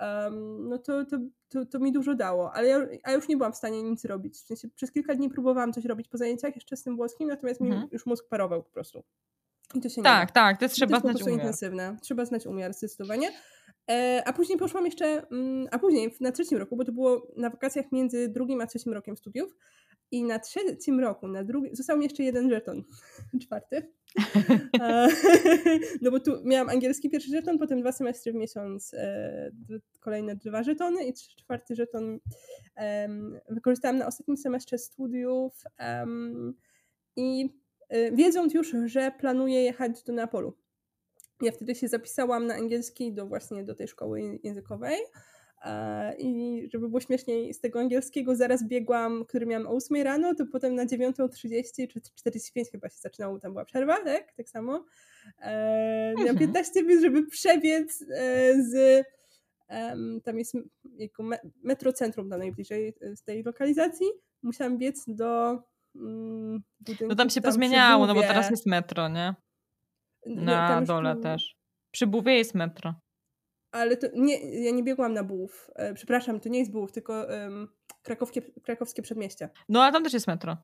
um, 0.02 0.70
no 0.70 0.78
to, 0.78 1.06
to, 1.06 1.18
to, 1.50 1.66
to, 1.66 1.80
mi 1.80 1.92
dużo 1.92 2.16
dało, 2.16 2.54
ale 2.54 2.68
ja, 2.68 2.88
ja, 3.08 3.14
już 3.14 3.28
nie 3.28 3.38
byłam 3.38 3.54
w 3.54 3.58
stanie 3.58 3.84
nic 3.84 4.06
robić. 4.06 4.38
W 4.38 4.48
sensie 4.48 4.68
przez 4.76 4.92
kilka 4.92 5.16
dni 5.16 5.30
próbowałam 5.30 5.74
coś 5.74 5.86
robić 5.86 6.08
po 6.08 6.18
zajęciach 6.18 6.56
jeszcze 6.56 6.78
z 6.78 6.84
tym 6.84 6.96
włoskim, 6.96 7.28
natomiast 7.28 7.62
mhm. 7.62 7.82
mi 7.82 7.88
już 7.92 8.06
mózg 8.06 8.28
parował 8.30 8.64
po 8.64 8.70
prostu. 8.70 9.04
I 9.76 9.82
to 9.82 9.90
się 9.90 10.02
tak, 10.02 10.30
nie 10.30 10.34
tak, 10.34 10.60
to 10.60 10.68
trzeba 10.70 11.02
to 11.02 11.08
jest 11.08 11.20
znać 11.20 11.28
umiar. 11.28 11.40
intensywne. 11.40 11.98
Trzeba 12.02 12.26
znać 12.26 12.48
umiar 12.48 12.74
zdecydowanie. 12.74 13.32
E, 13.90 14.24
a 14.26 14.34
później 14.34 14.58
poszłam 14.58 14.86
jeszcze, 14.86 15.28
mm, 15.32 15.68
a 15.72 15.80
później 15.80 16.16
na 16.22 16.32
trzecim 16.32 16.58
roku, 16.58 16.76
bo 16.76 16.86
to 16.86 16.92
było 16.92 17.28
na 17.38 17.50
wakacjach 17.50 17.92
między 17.92 18.30
drugim 18.30 18.62
a 18.62 18.68
trzecim 18.68 18.94
rokiem 18.94 19.18
studiów. 19.18 19.56
I 20.12 20.24
na 20.24 20.40
trzecim 20.40 21.00
roku, 21.00 21.28
na 21.28 21.44
drugim, 21.44 21.76
został 21.76 21.98
mi 21.98 22.04
jeszcze 22.04 22.24
jeden 22.24 22.50
żeton, 22.50 22.84
czwarty. 23.44 23.94
E, 24.82 25.08
no 26.02 26.12
bo 26.12 26.20
tu 26.20 26.32
miałam 26.44 26.70
angielski 26.70 27.10
pierwszy 27.10 27.30
żeton, 27.30 27.60
potem 27.60 27.82
dwa 27.82 27.92
semestry 27.92 28.32
w 28.32 28.36
miesiąc, 28.36 28.94
e, 28.94 29.52
kolejne 30.00 30.36
dwa 30.36 30.64
żetony 30.64 31.08
i 31.08 31.14
czwarty 31.14 31.76
żeton 31.76 32.20
wykorzystałam 33.50 33.98
na 33.98 34.08
ostatnim 34.08 34.38
semestrze 34.38 34.78
studiów 34.78 35.64
i 37.16 37.50
wiedząc 38.14 38.54
już, 38.54 38.76
że 38.86 39.12
planuję 39.20 39.64
jechać 39.64 40.04
do 40.04 40.14
Neapolu. 40.14 40.58
Ja 41.42 41.52
wtedy 41.52 41.76
się 41.76 41.88
zapisałam 41.88 42.48
na 42.48 42.56
angielski 42.56 43.14
do 43.14 43.28
właśnie 43.28 43.64
do 43.64 43.76
tej 43.76 43.88
szkoły 43.88 44.40
językowej. 44.44 44.98
I 46.18 46.68
żeby 46.74 46.90
było 46.90 47.00
śmieszniej, 47.00 47.54
z 47.54 47.60
tego 47.60 47.80
angielskiego 47.80 48.36
zaraz 48.36 48.68
biegłam, 48.68 49.26
który 49.26 49.46
miałam 49.46 49.68
o 49.68 49.70
8 49.70 50.04
rano, 50.04 50.36
to 50.36 50.46
potem 50.52 50.76
na 50.76 50.86
9.30 50.86 51.88
czy 51.88 52.02
45 52.02 52.70
chyba 52.72 52.90
się 52.90 52.98
zaczynało, 53.00 53.40
tam 53.40 53.52
była 53.52 53.66
przerwa, 53.66 54.04
tak? 54.04 54.34
Tak 54.34 54.50
samo. 54.50 54.86
E, 55.42 56.14
miałam 56.18 56.38
15 56.38 56.80
mhm. 56.80 56.88
minut, 56.88 57.04
żeby 57.04 57.28
przebiec 57.28 58.06
e, 58.12 58.64
z 58.64 59.06
tam 60.24 60.38
jest 60.40 60.58
jako 60.98 61.24
metrocentrum 61.64 62.28
na 62.28 62.38
najbliżej 62.38 62.94
e, 63.02 63.16
z 63.16 63.24
tej 63.24 63.44
lokalizacji. 63.44 64.06
Musiałam 64.44 64.78
biec 64.78 65.04
do 65.08 65.60
mm, 65.96 66.64
budynku. 66.80 67.08
No 67.08 67.16
tam 67.16 67.30
się 67.30 67.42
tam 67.42 67.52
pozmieniało, 67.52 68.08
no 68.08 68.14
bo 68.16 68.22
teraz 68.22 68.50
jest 68.50 68.66
metro, 68.66 69.10
nie? 69.10 69.36
Na 70.26 70.80
nie, 70.80 70.86
dole 70.86 71.14
już... 71.14 71.24
też. 71.24 71.56
Przy 71.92 72.08
Buwie 72.08 72.38
jest 72.38 72.56
metro. 72.56 72.94
Ale 73.72 73.98
to 73.98 74.08
nie, 74.16 74.64
ja 74.64 74.72
nie 74.72 74.84
biegłam 74.84 75.14
na 75.14 75.24
Bułów. 75.24 75.72
E, 75.76 75.94
przepraszam, 75.94 76.40
to 76.40 76.50
nie 76.50 76.60
jest 76.60 76.72
Bułów, 76.72 76.92
tylko 76.92 77.14
um, 77.14 77.68
krakowskie, 78.04 78.42
krakowskie 78.42 79.02
przedmieście. 79.02 79.50
No, 79.70 79.84
a 79.84 79.92
tam 79.92 80.04
też 80.04 80.14
jest 80.14 80.28
metro. 80.28 80.58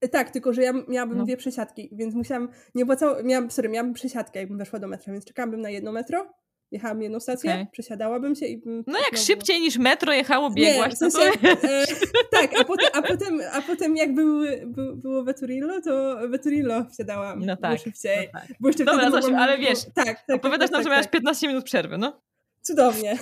E, 0.00 0.08
tak, 0.08 0.30
tylko 0.30 0.52
że 0.52 0.62
ja 0.62 0.72
miałabym 0.88 1.18
no. 1.18 1.24
dwie 1.24 1.36
przesiadki, 1.36 1.88
więc 1.92 2.14
musiałam, 2.14 2.48
nie 2.74 2.82
opłacało, 2.82 3.22
miałam, 3.22 3.50
sorry, 3.50 3.68
miałabym 3.68 3.94
przesiadkę, 3.94 4.40
jakbym 4.40 4.58
weszła 4.58 4.78
do 4.78 4.88
metra, 4.88 5.12
więc 5.12 5.24
czekałabym 5.24 5.60
na 5.60 5.70
jedno 5.70 5.92
metro, 5.92 6.34
jechałam 6.72 7.02
jedną 7.02 7.20
stację, 7.20 7.50
okay. 7.50 7.66
przesiadałabym 7.72 8.34
się 8.34 8.46
i... 8.46 8.62
No 8.64 8.98
jak 8.98 9.08
znowu... 9.10 9.24
szybciej 9.26 9.60
niż 9.60 9.78
metro 9.78 10.12
jechało, 10.12 10.50
biegłaś, 10.50 10.90
nie, 10.90 10.96
w 10.96 10.98
sensie, 10.98 11.38
to... 11.38 11.68
e, 11.68 11.84
Tak, 12.30 12.60
a 12.60 12.64
potem, 12.64 12.88
a 12.92 13.02
potem, 13.02 13.40
a 13.52 13.62
potem 13.62 13.96
jak 13.96 14.14
były, 14.14 14.62
by, 14.66 14.96
było 14.96 15.24
Veturillo, 15.24 15.80
to 15.80 16.18
Veturillo 16.28 16.84
wsiadałam 16.92 17.46
no 17.46 17.56
tak, 17.56 17.80
szybciej. 17.80 18.28
No 18.34 18.40
tak. 18.40 18.48
Bo 18.60 18.68
jeszcze 18.68 18.84
Dobra, 18.84 19.10
Zosiu, 19.10 19.34
ale 19.36 19.58
wiesz, 19.58 19.84
tak, 19.94 20.04
tak, 20.06 20.26
tak 20.26 20.36
opowiadasz 20.36 20.70
tak, 20.70 20.72
nam, 20.72 20.78
tak, 20.78 20.84
że 20.84 20.90
miałaś 20.90 21.08
15 21.08 21.48
minut 21.48 21.64
przerwy, 21.64 21.98
no? 21.98 22.20
Cudownie. 22.62 23.18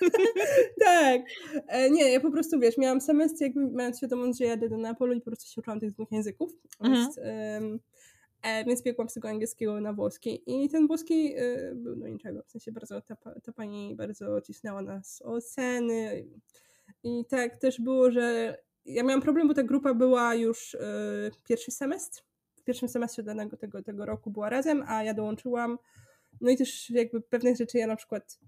tak. 0.84 1.22
E, 1.68 1.90
nie, 1.90 2.12
ja 2.12 2.20
po 2.20 2.30
prostu, 2.30 2.60
wiesz, 2.60 2.78
miałam 2.78 3.00
semestr, 3.00 3.42
jakby 3.42 3.70
mając 3.70 3.98
świadomość, 3.98 4.38
że 4.38 4.44
jadę 4.44 4.68
do 4.68 4.76
Neapolu 4.76 5.12
i 5.12 5.20
po 5.20 5.26
prostu 5.26 5.54
się 5.54 5.60
uczyłam 5.60 5.80
tych 5.80 5.92
dwóch 5.92 6.12
języków. 6.12 6.50
Mhm. 6.80 7.04
Więc, 7.04 7.18
um, 7.18 7.78
e, 8.42 8.64
więc 8.64 8.82
biegłam 8.82 9.08
z 9.08 9.14
tego 9.14 9.28
angielskiego 9.28 9.80
na 9.80 9.92
włoski. 9.92 10.42
I 10.46 10.68
ten 10.68 10.86
włoski 10.86 11.34
e, 11.36 11.74
był 11.74 11.96
no 11.96 12.08
niczego. 12.08 12.42
W 12.42 12.50
sensie 12.50 12.72
bardzo, 12.72 13.00
ta, 13.00 13.16
ta 13.16 13.52
pani 13.52 13.96
bardzo 13.96 14.40
cisnęła 14.40 14.82
nas 14.82 15.22
o 15.22 15.32
oceny. 15.32 16.26
I 17.02 17.24
tak 17.24 17.56
też 17.56 17.80
było, 17.80 18.10
że 18.10 18.56
ja 18.84 19.02
miałam 19.02 19.22
problem, 19.22 19.48
bo 19.48 19.54
ta 19.54 19.62
grupa 19.62 19.94
była 19.94 20.34
już 20.34 20.74
e, 20.74 20.80
pierwszy 21.44 21.70
semestr. 21.70 22.22
W 22.56 22.62
pierwszym 22.62 22.88
semestrze 22.88 23.22
danego 23.22 23.56
tego, 23.56 23.82
tego 23.82 24.06
roku 24.06 24.30
była 24.30 24.50
razem, 24.50 24.84
a 24.86 25.04
ja 25.04 25.14
dołączyłam. 25.14 25.78
No 26.40 26.50
i 26.50 26.56
też 26.56 26.90
jakby 26.90 27.20
pewnych 27.20 27.56
rzeczy 27.56 27.78
ja 27.78 27.86
na 27.86 27.96
przykład 27.96 28.38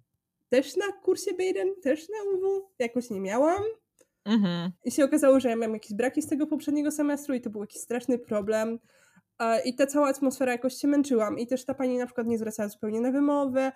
też 0.48 0.76
na 0.76 0.92
kursie 0.92 1.30
B1, 1.30 1.80
też 1.82 2.08
na 2.08 2.30
UW, 2.34 2.68
jakoś 2.78 3.10
nie 3.10 3.20
miałam. 3.20 3.62
Mhm. 4.24 4.70
I 4.84 4.90
się 4.90 5.04
okazało, 5.04 5.40
że 5.40 5.48
ja 5.48 5.56
miałam 5.56 5.74
jakieś 5.74 5.94
braki 5.94 6.22
z 6.22 6.26
tego 6.26 6.46
poprzedniego 6.46 6.90
semestru 6.90 7.34
i 7.34 7.40
to 7.40 7.50
był 7.50 7.60
jakiś 7.60 7.80
straszny 7.80 8.18
problem. 8.18 8.78
I 9.64 9.74
ta 9.74 9.86
cała 9.86 10.08
atmosfera 10.08 10.52
jakoś 10.52 10.74
się 10.74 10.88
męczyłam. 10.88 11.38
I 11.38 11.46
też 11.46 11.64
ta 11.64 11.74
pani 11.74 11.98
na 11.98 12.06
przykład 12.06 12.26
nie 12.26 12.38
zwracała 12.38 12.68
zupełnie 12.68 13.00
na 13.00 13.12
wymowę. 13.12 13.72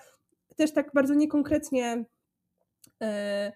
Też 0.57 0.73
tak 0.73 0.91
bardzo 0.95 1.15
niekonkretnie 1.15 2.05
e, 3.03 3.53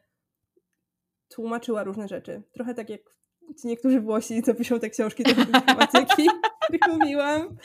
tłumaczyła 1.28 1.84
różne 1.84 2.08
rzeczy. 2.08 2.42
Trochę 2.52 2.74
tak 2.74 2.90
jak 2.90 3.00
ci 3.60 3.66
niektórzy 3.66 4.00
Włosi, 4.00 4.42
co 4.42 4.54
piszą 4.54 4.80
te 4.80 4.90
książki 4.90 5.22
do 5.22 5.30
informatyki, 5.30 6.28
których 6.64 6.98
mówiłam. 6.98 7.56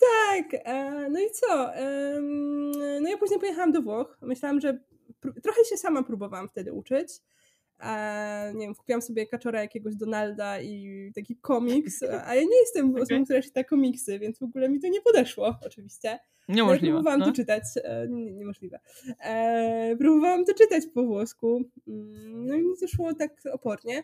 Tak, 0.00 0.60
e, 0.64 1.08
no 1.10 1.20
i 1.20 1.30
co? 1.30 1.70
No 3.00 3.08
ja 3.08 3.18
później 3.18 3.40
pojechałam 3.40 3.72
do 3.72 3.82
Włoch. 3.82 4.18
Myślałam, 4.22 4.60
że 4.60 4.78
trochę 5.42 5.64
się 5.64 5.76
sama 5.76 6.02
próbowałam 6.02 6.48
wtedy 6.48 6.72
uczyć. 6.72 7.08
E, 7.82 8.52
nie 8.54 8.66
wiem, 8.66 8.74
kupiłam 8.74 9.02
sobie 9.02 9.26
kaczora 9.26 9.60
jakiegoś 9.60 9.96
Donalda 9.96 10.60
i 10.60 11.10
taki 11.14 11.36
komiks, 11.36 12.02
a 12.26 12.34
ja 12.34 12.42
nie 12.42 12.60
jestem 12.60 12.90
okay. 12.90 13.02
osobą, 13.02 13.24
która 13.24 13.42
czyta 13.42 13.64
komiksy, 13.64 14.18
więc 14.18 14.38
w 14.38 14.42
ogóle 14.42 14.68
mi 14.68 14.80
to 14.80 14.88
nie 14.88 15.00
podeszło, 15.00 15.58
oczywiście. 15.66 16.18
Niemożliwe. 16.48 16.86
Ja 16.86 16.92
próbowałam 16.92 17.20
no. 17.20 17.26
to 17.26 17.32
czytać. 17.32 17.62
E, 17.84 18.08
nie, 18.08 18.32
niemożliwe. 18.32 18.80
E, 19.20 19.96
próbowałam 19.98 20.44
to 20.44 20.54
czytać 20.54 20.84
po 20.94 21.02
włosku. 21.02 21.62
Mm, 21.88 22.46
no 22.46 22.54
i 22.54 22.62
mi 22.62 22.76
to 22.80 22.88
szło 22.88 23.14
tak 23.14 23.32
opornie. 23.52 24.02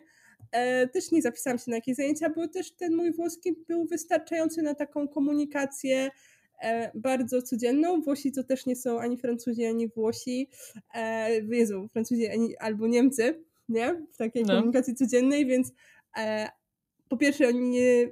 E, 0.51 0.87
też 0.87 1.11
nie 1.11 1.21
zapisałam 1.21 1.57
się 1.59 1.71
na 1.71 1.77
jakieś 1.77 1.95
zajęcia, 1.95 2.29
bo 2.29 2.47
też 2.47 2.71
ten 2.71 2.95
mój 2.95 3.13
włoski 3.13 3.55
był 3.67 3.85
wystarczający 3.85 4.61
na 4.61 4.75
taką 4.75 5.07
komunikację 5.07 6.11
e, 6.61 6.91
bardzo 6.95 7.41
codzienną. 7.41 8.01
Włosi 8.01 8.31
to 8.31 8.43
też 8.43 8.65
nie 8.65 8.75
są 8.75 8.99
ani 8.99 9.17
Francuzi, 9.17 9.65
ani 9.65 9.87
Włosi. 9.87 10.49
E, 10.95 11.41
Jezu, 11.41 11.87
Francuzi 11.87 12.27
ani, 12.27 12.57
albo 12.57 12.87
Niemcy, 12.87 13.43
nie? 13.69 14.05
W 14.13 14.17
takiej 14.17 14.43
no. 14.43 14.55
komunikacji 14.55 14.95
codziennej, 14.95 15.45
więc 15.45 15.71
po 17.09 17.17
pierwsze, 17.17 17.47
oni 17.47 17.69
nie, 17.69 18.09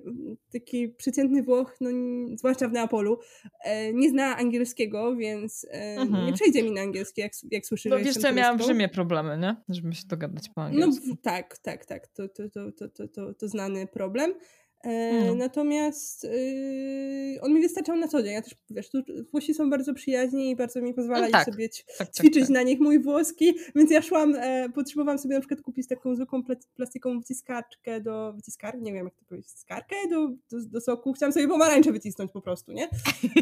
taki 0.53 0.89
przeciętny 0.89 1.43
Włoch, 1.43 1.75
no, 1.81 1.89
zwłaszcza 2.37 2.67
w 2.67 2.71
Neapolu, 2.71 3.19
e, 3.63 3.93
nie 3.93 4.09
zna 4.09 4.37
angielskiego, 4.37 5.15
więc 5.15 5.65
e, 5.71 5.95
mhm. 6.01 6.25
nie 6.25 6.33
przejdzie 6.33 6.63
mi 6.63 6.71
na 6.71 6.81
angielski, 6.81 7.21
jak, 7.21 7.31
jak 7.51 7.65
słyszy, 7.65 7.89
no, 7.89 7.97
że 7.97 8.03
wiesz 8.03 8.17
co, 8.17 8.33
miałam 8.33 8.57
w 8.57 8.61
Rzymie 8.61 8.89
problemy, 8.89 9.37
nie? 9.37 9.55
Żeby 9.69 9.95
się 9.95 10.07
dogadać 10.07 10.49
po 10.49 10.61
no, 10.61 10.67
angielsku. 10.67 11.07
No 11.07 11.15
tak, 11.21 11.57
tak, 11.57 11.85
tak. 11.85 12.07
To, 12.07 12.27
to, 12.27 12.49
to, 12.49 12.71
to, 12.71 12.89
to, 12.89 13.07
to, 13.07 13.33
to 13.33 13.47
znany 13.47 13.87
problem. 13.87 14.33
Mhm. 14.83 15.37
Natomiast 15.37 16.23
yy, 16.23 17.41
on 17.41 17.53
mi 17.53 17.61
wystarczał 17.61 17.95
na 17.95 18.07
co 18.07 18.23
dzień. 18.23 18.33
Ja 18.33 18.41
też, 18.41 18.53
wiesz, 18.69 18.89
tu 18.89 18.97
Włosi 19.31 19.53
są 19.53 19.69
bardzo 19.69 19.93
przyjaźni 19.93 20.49
i 20.49 20.55
bardzo 20.55 20.81
mi 20.81 20.93
pozwalali 20.93 21.33
no 21.33 21.39
tak, 21.39 21.45
sobie 21.45 21.69
tak, 21.69 21.97
tak, 21.97 22.11
ćwiczyć 22.11 22.41
tak, 22.41 22.49
na 22.49 22.61
nich 22.61 22.79
mój 22.79 22.99
włoski, 22.99 23.53
więc 23.75 23.91
ja 23.91 24.01
szłam, 24.01 24.35
e, 24.35 24.69
potrzebowałam 24.69 25.19
sobie 25.19 25.35
na 25.35 25.41
przykład 25.41 25.61
kupić 25.61 25.87
taką 25.87 26.15
zwykłą 26.15 26.43
plastikową 26.75 27.19
wyciskarkę 27.19 28.01
do 28.01 28.33
wyciskarki, 28.33 28.81
nie 28.81 28.93
wiem 28.93 29.05
jak 29.05 29.15
to 29.15 29.25
powiedzieć, 29.25 29.51
wyciskarkę 29.51 29.95
do, 30.09 30.27
do, 30.27 30.65
do 30.69 30.81
soku. 30.81 31.13
Chciałam 31.13 31.33
sobie 31.33 31.47
pomarańcze 31.47 31.91
wycisnąć 31.91 32.31
po 32.31 32.41
prostu, 32.41 32.71
nie? 32.71 32.87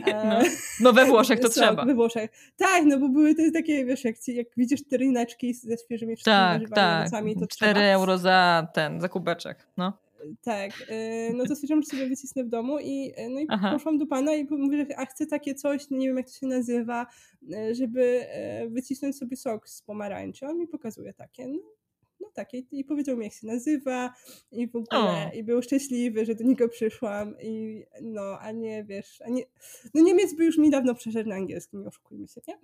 E, 0.05 0.25
no, 0.29 0.39
no 0.79 0.93
we 0.93 1.05
Włoszech 1.05 1.39
to 1.39 1.49
trzeba. 1.59 1.85
We 1.85 1.95
Włoszech. 1.95 2.31
Tak, 2.57 2.83
no 2.85 2.99
bo 2.99 3.09
były 3.09 3.35
to 3.35 3.41
takie, 3.53 3.85
wiesz, 3.85 4.03
jak, 4.03 4.15
jak 4.27 4.47
widzisz 4.57 4.87
te 4.87 4.97
ryneczki 4.97 5.53
ze 5.53 5.77
świeżymi 5.77 6.17
tak, 6.25 6.61
tak. 6.69 7.01
owocami, 7.01 7.35
to 7.35 7.47
4 7.47 7.73
trzeba. 7.73 7.85
euro 7.85 8.17
za 8.17 8.67
ten, 8.73 9.01
za 9.01 9.09
kubeczek, 9.09 9.67
no 9.77 10.04
tak, 10.41 10.71
y, 10.81 11.33
no 11.33 11.45
to 11.45 11.55
stwierdziłam, 11.55 11.83
że 11.83 11.89
sobie 11.89 12.09
wycisnę 12.09 12.43
w 12.43 12.49
domu 12.49 12.79
i, 12.79 13.13
y, 13.19 13.29
no 13.29 13.39
i 13.39 13.47
poszłam 13.73 13.97
do 13.97 14.07
pana 14.07 14.35
i 14.35 14.47
mówię, 14.49 14.77
że 14.77 14.99
a 14.99 15.05
chcę 15.05 15.25
takie 15.25 15.55
coś, 15.55 15.89
nie 15.89 16.07
wiem 16.07 16.17
jak 16.17 16.25
to 16.25 16.33
się 16.33 16.47
nazywa, 16.47 17.07
y, 17.43 17.75
żeby 17.75 18.25
wycisnąć 18.67 19.17
sobie 19.17 19.37
sok 19.37 19.69
z 19.69 19.81
pomarańczy. 19.81 20.45
On 20.45 20.57
mi 20.57 20.67
pokazuje 20.67 21.13
takie. 21.13 21.47
No, 21.47 21.59
no 22.19 22.27
tak, 22.33 22.53
i, 22.53 22.67
i 22.71 22.83
powiedział 22.83 23.17
mi, 23.17 23.23
jak 23.23 23.33
się 23.33 23.47
nazywa 23.47 24.13
i 24.51 24.67
w 24.67 24.75
ogóle, 24.75 25.01
o. 25.01 25.31
i 25.33 25.43
był 25.43 25.61
szczęśliwy, 25.61 26.25
że 26.25 26.35
do 26.35 26.43
niego 26.43 26.69
przyszłam 26.69 27.35
i 27.41 27.83
no, 28.01 28.39
a 28.39 28.51
nie, 28.51 28.83
wiesz, 28.83 29.21
a 29.25 29.29
nie, 29.29 29.43
no 29.93 30.01
Niemiec 30.03 30.35
by 30.35 30.45
już 30.45 30.57
mi 30.57 30.69
dawno 30.69 30.95
przeszedł 30.95 31.29
na 31.29 31.35
angielski, 31.35 31.77
nie 31.77 31.87
oszukujmy 31.87 32.27
się, 32.27 32.41
nie? 32.47 32.57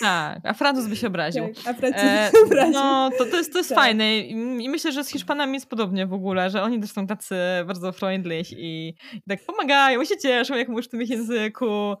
Tak, 0.00 0.40
a 0.44 0.54
Francuz 0.54 0.86
by 0.86 0.96
się 0.96 1.06
obraził. 1.12 1.44
Tak, 1.54 1.66
a 1.66 1.78
Francuz 1.78 2.02
e, 2.02 2.30
by 2.32 2.38
się 2.38 2.44
obraził. 2.44 2.72
No, 2.72 3.10
to, 3.18 3.24
to 3.24 3.36
jest, 3.36 3.52
to 3.52 3.58
jest 3.58 3.70
tak. 3.70 3.78
fajne 3.78 4.18
i 4.18 4.68
myślę, 4.68 4.92
że 4.92 5.04
z 5.04 5.08
Hiszpanami 5.08 5.54
jest 5.54 5.66
podobnie 5.66 6.06
w 6.06 6.12
ogóle, 6.12 6.50
że 6.50 6.62
oni 6.62 6.80
też 6.80 6.92
są 6.92 7.06
tacy 7.06 7.36
bardzo 7.66 7.92
freundlich 7.92 8.52
i, 8.52 8.88
i 9.12 9.22
tak 9.28 9.44
pomagają, 9.44 10.04
się 10.04 10.16
cieszą, 10.16 10.56
jak 10.56 10.68
mówisz 10.68 10.86
w 10.86 10.90
tym 10.90 11.02
języku. 11.02 11.94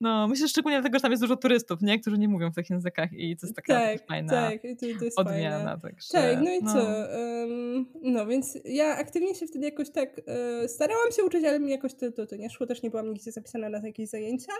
No, 0.00 0.28
myślę 0.28 0.48
szczególnie 0.48 0.80
dlatego, 0.80 0.98
że 0.98 1.02
tam 1.02 1.10
jest 1.10 1.22
dużo 1.22 1.36
turystów, 1.36 1.82
nie? 1.82 2.00
Którzy 2.00 2.18
nie 2.18 2.28
mówią 2.28 2.50
w 2.50 2.54
tych 2.54 2.70
językach 2.70 3.12
i 3.12 3.36
to 3.36 3.46
jest 3.46 3.56
taka 3.56 3.74
tak, 3.74 4.06
fajna 4.06 4.32
tak, 4.32 4.62
to, 4.62 4.98
to 4.98 5.04
jest 5.04 5.18
odmiana. 5.18 5.64
Fajne. 5.64 5.80
Także, 5.80 6.08
tak, 6.12 6.40
no 6.42 6.50
i 6.50 6.62
no. 6.62 6.72
co? 6.72 6.78
Um, 6.78 7.86
no, 8.02 8.26
więc 8.26 8.58
ja 8.64 8.96
aktywnie 8.96 9.34
się 9.34 9.46
wtedy 9.46 9.64
jakoś 9.64 9.90
tak 9.90 10.20
e, 10.26 10.68
starałam 10.68 11.12
się 11.12 11.24
uczyć, 11.24 11.44
ale 11.44 11.60
mi 11.60 11.70
jakoś 11.70 11.94
to, 11.94 12.12
to, 12.12 12.26
to 12.26 12.36
nie 12.36 12.50
szło, 12.50 12.66
też 12.66 12.82
nie 12.82 12.90
byłam 12.90 13.12
nigdzie 13.12 13.32
zapisana 13.32 13.68
na 13.68 13.86
jakieś 13.86 14.08
zajęcia. 14.08 14.52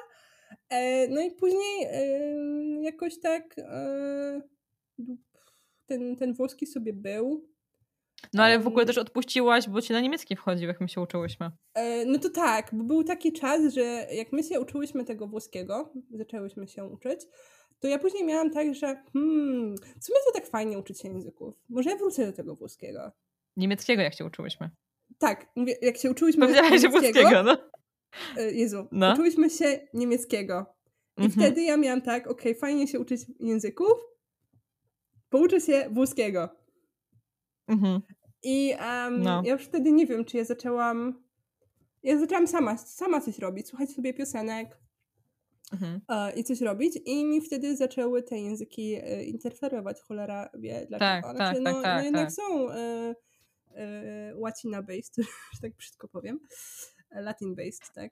E, 0.68 1.08
no 1.08 1.20
i 1.20 1.30
później 1.30 1.84
e, 1.84 2.82
jakoś 2.82 3.20
tak 3.20 3.54
e, 3.58 4.42
ten, 5.86 6.16
ten 6.16 6.34
włoski 6.34 6.66
sobie 6.66 6.92
był. 6.92 7.52
No 8.32 8.42
ale 8.42 8.58
w 8.58 8.66
ogóle 8.66 8.86
też 8.86 8.98
odpuściłaś, 8.98 9.68
bo 9.68 9.82
ci 9.82 9.92
na 9.92 10.00
niemiecki 10.00 10.36
wchodził, 10.36 10.68
jak 10.68 10.80
my 10.80 10.88
się 10.88 11.00
uczyłyśmy. 11.00 11.50
E, 11.74 12.04
no 12.06 12.18
to 12.18 12.30
tak, 12.30 12.70
bo 12.72 12.84
był 12.84 13.04
taki 13.04 13.32
czas, 13.32 13.74
że 13.74 14.06
jak 14.12 14.32
my 14.32 14.42
się 14.42 14.60
uczyłyśmy 14.60 15.04
tego 15.04 15.26
włoskiego, 15.26 15.92
zaczęłyśmy 16.10 16.68
się 16.68 16.84
uczyć, 16.84 17.20
to 17.82 17.88
ja 17.88 17.98
później 17.98 18.24
miałam 18.24 18.50
tak, 18.50 18.74
że 18.74 18.86
hmm, 19.12 19.76
w 19.76 20.04
sumie 20.04 20.18
to 20.26 20.32
tak 20.34 20.46
fajnie 20.46 20.78
uczyć 20.78 21.00
się 21.00 21.08
języków. 21.08 21.54
Może 21.68 21.90
ja 21.90 21.96
wrócę 21.96 22.26
do 22.26 22.32
tego 22.32 22.54
włoskiego. 22.54 23.12
Niemieckiego 23.56 24.02
jak 24.02 24.14
się 24.14 24.24
uczyłyśmy. 24.24 24.70
Tak, 25.18 25.46
jak 25.82 25.96
się 25.96 26.10
uczyłyśmy 26.10 26.46
niemieckiego. 26.46 26.90
włoskiego, 26.90 27.42
no. 27.42 27.58
E, 28.36 28.52
Jezu, 28.52 28.88
no. 28.92 29.12
uczyłyśmy 29.12 29.50
się 29.50 29.88
niemieckiego. 29.94 30.66
I 31.18 31.24
mhm. 31.24 31.40
wtedy 31.40 31.62
ja 31.62 31.76
miałam 31.76 32.02
tak, 32.02 32.26
ok, 32.26 32.42
fajnie 32.60 32.88
się 32.88 33.00
uczyć 33.00 33.20
języków, 33.40 33.92
pouczę 35.30 35.60
się 35.60 35.88
włoskiego. 35.90 36.48
Mhm. 37.68 38.00
I 38.42 38.74
um, 38.80 39.22
no. 39.22 39.42
ja 39.44 39.52
już 39.52 39.62
wtedy 39.62 39.92
nie 39.92 40.06
wiem, 40.06 40.24
czy 40.24 40.36
ja 40.36 40.44
zaczęłam. 40.44 41.22
Ja 42.02 42.18
zaczęłam 42.18 42.46
sama, 42.46 42.76
sama 42.76 43.20
coś 43.20 43.38
robić, 43.38 43.68
słuchać 43.68 43.90
sobie 43.90 44.14
piosenek 44.14 44.82
mhm. 45.72 46.00
uh, 46.08 46.36
i 46.36 46.44
coś 46.44 46.60
robić. 46.60 46.98
I 47.04 47.24
mi 47.24 47.40
wtedy 47.40 47.76
zaczęły 47.76 48.22
te 48.22 48.38
języki 48.38 48.96
uh, 48.96 49.26
interferować, 49.26 50.00
cholera 50.00 50.50
wie 50.54 50.86
dlaczego. 50.88 51.28
Tak, 51.28 51.36
znaczy, 51.36 51.62
tak, 51.62 51.62
no, 51.62 51.72
tak, 51.72 51.82
tak, 51.82 51.96
no 51.96 52.04
jednak 52.04 52.24
tak. 52.24 52.32
są 52.32 52.64
uh, 52.64 53.14
łacina-based, 54.34 55.16
że 55.54 55.60
tak 55.62 55.76
brzydko 55.76 56.08
powiem. 56.08 56.40
Latin-based, 57.16 57.92
tak? 57.94 58.10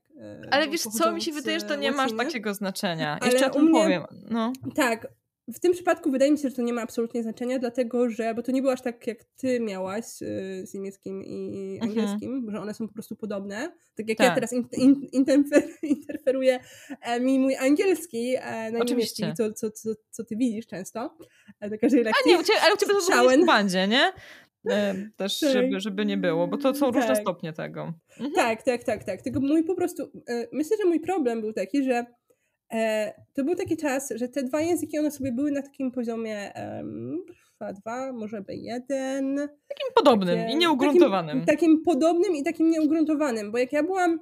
Ale 0.50 0.68
wiesz 0.68 0.82
co, 0.82 1.12
mi 1.12 1.22
się 1.22 1.32
wydaje, 1.32 1.60
że 1.60 1.66
to 1.66 1.76
nie 1.76 1.92
ma 1.92 2.08
takiego 2.08 2.54
znaczenia. 2.54 3.18
Ale 3.20 3.32
Jeszcze 3.32 3.46
o 3.46 3.50
tym 3.50 3.64
mnie, 3.64 3.82
powiem. 3.82 4.04
No. 4.30 4.52
Tak, 4.74 5.06
w 5.54 5.60
tym 5.60 5.72
przypadku 5.72 6.10
wydaje 6.10 6.32
mi 6.32 6.38
się, 6.38 6.48
że 6.48 6.56
to 6.56 6.62
nie 6.62 6.72
ma 6.72 6.82
absolutnie 6.82 7.22
znaczenia, 7.22 7.58
dlatego 7.58 8.10
że, 8.10 8.34
bo 8.34 8.42
to 8.42 8.52
nie 8.52 8.62
było 8.62 8.72
aż 8.72 8.82
tak 8.82 9.06
jak 9.06 9.24
ty 9.24 9.60
miałaś 9.60 10.04
y, 10.22 10.66
z 10.66 10.74
niemieckim 10.74 11.24
i 11.24 11.72
mhm. 11.74 11.90
angielskim, 11.90 12.34
mhm. 12.34 12.50
że 12.50 12.60
one 12.60 12.74
są 12.74 12.88
po 12.88 12.94
prostu 12.94 13.16
podobne. 13.16 13.72
Tak 13.96 14.08
jak 14.08 14.18
tak. 14.18 14.26
ja 14.26 14.34
teraz 14.34 14.52
in, 14.52 14.64
in, 14.72 15.08
interfer, 15.12 15.62
interferuję 15.82 16.60
e, 17.02 17.20
mi 17.20 17.38
mój 17.38 17.56
angielski 17.56 18.34
e, 18.36 18.72
na 18.72 18.78
Oczywiście. 18.78 19.22
niemiecki, 19.22 19.44
co, 19.44 19.52
co, 19.52 19.70
co, 19.70 19.90
co 20.10 20.24
ty 20.24 20.36
widzisz 20.36 20.66
często 20.66 21.16
e, 21.60 21.70
na 21.70 21.78
każdej 21.78 22.04
lekcji. 22.04 22.24
A 22.26 22.28
nie, 22.28 22.40
u 22.40 22.42
ciebie, 22.42 22.58
ale 22.62 22.74
u 22.74 22.76
ciebie 22.76 22.92
to 22.94 23.42
w 23.42 23.46
bandzie, 23.46 23.88
nie? 23.88 24.12
też, 25.16 25.38
tak. 25.40 25.52
żeby, 25.52 25.80
żeby 25.80 26.06
nie 26.06 26.16
było, 26.16 26.48
bo 26.48 26.56
to 26.56 26.74
są 26.74 26.86
różne 26.86 27.06
tak. 27.08 27.20
stopnie 27.22 27.52
tego. 27.52 27.92
Mhm. 28.10 28.32
Tak, 28.34 28.62
tak, 28.62 28.84
tak, 28.84 29.04
tak. 29.04 29.22
Tylko 29.22 29.40
mój 29.40 29.64
po 29.64 29.74
prostu, 29.74 30.10
myślę, 30.52 30.76
że 30.82 30.88
mój 30.88 31.00
problem 31.00 31.40
był 31.40 31.52
taki, 31.52 31.84
że 31.84 31.92
E, 31.92 32.06
to 33.34 33.44
był 33.44 33.54
taki 33.54 33.76
czas, 33.76 34.12
że 34.14 34.28
te 34.28 34.42
dwa 34.42 34.60
języki, 34.60 34.98
one 34.98 35.10
sobie 35.10 35.32
były 35.32 35.50
na 35.50 35.62
takim 35.62 35.90
poziomie 35.90 36.52
um, 36.56 37.24
A2, 37.60 38.12
może 38.12 38.40
B1. 38.40 39.36
Takim 39.68 39.88
podobnym 39.94 40.38
takie, 40.38 40.52
i 40.52 40.56
nieugruntowanym. 40.56 41.40
Takim, 41.40 41.46
takim, 41.46 41.82
podobnym 41.82 42.36
i 42.36 42.42
takim 42.42 42.70
nieugruntowanym, 42.70 43.52
bo 43.52 43.58
jak 43.58 43.72
ja 43.72 43.82
byłam, 43.82 44.18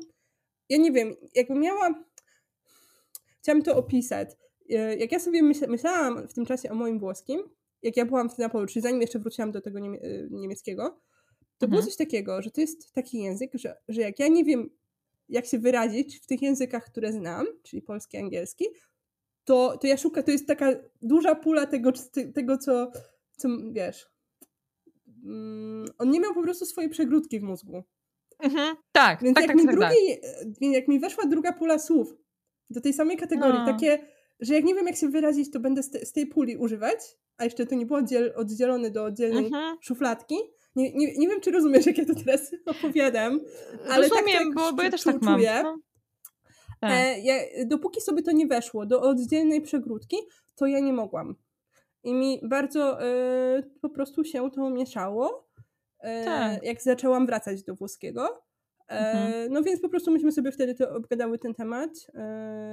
ja 0.69 0.79
nie 0.79 0.93
wiem, 0.93 1.15
jakbym 1.35 1.61
miała, 1.61 2.05
chciałam 3.43 3.63
to 3.63 3.77
opisać, 3.77 4.29
e, 4.71 4.97
jak 4.97 5.13
ja 5.13 5.19
sobie 5.19 5.43
myśl, 5.43 5.65
myślałam 5.69 6.29
w 6.29 6.35
tym 6.35 6.47
czasie 6.47 6.71
o 6.71 6.75
moim 6.75 6.99
włoskim, 6.99 7.43
jak 7.83 7.97
ja 7.97 8.05
byłam 8.05 8.29
wtedy 8.29 8.43
na 8.43 8.49
polu, 8.49 8.67
czyli 8.67 8.83
zanim 8.83 9.01
jeszcze 9.01 9.19
wróciłam 9.19 9.53
do 9.53 9.61
tego 9.61 9.79
e, 9.79 9.83
niemieckiego, 10.31 10.83
to 11.59 11.67
mhm. 11.67 11.71
było 11.71 11.83
coś 11.83 11.97
takiego, 11.97 12.43
że 12.43 12.51
to 12.51 12.61
jest 12.61 12.93
taki 12.93 13.19
język, 13.19 13.51
że, 13.55 13.77
że 13.89 14.01
jak 14.01 14.19
ja 14.19 14.29
nie 14.29 14.45
wiem, 14.45 14.71
jak 15.29 15.47
się 15.47 15.59
wyrazić 15.59 16.21
w 16.21 16.27
tych 16.27 16.43
językach, 16.43 16.85
które 16.85 17.13
znam, 17.13 17.47
czyli 17.63 17.83
polski, 17.83 18.17
angielski, 18.17 18.65
to, 19.45 19.79
to 19.81 19.87
ja 19.87 19.97
szukam, 19.97 20.25
to 20.25 20.31
jest 20.31 20.47
taka 20.47 20.73
duża 21.03 21.35
pula 21.35 21.67
tego, 21.67 21.93
tego 22.35 22.59
co, 22.59 22.91
co 23.37 23.49
wiesz. 23.73 24.07
Mm, 25.25 25.87
on 25.99 26.11
nie 26.11 26.21
miał 26.21 26.35
po 26.35 26.43
prostu 26.43 26.67
swojej 26.67 26.91
przegródki 26.91 27.41
w 27.41 27.43
mózgu. 27.43 27.83
Mhm, 28.39 28.77
tak, 28.93 29.23
Więc 29.23 29.35
tak, 29.35 29.43
jak, 29.43 29.57
tak, 29.57 29.57
mi 29.57 29.67
tak, 29.67 29.77
drugi, 29.77 30.21
tak. 30.61 30.73
jak 30.73 30.89
mi 30.89 31.01
weszła 31.01 31.27
druga 31.27 31.53
pula 31.53 31.79
słów 31.79 32.17
do 32.71 32.81
tej 32.81 32.93
samej 32.93 33.17
kategorii, 33.17 33.59
no. 33.59 33.67
takie, 33.67 33.99
że 34.41 34.55
jak 34.55 34.65
nie 34.65 34.75
wiem 34.75 34.87
jak 34.87 34.97
się 34.97 35.09
wyrazić, 35.09 35.51
to 35.51 35.61
będę 35.61 35.83
z, 35.83 35.91
te, 35.91 36.07
z 36.07 36.13
tej 36.13 36.27
puli 36.27 36.57
używać, 36.57 36.99
a 37.37 37.45
jeszcze 37.45 37.67
to 37.67 37.75
nie 37.75 37.87
było 37.87 37.99
oddziel, 37.99 38.33
oddzielone 38.37 38.91
do 38.91 39.05
oddzielnej 39.05 39.47
mhm. 39.47 39.77
szufladki, 39.81 40.37
nie, 40.79 40.93
nie, 40.93 41.15
nie 41.17 41.29
wiem, 41.29 41.41
czy 41.41 41.51
rozumiesz, 41.51 41.87
jak 41.87 41.99
ja 41.99 42.05
to 42.05 42.15
teraz 42.15 42.55
opowiadam, 42.67 43.41
ale 43.89 44.09
Rozumiem, 44.09 44.39
tak, 44.39 44.47
tak 44.47 44.55
bo, 44.55 44.73
bo 44.73 44.83
ja 44.83 44.91
też 44.91 45.03
tak 45.03 45.23
mam. 45.23 45.41
No. 45.63 45.79
Tak. 46.81 46.91
E, 46.93 47.21
ja, 47.21 47.35
dopóki 47.67 48.01
sobie 48.01 48.23
to 48.23 48.33
nie 48.33 48.47
weszło 48.47 48.87
do 48.87 49.01
oddzielnej 49.01 49.61
przegródki, 49.63 50.17
to 50.55 50.67
ja 50.67 50.81
nie 50.81 50.93
mogłam. 50.93 51.35
I 52.05 52.15
mi 52.15 52.41
bardzo 52.43 53.03
e, 53.03 53.63
po 53.81 53.91
prostu 53.91 54.25
się 54.25 54.51
to 54.51 54.71
mieszało, 54.71 55.49
e, 56.01 56.25
tak. 56.25 56.65
jak 56.65 56.83
zaczęłam 56.83 57.27
wracać 57.27 57.63
do 57.63 57.75
włoskiego. 57.75 58.43
E, 58.89 59.13
mhm. 59.13 59.53
No 59.53 59.63
więc 59.63 59.81
po 59.81 59.89
prostu 59.89 60.11
myśmy 60.11 60.33
sobie 60.33 60.53
wtedy 60.53 60.75
to 60.75 60.91
obgadały 60.91 61.39
ten 61.39 61.55
temat, 61.55 61.91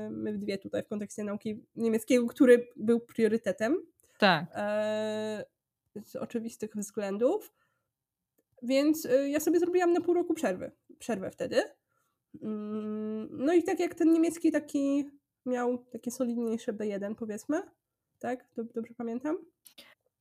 my 0.10 0.34
w 0.34 0.38
dwie 0.38 0.58
tutaj 0.58 0.84
w 0.84 0.88
kontekście 0.88 1.24
nauki 1.24 1.66
niemieckiego, 1.76 2.28
który 2.28 2.68
był 2.76 3.00
priorytetem. 3.00 3.78
Tak. 4.20 4.46
Z 6.06 6.16
oczywistych 6.16 6.76
względów. 6.76 7.54
Więc 8.66 9.06
y, 9.06 9.30
ja 9.30 9.40
sobie 9.40 9.60
zrobiłam 9.60 9.94
na 9.94 10.02
pół 10.02 10.14
roku 10.14 10.34
przerwy. 10.34 10.72
Przerwę 11.00 11.32
wtedy. 11.32 11.62
Mm, 12.42 13.28
no 13.32 13.54
i 13.54 13.64
tak 13.64 13.80
jak 13.80 13.96
ten 13.96 14.12
niemiecki 14.12 14.52
taki 14.52 15.10
miał 15.46 15.78
takie 15.78 16.12
solidniejsze 16.12 16.74
B1 16.74 17.16
powiedzmy, 17.16 17.62
tak? 18.20 18.46
Dobrze 18.56 18.94
pamiętam? 18.98 19.38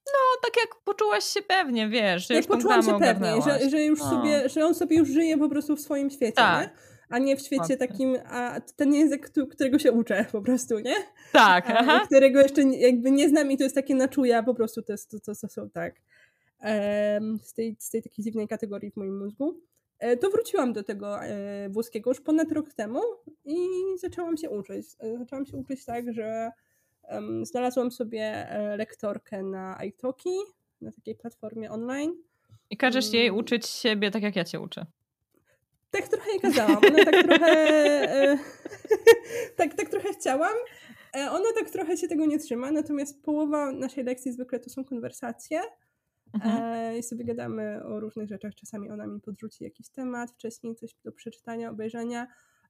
No, 0.07 0.41
tak 0.43 0.57
jak 0.57 0.83
poczułaś 0.85 1.25
się 1.25 1.43
pewnie, 1.43 1.89
wiesz, 1.89 2.29
że 2.29 2.35
jak 2.35 2.45
już 2.45 2.57
poczułam 2.57 2.83
się 2.83 2.99
pewnie, 2.99 3.43
że, 3.43 3.71
że 3.71 3.85
już 3.85 3.99
no. 3.99 4.11
sobie, 4.11 4.49
że 4.49 4.67
on 4.67 4.75
sobie 4.75 4.97
już 4.97 5.09
żyje 5.09 5.39
po 5.39 5.49
prostu 5.49 5.77
w 5.77 5.81
swoim 5.81 6.11
świecie, 6.11 6.33
tak. 6.33 6.71
nie? 6.71 6.95
a 7.09 7.19
nie 7.19 7.37
w 7.37 7.41
świecie 7.41 7.77
takim, 7.77 8.17
a 8.27 8.61
ten 8.77 8.95
język, 8.95 9.31
którego 9.51 9.79
się 9.79 9.93
uczę 9.93 10.25
po 10.33 10.43
prostu, 10.43 10.79
nie? 10.79 10.95
Tak, 11.33 11.65
aha. 11.69 12.01
Którego 12.05 12.41
jeszcze 12.41 12.63
jakby 12.63 13.11
nie 13.11 13.29
znam 13.29 13.51
i 13.51 13.57
to 13.57 13.65
jest 13.65 13.75
takie 13.75 13.95
na 13.95 14.09
czuja, 14.09 14.43
po 14.43 14.55
prostu 14.55 14.83
to, 14.83 14.93
jest, 14.93 15.11
to, 15.11 15.21
to, 15.21 15.35
to 15.35 15.49
są 15.49 15.71
tak 15.71 15.95
z 17.43 17.55
tej, 17.55 17.77
z 17.79 17.91
tej 17.91 18.03
takiej 18.03 18.25
dziwnej 18.25 18.49
kategorii 18.49 18.91
w 18.91 18.97
moim 18.97 19.19
mózgu, 19.19 19.61
e, 19.99 20.17
to 20.17 20.31
wróciłam 20.31 20.73
do 20.73 20.83
tego 20.83 21.23
e, 21.23 21.69
włoskiego 21.69 22.11
już 22.11 22.21
ponad 22.21 22.53
rok 22.53 22.75
temu 22.75 23.01
i 23.45 23.57
zaczęłam 23.99 24.37
się 24.37 24.51
uczyć. 24.51 24.87
E, 24.99 25.19
zaczęłam 25.19 25.47
się 25.47 25.57
uczyć 25.57 25.85
tak, 25.85 26.13
że 26.13 26.51
znalazłam 27.43 27.91
sobie 27.91 28.49
lektorkę 28.79 29.43
na 29.43 29.85
iTalki, 29.85 30.31
na 30.81 30.93
takiej 30.93 31.15
platformie 31.15 31.71
online. 31.71 32.15
I 32.71 32.77
każesz 32.77 33.13
jej 33.13 33.27
mm. 33.27 33.41
uczyć 33.41 33.67
siebie 33.67 34.11
tak, 34.11 34.23
jak 34.23 34.37
ja 34.37 34.45
cię 34.45 34.61
uczę. 34.61 34.87
Tak 35.91 36.09
trochę 36.09 36.31
jej 36.31 36.41
kazałam. 36.41 36.77
Ona 36.77 37.05
tak 37.05 37.27
trochę... 37.27 38.39
tak, 39.57 39.75
tak 39.75 39.89
trochę 39.89 40.13
chciałam. 40.13 40.55
Ona 41.15 41.53
tak 41.55 41.71
trochę 41.71 41.97
się 41.97 42.09
tego 42.09 42.27
nie 42.27 42.39
trzyma, 42.39 42.71
natomiast 42.71 43.23
połowa 43.23 43.73
naszej 43.73 44.05
lekcji 44.05 44.33
zwykle 44.33 44.61
to 44.61 44.71
są 44.71 44.85
konwersacje. 44.85 45.61
Mhm. 46.35 46.63
E, 46.63 46.99
I 46.99 47.03
sobie 47.03 47.25
gadamy 47.25 47.85
o 47.85 48.01
różnych 48.01 48.29
rzeczach. 48.29 48.55
Czasami 48.55 48.91
ona 48.91 49.07
mi 49.07 49.21
podrzuci 49.21 49.65
jakiś 49.65 49.89
temat, 49.89 50.31
wcześniej 50.31 50.75
coś 50.75 50.95
do 51.05 51.13
przeczytania, 51.13 51.71
obejrzenia, 51.71 52.27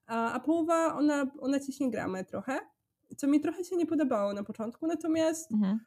a, 0.07 0.33
a 0.33 0.39
połowa 0.39 0.95
ona, 0.95 1.31
ona 1.39 1.59
ciśnie 1.59 1.91
gramę 1.91 2.25
trochę, 2.25 2.59
co 3.17 3.27
mi 3.27 3.41
trochę 3.41 3.63
się 3.63 3.75
nie 3.75 3.85
podobało 3.85 4.33
na 4.33 4.43
początku, 4.43 4.87
natomiast 4.87 5.51
mhm. 5.51 5.79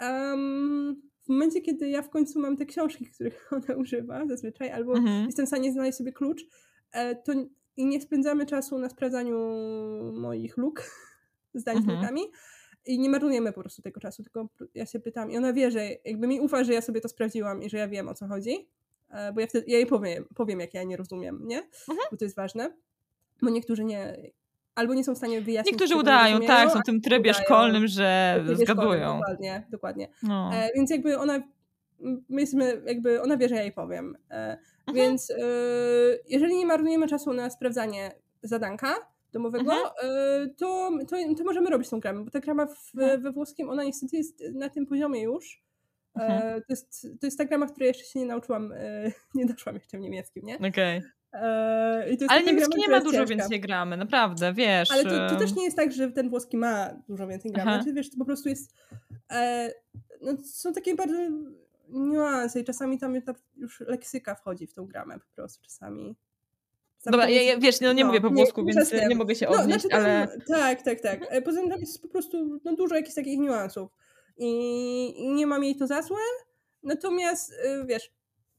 um, 0.00 1.02
w 1.24 1.28
momencie, 1.28 1.60
kiedy 1.60 1.88
ja 1.88 2.02
w 2.02 2.10
końcu 2.10 2.40
mam 2.40 2.56
te 2.56 2.66
książki, 2.66 3.06
których 3.06 3.48
ona 3.52 3.76
używa 3.76 4.26
zazwyczaj, 4.26 4.70
albo 4.70 4.96
mhm. 4.96 5.26
jestem 5.26 5.46
w 5.46 5.48
stanie 5.48 5.72
znaleźć 5.72 5.98
sobie 5.98 6.12
klucz, 6.12 6.44
e, 6.92 7.14
to 7.14 7.32
i 7.76 7.86
nie 7.86 8.00
spędzamy 8.00 8.46
czasu 8.46 8.78
na 8.78 8.88
sprawdzaniu 8.88 9.38
moich 10.12 10.56
luk 10.56 10.82
zdań 11.54 11.76
mhm. 11.76 11.98
I 12.86 12.98
nie 12.98 13.08
marnujemy 13.08 13.52
po 13.52 13.60
prostu 13.60 13.82
tego 13.82 14.00
czasu, 14.00 14.22
tylko 14.22 14.48
ja 14.74 14.86
się 14.86 15.00
pytam 15.00 15.30
i 15.30 15.36
ona 15.36 15.52
wie, 15.52 15.70
że 15.70 15.88
jakby 16.04 16.26
mi 16.26 16.40
ufa, 16.40 16.64
że 16.64 16.72
ja 16.72 16.80
sobie 16.80 17.00
to 17.00 17.08
sprawdziłam 17.08 17.62
i 17.62 17.70
że 17.70 17.78
ja 17.78 17.88
wiem 17.88 18.08
o 18.08 18.14
co 18.14 18.26
chodzi, 18.26 18.68
e, 19.10 19.32
bo 19.32 19.40
ja, 19.40 19.46
wtedy, 19.46 19.64
ja 19.68 19.76
jej 19.76 19.86
powiem, 19.86 20.24
powiem, 20.34 20.60
jak 20.60 20.74
ja 20.74 20.82
nie 20.82 20.96
rozumiem, 20.96 21.40
nie? 21.44 21.58
Mhm. 21.58 21.98
Bo 22.10 22.16
to 22.16 22.24
jest 22.24 22.36
ważne. 22.36 22.72
Bo 23.42 23.50
niektórzy 23.50 23.84
nie, 23.84 24.16
albo 24.74 24.94
nie 24.94 25.04
są 25.04 25.14
w 25.14 25.18
stanie 25.18 25.40
wyjaśnić. 25.40 25.72
Niektórzy 25.72 25.96
udają, 25.96 26.40
tak, 26.40 26.70
są 26.70 26.80
w 26.80 26.84
tym 26.84 27.00
trybie 27.00 27.30
udają, 27.30 27.44
szkolnym, 27.44 27.86
że 27.86 28.44
zgadują. 28.54 29.18
dokładnie, 29.18 29.66
dokładnie. 29.70 30.08
No. 30.22 30.50
E, 30.54 30.70
więc 30.74 30.90
jakby 30.90 31.18
ona, 31.18 31.42
my 32.28 32.40
jesteśmy, 32.40 32.82
jakby 32.86 33.22
ona 33.22 33.36
wie, 33.36 33.48
że 33.48 33.54
ja 33.54 33.62
jej 33.62 33.72
powiem. 33.72 34.16
E, 34.30 34.58
mhm. 34.86 34.94
Więc 34.94 35.30
e, 35.30 35.36
jeżeli 36.28 36.56
nie 36.56 36.66
marnujemy 36.66 37.08
czasu 37.08 37.32
na 37.32 37.50
sprawdzanie 37.50 38.12
zadanka 38.42 38.94
domowego, 39.34 39.72
mhm. 39.72 39.90
e, 40.02 40.46
to, 40.56 40.90
to, 41.08 41.16
to, 41.38 41.44
możemy 41.44 41.70
robić 41.70 41.88
tą 41.88 42.00
gramę, 42.00 42.24
bo 42.24 42.30
ta 42.30 42.40
grama 42.40 42.66
w, 42.66 42.94
mhm. 42.94 43.22
we 43.22 43.32
włoskim, 43.32 43.70
ona 43.70 43.84
niestety 43.84 44.16
jest 44.16 44.42
na 44.54 44.68
tym 44.68 44.86
poziomie 44.86 45.22
już. 45.22 45.64
E, 46.16 46.20
mhm. 46.20 46.60
To, 46.60 46.66
jest, 46.68 47.06
to 47.20 47.26
jest 47.26 47.38
ta 47.38 47.44
grama, 47.44 47.66
której 47.66 47.88
jeszcze 47.88 48.04
się 48.04 48.18
nie 48.18 48.26
nauczyłam, 48.26 48.72
e, 48.72 49.12
nie 49.34 49.46
doszłam 49.46 49.74
jeszcze 49.74 49.98
w 49.98 50.00
niemieckim, 50.00 50.46
nie? 50.46 50.56
Okej. 50.56 50.68
Okay. 50.98 51.10
Eee, 51.32 52.18
Ale 52.28 52.42
niemiecki 52.42 52.78
nie 52.78 52.88
ma 52.88 53.00
dużo 53.00 53.18
ciężka. 53.18 53.34
więcej 53.34 53.60
gramy, 53.60 53.96
naprawdę, 53.96 54.52
wiesz. 54.52 54.90
Ale 54.90 55.04
to, 55.04 55.28
to, 55.28 55.36
też 55.36 55.54
nie 55.54 55.64
jest 55.64 55.76
tak, 55.76 55.92
że 55.92 56.12
ten 56.12 56.30
włoski 56.30 56.56
ma 56.56 56.90
dużo 57.08 57.26
więcej 57.26 57.52
gramy. 57.52 57.74
Znaczy, 57.74 57.92
wiesz, 57.92 58.10
to 58.10 58.16
po 58.18 58.24
prostu 58.24 58.48
jest. 58.48 58.74
E, 59.32 59.70
no, 60.22 60.32
są 60.44 60.72
takie 60.72 60.94
bardzo 60.94 61.14
niuanse 61.88 62.60
i 62.60 62.64
czasami 62.64 62.98
tam 62.98 63.14
już 63.56 63.80
leksyka 63.80 64.34
wchodzi 64.34 64.66
w 64.66 64.74
tą 64.74 64.86
gramę 64.86 65.18
po 65.18 65.34
prostu 65.34 65.62
czasami. 65.62 66.16
Dobra, 67.06 67.28
ja, 67.28 67.42
ja, 67.42 67.58
wiesz, 67.58 67.80
no 67.80 67.92
nie 67.92 68.02
no, 68.02 68.08
mówię 68.08 68.20
po 68.20 68.30
włosku, 68.30 68.62
nie, 68.62 68.72
więc 68.72 68.92
nie 68.92 69.14
mogę 69.14 69.34
się 69.34 69.48
odnieść, 69.48 69.84
no, 69.84 69.90
znaczy 69.90 70.06
ale... 70.06 70.38
tak, 70.48 70.82
tak, 70.82 71.00
tak. 71.00 71.20
E, 71.28 71.42
poza 71.42 71.60
tym 71.60 71.70
tam 71.70 71.80
jest 71.80 72.02
po 72.02 72.08
prostu 72.08 72.60
no, 72.64 72.76
dużo 72.76 72.94
jakichś 72.94 73.14
takich 73.14 73.38
niuansów 73.38 73.90
i 74.36 75.32
nie 75.34 75.46
mam 75.46 75.64
jej 75.64 75.76
to 75.76 75.86
za 75.86 76.02
złe, 76.02 76.20
natomiast 76.82 77.52
e, 77.52 77.84
wiesz, 77.86 78.12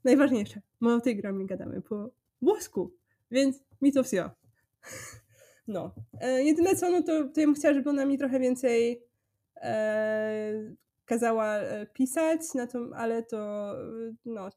najważniejsze, 0.03 0.61
my 0.81 0.93
o 0.93 1.01
tej 1.01 1.15
gramie 1.15 1.45
gadamy 1.45 1.81
po 1.81 2.09
włosku, 2.41 2.91
więc 3.31 3.59
mi 3.81 3.91
to 3.91 4.03
wsio. 4.03 4.29
No. 5.67 5.91
E, 6.21 6.43
jedyne 6.43 6.75
co, 6.75 6.89
no 6.89 7.01
to, 7.01 7.23
to 7.23 7.39
ja 7.39 7.47
bym 7.47 7.55
chciała, 7.55 7.73
żeby 7.73 7.89
ona 7.89 8.05
mi 8.05 8.17
trochę 8.17 8.39
więcej 8.39 9.01
e, 9.55 10.75
kazała 11.05 11.55
e, 11.55 11.85
pisać, 11.85 12.53
na 12.53 12.67
to, 12.67 12.79
ale 12.95 13.23
to 13.23 13.71
no, 14.25 14.49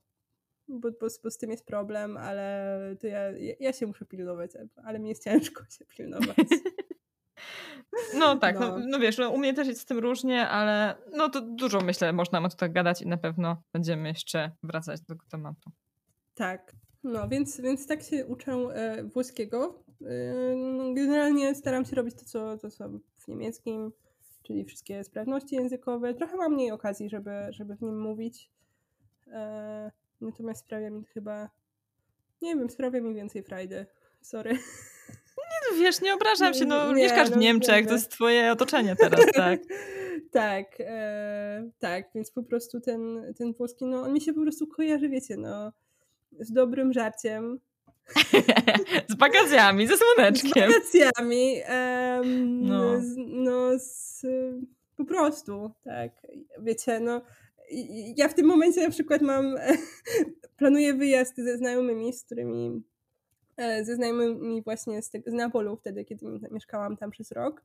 bo, 0.68 0.90
bo, 1.00 1.06
bo, 1.22 1.30
z 1.30 1.38
tym 1.38 1.50
jest 1.50 1.66
problem, 1.66 2.16
ale 2.16 2.96
to 3.00 3.06
ja, 3.06 3.20
ja 3.60 3.72
się 3.72 3.86
muszę 3.86 4.04
pilnować, 4.04 4.50
ale 4.84 4.98
mi 4.98 5.08
jest 5.08 5.24
ciężko 5.24 5.64
się 5.78 5.84
pilnować. 5.84 6.48
No 8.14 8.36
tak, 8.36 8.60
no. 8.60 8.78
No, 8.78 8.84
no 8.88 8.98
wiesz, 8.98 9.18
no, 9.18 9.30
u 9.30 9.38
mnie 9.38 9.54
też 9.54 9.68
jest 9.68 9.80
z 9.80 9.84
tym 9.84 9.98
różnie, 9.98 10.48
ale 10.48 10.96
no 11.12 11.28
to 11.28 11.40
dużo 11.40 11.80
myślę, 11.80 12.12
można 12.12 12.38
o 12.40 12.48
tak 12.48 12.72
gadać 12.72 13.02
i 13.02 13.06
na 13.06 13.16
pewno 13.16 13.62
będziemy 13.72 14.08
jeszcze 14.08 14.50
wracać 14.62 15.00
do 15.00 15.06
tego 15.06 15.24
tematu. 15.30 15.70
Tak. 16.34 16.72
No, 17.04 17.28
więc, 17.28 17.60
więc 17.60 17.86
tak 17.86 18.02
się 18.02 18.26
uczę 18.26 18.52
e, 18.52 19.04
włoskiego. 19.04 19.84
E, 20.02 20.94
generalnie 20.94 21.54
staram 21.54 21.84
się 21.84 21.96
robić 21.96 22.14
to 22.14 22.24
co, 22.24 22.58
to, 22.58 22.70
co 22.70 22.88
w 23.18 23.28
niemieckim, 23.28 23.92
czyli 24.42 24.64
wszystkie 24.64 25.04
sprawności 25.04 25.54
językowe. 25.54 26.14
Trochę 26.14 26.36
mam 26.36 26.52
mniej 26.52 26.70
okazji, 26.70 27.08
żeby, 27.08 27.30
żeby 27.50 27.76
w 27.76 27.82
nim 27.82 28.00
mówić. 28.00 28.50
E, 29.26 29.90
natomiast 30.20 30.60
sprawia 30.60 30.90
mi 30.90 31.04
chyba, 31.04 31.50
nie 32.42 32.56
wiem, 32.56 32.70
sprawia 32.70 33.00
mi 33.00 33.14
więcej 33.14 33.42
frajdy. 33.42 33.86
Sorry. 34.20 34.58
Nie, 35.50 35.70
no 35.70 35.78
wiesz, 35.78 36.00
nie 36.00 36.14
obrażam 36.14 36.54
się, 36.54 36.64
no 36.64 36.88
nie, 36.88 37.02
mieszkasz 37.02 37.28
w 37.28 37.34
no, 37.34 37.38
Niemczech, 37.38 37.86
to 37.86 37.92
jest 37.92 38.10
twoje 38.10 38.52
otoczenie 38.52 38.96
teraz, 38.96 39.20
tak? 39.34 39.60
tak, 40.30 40.66
e, 40.80 41.70
tak, 41.78 42.04
więc 42.14 42.30
po 42.30 42.42
prostu 42.42 42.80
ten, 42.80 43.34
ten 43.38 43.52
włoski, 43.52 43.84
no 43.86 44.02
on 44.02 44.12
mi 44.12 44.20
się 44.20 44.32
po 44.32 44.40
prostu 44.42 44.66
kojarzy, 44.66 45.08
wiecie, 45.08 45.36
no 45.36 45.72
z 46.40 46.52
dobrym 46.52 46.92
żarciem. 46.92 47.60
z 49.08 49.18
wakacjami, 49.18 49.86
ze 49.86 49.94
słoneczkiem. 49.96 50.72
Z 50.72 50.74
wakacjami. 50.74 51.54
Um, 51.68 52.66
no. 52.66 53.00
Z, 53.00 53.14
no 53.16 53.70
z, 53.78 54.22
po 54.96 55.04
prostu, 55.04 55.70
tak. 55.84 56.10
Wiecie, 56.58 57.00
no 57.00 57.22
ja 58.16 58.28
w 58.28 58.34
tym 58.34 58.46
momencie 58.46 58.82
na 58.82 58.90
przykład 58.90 59.22
mam, 59.22 59.56
planuję 60.58 60.94
wyjazd 60.94 61.36
ze 61.36 61.56
znajomymi, 61.56 62.12
z 62.12 62.24
którymi 62.24 62.82
E, 63.58 63.84
ze 63.84 63.94
znajomymi 63.94 64.62
właśnie 64.62 65.02
z, 65.02 65.10
tego, 65.10 65.30
z 65.30 65.34
Neapolu 65.34 65.76
wtedy, 65.76 66.04
kiedy 66.04 66.26
mieszkałam 66.50 66.96
tam 66.96 67.10
przez 67.10 67.32
rok. 67.32 67.62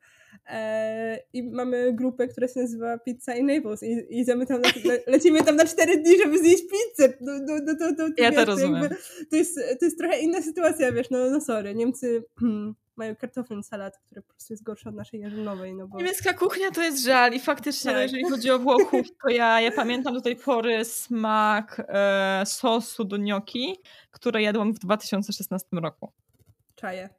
E, 0.50 1.20
I 1.34 1.44
mamy 1.44 1.94
grupę, 1.94 2.28
która 2.28 2.48
się 2.48 2.60
nazywa 2.60 2.98
Pizza 2.98 3.36
in 3.36 3.46
Naples 3.46 3.84
i, 3.84 4.06
i 4.10 4.26
tam 4.26 4.40
na, 4.40 4.58
le, 4.90 5.00
lecimy 5.08 5.44
tam 5.44 5.56
na 5.56 5.66
cztery 5.66 5.98
dni, 5.98 6.18
żeby 6.18 6.40
zjeść 6.40 6.64
pizzę. 6.64 7.14
No, 7.22 7.32
no, 7.48 7.56
no, 7.66 7.76
to, 7.80 7.96
to, 7.96 7.96
to, 7.96 8.22
ja 8.22 8.32
wiesz, 8.32 8.40
to 8.40 8.46
rozumiem. 8.46 8.82
Jakby, 8.84 8.96
to, 9.30 9.36
jest, 9.36 9.56
to 9.80 9.86
jest 9.86 9.98
trochę 9.98 10.20
inna 10.20 10.42
sytuacja, 10.42 10.92
wiesz, 10.92 11.10
no, 11.10 11.30
no 11.30 11.42
sorry, 11.42 11.76
Niemcy 11.76 12.24
mają 12.96 13.16
kartoflin 13.16 13.64
salat, 13.64 13.98
który 13.98 14.22
po 14.22 14.28
prostu 14.28 14.54
jest 14.54 14.64
gorszy 14.64 14.90
od 14.90 14.96
naszej 14.96 15.20
jarzynowej. 15.20 15.74
No 15.74 15.88
bo... 15.88 15.98
Niemiecka 15.98 16.34
kuchnia 16.34 16.72
to 16.72 16.82
jest 16.82 17.04
żal 17.04 17.34
i 17.34 17.40
faktycznie 17.40 17.92
tak. 17.92 18.02
jeżeli 18.02 18.24
chodzi 18.30 18.52
o 18.52 18.60
Włochów, 18.60 19.08
to 19.24 19.30
ja, 19.30 19.62
ja 19.62 19.72
pamiętam 19.72 20.14
do 20.14 20.22
tej 20.22 20.36
pory 20.36 20.86
smak 20.86 21.82
e, 21.88 22.44
sosu 22.46 23.04
do 23.04 23.18
gnocchi, 23.18 23.76
które 24.12 24.42
jadłam 24.42 24.74
w 24.74 24.80
2016 24.80 25.68
roku. 25.72 26.12
Czaję. 26.76 27.10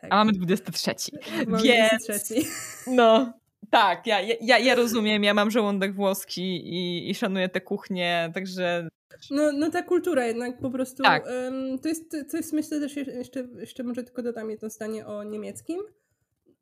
Tak. 0.00 0.12
A 0.12 0.16
mamy 0.16 0.32
23. 0.32 0.94
Mamy 1.46 1.62
Więc, 1.62 2.04
23. 2.04 2.34
No, 2.96 3.32
tak, 3.70 4.06
ja, 4.06 4.20
ja, 4.40 4.58
ja 4.58 4.74
rozumiem, 4.74 5.24
ja 5.24 5.34
mam 5.34 5.50
żołądek 5.50 5.94
włoski 5.94 6.42
i, 6.42 7.10
i 7.10 7.14
szanuję 7.14 7.48
tę 7.48 7.60
kuchnię, 7.60 8.30
także 8.34 8.88
no, 9.30 9.52
no 9.52 9.70
ta 9.70 9.82
kultura 9.82 10.26
jednak 10.26 10.58
po 10.58 10.70
prostu. 10.70 11.02
Tak. 11.02 11.26
Um, 11.26 11.78
to, 11.78 11.88
jest, 11.88 12.16
to 12.30 12.36
jest 12.36 12.52
myślę 12.52 12.80
też 12.80 12.96
jeszcze, 12.96 13.48
jeszcze 13.58 13.82
może 13.82 14.04
tylko 14.04 14.22
dodam 14.22 14.50
jedno 14.50 14.70
zdanie 14.70 15.06
o 15.06 15.24
niemieckim, 15.24 15.80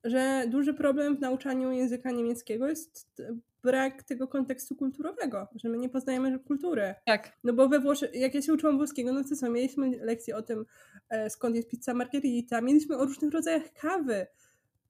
że 0.05 0.45
duży 0.49 0.75
problem 0.75 1.17
w 1.17 1.21
nauczaniu 1.21 1.73
języka 1.73 2.11
niemieckiego 2.11 2.69
jest 2.69 3.23
brak 3.63 4.03
tego 4.03 4.29
kontekstu 4.29 4.77
kulturowego, 4.77 5.49
że 5.55 5.69
my 5.69 5.79
nie 5.79 5.89
poznajemy 5.89 6.39
kultury. 6.39 6.95
Tak. 7.07 7.33
No 7.45 7.53
bo 7.53 7.69
we 7.69 7.81
Włoszech, 7.81 8.15
jak 8.15 8.35
ja 8.35 8.43
się 8.43 8.53
uczyłam 8.55 8.77
włoskiego, 8.77 9.13
no 9.13 9.25
to 9.25 9.37
co, 9.37 9.51
mieliśmy 9.51 9.91
lekcję 10.05 10.37
o 10.37 10.43
tym, 10.43 10.65
e, 11.09 11.31
skąd 11.31 11.57
jest 11.57 11.69
pizza 11.69 11.95
margherita, 11.95 12.61
mieliśmy 12.61 12.97
o 12.97 13.05
różnych 13.05 13.33
rodzajach 13.33 13.73
kawy, 13.73 14.27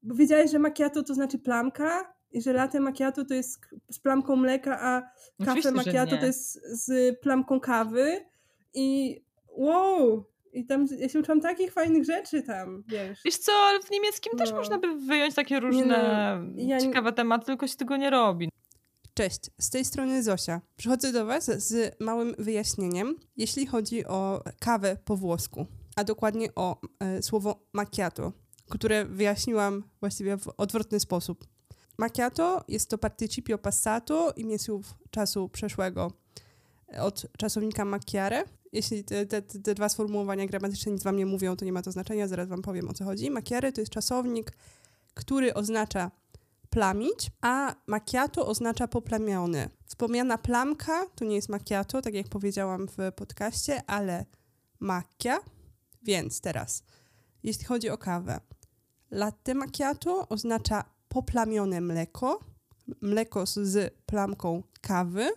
bo 0.03 0.15
wiedziałeś, 0.15 0.51
że 0.51 0.59
macchiato 0.59 1.03
to 1.03 1.15
znaczy 1.15 1.39
plamka, 1.39 2.15
że 2.41 2.53
latte 2.53 2.81
macchiato 2.81 3.25
to 3.25 3.35
jest 3.35 3.61
z 3.91 3.99
plamką 3.99 4.37
mleka, 4.37 4.81
a 4.81 5.03
kafe 5.45 5.73
macchiato 5.73 6.17
to 6.17 6.27
jest 6.27 6.61
z 6.87 7.19
plamką 7.21 7.61
kawy 7.61 8.21
i 8.75 9.21
wow, 9.49 10.25
i 10.53 10.67
tam 10.67 10.87
ja 10.99 11.09
się 11.09 11.21
uczyłam 11.21 11.41
takich 11.41 11.73
fajnych 11.73 12.05
rzeczy 12.05 12.43
tam, 12.43 12.85
wiesz. 12.89 13.21
Wiesz 13.25 13.37
co, 13.37 13.53
w 13.85 13.91
niemieckim 13.91 14.33
no. 14.33 14.39
też 14.39 14.53
można 14.53 14.79
by 14.79 14.97
wyjąć 14.97 15.35
takie 15.35 15.61
różne 15.61 16.39
no, 16.43 16.63
ja 16.63 16.81
ciekawe 16.81 17.13
tematy, 17.13 17.47
tylko 17.47 17.67
się 17.67 17.77
tego 17.77 17.97
nie 17.97 18.11
robi. 18.11 18.49
Cześć, 19.15 19.41
z 19.59 19.71
tej 19.71 19.85
strony 19.85 20.23
Zosia. 20.23 20.61
Przychodzę 20.77 21.13
do 21.13 21.27
Was 21.27 21.45
z 21.45 22.01
małym 22.01 22.35
wyjaśnieniem, 22.39 23.17
jeśli 23.37 23.67
chodzi 23.67 24.07
o 24.07 24.43
kawę 24.61 24.97
po 25.05 25.17
włosku, 25.17 25.67
a 25.97 26.05
dokładnie 26.05 26.55
o 26.55 26.81
e, 27.01 27.23
słowo 27.23 27.67
macchiato, 27.73 28.33
które 28.71 29.05
wyjaśniłam 29.05 29.83
właściwie 30.01 30.37
w 30.37 30.49
odwrotny 30.57 31.01
sposób. 31.01 31.45
Macchiato 31.99 32.65
jest 32.69 32.91
to 32.91 32.99
participio 32.99 33.59
passato 33.59 34.33
imię 34.33 34.59
słów 34.59 34.95
czasu 35.11 35.49
przeszłego 35.49 36.13
od 37.01 37.27
czasownika 37.39 37.85
macchiare. 37.85 38.45
Jeśli 38.73 39.05
te, 39.05 39.27
te, 39.27 39.43
te, 39.43 39.75
dwa 39.75 39.89
sformułowania 39.89 40.47
gramatyczne 40.47 40.93
nic 40.93 41.03
wam 41.03 41.17
nie 41.17 41.27
mówią, 41.27 41.57
to 41.57 41.65
nie 41.65 41.73
ma 41.73 41.83
to 41.83 41.93
znaczenia, 41.93 42.29
zaraz 42.29 42.49
wam 42.49 42.63
powiem 42.63 42.89
o 42.89 42.93
co 42.93 43.05
chodzi. 43.05 43.31
Macchiare 43.31 43.73
to 43.73 43.81
jest 43.81 43.93
czasownik, 43.93 44.53
który 45.15 45.55
oznacza 45.55 46.11
plamić, 46.71 47.31
a 47.41 47.75
macchiato 47.87 48.47
oznacza 48.47 48.89
poplamiony. 48.89 49.69
Wspomniana 49.85 50.39
plamka 50.39 51.07
to 51.15 51.25
nie 51.25 51.35
jest 51.35 51.49
macchiato, 51.49 52.03
tak 52.03 52.15
jak 52.15 52.29
powiedziałam 52.29 52.89
w 52.89 53.13
podcaście, 53.17 53.83
ale 53.87 54.25
macchia. 54.81 55.39
Więc 56.03 56.41
teraz, 56.41 56.83
jeśli 57.43 57.65
chodzi 57.65 57.91
o 57.91 57.99
kawę, 57.99 58.41
latte 59.11 59.55
macchiato 59.55 60.29
oznacza 60.29 60.85
poplamione 61.13 61.81
mleko, 61.81 62.41
mleko 63.01 63.47
z 63.47 63.95
plamką 64.07 64.63
kawy. 64.81 65.31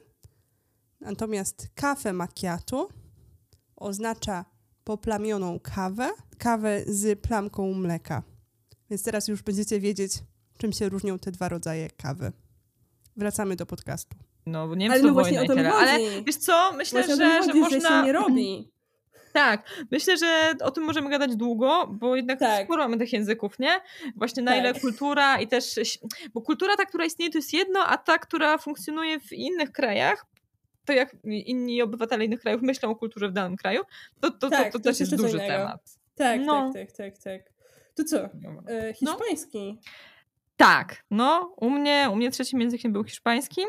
Natomiast 1.01 1.67
kafe 1.75 2.13
macchiato 2.13 2.89
oznacza 3.75 4.45
poplamioną 4.83 5.59
kawę, 5.59 6.11
kawę 6.37 6.83
z 6.87 7.19
plamką 7.19 7.73
mleka. 7.73 8.23
Więc 8.89 9.03
teraz 9.03 9.27
już 9.27 9.43
będziecie 9.43 9.79
wiedzieć, 9.79 10.11
czym 10.57 10.73
się 10.73 10.89
różnią 10.89 11.19
te 11.19 11.31
dwa 11.31 11.49
rodzaje 11.49 11.89
kawy. 11.89 12.31
Wracamy 13.17 13.55
do 13.55 13.65
podcastu. 13.65 14.17
No, 14.45 14.67
bo 14.67 14.75
nie 14.75 14.85
wiem, 14.85 14.91
ale 14.91 15.01
no 15.01 15.13
właśnie 15.13 15.41
o 15.41 15.45
to 15.45 15.55
mi 15.55 15.65
Ale 15.65 16.21
wiesz 16.21 16.35
co, 16.35 16.73
myślę, 16.77 17.03
właśnie 17.03 17.15
że, 17.15 17.43
że, 17.43 17.47
chodzi, 17.47 17.59
można... 17.59 17.79
Że 17.79 17.87
się 17.87 18.05
nie 18.05 18.13
robi. 18.13 18.71
Tak, 19.35 19.69
myślę, 19.91 20.17
że 20.17 20.53
o 20.63 20.71
tym 20.71 20.83
możemy 20.83 21.09
gadać 21.09 21.35
długo, 21.35 21.87
bo 21.87 22.15
jednak 22.15 22.39
tak. 22.39 22.65
sporo 22.65 22.83
mamy 22.83 22.97
tych 22.97 23.13
języków, 23.13 23.59
nie? 23.59 23.81
Właśnie 24.15 24.43
na 24.43 24.51
tak. 24.51 24.59
ile 24.59 24.73
kultura 24.73 25.39
i 25.39 25.47
też, 25.47 25.79
bo 26.33 26.41
kultura 26.41 26.75
ta, 26.75 26.85
która 26.85 27.05
istnieje 27.05 27.31
to 27.31 27.37
jest 27.37 27.53
jedno, 27.53 27.79
a 27.87 27.97
ta, 27.97 28.17
która 28.17 28.57
funkcjonuje 28.57 29.19
w 29.19 29.33
innych 29.33 29.71
krajach, 29.71 30.25
to 30.85 30.93
jak 30.93 31.15
inni 31.23 31.81
obywatele 31.81 32.25
innych 32.25 32.41
krajów 32.41 32.61
myślą 32.61 32.89
o 32.89 32.95
kulturze 32.95 33.29
w 33.29 33.33
danym 33.33 33.57
kraju, 33.57 33.81
to, 34.21 34.31
to, 34.31 34.49
tak, 34.49 34.65
to, 34.65 34.71
to, 34.71 34.79
to 34.79 34.83
też 34.83 34.99
jest 34.99 35.15
duży 35.15 35.37
temat. 35.37 35.81
Tak, 36.15 36.41
no. 36.41 36.71
tak, 36.73 36.91
tak, 36.91 36.97
tak, 36.97 37.17
tak. 37.17 37.53
To 37.95 38.03
co? 38.03 38.29
E, 38.67 38.93
hiszpański? 38.93 39.73
No. 39.75 39.91
Tak, 40.57 41.03
no 41.11 41.53
u 41.57 41.69
mnie, 41.69 42.09
u 42.11 42.15
mnie 42.15 42.31
trzecim 42.31 42.61
językiem 42.61 42.93
był 42.93 43.03
hiszpański 43.03 43.61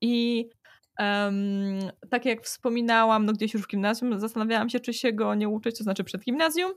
i 0.00 0.48
um, 0.98 1.78
tak 2.10 2.24
jak 2.24 2.42
wspominałam, 2.42 3.26
no 3.26 3.32
gdzieś 3.32 3.54
już 3.54 3.62
w 3.62 3.68
gimnazjum 3.68 4.20
zastanawiałam 4.20 4.70
się, 4.70 4.80
czy 4.80 4.92
się 4.94 5.12
go 5.12 5.34
nie 5.34 5.48
uczyć, 5.48 5.78
to 5.78 5.84
znaczy 5.84 6.04
przed 6.04 6.24
gimnazjum. 6.24 6.72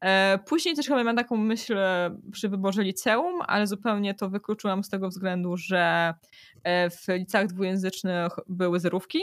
E, 0.00 0.38
później 0.46 0.74
też 0.74 0.86
chyba 0.86 0.98
miałam 0.98 1.16
taką 1.16 1.36
myśl 1.36 1.76
przy 2.32 2.48
wyborze 2.48 2.82
liceum, 2.82 3.42
ale 3.46 3.66
zupełnie 3.66 4.14
to 4.14 4.30
wykluczyłam 4.30 4.84
z 4.84 4.88
tego 4.88 5.08
względu, 5.08 5.56
że 5.56 6.14
e, 6.62 6.90
w 6.90 7.08
liceach 7.08 7.46
dwujęzycznych 7.46 8.32
były 8.48 8.80
zerówki 8.80 9.18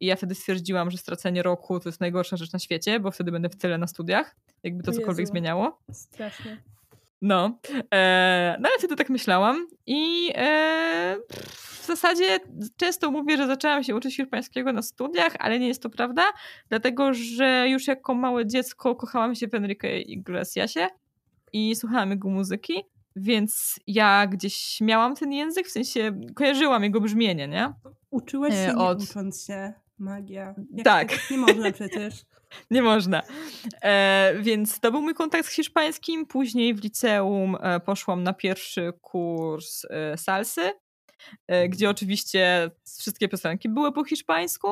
i 0.00 0.06
ja 0.06 0.16
wtedy 0.16 0.34
stwierdziłam, 0.34 0.90
że 0.90 0.98
stracenie 0.98 1.42
roku 1.42 1.80
to 1.80 1.88
jest 1.88 2.00
najgorsza 2.00 2.36
rzecz 2.36 2.52
na 2.52 2.58
świecie, 2.58 3.00
bo 3.00 3.10
wtedy 3.10 3.32
będę 3.32 3.48
w 3.48 3.56
tyle 3.56 3.78
na 3.78 3.86
studiach, 3.86 4.36
jakby 4.62 4.82
to 4.82 4.92
cokolwiek 4.92 5.26
zmieniało. 5.26 5.78
Strasznie. 5.92 6.62
No, 7.22 7.58
e, 7.94 8.56
no 8.60 8.68
ale 8.68 8.78
wtedy 8.78 8.96
tak 8.96 9.10
myślałam 9.10 9.66
i 9.86 10.30
e, 10.34 11.16
w 11.30 11.65
zasadzie 11.96 12.38
często 12.76 13.10
mówię, 13.10 13.36
że 13.36 13.46
zaczęłam 13.46 13.84
się 13.84 13.94
uczyć 13.96 14.16
hiszpańskiego 14.16 14.72
na 14.72 14.82
studiach, 14.82 15.32
ale 15.38 15.58
nie 15.58 15.68
jest 15.68 15.82
to 15.82 15.90
prawda, 15.90 16.22
dlatego 16.68 17.14
że 17.14 17.68
już 17.68 17.86
jako 17.86 18.14
małe 18.14 18.46
dziecko 18.46 18.96
kochałam 18.96 19.34
się 19.34 19.48
w 19.48 19.54
Enrique 19.54 20.00
Iglesiasie 20.00 20.86
i 21.52 21.76
słuchałam 21.76 22.10
jego 22.10 22.28
muzyki, 22.28 22.84
więc 23.16 23.80
ja 23.86 24.26
gdzieś 24.26 24.80
miałam 24.80 25.14
ten 25.14 25.32
język, 25.32 25.66
w 25.66 25.70
sensie 25.70 26.20
kojarzyłam 26.34 26.84
jego 26.84 27.00
brzmienie, 27.00 27.48
nie? 27.48 27.72
Uczyłaś 28.10 28.52
e, 28.52 28.56
się 28.56 28.72
e, 28.72 28.76
od... 28.76 29.00
nie 29.00 29.04
ucząc 29.04 29.46
się. 29.46 29.72
Magia. 29.98 30.54
Jak 30.74 30.84
tak. 30.84 31.30
Nie 31.30 31.38
można 31.38 31.72
przecież. 31.72 32.14
Nie 32.70 32.82
można. 32.82 33.22
E, 33.82 34.34
więc 34.40 34.80
to 34.80 34.90
był 34.92 35.02
mój 35.02 35.14
kontakt 35.14 35.46
z 35.46 35.52
hiszpańskim. 35.52 36.26
Później 36.26 36.74
w 36.74 36.82
liceum 36.82 37.56
e, 37.60 37.80
poszłam 37.80 38.22
na 38.22 38.32
pierwszy 38.32 38.92
kurs 39.00 39.84
e, 39.90 40.16
salsy, 40.16 40.72
gdzie 41.68 41.90
oczywiście 41.90 42.70
wszystkie 42.98 43.28
piosenki 43.28 43.68
były 43.68 43.92
po 43.92 44.04
hiszpańsku. 44.04 44.68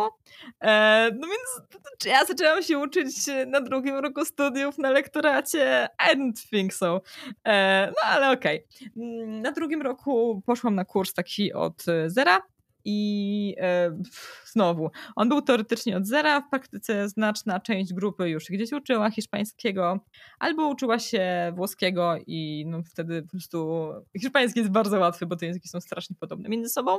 E, 0.61 1.11
no 1.21 1.29
więc 1.29 1.69
ja 2.07 2.25
zaczęłam 2.25 2.63
się 2.63 2.79
uczyć 2.79 3.17
na 3.47 3.61
drugim 3.61 3.95
roku 3.95 4.25
studiów 4.25 4.79
na 4.79 4.91
lektoracie. 4.91 5.89
I 6.13 6.17
don't 6.17 6.51
think 6.51 6.75
so. 6.75 7.01
E, 7.47 7.87
no 7.87 8.09
ale 8.09 8.31
okej. 8.31 8.67
Okay. 8.77 8.91
Mm, 8.97 9.43
na 9.43 9.53
drugim 9.53 9.83
roku 9.83 10.43
poszłam 10.47 10.75
na 10.75 10.85
kurs 10.85 11.15
taki 11.15 11.53
od 11.53 11.85
zera 12.07 12.41
i 12.85 13.55
e, 13.59 13.99
znowu, 14.45 14.91
on 15.17 15.29
był 15.29 15.43
teoretycznie 15.43 15.97
od 15.97 16.07
zera, 16.07 16.41
w 16.41 16.51
praktyce 16.51 17.09
znaczna 17.09 17.61
część 17.61 17.95
grupy 17.95 18.29
już 18.29 18.45
gdzieś 18.45 18.73
uczyła 18.73 19.11
hiszpańskiego, 19.11 20.01
albo 20.39 20.69
uczyła 20.69 20.99
się 20.99 21.53
włoskiego 21.57 22.17
i 22.27 22.65
no, 22.67 22.83
wtedy 22.83 23.23
po 23.23 23.29
prostu 23.29 23.91
hiszpański 24.21 24.61
jest 24.61 24.73
bardzo 24.73 24.99
łatwy, 24.99 25.27
bo 25.27 25.37
te 25.37 25.47
języki 25.47 25.69
są 25.69 25.81
strasznie 25.81 26.17
podobne 26.21 26.49
między 26.49 26.69
sobą. 26.69 26.99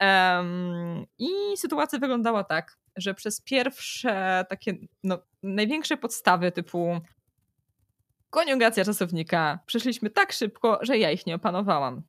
Um, 0.00 1.04
I 1.18 1.28
sytuacja 1.56 1.98
wyglądała 1.98 2.44
tak, 2.44 2.78
że 2.96 3.14
przez 3.14 3.40
pierwsze 3.40 4.44
takie 4.48 4.74
no, 5.04 5.18
największe 5.42 5.96
podstawy 5.96 6.52
typu 6.52 7.00
koniugacja 8.30 8.84
czasownika 8.84 9.58
przeszliśmy 9.66 10.10
tak 10.10 10.32
szybko, 10.32 10.78
że 10.82 10.98
ja 10.98 11.10
ich 11.10 11.26
nie 11.26 11.34
opanowałam. 11.34 12.02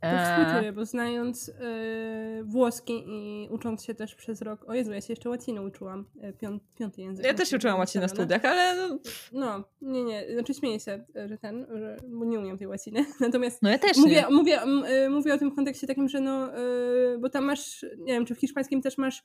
To 0.00 0.06
współczuję, 0.24 0.72
bo 0.72 0.84
znając 0.84 1.46
yy, 1.46 2.44
włoski 2.44 3.04
i 3.06 3.48
ucząc 3.50 3.84
się 3.84 3.94
też 3.94 4.14
przez 4.14 4.42
rok. 4.42 4.64
O 4.68 4.74
Jezu, 4.74 4.92
ja 4.92 5.00
się 5.00 5.12
jeszcze 5.12 5.28
łaciny 5.28 5.62
uczyłam. 5.62 6.04
E, 6.20 6.32
Piąt, 6.32 6.62
piąty 6.78 7.02
język. 7.02 7.26
Ja 7.26 7.34
też 7.34 7.52
uczyłam 7.52 7.78
łacinę 7.78 8.02
na 8.02 8.08
studiach, 8.08 8.44
ale. 8.44 8.76
No, 8.76 8.98
no, 9.32 9.64
nie, 9.82 10.04
nie. 10.04 10.24
Znaczy 10.32 10.54
śmieję 10.54 10.80
się, 10.80 11.04
że 11.26 11.38
ten, 11.38 11.66
że, 11.78 11.96
bo 12.08 12.24
nie 12.24 12.38
umiem 12.38 12.58
tej 12.58 12.66
łaciny. 12.66 13.04
Natomiast. 13.20 13.62
No 13.62 13.70
ja 13.70 13.78
też. 13.78 13.96
Mówię, 13.96 14.24
nie. 14.30 14.36
mówię, 14.36 14.60
yy, 14.88 15.10
mówię 15.10 15.34
o 15.34 15.38
tym 15.38 15.50
w 15.50 15.54
kontekście 15.54 15.86
takim, 15.86 16.08
że 16.08 16.20
no, 16.20 16.46
yy, 16.46 17.18
bo 17.18 17.30
tam 17.30 17.44
masz, 17.44 17.86
nie 17.98 18.12
wiem, 18.12 18.26
czy 18.26 18.34
w 18.34 18.40
hiszpańskim 18.40 18.82
też 18.82 18.98
masz 18.98 19.22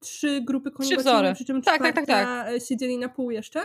trzy 0.00 0.40
grupy 0.40 0.70
koniugacyjne, 0.70 1.34
przy 1.34 1.44
czym 1.44 1.62
tak, 1.62 1.82
tak, 1.82 1.94
tak, 1.94 2.06
tak. 2.06 2.48
siedzieli 2.68 2.98
na 2.98 3.08
pół 3.08 3.30
jeszcze? 3.30 3.64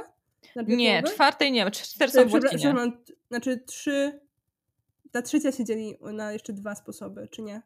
Na 0.56 0.62
nie, 0.62 1.04
czwartej 1.04 1.52
nie, 1.52 1.72
cztery 1.72 2.12
są 2.12 2.30
łacinie. 2.30 2.74
Znaczy 3.30 3.64
trzy 3.68 4.20
ta 5.12 5.22
trzecia 5.22 5.52
się 5.52 5.66
dzieli 5.66 5.96
na 6.14 6.34
jeszcze 6.34 6.54
dwa 6.54 6.76
sposoby, 6.76 7.28
czy 7.32 7.42
nie? 7.42 7.62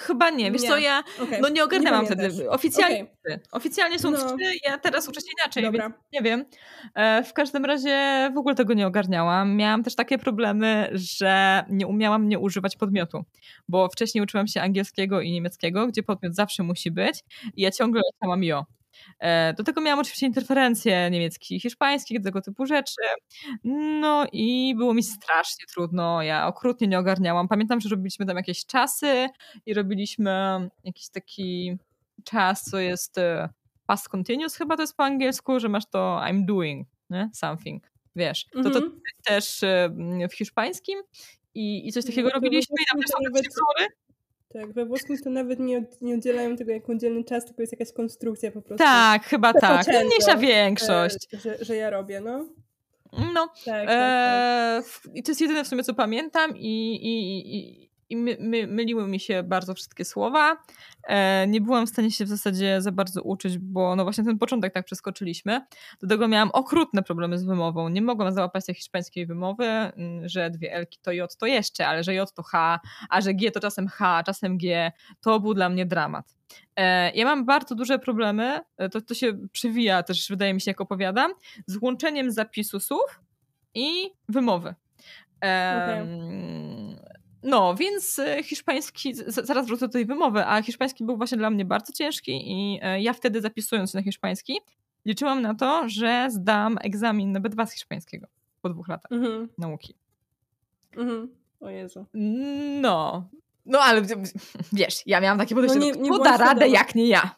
Chyba 0.00 0.30
nie. 0.30 0.52
Wiesz 0.52 0.62
nie. 0.62 0.68
co, 0.68 0.78
ja 0.78 1.02
okay. 1.22 1.40
no 1.40 1.48
nie 1.48 1.64
ogarnęłam 1.64 2.06
wtedy. 2.06 2.50
Oficjalnie, 2.50 3.02
okay. 3.02 3.40
oficjalnie 3.52 3.98
są 3.98 4.10
no. 4.10 4.18
trzy, 4.18 4.36
ja 4.64 4.78
teraz 4.78 5.08
uczę 5.08 5.20
się 5.20 5.26
inaczej, 5.42 5.62
Dobra. 5.62 5.82
więc 5.88 5.94
nie 6.12 6.22
wiem. 6.22 6.44
E, 6.94 7.24
w 7.24 7.32
każdym 7.32 7.64
razie 7.64 8.30
w 8.34 8.38
ogóle 8.38 8.54
tego 8.54 8.74
nie 8.74 8.86
ogarniałam. 8.86 9.56
Miałam 9.56 9.82
też 9.82 9.94
takie 9.94 10.18
problemy, 10.18 10.90
że 10.92 11.64
nie 11.68 11.86
umiałam 11.86 12.28
nie 12.28 12.38
używać 12.38 12.76
podmiotu, 12.76 13.24
bo 13.68 13.88
wcześniej 13.88 14.24
uczyłam 14.24 14.46
się 14.46 14.60
angielskiego 14.60 15.20
i 15.20 15.32
niemieckiego, 15.32 15.86
gdzie 15.86 16.02
podmiot 16.02 16.34
zawsze 16.34 16.62
musi 16.62 16.90
być 16.90 17.24
i 17.56 17.62
ja 17.62 17.70
ciągle 17.70 18.02
leciałam 18.12 18.44
jo. 18.44 18.64
E, 19.20 19.54
do 19.54 19.64
tego 19.64 19.80
miałam 19.80 19.98
oczywiście 19.98 20.26
interferencje 20.26 21.10
niemieckie 21.10 21.56
i 21.56 21.60
hiszpańskie, 21.60 22.20
tego 22.20 22.40
typu 22.40 22.66
rzeczy. 22.66 23.02
No 23.64 24.26
i 24.32 24.74
było 24.76 24.94
mi 24.94 25.02
strasznie 25.02 25.66
trudno. 25.74 26.22
Ja 26.22 26.46
okrutnie 26.46 26.88
nie 26.88 26.98
ogarniałam. 26.98 27.48
Pamiętam, 27.48 27.80
że 27.80 27.88
robiliśmy 27.88 28.26
tam 28.26 28.36
jakieś 28.36 28.66
czasy 28.66 29.28
i 29.66 29.74
robiliśmy 29.74 30.30
jakiś 30.84 31.08
taki 31.08 31.78
czas, 32.24 32.62
co 32.62 32.78
jest 32.78 33.18
e, 33.18 33.48
past 33.86 34.08
continuous 34.08 34.56
chyba 34.56 34.76
to 34.76 34.82
jest 34.82 34.96
po 34.96 35.04
angielsku, 35.04 35.60
że 35.60 35.68
masz 35.68 35.86
to 35.90 36.20
I'm 36.24 36.44
doing, 36.44 36.88
nie? 37.10 37.30
something. 37.34 37.90
Wiesz, 38.16 38.46
to, 38.52 38.70
to 38.70 38.78
mhm. 38.78 39.00
też 39.24 39.62
e, 39.62 39.90
w 40.30 40.34
hiszpańskim 40.34 41.02
i, 41.54 41.88
i 41.88 41.92
coś 41.92 42.04
takiego 42.04 42.28
no, 42.28 42.34
robiliśmy 42.34 42.76
i 42.82 42.86
tam 42.92 43.00
też 43.00 43.10
są. 43.10 43.84
Tak, 44.52 44.72
we 44.72 44.86
włoskim 44.86 45.18
to 45.18 45.30
nawet 45.30 45.60
nie, 45.60 45.84
nie 46.00 46.14
oddzielają 46.14 46.56
tego 46.56 46.72
jako 46.72 46.92
oddzielny 46.92 47.24
czas, 47.24 47.44
tylko 47.44 47.62
jest 47.62 47.72
jakaś 47.72 47.92
konstrukcja 47.92 48.50
po 48.50 48.62
prostu. 48.62 48.84
Tak, 48.84 49.24
chyba 49.24 49.52
tak. 49.52 49.86
Mniejsza 49.86 50.36
większość. 50.36 51.28
E, 51.34 51.38
że, 51.38 51.64
że 51.64 51.76
ja 51.76 51.90
robię, 51.90 52.20
no. 52.20 52.46
No. 53.34 53.46
Tak, 53.46 53.64
tak, 53.64 53.88
e, 53.88 54.82
tak. 54.82 55.14
I 55.14 55.22
to 55.22 55.30
jest 55.30 55.40
jedyne 55.40 55.64
w 55.64 55.68
sumie, 55.68 55.84
co 55.84 55.94
pamiętam 55.94 56.56
i, 56.56 56.94
i, 56.94 57.56
i, 57.56 57.89
i 58.10 58.16
my, 58.16 58.36
my, 58.40 58.66
myliły 58.66 59.08
mi 59.08 59.20
się 59.20 59.42
bardzo 59.42 59.74
wszystkie 59.74 60.04
słowa. 60.04 60.56
E, 61.04 61.46
nie 61.46 61.60
byłam 61.60 61.86
w 61.86 61.88
stanie 61.88 62.10
się 62.10 62.24
w 62.24 62.28
zasadzie 62.28 62.82
za 62.82 62.92
bardzo 62.92 63.22
uczyć, 63.22 63.58
bo 63.58 63.96
no 63.96 64.04
właśnie 64.04 64.24
ten 64.24 64.38
początek 64.38 64.72
tak 64.72 64.84
przeskoczyliśmy. 64.84 65.60
Do 66.02 66.08
tego 66.08 66.28
miałam 66.28 66.50
okrutne 66.50 67.02
problemy 67.02 67.38
z 67.38 67.44
wymową. 67.44 67.88
Nie 67.88 68.02
mogłam 68.02 68.32
załapać 68.32 68.66
tej 68.66 68.74
hiszpańskiej 68.74 69.26
wymowy, 69.26 69.64
mm, 69.64 70.28
że 70.28 70.50
dwie 70.50 70.72
Elki 70.72 70.98
to 71.02 71.12
J 71.12 71.36
to 71.38 71.46
jeszcze, 71.46 71.88
ale 71.88 72.04
że 72.04 72.14
J 72.14 72.32
to 72.34 72.42
H, 72.42 72.80
a 73.10 73.20
że 73.20 73.34
G 73.34 73.50
to 73.50 73.60
czasem 73.60 73.88
H, 73.88 74.22
czasem 74.22 74.58
G. 74.58 74.92
To 75.20 75.40
był 75.40 75.54
dla 75.54 75.68
mnie 75.68 75.86
dramat. 75.86 76.34
E, 76.76 77.10
ja 77.10 77.24
mam 77.24 77.44
bardzo 77.46 77.74
duże 77.74 77.98
problemy, 77.98 78.60
e, 78.76 78.88
to, 78.88 79.00
to 79.00 79.14
się 79.14 79.38
przywija 79.52 80.02
też, 80.02 80.28
wydaje 80.28 80.54
mi 80.54 80.60
się, 80.60 80.70
jak 80.70 80.80
opowiadam, 80.80 81.32
z 81.66 81.76
łączeniem 81.82 82.30
zapisu 82.30 82.80
słów 82.80 83.20
i 83.74 84.10
wymowy. 84.28 84.74
Okay. 85.40 86.06
No, 87.42 87.74
więc 87.74 88.18
e, 88.18 88.42
hiszpański, 88.42 89.14
zaraz 89.26 89.66
wrócę 89.66 89.86
do 89.86 89.92
tej 89.92 90.06
wymowy, 90.06 90.46
a 90.46 90.62
hiszpański 90.62 91.04
był 91.04 91.16
właśnie 91.16 91.38
dla 91.38 91.50
mnie 91.50 91.64
bardzo 91.64 91.92
ciężki 91.92 92.52
i 92.52 92.78
e, 92.82 93.02
ja 93.02 93.12
wtedy 93.12 93.40
zapisując 93.40 93.92
się 93.92 93.98
na 93.98 94.04
hiszpański 94.04 94.60
liczyłam 95.04 95.42
na 95.42 95.54
to, 95.54 95.88
że 95.88 96.28
zdam 96.30 96.78
egzamin 96.80 97.32
na 97.32 97.40
B2 97.40 97.66
z 97.66 97.72
hiszpańskiego 97.72 98.26
po 98.62 98.68
dwóch 98.68 98.88
latach 98.88 99.12
mhm. 99.12 99.48
nauki. 99.58 99.94
Mhm. 100.96 101.28
O 101.60 101.70
Jezu. 101.70 102.06
No. 102.80 103.28
No, 103.66 103.80
ale 103.80 104.02
wiesz, 104.72 105.02
ja 105.06 105.20
miałam 105.20 105.38
takie 105.38 105.54
podejście, 105.54 105.78
no 105.78 105.84
nie, 105.84 105.92
nie 105.92 106.10
kto 106.10 106.24
da 106.24 106.36
radę 106.36 106.68
jak 106.68 106.94
nie 106.94 107.06
ja. 107.08 107.34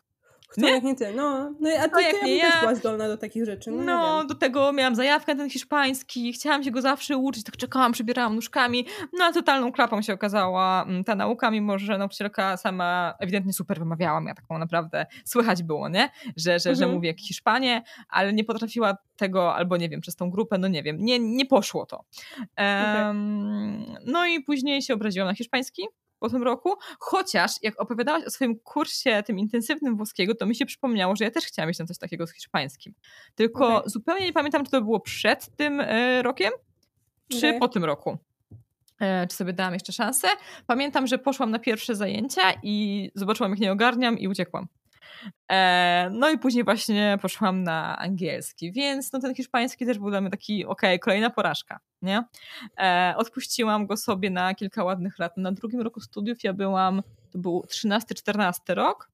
Kto 0.52 0.60
nie? 0.60 0.70
jak 0.70 0.82
nie 0.82 0.94
ty, 0.94 1.12
no. 1.16 1.54
No 1.60 1.70
a 1.80 1.88
ty, 1.88 2.02
jak 2.02 2.22
nie 2.22 2.36
ja, 2.36 2.48
ja. 2.48 2.60
była 2.60 2.74
zdolna 2.74 3.08
do 3.08 3.16
takich 3.16 3.44
rzeczy. 3.44 3.70
No, 3.70 3.82
no 3.84 4.24
do 4.24 4.34
tego 4.34 4.72
miałam 4.72 4.94
zajawkę 4.94 5.36
ten 5.36 5.50
hiszpański, 5.50 6.32
chciałam 6.32 6.64
się 6.64 6.70
go 6.70 6.82
zawsze 6.82 7.16
uczyć, 7.16 7.44
tak 7.44 7.56
czekałam, 7.56 7.92
przebierałam 7.92 8.34
nóżkami, 8.34 8.86
no 9.12 9.24
a 9.24 9.32
totalną 9.32 9.72
klapą 9.72 10.02
się 10.02 10.12
okazała 10.12 10.84
mm, 10.88 11.04
ta 11.04 11.14
nauka, 11.14 11.50
mimo 11.50 11.78
że 11.78 11.98
nauczycielka 11.98 12.56
sama 12.56 13.14
ewidentnie 13.18 13.52
super 13.52 13.78
wymawiała, 13.78 14.22
ja 14.26 14.34
taką 14.34 14.58
naprawdę 14.58 15.06
słychać 15.24 15.62
było, 15.62 15.88
nie? 15.88 16.10
Że, 16.36 16.58
że, 16.58 16.70
mhm. 16.70 16.76
że 16.76 16.86
mówię 16.94 17.08
jak 17.08 17.20
Hiszpanie, 17.20 17.82
ale 18.08 18.32
nie 18.32 18.44
potrafiła 18.44 18.96
tego, 19.16 19.54
albo 19.54 19.76
nie 19.76 19.88
wiem, 19.88 20.00
przez 20.00 20.16
tą 20.16 20.30
grupę, 20.30 20.58
no 20.58 20.68
nie 20.68 20.82
wiem, 20.82 20.96
nie, 21.00 21.18
nie 21.18 21.46
poszło 21.46 21.86
to. 21.86 22.04
Um, 22.58 23.84
okay. 23.88 24.04
No 24.06 24.26
i 24.26 24.40
później 24.40 24.82
się 24.82 24.94
obraziłam 24.94 25.28
na 25.28 25.34
hiszpański, 25.34 25.82
po 26.22 26.30
tym 26.30 26.42
roku, 26.42 26.74
chociaż 26.98 27.52
jak 27.62 27.80
opowiadałaś 27.80 28.24
o 28.24 28.30
swoim 28.30 28.58
kursie 28.58 29.22
tym 29.26 29.38
intensywnym 29.38 29.96
włoskiego, 29.96 30.34
to 30.34 30.46
mi 30.46 30.54
się 30.54 30.66
przypomniało, 30.66 31.16
że 31.16 31.24
ja 31.24 31.30
też 31.30 31.44
chciałam 31.44 31.68
mieć 31.68 31.78
tam 31.78 31.86
coś 31.86 31.98
takiego 31.98 32.26
z 32.26 32.32
hiszpańskim. 32.32 32.94
Tylko 33.34 33.76
okay. 33.76 33.90
zupełnie 33.90 34.26
nie 34.26 34.32
pamiętam, 34.32 34.64
czy 34.64 34.70
to 34.70 34.82
było 34.82 35.00
przed 35.00 35.56
tym 35.56 35.80
y, 35.80 36.22
rokiem, 36.22 36.52
czy 37.28 37.48
okay. 37.48 37.60
po 37.60 37.68
tym 37.68 37.84
roku. 37.84 38.18
E, 39.00 39.26
czy 39.26 39.36
sobie 39.36 39.52
dałam 39.52 39.72
jeszcze 39.72 39.92
szansę. 39.92 40.28
Pamiętam, 40.66 41.06
że 41.06 41.18
poszłam 41.18 41.50
na 41.50 41.58
pierwsze 41.58 41.94
zajęcia 41.94 42.42
i 42.62 43.10
zobaczyłam, 43.14 43.52
jak 43.52 43.60
nie 43.60 43.72
ogarniam 43.72 44.18
i 44.18 44.28
uciekłam. 44.28 44.66
E, 45.50 46.10
no 46.12 46.30
i 46.30 46.38
później 46.38 46.64
właśnie 46.64 47.18
poszłam 47.22 47.62
na 47.62 47.98
angielski, 47.98 48.72
więc 48.72 49.12
no 49.12 49.20
ten 49.20 49.34
hiszpański 49.34 49.86
też 49.86 49.98
był 49.98 50.10
dla 50.10 50.20
mnie 50.20 50.30
taki, 50.30 50.64
okej, 50.64 50.90
okay, 50.90 50.98
kolejna 50.98 51.30
porażka, 51.30 51.80
nie? 52.02 52.24
E, 52.78 53.14
odpuściłam 53.16 53.86
go 53.86 53.96
sobie 53.96 54.30
na 54.30 54.54
kilka 54.54 54.84
ładnych 54.84 55.18
lat. 55.18 55.36
Na 55.36 55.52
drugim 55.52 55.80
roku 55.80 56.00
studiów 56.00 56.44
ja 56.44 56.52
byłam, 56.52 57.02
to 57.30 57.38
był 57.38 57.64
13-14 57.68 58.52
rok, 58.68 59.12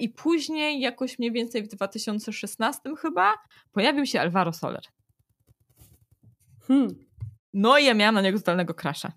i 0.00 0.08
później 0.08 0.80
jakoś 0.80 1.18
mniej 1.18 1.32
więcej 1.32 1.62
w 1.62 1.68
2016 1.68 2.80
chyba 2.98 3.34
pojawił 3.72 4.06
się 4.06 4.20
Alvaro 4.20 4.52
Soler. 4.52 4.82
Hmm. 6.68 6.88
No 7.54 7.78
i 7.78 7.84
ja 7.84 7.94
miałam 7.94 8.14
na 8.14 8.20
niego 8.20 8.38
totalnego 8.38 8.74
crasha. 8.74 9.12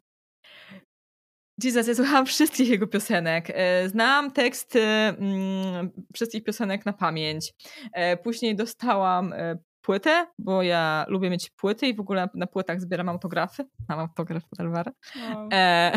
Jesus, 1.64 1.88
ja 1.88 1.95
słuchałam 1.95 2.26
wszystkich 2.26 2.69
jego 2.69 2.88
piosenek. 2.88 3.49
E, 3.49 3.90
znałam 3.90 4.31
teksty 4.31 4.81
mm, 4.81 5.90
wszystkich 6.14 6.44
piosenek 6.44 6.86
na 6.86 6.94
pamięć. 6.94 7.53
E, 7.94 8.18
później 8.18 8.56
dostałam 8.56 9.34
e, 9.34 9.57
płytę, 9.82 10.28
bo 10.40 10.64
ja 10.64 11.06
lubię 11.08 11.30
mieć 11.30 11.50
płyty 11.50 11.88
i 11.88 11.96
w 11.96 12.00
ogóle 12.00 12.30
na 12.34 12.48
płytach 12.48 12.82
zbieram 12.82 13.10
autografy. 13.10 13.66
Mam 13.90 14.00
autograf 14.00 14.44
od 14.52 14.60
Alvara. 14.60 14.92
Wow. 15.16 15.50
E... 15.52 15.92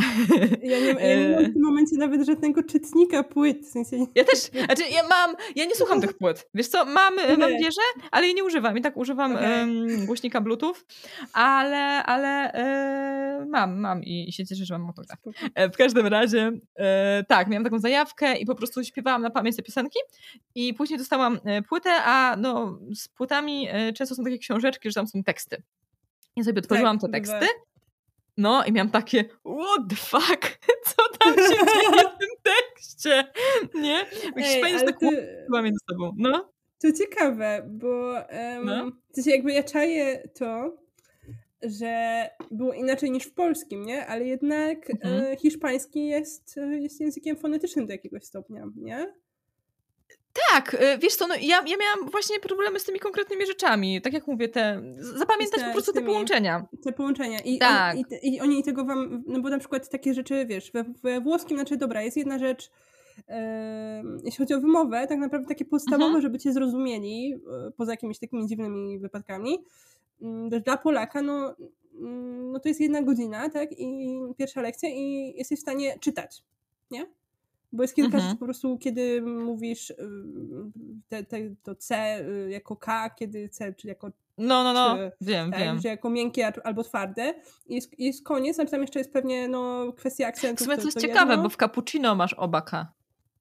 Ja, 0.63 0.79
nie, 0.81 0.87
ja 0.87 1.17
nie 1.17 1.35
mam 1.35 1.45
w 1.45 1.53
tym 1.53 1.63
momencie 1.63 1.97
nawet 1.99 2.27
żadnego 2.27 2.63
czytnika 2.63 3.23
płyt. 3.23 3.67
W 3.67 3.71
sensie 3.71 3.99
nie... 3.99 4.07
Ja 4.15 4.25
też, 4.25 4.39
znaczy 4.39 4.83
ja 4.91 5.03
mam, 5.09 5.37
ja 5.57 5.65
nie 5.65 5.75
słucham 5.75 6.01
tych 6.01 6.19
płyt. 6.19 6.49
Wiesz 6.55 6.69
co, 6.69 6.85
mam, 6.85 7.17
nie. 7.17 7.37
mam 7.37 7.51
wieżę, 7.51 7.81
ale 8.11 8.27
jej 8.27 8.35
nie 8.35 8.45
używam. 8.45 8.79
I 8.79 8.81
tak 8.81 8.97
używam 8.97 9.37
okay. 9.37 9.61
um, 9.61 10.07
głośnika 10.07 10.41
bluetooth, 10.41 10.75
ale, 11.33 12.03
ale 12.05 12.53
e, 12.53 13.47
mam, 13.49 13.81
mam 13.81 14.05
i, 14.05 14.29
i 14.29 14.33
się 14.33 14.47
cieszę, 14.47 14.65
że 14.65 14.79
mam 14.79 14.87
autograf. 14.87 15.19
E, 15.55 15.71
w 15.71 15.77
każdym 15.77 16.07
razie, 16.07 16.53
e, 16.79 17.25
tak, 17.29 17.49
miałam 17.49 17.65
taką 17.65 17.79
zajawkę 17.79 18.37
i 18.37 18.47
po 18.47 18.55
prostu 18.55 18.85
śpiewałam 18.85 19.23
na 19.23 19.31
pamięć 19.31 19.57
te 19.57 19.63
piosenki 19.63 19.99
i 20.55 20.75
później 20.75 20.99
dostałam 20.99 21.39
e, 21.45 21.63
płytę, 21.63 21.91
a 22.05 22.37
no 22.39 22.79
z 22.95 23.09
płytami 23.09 23.69
e, 23.69 23.72
często 23.95 24.15
są 24.15 24.25
takie 24.25 24.39
książeczki, 24.39 24.89
że 24.91 24.95
tam 24.95 25.07
są 25.07 25.23
teksty. 25.23 25.63
Ja 26.37 26.45
sobie 26.45 26.59
otworzyłam 26.59 26.99
tak, 26.99 27.11
te 27.11 27.13
teksty. 27.13 27.47
No 28.37 28.65
i 28.65 28.73
miałam 28.73 28.91
takie, 28.91 29.25
what 29.25 29.89
the 29.89 29.97
fuck, 29.97 30.59
co 30.87 31.03
tam 31.19 31.35
się 31.35 31.49
dzieje 31.49 32.09
w 32.15 32.19
tym 32.19 32.29
tekście, 32.43 33.25
nie? 33.75 34.07
Jest 34.37 34.87
tak 34.87 34.99
ty... 34.99 35.47
między 35.63 35.79
sobą, 35.91 36.15
no. 36.19 36.53
To 36.79 36.93
ciekawe, 36.93 37.69
bo 37.71 38.13
um, 38.13 38.65
no. 38.65 38.93
to 39.15 39.23
się 39.23 39.31
jakby 39.31 39.53
ja 39.53 39.63
czaję 39.63 40.29
to, 40.35 40.77
że 41.63 42.29
było 42.51 42.73
inaczej 42.73 43.11
niż 43.11 43.25
w 43.25 43.35
polskim, 43.35 43.87
nie? 43.87 44.07
Ale 44.07 44.25
jednak 44.25 44.91
mhm. 44.91 45.25
e, 45.25 45.37
hiszpański 45.37 46.07
jest, 46.07 46.57
jest 46.81 47.01
językiem 47.01 47.37
fonetycznym 47.37 47.87
do 47.87 47.93
jakiegoś 47.93 48.25
stopnia, 48.25 48.67
nie? 48.77 49.15
Tak, 50.51 50.75
y, 50.75 50.99
wiesz 50.99 51.17
co, 51.17 51.27
no 51.27 51.35
ja, 51.35 51.57
ja 51.67 51.77
miałam 51.77 52.11
właśnie 52.11 52.41
problemy 52.41 52.81
z 52.81 52.85
tymi 52.85 52.99
konkretnymi 52.99 53.47
rzeczami. 53.47 54.03
Tak 54.03 54.13
jak 54.13 54.27
mówię, 54.27 54.49
te 54.49 54.83
zapamiętać 54.99 55.61
te, 55.61 55.67
po 55.67 55.73
prostu 55.73 55.93
te 55.93 56.03
połączenia. 56.03 56.67
Te 56.85 56.93
połączenia. 56.93 57.41
I, 57.41 57.59
tak. 57.59 57.97
on, 57.97 58.05
i, 58.23 58.35
I 58.35 58.41
oni 58.41 58.63
tego 58.63 58.85
wam, 58.85 59.25
no 59.27 59.41
bo 59.41 59.49
na 59.49 59.59
przykład 59.59 59.89
takie 59.89 60.15
rzeczy, 60.15 60.47
wiesz, 60.47 60.71
we, 60.73 60.85
we 61.03 61.21
włoskim, 61.21 61.57
znaczy 61.57 61.77
dobra, 61.77 62.03
jest 62.03 62.17
jedna 62.17 62.39
rzecz, 62.39 62.71
jeśli 64.25 64.39
chodzi 64.39 64.55
o 64.55 64.61
wymowę, 64.61 65.07
tak 65.07 65.19
naprawdę 65.19 65.49
takie 65.49 65.65
podstawowe, 65.65 66.05
mhm. 66.05 66.23
żeby 66.23 66.39
cię 66.39 66.53
zrozumieli, 66.53 67.29
yy, 67.29 67.39
poza 67.77 67.93
jakimiś 67.93 68.19
takimi 68.19 68.47
dziwnymi 68.47 68.99
wypadkami. 68.99 69.59
Yy, 70.21 70.61
dla 70.61 70.77
Polaka, 70.77 71.23
no, 71.23 71.55
mm, 72.01 72.53
no 72.53 72.61
to 72.61 72.69
jest 72.69 72.81
jedna 72.81 73.03
godzina, 73.03 73.51
tak, 73.51 73.73
i 73.73 74.19
pierwsza 74.37 74.61
lekcja 74.61 74.89
i 74.89 75.35
jesteś 75.37 75.59
w 75.59 75.63
stanie 75.63 75.99
czytać, 76.01 76.43
nie? 76.91 77.07
Bo 77.73 77.83
jest 77.83 77.95
kilka 77.95 78.17
mhm. 78.17 78.23
rzeczy 78.23 78.39
po 78.39 78.45
prostu, 78.45 78.79
kiedy 78.79 79.23
mówisz 79.23 79.91
y, 79.91 79.97
te, 81.09 81.25
te, 81.25 81.39
to 81.63 81.75
C 81.75 82.19
y, 82.21 82.51
jako 82.51 82.77
K, 82.77 83.11
kiedy 83.11 83.49
C, 83.49 83.75
czy 83.75 83.89
jako 83.89 84.11
no, 84.39 84.65
no, 84.65 84.73
no, 84.73 84.97
czy, 84.97 85.13
wiem, 85.21 85.51
tak, 85.51 85.61
wiem. 85.61 85.81
Że 85.81 85.89
jako 85.89 86.11
miękkie 86.11 86.53
albo 86.65 86.83
twarde. 86.83 87.35
I 87.67 87.75
jest, 87.75 88.01
jest 88.01 88.25
koniec, 88.25 88.61
a 88.61 88.65
tam 88.65 88.81
jeszcze 88.81 88.99
jest 88.99 89.13
pewnie 89.13 89.49
no, 89.49 89.93
kwestia 89.93 90.27
akcentu. 90.27 90.65
W 90.65 90.65
sumie 90.65 90.77
to 90.77 90.85
jest 90.85 90.95
to 90.95 91.01
ciekawe, 91.01 91.31
jedno. 91.31 91.43
bo 91.43 91.49
w 91.49 91.57
cappuccino 91.57 92.15
masz 92.15 92.35
oba 92.35 92.63
K. 92.63 92.93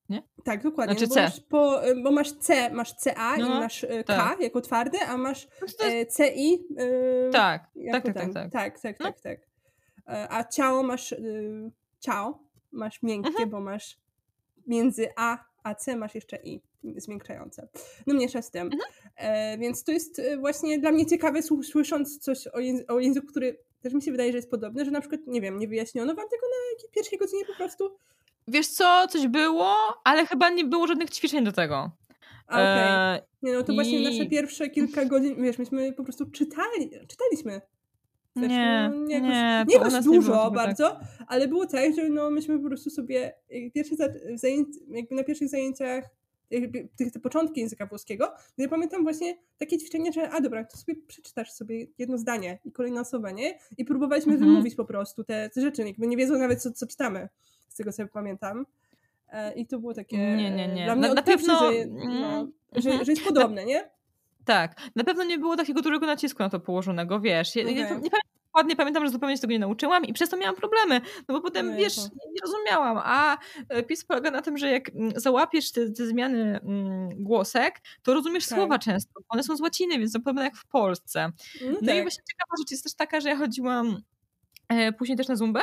Nie? 0.10 0.24
Tak, 0.44 0.64
dokładnie. 0.64 0.95
Znaczy 0.95 1.10
no, 1.10 1.10
bo, 1.10 1.16
C. 1.16 1.22
Masz 1.22 1.40
po, 1.40 1.82
bo 2.03 2.12
masz 2.12 2.32
C, 2.32 2.70
masz 2.70 2.94
CA 2.94 3.38
no, 3.38 3.45
i 3.45 3.49
masz 3.49 3.82
K 3.82 4.03
tak. 4.18 4.41
jako 4.41 4.62
twarde, 4.62 4.99
a 5.08 5.18
masz 5.18 5.48
no 5.62 5.86
jest... 5.86 6.20
E, 6.20 6.32
CI. 6.34 6.52
Yy, 6.52 7.30
tak, 7.32 7.70
tak, 7.91 8.03
tak, 8.03 8.14
tak, 8.14 8.34
tak, 8.34 8.52
tak, 8.52 8.80
tak, 8.80 8.99
no. 8.99 9.06
tak, 9.06 9.22
tak. 9.22 9.40
A 10.30 10.44
ciało 10.44 10.84
masz 10.84 11.16
ciało, 11.99 12.44
masz 12.72 13.03
miękkie, 13.03 13.30
mhm. 13.30 13.49
bo 13.49 13.60
masz 13.60 13.98
między 14.68 15.08
A 15.16 15.52
a 15.64 15.76
C 15.76 15.96
masz 15.96 16.16
jeszcze 16.16 16.38
I 16.44 16.62
zmiękczające. 16.98 17.68
No 18.08 18.14
mniejsza 18.14 18.42
z 18.42 18.52
tym. 18.52 18.62
Mhm. 18.62 18.82
E, 19.16 19.58
więc 19.58 19.84
to 19.84 19.92
jest 19.92 20.20
e, 20.20 20.38
właśnie 20.38 20.80
dla 20.80 20.92
mnie 20.92 21.06
ciekawe, 21.06 21.42
słysząc 21.64 22.18
coś 22.18 22.48
o, 22.48 22.60
języ 22.60 22.88
o 22.88 23.00
języku, 23.00 23.28
który 23.28 23.58
też 23.82 23.94
mi 23.94 24.02
się 24.02 24.12
wydaje, 24.12 24.32
że 24.32 24.38
jest 24.38 24.52
podobny, 24.52 24.86
że 24.86 24.92
na 24.92 25.00
przykład, 25.00 25.22
nie 25.28 25.42
wiem, 25.42 25.60
nie 25.60 25.68
wyjaśniono 25.68 26.16
wam 26.16 26.30
tego 26.30 26.46
na 26.48 26.90
pierwszej 26.92 27.20
godzinie 27.20 27.46
po 27.46 27.54
prostu. 27.54 27.96
Wiesz 28.48 28.68
co, 28.68 29.08
coś 29.10 29.28
było, 29.28 29.76
ale 30.04 30.26
chyba 30.26 30.50
nie 30.50 30.66
było 30.66 30.88
żadnych 30.88 31.10
ćwiczeń 31.10 31.44
do 31.44 31.52
tego. 31.52 31.92
Okay. 32.48 32.62
E, 32.62 33.22
nie 33.42 33.54
no, 33.54 33.64
to 33.64 33.72
i... 33.72 33.76
właśnie 33.76 34.00
nasze 34.00 34.26
pierwsze 34.26 34.70
kilka 34.70 35.06
godzin, 35.06 35.44
wiesz, 35.44 35.58
myśmy 35.58 35.94
po 35.94 36.04
prostu 36.04 36.26
czytali, 36.32 36.90
czytaliśmy 37.08 37.62
też, 38.34 38.49
nie, 38.49 38.90
no, 38.91 38.98
nie, 38.98 39.22
nie, 39.22 39.66
nie 39.68 39.76
jakoś 39.76 40.03
dużo 40.03 40.49
nie 40.49 40.56
bardzo, 40.56 40.90
tak. 40.90 40.99
ale 41.28 41.48
było 41.48 41.66
tak, 41.66 41.95
że 41.95 42.10
no, 42.10 42.32
myśmy 42.32 42.60
po 42.60 42.68
prostu 42.68 42.90
sobie 42.90 43.34
pierwsze 43.74 43.95
jakby 44.88 45.16
na 45.16 45.24
pierwszych 45.24 45.49
zajęciach 45.49 46.10
tych, 46.95 47.12
te 47.12 47.20
początki 47.20 47.62
języka 47.62 47.86
włoskiego, 47.86 48.34
ja 48.58 48.70
pamiętam 48.70 49.03
właśnie 49.03 49.38
takie 49.58 49.78
ćwiczenie, 49.78 50.12
że 50.14 50.30
a 50.30 50.41
dobra, 50.41 50.66
to 50.66 50.78
sobie 50.78 50.95
przeczytasz 51.08 51.52
sobie 51.52 51.88
jedno 51.98 52.18
zdanie 52.18 52.60
i 52.66 52.72
kolejne 52.72 53.02
osoba, 53.02 53.32
nie? 53.32 53.60
I 53.78 53.86
próbowaliśmy 53.86 54.34
mhm. 54.34 54.52
wymówić 54.52 54.76
po 54.76 54.86
prostu 54.86 55.24
te, 55.24 55.49
te 55.49 55.62
rzeczy, 55.62 55.84
jakby 55.88 56.08
nie 56.08 56.18
wiedzą 56.18 56.38
nawet 56.38 56.62
co, 56.62 56.72
co 56.72 56.88
czytamy, 56.88 57.30
z 57.70 57.76
tego 57.76 57.91
co 57.91 58.08
pamiętam. 58.08 58.66
E, 59.30 59.53
I 59.53 59.68
to 59.68 59.80
było 59.80 59.94
takie 59.94 60.18
nie, 60.18 60.52
nie, 60.52 60.68
nie. 60.68 60.86
dla 60.86 60.95
mnie 60.95 61.08
na, 61.08 61.14
na 61.14 61.22
pewno 61.22 61.60
że, 61.60 61.86
no, 61.86 62.48
że, 62.76 63.06
że 63.06 63.12
jest 63.12 63.24
podobne, 63.24 63.66
nie? 63.66 63.90
Tak, 64.46 64.82
na 64.96 65.04
pewno 65.04 65.24
nie 65.24 65.38
było 65.38 65.58
takiego 65.58 65.82
dużego 65.82 66.06
nacisku 66.06 66.44
na 66.44 66.50
to 66.50 66.60
położonego, 66.60 67.20
wiesz. 67.20 67.56
Ja, 67.56 67.64
okay. 67.64 67.76
nie, 67.76 68.00
nie 68.02 68.10
dokładnie 68.52 68.76
pamiętam, 68.76 69.06
że 69.06 69.12
zupełnie 69.12 69.36
się 69.36 69.42
tego 69.42 69.54
nie 69.54 69.60
nauczyłam 69.60 70.06
i 70.06 70.14
przez 70.14 70.30
to 70.30 70.38
miałam 70.38 70.56
problemy, 70.56 71.02
no 71.28 71.36
bo 71.36 71.42
potem, 71.42 71.76
wiesz, 71.76 71.98
nie, 71.98 72.42
rozumiałam, 72.44 72.98
a 73.04 73.38
e, 73.70 73.84
PiS 73.84 74.06
polega 74.06 74.32
na 74.32 74.42
tym, 74.42 74.58
że 74.58 74.72
jak 74.72 74.90
mm, 74.90 75.14
załapiesz 75.16 75.72
te, 75.72 75.92
te 75.92 76.08
zmiany 76.08 76.60
mm, 76.64 77.10
głosek, 77.24 77.82
to 78.04 78.14
rozumiesz 78.14 78.48
tak. 78.48 78.58
słowa 78.58 78.80
często, 78.80 79.12
one 79.30 79.44
są 79.44 79.56
z 79.56 79.62
łaciny, 79.62 80.00
więc 80.00 80.14
podobne 80.14 80.44
jak 80.44 80.56
w 80.56 80.66
Polsce. 80.66 81.32
No, 81.62 81.72
no 81.72 81.88
tak. 81.88 81.96
i 81.96 82.02
właśnie 82.02 82.24
ciekawa 82.32 82.56
rzecz 82.60 82.72
jest 82.72 82.84
też 82.84 82.94
taka, 82.94 83.22
że 83.22 83.30
ja 83.30 83.36
chodziłam 83.36 84.02
e, 84.70 84.94
później 84.94 85.18
też 85.18 85.28
na 85.28 85.36
Zumbę 85.36 85.62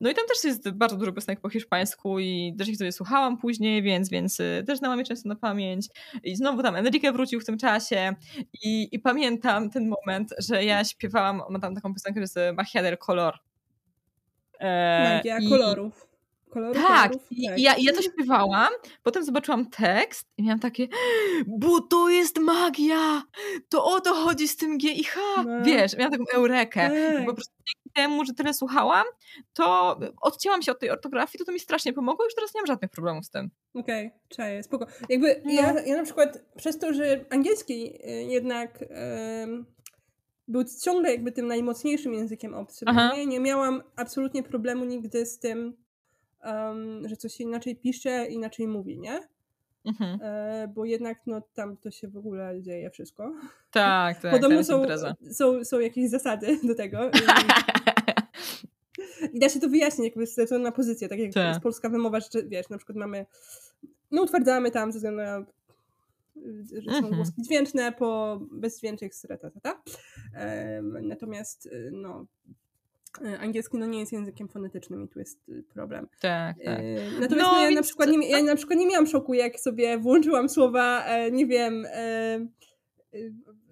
no 0.00 0.10
i 0.10 0.14
tam 0.14 0.26
też 0.26 0.44
jest 0.44 0.70
bardzo 0.70 0.96
dużo 0.96 1.12
piosenek 1.12 1.40
po 1.40 1.48
hiszpańsku 1.48 2.18
i 2.18 2.54
też 2.58 2.68
ich 2.68 2.76
sobie 2.76 2.92
słuchałam 2.92 3.38
później, 3.38 3.82
więc, 3.82 4.08
więc 4.10 4.40
y, 4.40 4.64
też 4.66 4.78
znałam 4.78 4.98
je 4.98 5.04
często 5.04 5.28
na 5.28 5.36
pamięć. 5.36 5.86
I 6.22 6.36
znowu 6.36 6.62
tam 6.62 6.76
Enrique 6.76 7.12
wrócił 7.12 7.40
w 7.40 7.44
tym 7.44 7.58
czasie 7.58 8.14
i, 8.62 8.88
i 8.92 8.98
pamiętam 8.98 9.70
ten 9.70 9.88
moment, 9.88 10.34
że 10.38 10.64
ja 10.64 10.84
śpiewałam, 10.84 11.42
ma 11.50 11.58
tam 11.58 11.74
taką 11.74 11.94
piosenkę, 11.94 12.20
że 12.20 12.22
jest 12.22 12.36
Magia 12.56 12.82
del 12.82 12.98
Color. 12.98 13.34
E, 14.60 15.14
Magia 15.14 15.38
i, 15.38 15.48
kolorów. 15.48 16.07
Koloru, 16.48 16.74
tak, 16.74 17.10
kolorów, 17.10 17.26
i, 17.30 17.48
tak. 17.48 17.58
Ja, 17.58 17.74
ja 17.78 17.92
to 17.92 18.02
śpiewałam, 18.02 18.68
potem 19.02 19.24
zobaczyłam 19.24 19.70
tekst 19.70 20.28
i 20.36 20.42
miałam 20.42 20.60
takie, 20.60 20.88
bo 21.60 21.80
to 21.80 22.08
jest 22.08 22.38
magia, 22.38 23.22
to 23.68 23.84
o 23.84 24.00
to 24.00 24.14
chodzi 24.14 24.48
z 24.48 24.56
tym 24.56 24.78
G 24.78 24.92
i 24.92 25.04
H. 25.04 25.20
No. 25.36 25.64
Wiesz, 25.64 25.96
miałam 25.96 26.12
taką 26.12 26.24
eurekę. 26.34 26.90
Tak. 26.90 27.26
Po 27.26 27.34
prostu 27.34 27.54
dzięki 27.56 27.90
temu, 27.94 28.24
że 28.24 28.34
tyle 28.34 28.54
słuchałam, 28.54 29.04
to 29.52 29.98
odcięłam 30.22 30.62
się 30.62 30.72
od 30.72 30.80
tej 30.80 30.90
ortografii, 30.90 31.38
to 31.38 31.44
to 31.44 31.52
mi 31.52 31.60
strasznie 31.60 31.92
pomogło, 31.92 32.24
już 32.24 32.34
teraz 32.34 32.54
nie 32.54 32.60
mam 32.60 32.66
żadnych 32.66 32.90
problemów 32.90 33.24
z 33.24 33.30
tym. 33.30 33.50
Okej, 33.74 34.06
okay, 34.06 34.20
czaję, 34.28 34.62
spoko. 34.62 34.86
Jakby 35.08 35.42
no. 35.44 35.52
ja, 35.52 35.80
ja 35.80 35.96
na 35.96 36.04
przykład 36.04 36.44
przez 36.56 36.78
to, 36.78 36.92
że 36.92 37.24
angielski 37.30 37.94
y, 37.94 38.10
jednak... 38.10 38.84
był 40.48 40.64
ciągle 40.84 41.10
jakby 41.10 41.32
tym 41.32 41.46
najmocniejszym 41.46 42.14
językiem 42.14 42.54
obcym. 42.54 42.88
Nie, 43.14 43.26
nie 43.26 43.40
miałam 43.40 43.82
absolutnie 43.96 44.42
problemu 44.42 44.84
nigdy 44.84 45.26
z 45.26 45.38
tym, 45.38 45.76
um, 46.52 47.08
że 47.08 47.16
coś 47.16 47.34
się 47.34 47.44
inaczej 47.44 47.76
pisze, 47.76 48.26
inaczej 48.26 48.68
mówi, 48.68 48.98
nie? 48.98 49.20
Mhm. 49.84 50.18
E, 50.22 50.68
bo 50.74 50.84
jednak 50.84 51.18
no, 51.26 51.42
tam 51.54 51.76
to 51.76 51.90
się 51.90 52.08
w 52.08 52.16
ogóle 52.16 52.62
dzieje 52.62 52.90
wszystko. 52.90 53.34
Tak, 53.70 54.18
tak. 54.22 54.32
Podobno 54.32 54.64
są, 54.64 54.82
są, 55.32 55.64
są 55.64 55.80
jakieś 55.80 56.10
zasady 56.10 56.58
do 56.64 56.74
tego. 56.74 57.10
i 59.32 59.40
da 59.40 59.48
się 59.48 59.60
to 59.60 59.68
wyjaśnić 59.68 60.04
jakby 60.04 60.26
z 60.26 60.50
na 60.50 60.72
pozycję, 60.72 61.08
tak 61.08 61.18
jak 61.18 61.32
Tak. 61.32 61.48
jest 61.48 61.60
polska 61.60 61.88
wymowa, 61.88 62.20
że 62.20 62.28
wiesz, 62.46 62.68
na 62.68 62.76
przykład 62.76 62.98
mamy, 62.98 63.26
no 64.10 64.22
utwardzamy 64.22 64.70
tam 64.70 64.92
ze 64.92 64.98
względu 64.98 65.22
na 65.22 65.44
że 66.72 66.90
są 66.90 66.96
Mhm. 66.96 67.14
głoski 67.14 67.42
dźwięczne 67.42 67.92
po 67.92 68.40
bezdźwięcznych 68.52 69.14
z 69.14 69.26
ta. 69.62 69.82
Em, 70.34 71.08
Natomiast 71.08 71.66
y, 71.66 71.90
no, 71.92 72.26
angielski 73.40 73.78
no 73.78 73.86
nie 73.86 74.00
jest 74.00 74.12
językiem 74.12 74.48
fonetycznym 74.48 75.04
i 75.04 75.08
tu 75.08 75.18
jest 75.18 75.48
y, 75.48 75.64
problem. 75.74 76.08
Tak, 76.20 76.56
tak. 76.64 76.78
E, 76.80 77.20
Natomiast 77.20 77.30
No, 77.30 77.52
no, 77.52 77.62
ja, 77.62 77.70
na 77.70 77.82
przykład 77.82 78.10
nie, 78.10 78.30
ja 78.30 78.42
na 78.42 78.56
przykład 78.56 78.78
nie 78.78 78.86
miałam 78.86 79.06
szoku, 79.06 79.34
jak 79.34 79.60
sobie 79.60 79.98
włączyłam 79.98 80.48
słowa, 80.48 81.04
e, 81.04 81.30
nie 81.30 81.46
wiem, 81.46 81.86
e, 81.86 81.94
e, 81.94 83.18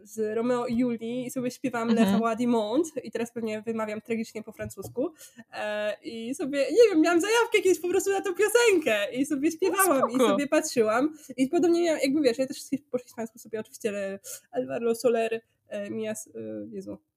z 0.06 0.36
Romeo 0.36 0.66
i 0.66 0.78
Julii 0.78 1.26
i 1.26 1.30
sobie 1.30 1.50
śpiewam 1.50 1.90
Mhm. 1.90 2.12
Le 2.12 2.18
Roi 2.18 2.36
du 2.36 2.48
Monde 2.48 2.90
i 3.04 3.10
teraz 3.10 3.32
pewnie 3.32 3.62
wymawiam 3.62 4.00
tragicznie 4.00 4.42
po 4.42 4.52
francusku 4.52 5.12
e, 5.52 5.96
i 6.02 6.34
sobie, 6.34 6.58
nie 6.58 6.90
wiem, 6.92 7.00
miałam 7.00 7.20
zajawkę 7.20 7.58
jakieś 7.58 7.80
po 7.80 7.88
prostu 7.88 8.10
na 8.10 8.20
tą 8.20 8.30
piosenkę 8.34 9.12
i 9.14 9.26
sobie 9.26 9.50
śpiewałam 9.50 10.10
i 10.10 10.14
spoko. 10.14 10.28
sobie 10.28 10.46
patrzyłam 10.46 11.16
i 11.36 11.48
podobnie 11.48 11.82
miałam, 11.82 12.00
jakby 12.02 12.20
wiesz, 12.20 12.38
ja 12.38 12.46
też 12.46 12.58
po 12.90 12.98
hiszpańsku 12.98 13.38
sobie 13.38 13.60
oczywiście 13.60 14.18
Alvaro 14.50 14.94
Soler, 14.94 15.40
e, 15.68 15.90
Mias, 15.90 16.28
e, 16.28 16.30
Jezu, 16.70 16.92
e, 16.92 17.15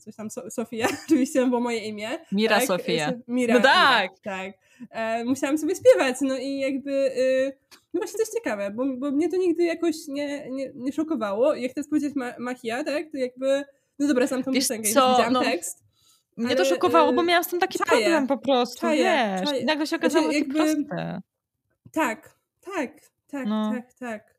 coś 0.00 0.16
tam, 0.16 0.30
so, 0.30 0.50
Sofia, 0.50 0.86
oczywiście 1.04 1.46
było 1.46 1.60
moje 1.60 1.78
imię. 1.78 2.08
Mira 2.32 2.58
tak? 2.58 2.66
Sofia. 2.66 3.12
Mira, 3.28 3.54
No 3.54 3.60
tak. 3.60 4.10
Mira, 4.10 4.36
tak. 4.36 4.52
E, 4.90 5.24
musiałam 5.24 5.58
sobie 5.58 5.74
śpiewać, 5.76 6.16
no 6.20 6.38
i 6.38 6.58
jakby, 6.58 6.92
y, 6.92 7.52
no 7.94 7.98
właśnie 8.00 8.16
to 8.16 8.22
jest 8.22 8.34
ciekawe, 8.34 8.70
bo, 8.70 8.84
bo 8.96 9.10
mnie 9.10 9.28
to 9.28 9.36
nigdy 9.36 9.62
jakoś 9.64 9.96
nie, 10.08 10.50
nie, 10.50 10.70
nie 10.74 10.92
szokowało. 10.92 11.54
Jak 11.54 11.74
teraz 11.74 11.88
powiedzieć 11.88 12.14
ma, 12.16 12.32
Machia, 12.38 12.84
tak, 12.84 13.10
to 13.12 13.18
jakby, 13.18 13.64
no 13.98 14.08
dobra, 14.08 14.26
znam 14.26 14.42
tą 14.42 14.52
Wiesz 14.52 14.64
piosenkę, 14.64 14.88
co, 14.88 15.10
widziałam 15.10 15.32
no, 15.32 15.40
tekst. 15.42 15.84
Mnie 16.36 16.54
to 16.56 16.60
ale, 16.62 16.70
szokowało, 16.70 17.12
bo 17.12 17.22
y, 17.22 17.24
miałam 17.24 17.44
z 17.44 17.48
tym 17.48 17.60
taki 17.60 17.78
czaję. 17.78 18.00
problem 18.02 18.26
po 18.26 18.38
prostu, 18.38 18.80
Czaję, 18.80 19.36
wiesz. 19.38 19.48
czaję. 19.48 19.62
I 19.62 19.64
nagle 19.64 19.86
się 19.86 19.88
Znaczy, 19.88 20.02
okazało, 20.06 20.26
to 20.26 20.32
jakby- 20.32 20.54
proste. 20.54 21.20
Tak, 21.92 22.34
tak, 22.76 22.92
tak, 23.30 23.46
No. 23.46 23.72
tak, 23.74 23.94
tak. 23.94 24.29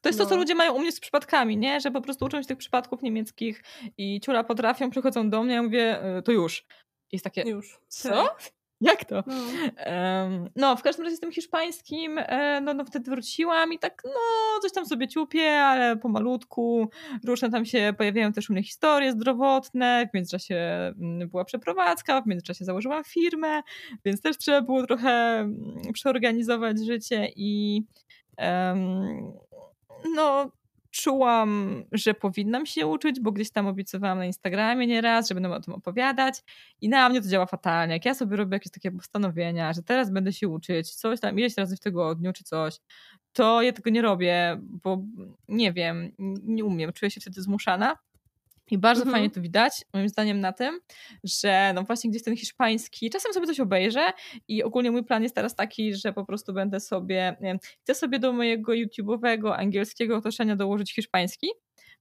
To 0.00 0.08
jest 0.08 0.18
to, 0.18 0.26
co 0.26 0.34
No. 0.34 0.40
ludzie 0.40 0.54
mają 0.54 0.72
u 0.74 0.78
mnie 0.80 0.92
z 0.92 1.00
przypadkami, 1.00 1.56
nie? 1.56 1.80
Że 1.80 1.90
po 1.90 2.00
prostu 2.00 2.24
uczą 2.24 2.42
się 2.42 2.48
tych 2.48 2.58
przypadków 2.58 3.02
niemieckich 3.02 3.62
i 3.98 4.20
ciula 4.20 4.44
potrafią, 4.44 4.90
przychodzą 4.90 5.30
do 5.30 5.42
mnie, 5.42 5.54
ja 5.54 5.62
mówię, 5.62 5.98
y, 6.18 6.22
to 6.22 6.32
już. 6.32 6.66
I 7.12 7.16
jest 7.16 7.24
takie, 7.24 7.42
Już. 7.42 7.80
co? 7.88 8.08
Tak. 8.10 8.42
Jak 8.80 9.04
to? 9.04 9.24
No. 9.26 9.34
Em, 9.76 10.50
no, 10.56 10.76
w 10.76 10.82
każdym 10.82 11.04
razie 11.04 11.16
z 11.16 11.20
tym 11.20 11.32
hiszpańskim, 11.32 12.18
e, 12.18 12.60
no, 12.60 12.74
no 12.74 12.84
wtedy 12.84 13.10
wróciłam 13.10 13.72
i 13.72 13.78
tak, 13.78 14.02
no, 14.04 14.60
coś 14.62 14.72
tam 14.72 14.86
sobie 14.86 15.08
ciupię, 15.08 15.50
ale 15.62 15.96
pomalutku. 15.96 16.90
Różne 17.24 17.50
tam 17.50 17.64
się 17.64 17.94
pojawiają 17.98 18.32
też 18.32 18.50
u 18.50 18.52
mnie 18.52 18.62
historie 18.62 19.12
zdrowotne, 19.12 20.08
w 20.10 20.14
międzyczasie 20.14 20.56
mm, 21.00 21.28
była 21.28 21.44
przeprowadzka, 21.44 22.22
w 22.22 22.26
międzyczasie 22.26 22.64
założyłam 22.64 23.04
firmę, 23.04 23.62
więc 24.04 24.20
też 24.20 24.38
trzeba 24.38 24.62
było 24.62 24.86
trochę 24.86 25.10
mm, 25.40 25.80
przeorganizować 25.92 26.76
życie 26.86 27.28
i 27.36 27.82
em, 28.36 29.32
no, 30.14 30.50
czułam, 30.90 31.84
że 31.92 32.14
powinnam 32.14 32.66
się 32.66 32.86
uczyć, 32.86 33.20
bo 33.20 33.32
gdzieś 33.32 33.50
tam 33.50 33.66
obiecywałam 33.66 34.18
na 34.18 34.26
Instagramie 34.26 34.86
nieraz, 34.86 35.28
że 35.28 35.34
będę 35.34 35.50
o 35.50 35.60
tym 35.60 35.74
opowiadać 35.74 36.34
i 36.80 36.88
na 36.88 37.08
mnie 37.08 37.22
to 37.22 37.28
działa 37.28 37.46
fatalnie. 37.46 37.94
Jak 37.94 38.04
ja 38.04 38.14
sobie 38.14 38.36
robię 38.36 38.56
jakieś 38.56 38.72
takie 38.72 38.90
postanowienia, 38.90 39.72
że 39.72 39.82
teraz 39.82 40.10
będę 40.10 40.32
się 40.32 40.48
uczyć, 40.48 40.94
coś 40.94 41.20
tam 41.20 41.38
ileś 41.38 41.56
razy 41.56 41.76
w 41.76 41.80
tygodniu 41.80 42.32
czy 42.32 42.44
coś, 42.44 42.78
to 43.32 43.62
ja 43.62 43.72
tego 43.72 43.90
nie 43.90 44.02
robię, 44.02 44.60
bo 44.60 44.98
nie 45.48 45.72
wiem, 45.72 46.12
nie 46.42 46.64
umiem, 46.64 46.92
czuję 46.92 47.10
się 47.10 47.20
wtedy 47.20 47.42
zmuszana. 47.42 47.96
I 48.70 48.78
bardzo 48.78 49.02
Mhm. 49.02 49.14
fajnie 49.14 49.30
to 49.30 49.40
widać, 49.40 49.84
moim 49.94 50.08
zdaniem, 50.08 50.40
na 50.40 50.52
tym, 50.52 50.80
że 51.24 51.72
no 51.74 51.82
właśnie 51.82 52.10
gdzieś 52.10 52.22
ten 52.22 52.36
hiszpański, 52.36 53.10
czasem 53.10 53.32
sobie 53.32 53.46
coś 53.46 53.60
obejrzę 53.60 54.12
i 54.48 54.62
ogólnie 54.62 54.90
mój 54.90 55.04
plan 55.04 55.22
jest 55.22 55.34
teraz 55.34 55.54
taki, 55.54 55.94
że 55.94 56.12
po 56.12 56.24
prostu 56.24 56.52
będę 56.52 56.80
sobie, 56.80 57.36
wiem, 57.40 57.58
chcę 57.82 57.94
sobie 57.94 58.18
do 58.18 58.32
mojego 58.32 58.72
YouTube'owego 58.72 59.52
angielskiego 59.56 60.16
otoczenia 60.16 60.56
dołożyć 60.56 60.94
hiszpański, 60.94 61.48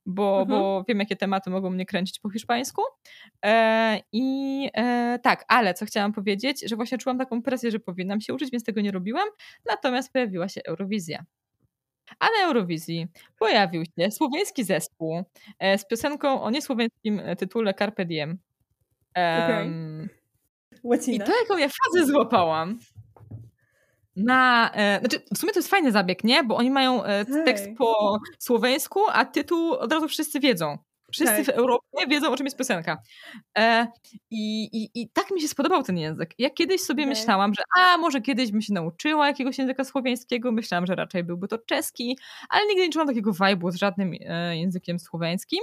bo, 0.06 0.40
Mhm. 0.42 0.60
bo 0.60 0.86
wiem, 0.88 1.00
jakie 1.00 1.16
tematy 1.16 1.50
mogą 1.50 1.70
mnie 1.70 1.86
kręcić 1.86 2.20
po 2.20 2.30
hiszpańsku. 2.30 2.82
E, 3.46 4.02
I 4.12 4.70
e, 4.74 5.20
tak, 5.24 5.46
ale 5.48 5.74
co 5.74 5.86
chciałam 5.86 6.14
powiedzieć, 6.14 6.64
że 6.70 6.76
właśnie 6.76 6.98
czułam 6.98 7.18
taką 7.18 7.42
presję, 7.42 7.72
że 7.72 7.80
powinnam 7.80 8.22
się 8.22 8.34
uczyć, 8.34 8.52
więc 8.52 8.64
tego 8.64 8.82
nie 8.82 8.92
robiłam. 8.92 9.28
Natomiast 9.66 10.14
pojawiła 10.14 10.50
się 10.50 10.62
Eurowizja. 10.66 11.26
A 12.20 12.26
na 12.26 12.48
Eurowizji 12.48 13.08
pojawił 13.40 13.84
się 13.86 14.12
słoweński 14.12 14.64
zespół 14.64 15.24
e, 15.60 15.78
z 15.78 15.86
piosenką 15.88 16.42
o 16.42 16.50
niesłoweńskim 16.50 17.20
e, 17.20 17.36
tytule 17.36 17.74
Carpe 17.74 18.06
Diem. 18.06 18.38
Em, 19.14 20.10
I 21.08 21.20
to, 21.20 21.32
jaką 21.42 21.58
ja 21.58 21.68
fazę 21.68 22.06
złapałam. 22.06 22.80
Na, 24.16 24.72
e, 24.74 25.00
znaczy, 25.00 25.20
w 25.36 25.38
sumie 25.38 25.54
to 25.54 25.60
jest 25.60 25.70
fajny 25.70 25.92
zabieg, 25.92 26.24
nie? 26.24 26.44
Bo 26.44 26.56
oni 26.56 26.72
mają 26.72 27.04
e, 27.04 27.26
tekst 27.26 27.66
po 27.78 28.20
słoweńsku, 28.40 29.00
a 29.12 29.26
tytuł 29.26 29.74
od 29.74 29.94
razu 29.94 30.08
wszyscy 30.08 30.40
wiedzą. 30.40 30.78
Wszyscy 31.12 31.46
Tak. 31.46 31.46
w 31.46 31.50
Europie 31.50 32.08
wiedzą, 32.10 32.32
o 32.32 32.38
czym 32.38 32.46
jest 32.46 32.58
piosenka. 32.58 32.98
E, 33.58 33.88
i, 34.32 34.64
i, 34.64 35.02
I 35.02 35.10
tak 35.10 35.32
mi 35.32 35.42
się 35.42 35.48
spodobał 35.48 35.84
ten 35.84 35.98
język. 35.98 36.34
Ja 36.38 36.50
kiedyś 36.50 36.82
sobie 36.82 37.04
Okej. 37.04 37.16
myślałam, 37.16 37.54
że 37.54 37.64
a, 37.78 37.98
może 37.98 38.22
kiedyś 38.22 38.52
bym 38.52 38.62
się 38.62 38.74
nauczyła 38.74 39.28
jakiegoś 39.28 39.58
języka 39.58 39.84
słoweńskiego. 39.84 40.52
Myślałam, 40.52 40.86
że 40.86 40.96
raczej 40.96 41.24
byłby 41.24 41.48
to 41.48 41.58
czeski, 41.58 42.18
ale 42.50 42.68
nigdy 42.68 42.82
nie 42.84 42.90
czułam 42.90 43.08
takiego 43.08 43.32
vibe'u 43.32 43.72
z 43.72 43.76
żadnym 43.76 44.14
e, 44.26 44.58
językiem 44.58 45.00
słoweńskim, 45.00 45.60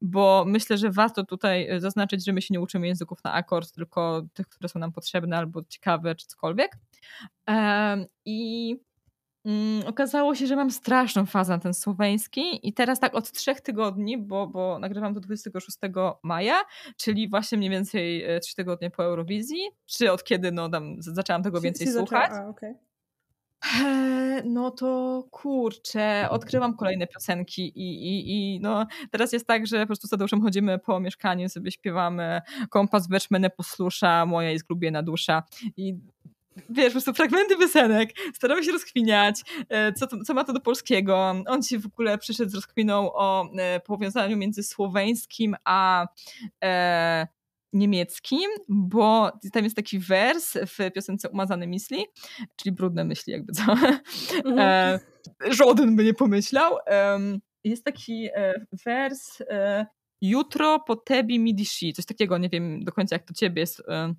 bo 0.00 0.44
myślę, 0.46 0.78
że 0.78 0.90
warto 0.90 1.24
tutaj 1.24 1.70
e, 1.70 1.80
zaznaczyć, 1.80 2.24
że 2.24 2.32
my 2.32 2.42
się 2.42 2.54
nie 2.54 2.60
uczymy 2.60 2.86
języków 2.86 3.24
na 3.24 3.32
akord, 3.32 3.72
tylko 3.72 4.22
tych, 4.34 4.48
które 4.48 4.68
są 4.68 4.78
nam 4.78 4.92
potrzebne 4.92 5.36
albo 5.36 5.62
ciekawe, 5.68 6.14
czy 6.14 6.26
cokolwiek. 6.26 6.76
Em, 7.46 8.06
I 8.24 8.76
okazało 9.86 10.34
się, 10.34 10.46
że 10.46 10.56
mam 10.56 10.70
straszną 10.70 11.26
fazę 11.26 11.52
na 11.52 11.58
ten 11.58 11.74
słoweński 11.74 12.68
i 12.68 12.72
teraz 12.72 13.00
tak 13.00 13.14
od 13.14 13.32
trzech 13.32 13.60
tygodni, 13.60 14.18
bo, 14.18 14.46
bo 14.46 14.78
nagrywam 14.78 15.14
do 15.14 15.20
26 15.20 15.78
maja, 16.22 16.54
czyli 16.96 17.28
właśnie 17.28 17.58
mniej 17.58 17.70
więcej 17.70 18.24
e, 18.24 18.40
trzy 18.40 18.54
tygodnie 18.56 18.90
po 18.90 19.04
Eurowizji, 19.04 19.60
czy 19.86 20.12
od 20.12 20.24
kiedy 20.24 20.52
no 20.52 20.68
tam 20.68 20.96
zaczęłam 20.98 21.42
tego 21.42 21.60
więcej 21.60 21.86
zaczęła- 21.86 22.06
słuchać. 22.06 22.30
A, 22.32 22.48
okej. 22.48 22.74
Eee, 23.84 24.10
No 24.44 24.70
to 24.70 25.22
kurczę, 25.30 26.26
odkryłam 26.30 26.76
kolejne 26.76 27.06
piosenki 27.06 27.62
i, 27.78 28.08
i, 28.08 28.54
i 28.56 28.60
no 28.60 28.86
teraz 29.10 29.32
jest 29.32 29.46
tak, 29.46 29.66
że 29.66 29.80
po 29.80 29.86
prostu 29.86 30.06
z 30.06 30.10
Tadeuszem 30.10 30.42
chodzimy 30.42 30.78
po 30.78 31.00
mieszkaniu, 31.00 31.48
sobie 31.48 31.70
śpiewamy 31.70 32.40
Kompas 32.70 33.08
Weczmene 33.08 33.50
poslusza, 33.50 34.26
moja 34.26 34.50
jest 34.50 34.66
glubiena 34.66 35.02
dusza 35.02 35.42
i 35.76 35.94
wiesz, 36.70 36.86
po 36.86 36.92
prostu 36.92 37.12
fragmenty 37.12 37.56
piosenek, 37.56 38.10
staramy 38.34 38.64
się 38.64 38.72
rozkminiać, 38.72 39.42
e, 39.68 39.92
co, 39.92 40.06
to, 40.06 40.24
co 40.24 40.34
ma 40.34 40.44
to 40.44 40.52
do 40.52 40.60
polskiego. 40.60 41.34
On 41.46 41.62
ci 41.62 41.78
w 41.78 41.86
ogóle 41.86 42.18
przyszedł 42.18 42.50
z 42.50 42.54
rozkminą 42.54 43.12
o 43.12 43.50
e, 43.58 43.80
powiązaniu 43.80 44.36
między 44.36 44.62
słoweńskim 44.62 45.56
a 45.64 46.06
e, 46.64 47.26
niemieckim, 47.72 48.50
bo 48.68 49.32
tam 49.52 49.64
jest 49.64 49.76
taki 49.76 49.98
wers 49.98 50.52
w 50.54 50.92
piosence 50.94 51.28
Umazane 51.28 51.66
Myśli, 51.66 52.06
czyli 52.56 52.72
brudne 52.72 53.04
myśli 53.04 53.32
jakby 53.32 53.52
co. 53.52 53.62
Mhm. 54.44 54.58
E, 54.58 55.00
żaden 55.50 55.96
by 55.96 56.04
nie 56.04 56.14
pomyślał. 56.14 56.76
Em, 56.86 57.40
jest 57.64 57.84
taki 57.84 58.28
e, 58.34 58.66
wers 58.86 59.40
e, 59.40 59.86
jutro 60.20 60.80
po 60.80 60.96
tebi 60.96 61.38
mi 61.38 61.54
dishi, 61.54 61.92
coś 61.92 62.06
takiego, 62.06 62.38
nie 62.38 62.48
wiem 62.48 62.84
do 62.84 62.92
końca 62.92 63.14
jak 63.14 63.26
to 63.26 63.34
ciebie 63.34 63.60
jest 63.60 63.82
e, 63.88 64.14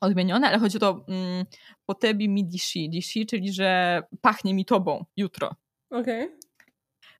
odmienione, 0.00 0.48
ale 0.48 0.58
chodzi 0.58 0.76
o 0.76 0.80
to 0.80 1.04
mm, 1.08 1.44
po 1.86 1.94
tebi 1.94 2.28
mi 2.28 2.44
dishi, 2.44 2.90
dishi, 2.90 3.26
czyli 3.26 3.52
że 3.52 4.02
pachnie 4.20 4.54
mi 4.54 4.64
tobą 4.64 5.04
jutro. 5.16 5.50
Okej. 5.90 6.28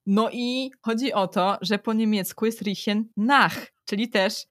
No 0.07 0.31
i 0.33 0.71
chodzi 0.83 1.13
o 1.13 1.29
to, 1.29 1.59
że 1.61 1.79
po 1.79 1.93
niemiecku 1.93 2.47
jest 2.47 2.63
riechen 2.63 3.05
nach, 3.17 3.67
czyli 3.85 4.09
też 4.09 4.45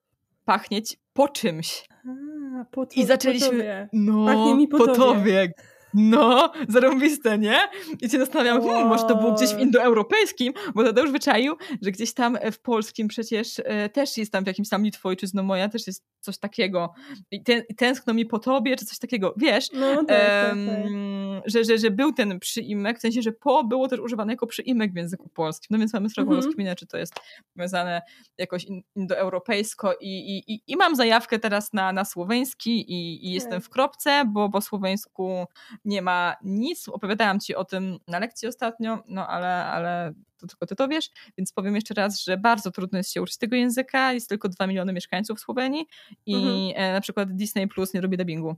pachnieć 0.45 0.97
po 1.14 1.27
czymś. 1.30 1.85
A, 1.91 2.65
po 2.72 2.85
to, 2.85 2.93
I 2.95 3.06
zaczęliśmy- 3.06 3.47
Po 3.49 3.56
tobie. 3.57 3.89
No, 3.93 4.26
Pachnie 4.26 4.56
mi 4.56 4.68
po 4.68 4.77
po 4.77 4.85
tobie. 4.85 4.97
tobie. 4.99 5.52
No, 5.95 6.51
zarąbiste, 6.69 7.38
nie? 7.38 7.59
I 8.01 8.09
się 8.09 8.19
zastanawiam, 8.19 8.61
hmm, 8.61 8.88
może 8.88 9.03
to 9.03 9.15
było 9.15 9.31
gdzieś 9.31 9.49
w 9.49 9.53
Wow. 9.53 9.61
indoeuropejskim, 9.61 10.53
bo 10.76 10.84
Tadeusz 10.84 11.11
wyczaił, 11.11 11.55
że 11.81 11.91
gdzieś 11.91 12.13
tam 12.13 12.38
w 12.51 12.59
polskim 12.59 13.07
przecież 13.07 13.61
e, 13.65 13.89
też 13.89 14.17
jest 14.17 14.31
tam 14.31 14.43
w 14.43 14.47
jakimś 14.47 14.69
tam 14.69 14.84
Litwojczyzno 14.84 15.43
moja, 15.43 15.69
też 15.69 15.88
jest 15.88 16.03
coś 16.19 16.38
takiego. 16.38 16.93
I, 17.31 17.43
ten, 17.43 17.63
tęskno 17.77 18.13
mi 18.13 18.26
po 18.26 18.39
tobie, 18.39 18.76
czy 18.76 18.85
coś 18.85 18.99
takiego, 18.99 19.34
wiesz? 19.38 19.72
No 19.73 19.95
tak, 19.95 20.07
tak, 20.07 20.49
tak. 20.49 20.57
Em, 20.57 21.41
że, 21.45 21.63
że, 21.63 21.77
że 21.77 21.91
był 21.91 22.13
ten 22.13 22.39
przyimek, 22.39 22.97
w 22.97 23.01
sensie, 23.01 23.22
że 23.22 23.31
po 23.31 23.63
było 23.63 23.88
też 23.88 23.99
używane 23.99 24.34
jako 24.34 24.47
przyimek 24.47 24.93
w 24.93 24.95
języku 24.95 25.30
polskim. 25.30 25.67
No 25.72 25.80
więc 25.80 25.93
mamy 25.93 26.09
srogo 26.09 26.31
Mhm. 26.31 26.45
rozkminę, 26.45 26.76
czy 26.76 26.88
to 26.88 26.97
jest 26.97 27.13
powiązane 27.53 28.01
jakoś 28.38 28.63
in, 28.63 28.81
indoeuropejsko 28.95 29.93
i, 30.01 30.07
i, 30.38 30.53
i, 30.53 30.61
i 30.67 30.76
mam 30.76 30.95
zajawkę 30.95 31.39
teraz 31.39 31.73
na, 31.73 31.93
na 31.93 32.05
słoweński 32.05 32.91
i, 32.91 33.27
i 33.27 33.31
jestem 33.31 33.53
Tak. 33.53 33.63
w 33.63 33.69
kropce, 33.69 34.23
bo 34.34 34.49
po 34.49 34.61
słoweńsku 34.61 35.45
nie 35.86 36.02
ma 36.02 36.36
nic. 36.44 36.90
Opowiadałam 36.90 37.40
ci 37.40 37.56
o 37.56 37.66
tym 37.66 37.99
na 38.07 38.20
lekcji 38.20 38.48
ostatnio, 38.48 39.03
no 39.07 39.28
ale, 39.28 39.66
ale 39.66 40.14
to 40.38 40.48
tylko 40.48 40.66
ty 40.66 40.76
to 40.76 40.88
wiesz, 40.88 41.10
więc 41.38 41.52
powiem 41.52 41.76
jeszcze 41.76 41.94
raz, 41.94 42.24
że 42.24 42.38
bardzo 42.38 42.72
trudno 42.72 42.98
jest 42.98 43.12
się 43.12 43.22
uczyć 43.22 43.38
tego 43.38 43.56
języka. 43.56 44.14
Jest 44.14 44.30
tylko 44.30 44.49
2 44.49 44.68
miliony 44.68 44.94
mieszkańców 44.94 45.38
w 45.38 45.41
Słowenii 45.41 45.86
i 46.26 46.36
mhm. 46.36 46.94
na 46.94 47.02
przykład 47.02 47.36
Disney 47.36 47.68
Plus 47.68 47.94
nie 47.94 48.02
robi 48.02 48.18
dubbingu. 48.18 48.56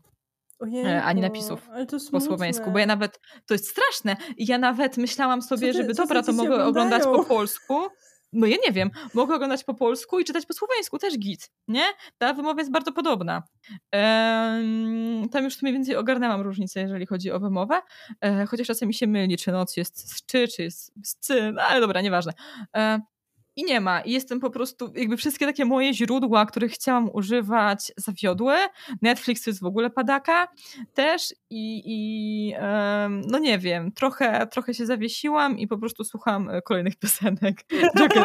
Ojejku, 0.60 0.90
ani 1.04 1.22
napisów 1.22 1.70
po 2.12 2.22
słoweńsku, 2.22 2.72
bo 2.72 2.80
ja 2.80 2.86
nawet, 2.86 3.20
to 3.46 3.54
jest 3.54 3.68
straszne, 3.68 4.16
ja 4.38 4.58
nawet 4.58 4.98
myślałam 4.98 5.42
sobie, 5.42 5.68
ty, 5.68 5.74
żeby 5.74 5.94
dobra, 5.94 6.24
to 6.24 6.34
mogę 6.34 6.66
oglądać 6.66 7.04
po 7.04 7.26
polsku, 7.26 7.74
no 8.34 8.48
ja 8.48 8.58
nie 8.68 8.74
wiem, 8.74 8.90
mogę 9.14 9.36
oglądać 9.36 9.64
po 9.64 9.74
polsku 9.74 10.20
i 10.20 10.26
czytać 10.26 10.46
po 10.46 10.54
słoweńsku, 10.54 10.98
też 10.98 11.18
git, 11.20 11.52
nie? 11.68 11.84
Ta 12.18 12.34
wymowa 12.34 12.62
jest 12.62 12.72
bardzo 12.72 12.92
podobna. 12.92 13.44
Ehm, 13.92 15.30
tam 15.30 15.44
już 15.44 15.62
mniej 15.62 15.74
więcej 15.74 15.96
ogarnęłam 15.96 16.42
różnicę, 16.42 16.82
jeżeli 16.82 17.06
chodzi 17.06 17.32
o 17.32 17.40
wymowę, 17.40 17.82
e, 18.22 18.46
chociaż 18.46 18.68
czasem 18.68 18.88
mi 18.88 18.94
się 18.94 19.08
myli, 19.08 19.38
czy 19.38 19.52
noc 19.52 19.78
jest 19.78 20.12
z 20.12 20.26
czy, 20.26 20.48
czy 20.48 20.64
jest 20.64 20.94
z 21.04 21.16
cy, 21.20 21.52
no 21.52 21.62
ale 21.62 21.82
dobra, 21.82 22.02
nieważne. 22.02 22.34
E, 22.76 23.00
i 23.58 23.64
nie 23.64 23.82
ma. 23.82 24.02
I 24.02 24.12
jestem 24.12 24.40
po 24.40 24.50
prostu, 24.50 24.92
jakby 24.96 25.18
wszystkie 25.18 25.46
takie 25.46 25.66
moje 25.66 25.94
źródła, 25.94 26.46
których 26.46 26.72
chciałam 26.72 27.10
używać, 27.14 27.92
zawiodły. 27.98 28.56
Netflix 29.02 29.44
to 29.44 29.50
jest 29.50 29.62
w 29.62 29.66
ogóle 29.66 29.90
padaka 29.90 30.48
też 30.94 31.34
i, 31.50 31.82
i 31.86 32.54
um, 32.54 33.22
no 33.28 33.40
nie 33.40 33.60
wiem, 33.60 33.92
trochę, 33.92 34.48
trochę 34.48 34.74
się 34.74 34.86
zawiesiłam 34.86 35.60
i 35.60 35.68
po 35.68 35.78
prostu 35.78 36.04
słucham 36.04 36.50
e, 36.50 36.62
kolejnych 36.62 36.96
piosenek. 37.02 37.64
Joker 37.98 38.24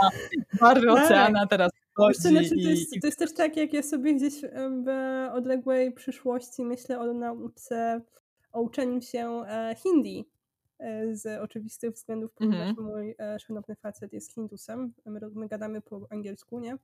Barwy 0.60 0.86
tak. 0.86 1.04
Oceana 1.04 1.46
teraz 1.46 1.70
Wiesz, 2.08 2.16
to, 2.16 2.28
znaczy, 2.28 2.48
to, 2.48 2.68
jest, 2.68 2.90
to 3.00 3.06
jest 3.06 3.18
też 3.18 3.34
tak, 3.34 3.56
jak 3.56 3.72
ja 3.72 3.82
sobie 3.82 4.14
gdzieś 4.14 4.34
w 4.84 4.88
odległej 5.32 5.92
przyszłości 5.92 6.64
myślę 6.64 7.00
o 7.00 7.12
nauce, 7.12 8.00
o 8.52 8.60
uczeniu 8.60 9.02
się 9.02 9.42
e, 9.48 9.76
hindi 9.82 10.24
E, 10.24 10.33
z 11.12 11.40
oczywistych 11.42 11.92
względów, 11.92 12.32
ponieważ 12.34 12.60
mm 12.60 12.74
-hmm. 12.74 12.82
mój 12.82 13.14
e, 13.18 13.38
szanowny 13.38 13.76
facet 13.76 14.12
jest 14.12 14.34
Hindusem, 14.34 14.94
my, 15.06 15.20
my 15.34 15.48
gadamy 15.48 15.80
po 15.80 16.06
angielsku, 16.10 16.60
nie? 16.60 16.76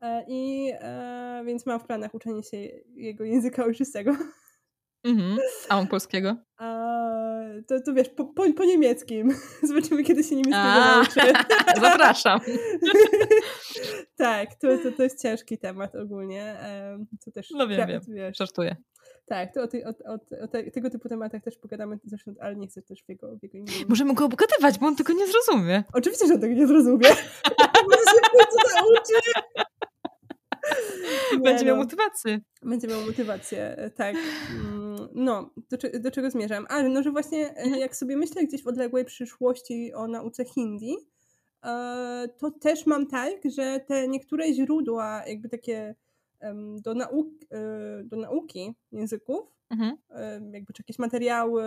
E, 0.00 0.24
I 0.28 0.72
e, 0.74 1.42
więc 1.46 1.66
mam 1.66 1.80
w 1.80 1.84
planach 1.84 2.14
uczenie 2.14 2.42
się 2.42 2.56
jego 2.94 3.24
języka 3.24 3.64
ojczystego. 3.64 4.16
Mm 5.04 5.16
-hmm. 5.18 5.36
A 5.68 5.78
on 5.78 5.86
polskiego? 5.96 6.36
A, 6.56 6.88
to, 7.68 7.80
to 7.80 7.94
wiesz, 7.94 8.08
po, 8.08 8.24
po, 8.24 8.52
po 8.52 8.64
niemieckim. 8.64 9.34
Zobaczymy, 9.62 10.04
kiedy 10.04 10.24
się 10.24 10.36
niemieckiego 10.36 10.80
nauczy. 10.80 11.20
Zapraszam. 11.80 12.40
tak, 14.16 14.54
to, 14.54 14.78
to, 14.78 14.92
to 14.92 15.02
jest 15.02 15.22
ciężki 15.22 15.58
temat 15.58 15.94
ogólnie. 15.94 16.56
To 17.24 17.30
też, 17.30 17.50
no 17.50 17.68
wiem, 17.68 17.88
wiem. 17.88 18.00
Wiesz, 18.08 18.38
Żartuję. 18.38 18.76
Tak, 19.28 19.54
to 19.54 19.62
o, 19.62 19.66
ty, 19.66 19.86
o, 19.86 19.88
o, 19.88 20.44
o 20.44 20.48
te, 20.48 20.70
tego 20.70 20.90
typu 20.90 21.08
tematach 21.08 21.42
też 21.42 21.56
pogadamy 21.56 21.98
zresztą, 22.04 22.34
ale 22.40 22.56
nie 22.56 22.66
chcę 22.66 22.82
też 22.82 23.04
w 23.04 23.08
jego, 23.08 23.36
w 23.36 23.42
jego 23.42 23.58
imieniu. 23.58 23.86
Możemy 23.88 24.14
go 24.14 24.24
obgadywać, 24.24 24.78
bo 24.78 24.86
on 24.86 24.96
tego 24.96 25.12
nie 25.12 25.26
zrozumie. 25.26 25.84
Oczywiście, 25.92 26.26
że 26.26 26.34
on 26.34 26.40
tego 26.40 26.54
nie 26.54 26.66
zrozumie. 26.66 27.08
Może 27.90 28.04
się 28.04 28.20
w 28.24 28.30
końcu 28.30 28.56
nauczy. 28.74 29.14
Będzie 31.42 31.64
miał 31.64 31.76
no. 31.76 31.82
motywację. 31.82 32.40
Będzie 32.62 32.88
miał 32.88 33.00
motywację, 33.00 33.90
tak. 33.96 34.16
Mm, 34.50 35.08
no, 35.14 35.50
do, 35.70 36.00
do 36.00 36.10
czego 36.10 36.30
zmierzam? 36.30 36.66
Ale 36.68 36.88
no, 36.88 37.02
że 37.02 37.10
właśnie 37.10 37.50
e, 37.50 37.56
mhm. 37.56 37.80
jak 37.80 37.96
sobie 37.96 38.16
myślę 38.16 38.44
gdzieś 38.44 38.62
w 38.62 38.66
odległej 38.66 39.04
przyszłości 39.04 39.92
o 39.94 40.08
nauce 40.08 40.44
hindi, 40.44 40.96
e, 41.64 42.28
to 42.38 42.50
też 42.50 42.86
mam 42.86 43.06
tak, 43.06 43.32
że 43.56 43.80
te 43.86 44.08
niektóre 44.08 44.52
źródła, 44.52 45.22
jakby 45.26 45.48
takie 45.48 45.94
do, 46.82 46.94
nauk, 46.94 47.28
e, 47.50 48.04
do 48.04 48.16
nauki 48.16 48.74
języków, 48.92 49.46
mhm. 49.70 49.96
jakby 50.52 50.72
czy 50.72 50.82
jakieś 50.82 50.98
materiały, 50.98 51.64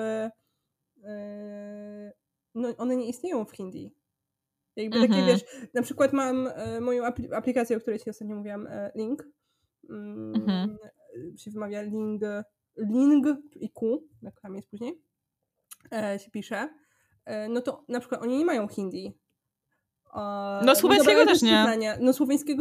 e, 1.04 2.14
no 2.56 2.70
one 2.78 2.96
nie 2.96 3.10
istnieją 3.10 3.46
w 3.46 3.52
hindi. 3.52 3.96
Jakby 4.76 4.98
mhm. 4.98 5.12
takie, 5.12 5.26
wiesz, 5.26 5.70
na 5.74 5.82
przykład 5.82 6.14
mam 6.14 6.48
e, 6.48 6.82
moją 6.82 7.04
aplikację, 7.34 7.78
o 7.78 7.80
której 7.80 8.00
ci 8.00 8.10
ostatnio 8.10 8.36
mówiłam, 8.36 8.68
Link, 8.96 9.28
mm, 9.90 10.36
mhm. 10.36 10.78
się 11.38 11.52
wymawia 11.52 11.82
Ling, 11.82 12.22
Ling 12.78 13.26
i 13.56 13.70
Q, 13.70 14.08
jak 14.22 14.42
tam 14.42 14.56
jest 14.56 14.70
później, 14.70 15.02
się 16.18 16.32
pisze, 16.32 16.70
no 17.50 17.62
to 17.62 17.86
na 17.90 18.00
przykład 18.00 18.22
oni 18.22 18.38
nie 18.38 18.46
mają 18.46 18.68
hindi, 18.68 19.21
no 20.66 20.76
słoweńskiego 20.76 21.26
też 21.26 21.42
nie. 21.42 21.66
No 22.00 22.14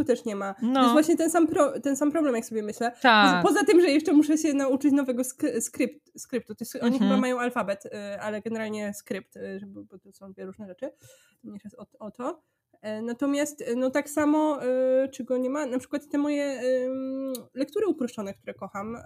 też 0.05 0.25
nie 0.25 0.37
ma. 0.37 0.55
No. 0.63 0.75
To 0.75 0.81
jest 0.81 0.93
właśnie 0.93 1.17
ten 1.17 1.31
sam, 1.31 1.47
pro, 1.47 1.81
ten 1.81 1.97
sam 1.97 2.13
problem, 2.13 2.35
jak 2.35 2.45
sobie 2.45 2.63
myślę. 2.63 2.93
Tak. 3.03 3.43
Poza 3.43 3.65
tym, 3.65 3.81
że 3.81 3.89
jeszcze 3.89 4.13
muszę 4.13 4.39
się 4.39 4.55
nauczyć 4.55 4.93
nowego 4.93 5.23
skrypt, 5.61 6.21
skryptu. 6.21 6.55
To 6.55 6.65
jest, 6.65 6.77
Oni 6.77 6.93
mhm. 6.93 7.11
chyba 7.11 7.21
mają 7.21 7.41
alfabet, 7.41 7.87
y, 7.87 8.21
ale 8.21 8.43
generalnie 8.43 8.95
skrypt, 8.95 9.37
y, 9.37 9.61
bo 9.67 9.99
to 9.99 10.13
są 10.13 10.33
dwie 10.33 10.47
różne 10.47 10.67
rzeczy. 10.67 10.91
Mniejsza 11.45 11.69
o, 11.79 12.07
o 12.07 12.11
to. 12.11 12.43
E, 12.83 13.03
natomiast 13.03 13.61
y, 13.61 13.77
no 13.77 13.91
tak 13.91 14.11
samo, 14.11 14.59
czego 15.13 15.37
nie 15.37 15.51
ma, 15.51 15.67
na 15.67 15.79
przykład 15.79 16.09
te 16.09 16.19
moje 16.19 16.61
lektury 17.55 17.87
uproszczone, 17.87 18.35
które 18.35 18.55
kocham, 18.55 18.97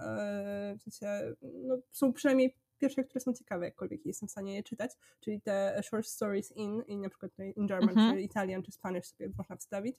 w 0.79 0.81
sensie, 0.83 1.35
no, 1.41 1.77
są 1.91 2.13
przynajmniej 2.13 2.55
pierwsze, 2.77 3.03
które 3.03 3.19
są 3.19 3.33
ciekawe, 3.33 3.65
jakkolwiek 3.65 4.05
jestem 4.05 4.27
w 4.27 4.31
stanie 4.31 4.55
je 4.55 4.63
czytać, 4.63 4.91
czyli 5.19 5.41
te 5.41 5.81
short 5.83 6.07
stories 6.07 6.51
in, 6.51 6.83
i 6.87 6.97
na 6.97 7.09
przykład 7.09 7.31
in 7.55 7.67
German, 7.67 7.95
-hmm. 7.95 8.13
czy 8.13 8.21
Italian, 8.21 8.63
czy 8.63 8.71
Spanish 8.71 9.05
sobie 9.05 9.29
można 9.37 9.55
wstawić. 9.55 9.95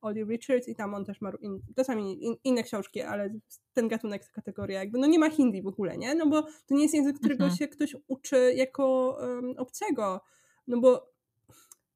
Oli 0.00 0.24
Richards 0.24 0.68
i 0.68 0.74
tam 0.74 0.94
on 0.94 1.04
też 1.04 1.20
ma 1.20 1.32
in, 1.40 1.60
czasami 1.76 2.24
in, 2.24 2.36
inne 2.44 2.62
książki, 2.62 3.02
ale 3.02 3.34
ten 3.72 3.88
gatunek, 3.88 4.24
ta 4.24 4.32
kategoria 4.32 4.78
jakby, 4.78 4.98
no 4.98 5.06
nie 5.06 5.18
ma 5.18 5.30
hindi 5.30 5.62
w 5.62 5.66
ogóle, 5.66 5.98
nie? 5.98 6.14
No 6.14 6.26
bo 6.26 6.42
to 6.42 6.74
nie 6.74 6.82
jest 6.82 6.94
język, 6.94 7.16
którego 7.18 7.44
-hmm. 7.44 7.58
się 7.58 7.68
ktoś 7.68 7.96
uczy 8.06 8.52
jako 8.54 9.16
um, 9.20 9.54
obcego, 9.58 10.20
no 10.66 10.80
bo 10.80 11.16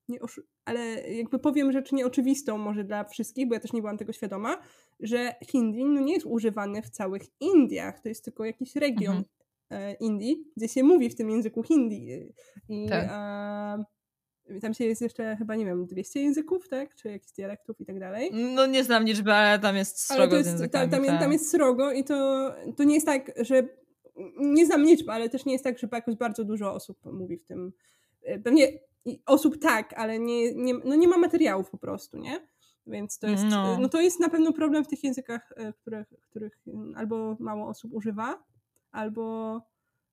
nie 0.08 0.18
ale 0.64 1.10
jakby 1.10 1.38
powiem 1.38 1.72
rzecz 1.72 1.92
nieoczywistą 1.92 2.58
może 2.58 2.84
dla 2.84 3.04
wszystkich, 3.04 3.48
bo 3.48 3.54
ja 3.54 3.60
też 3.60 3.72
nie 3.72 3.80
byłam 3.80 3.98
tego 3.98 4.12
świadoma, 4.12 4.58
że 5.00 5.34
hindi 5.48 5.84
no 5.84 6.00
nie 6.00 6.12
jest 6.12 6.26
używany 6.26 6.82
w 6.82 6.90
całych 6.90 7.22
Indiach, 7.40 8.00
to 8.00 8.08
jest 8.08 8.24
tylko 8.24 8.44
jakiś 8.44 8.76
region 8.76 9.16
mhm. 9.16 9.39
E, 9.70 9.92
Indii, 9.92 10.44
gdzie 10.56 10.68
się 10.68 10.82
mówi 10.82 11.10
w 11.10 11.14
tym 11.14 11.30
języku 11.30 11.62
hindi. 11.62 12.32
I 12.68 12.88
tak. 12.88 13.08
a, 13.10 13.78
tam 14.62 14.74
się 14.74 14.84
jest 14.84 15.02
jeszcze 15.02 15.36
chyba, 15.36 15.56
nie 15.56 15.64
wiem, 15.64 15.86
200 15.86 16.20
języków, 16.20 16.68
tak? 16.68 16.94
Czy 16.94 17.08
jakichś 17.08 17.32
dialektów 17.32 17.80
i 17.80 17.86
tak 17.86 18.00
dalej. 18.00 18.30
No 18.32 18.66
nie 18.66 18.84
znam 18.84 19.04
liczby, 19.04 19.32
ale 19.32 19.58
tam 19.58 19.76
jest 19.76 20.00
srogo 20.00 20.36
jest, 20.36 20.48
z 20.48 20.52
językami. 20.52 20.90
Tam, 20.90 21.04
tam, 21.04 21.18
tam, 21.18 21.32
jest 21.32 21.50
srogo 21.50 21.92
i 21.92 22.04
to, 22.04 22.50
to 22.76 22.84
nie 22.84 22.94
jest 22.94 23.06
tak, 23.06 23.32
że 23.36 23.68
nie 24.36 24.66
znam 24.66 24.82
liczb, 24.82 25.10
ale 25.10 25.28
też 25.28 25.44
nie 25.44 25.52
jest 25.52 25.64
tak, 25.64 25.78
że 25.78 25.88
jakoś 25.92 26.16
bardzo 26.16 26.44
dużo 26.44 26.74
osób 26.74 26.98
mówi 27.04 27.38
w 27.38 27.44
tym. 27.44 27.72
E, 28.22 28.38
pewnie 28.38 28.68
osób 29.26 29.58
tak, 29.58 29.92
ale 29.96 30.18
nie, 30.18 30.54
nie, 30.54 30.74
no 30.84 30.94
nie 30.94 31.08
ma 31.08 31.18
materiałów 31.18 31.70
po 31.70 31.78
prostu, 31.78 32.18
nie? 32.18 32.46
Więc 32.86 33.18
to 33.18 33.26
jest, 33.26 33.44
no. 33.50 33.78
no 33.78 33.88
to 33.88 34.00
jest 34.00 34.20
na 34.20 34.28
pewno 34.28 34.52
problem 34.52 34.84
w 34.84 34.88
tych 34.88 35.04
językach, 35.04 35.52
e, 35.56 35.72
których, 35.72 36.06
których 36.30 36.58
albo 36.96 37.36
mało 37.40 37.68
osób 37.68 37.92
używa, 37.94 38.44
albo 38.92 39.56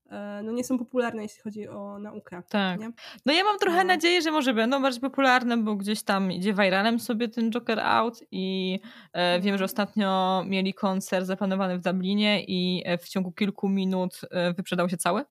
e, 0.09 0.41
no 0.43 0.51
nie 0.51 0.63
są 0.63 0.77
popularne, 0.77 1.21
jeśli 1.21 1.41
chodzi 1.41 1.67
o 1.67 1.99
naukę. 1.99 2.41
Tak. 2.49 2.79
Nie? 2.79 2.91
No 3.25 3.33
ja 3.33 3.43
mam 3.43 3.59
trochę 3.59 3.77
no. 3.77 3.83
nadzieję, 3.83 4.21
że 4.21 4.31
może 4.31 4.53
będą 4.53 4.81
bardziej 4.81 5.01
popularne, 5.01 5.57
bo 5.57 5.75
gdzieś 5.75 6.03
tam 6.03 6.31
idzie 6.31 6.53
viralem 6.53 6.99
sobie 6.99 7.27
ten 7.27 7.51
Joker 7.51 7.79
Out 7.79 8.19
i 8.31 8.79
e, 9.13 9.33
wiem, 9.39 9.57
że 9.57 9.63
mhm. 9.63 9.65
ostatnio 9.65 10.43
mieli 10.47 10.73
koncert 10.73 11.25
zaplanowany 11.25 11.77
w 11.77 11.81
Dublinie 11.81 12.43
i 12.43 12.83
e, 12.85 12.97
w 12.97 13.09
ciągu 13.09 13.31
kilku 13.31 13.69
minut 13.69 14.21
e, 14.31 14.53
wyprzedał 14.53 14.89
się 14.89 14.97
cały. 14.97 15.25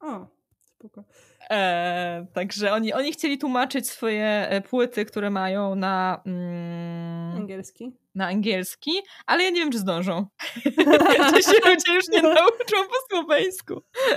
O, 0.00 0.26
spoko. 0.64 1.04
E, 1.50 2.26
także 2.32 2.72
oni, 2.72 2.92
oni 2.92 3.12
chcieli 3.12 3.38
tłumaczyć 3.38 3.90
swoje 3.90 4.62
płyty, 4.70 5.04
które 5.04 5.30
mają 5.30 5.74
na... 5.74 6.22
Mm, 6.26 7.36
Angielski 7.36 7.92
na 8.14 8.26
angielski, 8.26 8.90
ale 9.26 9.44
ja 9.44 9.50
nie 9.50 9.60
wiem, 9.60 9.70
czy 9.70 9.78
zdążą. 9.78 10.26
że 11.34 11.42
się 11.42 11.70
ludzie 11.70 11.94
już 11.94 12.08
nie 12.08 12.22
nauczą 12.22 12.76
po 12.88 13.16
słoweńsku. 13.16 13.74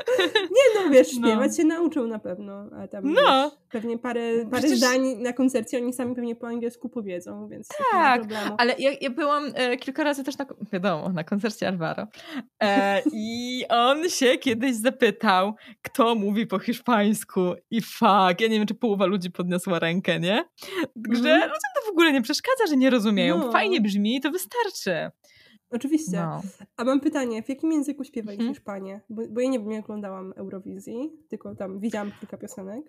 nie 0.57 0.83
no, 0.83 0.89
wiesz, 0.89 1.07
no. 1.13 1.27
śpiewać 1.27 1.51
no. 1.51 1.57
się 1.57 1.63
nauczą 1.63 2.07
na 2.07 2.19
pewno, 2.19 2.69
a 2.83 2.87
tam 2.87 3.13
no. 3.13 3.21
wiesz, 3.21 3.59
pewnie 3.69 3.97
parę, 3.97 4.45
parę 4.51 4.61
Przecież... 4.61 4.77
zdań 4.77 5.01
na 5.01 5.33
koncercie 5.33 5.77
oni 5.77 5.93
sami 5.93 6.15
pewnie 6.15 6.35
po 6.35 6.47
angielsku 6.47 6.89
powiedzą, 6.89 7.47
więc 7.47 7.67
tak, 7.91 8.21
ale 8.57 8.75
ja, 8.79 8.91
ja 9.01 9.09
byłam 9.09 9.51
e, 9.55 9.77
kilka 9.77 10.03
razy 10.03 10.23
też 10.23 10.37
na, 10.37 10.45
wiadomo, 10.71 11.09
na 11.09 11.23
koncercie 11.23 11.67
Alvaro 11.67 12.07
e, 12.63 13.01
i 13.13 13.63
on 13.69 14.09
się 14.09 14.37
kiedyś 14.37 14.75
zapytał, 14.75 15.55
kto 15.81 16.15
mówi 16.15 16.47
po 16.47 16.59
hiszpańsku 16.59 17.53
i 17.71 17.81
fuck, 17.81 18.41
ja 18.41 18.47
nie 18.47 18.57
wiem, 18.57 18.67
czy 18.67 18.75
połowa 18.75 19.05
ludzi 19.05 19.31
podniosła 19.31 19.79
rękę, 19.79 20.19
nie? 20.19 20.45
Także 21.07 21.29
mm. 21.29 21.41
ludziom 21.41 21.71
to 21.75 21.87
w 21.87 21.89
ogóle 21.89 22.11
nie 22.11 22.21
przeszkadza, 22.21 22.67
że 22.69 22.77
nie 22.77 22.89
rozumieją. 22.89 23.37
No. 23.37 23.51
Fajnie 23.51 23.81
brzmi, 23.83 24.21
to 24.21 24.31
wystarczy. 24.31 25.11
Oczywiście. 25.69 26.17
No. 26.17 26.41
A 26.77 26.83
mam 26.83 26.99
pytanie, 26.99 27.43
w 27.43 27.49
jakim 27.49 27.71
języku 27.71 28.03
śpiewali 28.03 28.37
mhm. 28.37 28.53
Hiszpanie? 28.53 29.01
Bo, 29.09 29.21
bo 29.29 29.41
ja 29.41 29.49
nie, 29.49 29.59
nie 29.59 29.79
oglądałam 29.79 30.33
Eurowizji, 30.35 31.11
tylko 31.29 31.55
tam 31.55 31.79
widziałam 31.79 32.11
kilka 32.19 32.37
piosenek. 32.37 32.85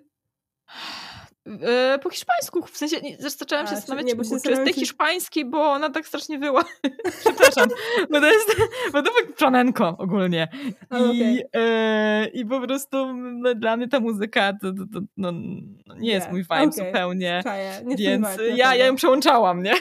E, 1.47 1.99
po 2.03 2.11
hiszpańsku, 2.11 2.62
w 2.66 2.77
sensie 2.77 2.97
zaczęłam 3.19 3.66
się 3.66 3.77
zastanawiać, 3.77 4.11
czy, 4.11 4.41
czy 4.45 4.51
jest 4.51 4.65
tej 4.65 4.73
hiszpański, 4.73 5.45
bo 5.45 5.73
ona 5.73 5.91
tak 5.91 6.07
strasznie 6.07 6.39
wyła. 6.39 6.65
Przepraszam, 7.21 7.69
bo 8.11 8.21
to 8.21 8.27
jest, 8.27 8.57
bo 8.93 9.03
to 9.03 9.11
flamenco 9.37 9.97
ogólnie. 9.99 10.49
A, 10.91 10.99
I, 10.99 11.03
okej. 11.05 11.45
e, 11.53 12.27
I 12.27 12.47
po 12.47 12.61
prostu 12.61 13.15
no, 13.15 13.55
dla 13.55 13.77
mnie 13.77 13.89
ta 13.89 14.01
muzyka 14.01 14.53
to, 14.53 14.73
to, 14.73 14.85
to 14.93 15.01
no, 15.16 15.33
no 15.87 15.95
nie 15.95 16.11
jest 16.12 16.27
Nie, 16.27 16.33
mój 16.33 16.43
vibe 16.43 16.55
okej. 16.57 16.73
zupełnie. 16.73 17.41
Czaję, 17.45 17.73
nie 17.85 17.97
Więc 17.97 18.27
ja, 18.55 18.75
ja 18.75 18.87
ją 18.87 18.97
przełączałam, 18.97 19.62
nie? 19.62 19.75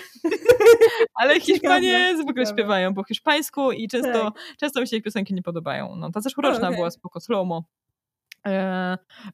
Ale 1.22 1.40
Hiszpanie 1.40 2.16
ciekawe. 2.28 2.46
śpiewają 2.46 2.94
po 2.94 3.04
hiszpańsku 3.04 3.72
i 3.72 3.88
często, 3.88 4.32
Tak. 4.32 4.34
często 4.60 4.82
mi 4.82 4.88
się 4.88 4.98
ich 4.98 5.04
piosenki 5.04 5.34
nie 5.34 5.44
podobają. 5.44 5.96
No, 5.96 6.12
ta 6.12 6.22
zeszłoroczna 6.22 6.68
okej. 6.68 6.76
była 6.76 6.92
spoko, 6.92 7.20
Slomo. 7.20 7.58
E, 7.58 7.83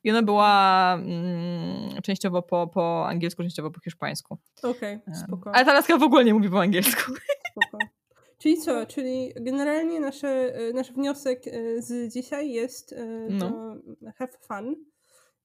I 0.03 0.09
ona 0.11 0.23
była 0.23 0.93
mm, 0.95 2.01
częściowo 2.03 2.41
po, 2.41 2.67
po 2.67 3.07
angielsku, 3.07 3.43
częściowo 3.43 3.71
po 3.71 3.79
hiszpańsku. 3.81 4.37
Okej, 4.63 4.99
spoko. 5.25 5.51
Ale 5.55 5.65
ta 5.65 5.73
laska 5.73 5.97
w 5.97 6.03
ogóle 6.03 6.23
nie 6.25 6.33
mówi 6.33 6.49
po 6.49 6.61
angielsku. 6.61 7.11
spoko. 7.51 7.77
Czyli 8.37 8.57
co? 8.57 8.85
Czyli 8.85 9.33
generalnie 9.35 9.99
nasze, 9.99 10.29
e, 10.55 10.73
nasz 10.73 10.91
wniosek 10.91 11.47
e, 11.47 11.81
z 11.81 12.13
dzisiaj 12.13 12.51
jest 12.51 12.93
e, 12.93 13.05
No. 13.29 13.49
to 13.49 13.75
have 14.17 14.31
fun. 14.47 14.75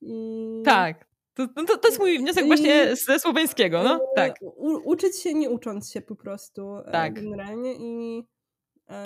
I 0.00 0.62
Tak. 0.64 1.08
To, 1.34 1.46
no 1.56 1.64
to, 1.64 1.76
to 1.78 1.88
jest 1.88 2.00
mój 2.00 2.18
wniosek 2.18 2.44
I- 2.44 2.46
właśnie 2.46 2.96
ze 2.96 3.18
słoweńskiego, 3.18 3.82
no? 3.82 4.00
Tak. 4.16 4.34
U, 4.42 4.90
uczyć 4.90 5.22
się 5.22 5.34
nie 5.34 5.50
ucząc 5.50 5.90
się 5.92 6.00
po 6.00 6.16
prostu. 6.16 6.76
Tak. 6.92 7.14
Generalnie 7.14 7.72
i 7.74 8.22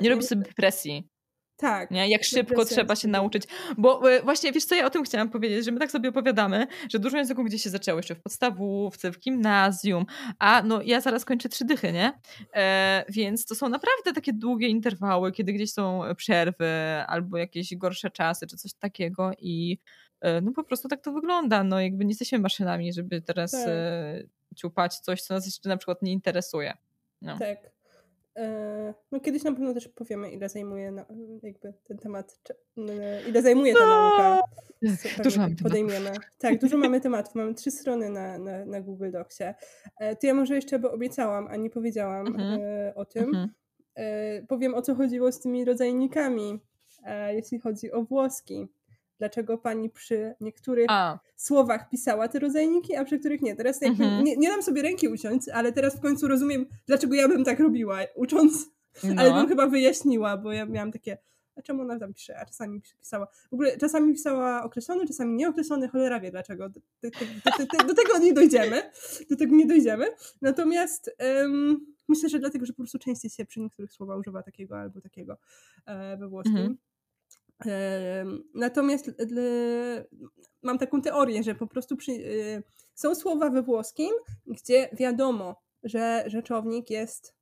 Nie 0.02 0.10
robić 0.10 0.26
sobie 0.28 0.42
presji. 0.56 1.08
Tak. 1.58 1.90
Nie? 1.90 2.08
Jak 2.08 2.24
szybko 2.24 2.64
trzeba 2.64 2.96
się 2.96 3.08
nauczyć. 3.08 3.42
Bo 3.78 4.12
e, 4.12 4.22
właśnie, 4.22 4.52
wiesz 4.52 4.64
co, 4.64 4.74
ja 4.74 4.86
o 4.86 4.90
tym 4.90 5.04
chciałam 5.04 5.30
powiedzieć, 5.30 5.64
że 5.64 5.72
my 5.72 5.80
tak 5.80 5.90
sobie 5.90 6.08
opowiadamy, 6.08 6.66
że 6.90 6.98
dużo 6.98 7.16
języków 7.16 7.46
gdzieś 7.46 7.62
się 7.62 7.70
zaczęło 7.70 7.98
jeszcze 7.98 8.14
w 8.14 8.22
podstawówce, 8.22 9.12
w 9.12 9.18
gimnazjum, 9.18 10.06
a 10.38 10.62
no 10.62 10.82
ja 10.82 11.00
zaraz 11.00 11.24
kończę 11.24 11.48
trzy 11.48 11.64
dychy, 11.64 11.92
nie? 11.92 12.12
E, 12.54 13.04
więc 13.08 13.46
to 13.46 13.54
są 13.54 13.68
naprawdę 13.68 14.12
takie 14.14 14.32
długie 14.32 14.68
interwały, 14.68 15.32
kiedy 15.32 15.52
gdzieś 15.52 15.72
są 15.72 16.02
przerwy 16.16 16.68
albo 17.06 17.36
jakieś 17.36 17.76
gorsze 17.76 18.10
czasy, 18.10 18.46
czy 18.46 18.56
coś 18.56 18.74
takiego 18.74 19.30
i 19.38 19.78
e, 20.20 20.40
no 20.40 20.52
po 20.52 20.64
prostu 20.64 20.88
tak 20.88 21.02
to 21.02 21.12
wygląda. 21.12 21.64
No 21.64 21.80
jakby 21.80 22.04
nie 22.04 22.10
jesteśmy 22.10 22.38
maszynami, 22.38 22.92
żeby 22.92 23.22
teraz 23.22 23.50
Tak. 23.50 23.68
e, 23.68 24.22
ciupać 24.56 24.98
coś, 24.98 25.22
co 25.22 25.34
nas 25.34 25.46
jeszcze 25.46 25.68
na 25.68 25.76
przykład 25.76 26.02
nie 26.02 26.12
interesuje. 26.12 26.76
No. 27.22 27.38
Tak. 27.38 27.77
E, 28.38 28.94
No 29.12 29.20
kiedyś 29.20 29.42
na 29.44 29.52
pewno 29.52 29.74
też 29.74 29.88
powiemy, 29.88 30.30
ile 30.30 30.48
zajmuje 30.48 30.90
na, 30.92 31.06
jakby 31.42 31.72
ten 31.84 31.98
temat, 31.98 32.38
czy- 32.42 32.54
ile 33.28 33.42
zajmuje 33.42 33.74
ta 33.74 33.80
No, 33.80 33.86
nauka. 33.86 34.42
dużo 35.24 35.40
mamy 35.40 35.54
tematów. 35.54 35.62
podejmiemy. 35.62 36.10
Tak, 36.38 36.58
dużo 36.60 36.76
mamy 36.78 37.00
tematów. 37.00 37.34
Mamy 37.34 37.54
trzy 37.54 37.70
strony 37.70 38.10
na, 38.10 38.38
na, 38.38 38.64
na 38.64 38.80
Google 38.80 39.10
Docsie. 39.10 39.44
E, 40.00 40.16
To 40.16 40.26
ja 40.26 40.34
może 40.34 40.54
jeszcze, 40.54 40.78
bo 40.78 40.92
obiecałam, 40.92 41.46
a 41.48 41.56
nie 41.56 41.70
powiedziałam 41.70 42.26
Mhm. 42.26 42.60
e, 42.62 42.94
o 42.94 43.04
tym, 43.04 43.24
Mhm. 43.24 43.48
powiem 44.48 44.74
o 44.74 44.82
co 44.82 44.94
chodziło 44.94 45.32
z 45.32 45.40
tymi 45.40 45.64
rodzajnikami, 45.64 46.60
jeśli 47.30 47.58
chodzi 47.60 47.92
o 47.92 48.02
włoski. 48.02 48.68
Dlaczego 49.18 49.58
pani 49.58 49.90
przy 49.90 50.34
niektórych 50.40 50.86
A, 50.88 51.18
słowach 51.36 51.88
pisała 51.88 52.28
te 52.28 52.38
rodzajniki, 52.38 52.96
a 52.96 53.04
przy 53.04 53.18
których 53.18 53.42
nie. 53.42 53.56
Teraz 53.56 53.80
jakby 53.82 54.04
Mhm. 54.04 54.24
nie, 54.24 54.36
nie 54.36 54.48
dam 54.48 54.62
sobie 54.62 54.82
ręki 54.82 55.08
uciąć, 55.08 55.48
ale 55.48 55.72
teraz 55.72 55.96
w 55.96 56.00
końcu 56.00 56.28
rozumiem, 56.28 56.66
dlaczego 56.86 57.14
ja 57.14 57.28
bym 57.28 57.44
tak 57.44 57.60
robiła, 57.60 57.98
ucząc, 58.14 58.70
ale 59.16 59.30
no. 59.30 59.36
bym 59.36 59.48
chyba 59.48 59.66
wyjaśniła, 59.66 60.36
bo 60.36 60.52
ja 60.52 60.66
miałam 60.66 60.92
takie, 60.92 61.18
a 61.56 61.62
czemu 61.62 61.82
ona 61.82 61.98
tam 61.98 62.14
pisze, 62.14 62.38
a 62.38 62.46
czasami 62.46 62.80
pisała, 63.00 63.26
w 63.50 63.52
ogóle 63.54 63.76
czasami 63.76 64.12
pisała 64.14 64.62
określony, 64.62 65.06
czasami 65.06 65.34
nieokreślony, 65.34 65.88
cholera 65.88 66.20
wie 66.20 66.30
dlaczego, 66.30 66.68
do, 66.68 66.80
do, 67.02 67.10
do, 67.10 67.84
do, 67.84 67.94
tego 67.94 68.18
nie 68.18 68.32
dojdziemy, 68.32 68.82
do 69.30 69.36
tego 69.36 69.56
nie 69.56 69.66
dojdziemy, 69.66 70.06
natomiast 70.42 71.10
em, 71.18 71.86
myślę, 72.08 72.28
że 72.28 72.38
dlatego, 72.38 72.66
że 72.66 72.72
po 72.72 72.76
prostu 72.76 72.98
częściej 72.98 73.30
się 73.30 73.44
przy 73.44 73.60
niektórych 73.60 73.92
słowach 73.92 74.18
używa 74.18 74.42
takiego 74.42 74.78
albo 74.78 75.00
takiego 75.00 75.36
e, 75.86 76.16
we 76.16 76.28
włoskim. 76.28 76.56
Mhm. 76.56 76.76
Natomiast 78.54 79.10
mam 80.62 80.78
taką 80.78 81.02
teorię, 81.02 81.42
że 81.42 81.54
po 81.54 81.66
prostu 81.66 81.96
przy, 81.96 82.12
y, 82.12 82.62
są 82.94 83.14
słowa 83.14 83.50
we 83.50 83.62
włoskim, 83.62 84.10
gdzie 84.46 84.88
wiadomo, 84.92 85.62
że 85.82 86.24
rzeczownik 86.26 86.90
jest 86.90 87.34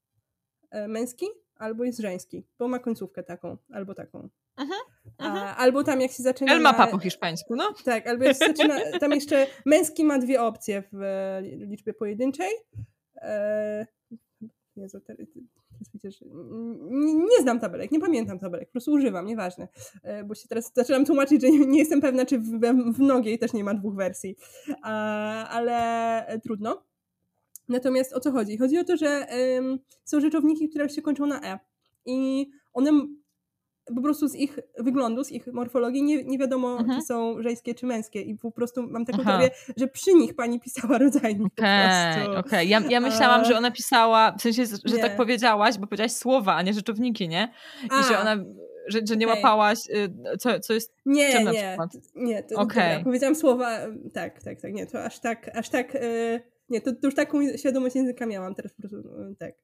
e, 0.71 0.89
męski 0.89 1.27
albo 1.57 1.85
jest 1.85 1.99
żeński, 1.99 2.47
bo 2.59 2.69
ma 2.69 2.79
końcówkę 2.79 3.23
taką 3.23 3.57
albo 3.73 3.95
taką. 3.95 4.29
Mhm, 4.57 4.81
A, 5.19 5.27
mhm. 5.27 5.55
albo 5.59 5.85
tam 5.85 6.01
jak 6.01 6.13
się 6.13 6.23
zaczyna. 6.23 6.53
El 6.53 6.61
mapa 6.61 6.87
po 6.87 6.99
hiszpańsku, 6.99 7.57
no. 7.57 7.75
Tak, 7.85 8.07
albo 8.07 8.25
jak 8.25 8.37
się 8.37 8.47
zaczyna. 8.47 8.81
Tam 9.01 9.13
jeszcze 9.13 9.47
męski 9.67 10.05
ma 10.05 10.19
dwie 10.19 10.43
opcje 10.43 10.83
w 10.93 11.03
e, 11.03 11.43
liczbie 11.43 11.95
pojedynczej. 11.95 12.53
E, 13.17 13.87
Jezu, 14.77 15.01
teraz 15.79 15.93
widzisz, 15.93 16.25
nie, 16.91 17.15
nie 17.15 17.43
znam 17.43 17.61
tabelek, 17.61 17.91
nie 17.91 18.01
pamiętam 18.01 18.39
tabelek, 18.39 18.69
po 18.69 18.73
prostu 18.73 18.93
używam, 18.93 19.27
nieważne. 19.27 19.69
E, 20.03 20.25
Bo 20.25 20.35
się 20.35 20.49
teraz 20.49 20.73
zaczynam 20.75 21.05
tłumaczyć, 21.05 21.43
że 21.43 21.51
nie, 21.51 21.59
nie 21.67 21.79
jestem 21.79 22.01
pewna, 22.01 22.27
czy 22.27 22.39
w, 22.39 22.61
w 22.93 22.99
Nogiej 22.99 23.39
też 23.39 23.53
nie 23.53 23.65
ma 23.65 23.75
dwóch 23.75 23.95
wersji. 23.95 24.37
Ale 25.51 25.77
e, 26.27 26.39
trudno. 26.41 26.83
Natomiast 27.69 28.13
o 28.13 28.21
co 28.21 28.33
chodzi? 28.33 28.59
Chodzi 28.59 28.79
o 28.79 28.85
to, 28.85 28.97
że 28.97 29.27
są 30.05 30.21
rzeczowniki, 30.21 30.69
które 30.69 30.89
się 30.89 31.03
kończą 31.03 31.27
na 31.27 31.41
E. 31.53 31.59
I 32.07 32.47
one 32.73 32.91
po 33.95 34.03
prostu 34.03 34.29
z 34.29 34.35
ich 34.35 34.59
wyglądu, 34.79 35.25
z 35.25 35.33
ich 35.33 35.47
morfologii 35.47 36.03
nie, 36.03 36.25
nie 36.25 36.39
wiadomo, 36.39 36.79
Mhm. 36.79 37.01
czy 37.01 37.07
są 37.07 37.43
żeńskie, 37.43 37.75
czy 37.75 37.87
męskie. 37.87 38.21
I 38.21 38.35
po 38.39 38.51
prostu 38.51 38.83
mam 38.83 39.05
taką 39.05 39.19
Aha. 39.21 39.31
teorię, 39.31 39.51
że 39.77 39.87
przy 39.89 40.15
nich 40.15 40.35
pani 40.35 40.61
pisała 40.61 40.99
rodzajnik 40.99 41.55
po 41.55 41.63
Okej, 41.63 42.15
prostu. 42.25 42.41
okej. 42.41 42.69
Ja, 42.69 42.81
ja 42.89 43.01
myślałam, 43.01 43.45
że 43.45 43.57
ona 43.59 43.71
pisała, 43.71 44.33
w 44.39 44.43
sensie, 44.43 44.67
że 44.85 44.97
Nie. 44.97 45.03
tak 45.03 45.17
powiedziałaś, 45.17 45.79
bo 45.79 45.87
powiedziałaś 45.87 46.13
słowa, 46.13 46.55
a 46.55 46.63
nie 46.63 46.73
rzeczowniki, 46.75 47.29
nie? 47.29 47.53
I 47.85 47.89
A, 47.91 48.03
że 48.03 48.19
ona, 48.21 48.37
że, 48.87 49.01
że 49.09 49.17
nie 49.17 49.27
okej. 49.27 49.37
łapałaś, 49.43 49.79
y, 50.35 50.37
co, 50.39 50.61
co 50.61 50.75
jest 50.75 50.95
Nie, 51.07 51.33
czym 51.33 51.45
na 51.45 51.53
nie, 51.53 51.59
przykład? 51.69 51.91
nie, 52.15 52.43
to, 52.43 52.55
Okej. 52.61 52.89
dobra, 52.89 53.05
powiedziałam 53.05 53.35
słowa, 53.37 53.71
em, 53.79 54.11
tak, 54.15 54.43
tak, 54.43 54.61
tak, 54.61 54.73
nie, 54.73 54.87
to 54.87 55.05
aż 55.05 55.19
tak, 55.21 55.51
aż 55.57 55.69
tak, 55.69 55.95
e, 55.97 56.01
nie, 56.69 56.81
to, 56.81 56.93
to 56.93 56.99
już 57.03 57.15
taką 57.15 57.57
świadomość 57.57 57.97
języka 57.97 58.27
miałam, 58.27 58.55
teraz 58.55 58.73
po 58.73 58.89
prostu, 58.89 58.99
e, 58.99 59.35
tak, 59.39 59.55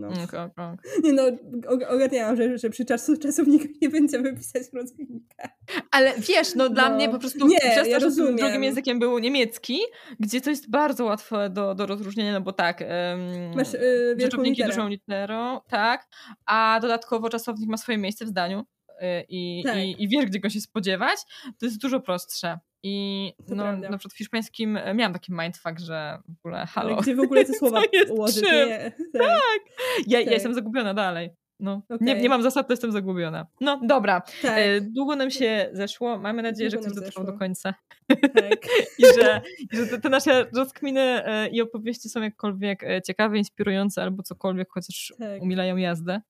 no. 0.00 0.08
Ok, 0.24 0.34
ok, 0.34 0.58
ok. 0.58 1.02
Nie 1.04 1.12
no, 1.12 1.22
og- 1.68 1.84
ogarniałam, 1.88 2.36
że, 2.36 2.58
że 2.58 2.70
przy 2.70 2.84
czasu, 2.84 3.16
czasownikach 3.16 3.70
nie 3.82 3.88
będziemy 3.88 4.36
pisać 4.36 4.62
rodzajnika. 4.72 5.48
Ale 5.90 6.12
wiesz, 6.18 6.54
no 6.54 6.68
dla 6.68 6.88
No. 6.88 6.94
mnie 6.94 7.08
po 7.08 7.18
prostu 7.18 7.46
Nie, 7.46 7.58
przez 7.58 7.74
to, 7.74 7.86
ja 7.86 8.00
że 8.00 8.10
drugim 8.10 8.64
językiem 8.64 8.98
był 8.98 9.18
niemiecki, 9.18 9.78
gdzie 10.20 10.40
to 10.40 10.50
jest 10.50 10.70
bardzo 10.70 11.04
łatwe 11.04 11.50
do, 11.50 11.74
do 11.74 11.86
rozróżnienia, 11.86 12.32
no 12.32 12.40
bo 12.40 12.52
tak, 12.52 12.80
um, 12.80 13.54
Masz 13.56 13.72
wielką 13.72 14.20
rzeczowniki 14.20 14.50
literę. 14.62 14.68
dużą 14.76 14.88
literą, 14.88 15.60
tak, 15.68 16.06
a 16.46 16.78
dodatkowo 16.82 17.28
czasownik 17.28 17.68
ma 17.70 17.76
swoje 17.76 17.98
miejsce 17.98 18.24
w 18.24 18.28
zdaniu 18.28 18.60
y, 18.90 18.94
i, 19.28 19.62
Tak. 19.66 19.76
i, 19.76 20.02
i 20.04 20.08
wiesz, 20.08 20.26
gdzie 20.26 20.40
go 20.40 20.50
się 20.50 20.60
spodziewać, 20.60 21.16
to 21.58 21.66
jest 21.66 21.78
dużo 21.80 22.00
prostsze. 22.00 22.58
I 22.82 23.32
To 23.48 23.54
no, 23.54 23.62
prawda. 23.62 23.90
na 23.90 23.98
przykład 23.98 24.14
w 24.14 24.18
hiszpańskim 24.18 24.76
e, 24.76 24.94
miałam 24.94 25.12
taki 25.12 25.32
mindfuck, 25.32 25.78
że 25.78 26.18
w 26.28 26.38
ogóle 26.38 26.56
Ale 26.58 26.66
halo. 26.66 26.96
gdzie 26.96 27.16
w 27.16 27.20
ogóle 27.20 27.44
te 27.44 27.52
słowa 27.58 27.82
ułożyć? 28.10 28.42
Nie, 28.42 28.92
tak, 29.12 29.60
Ja, 30.06 30.18
ja 30.18 30.24
tak. 30.24 30.34
jestem 30.34 30.54
zagubiona 30.54 30.94
dalej. 30.94 31.30
No, 31.62 31.82
nie, 32.00 32.12
Okej. 32.12 32.22
nie 32.22 32.28
mam 32.28 32.42
zasad, 32.42 32.66
to 32.66 32.72
jestem 32.72 32.92
zagubiona. 32.92 33.46
No 33.60 33.80
dobra, 33.84 34.20
tak, 34.42 34.58
e, 34.58 34.80
długo 34.80 35.16
nam 35.16 35.30
się 35.30 35.70
zeszło. 35.72 36.18
Mamy 36.18 36.42
nadzieję, 36.42 36.70
że 36.70 36.76
Długo 36.76 36.90
ktoś 36.90 36.96
nam 36.96 37.04
dotrwał 37.04 37.26
do 37.34 37.38
końca. 37.38 37.74
tak. 38.08 38.60
I 38.98 39.04
że, 39.20 39.40
i 39.72 39.76
że 39.76 39.86
te, 39.86 40.00
te 40.00 40.08
nasze 40.08 40.46
rozkminy 40.56 41.00
e, 41.00 41.48
i 41.48 41.62
opowieści 41.62 42.08
są 42.08 42.22
jakkolwiek 42.22 42.82
ciekawe, 43.06 43.38
inspirujące 43.38 44.02
albo 44.02 44.22
cokolwiek, 44.22 44.68
chociaż 44.70 45.12
Tak. 45.18 45.42
umilają 45.42 45.76
jazdę. 45.76 46.20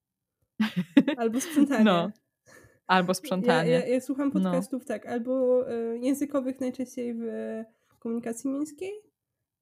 Albo 1.17 1.41
sprzątanie. 1.41 1.85
No, 1.85 2.11
Albo 2.91 3.11
Ja, 3.11 3.15
sprzątanie. 3.15 3.71
ja, 3.71 3.87
ja 3.87 4.01
słucham 4.01 4.31
No. 4.35 4.41
podcastów, 4.41 4.85
tak, 4.85 5.07
albo 5.07 5.65
e, 5.71 5.97
językowych 5.99 6.61
najczęściej 6.61 7.15
w 7.15 7.29
komunikacji 7.99 8.51
miejskiej, 8.51 8.91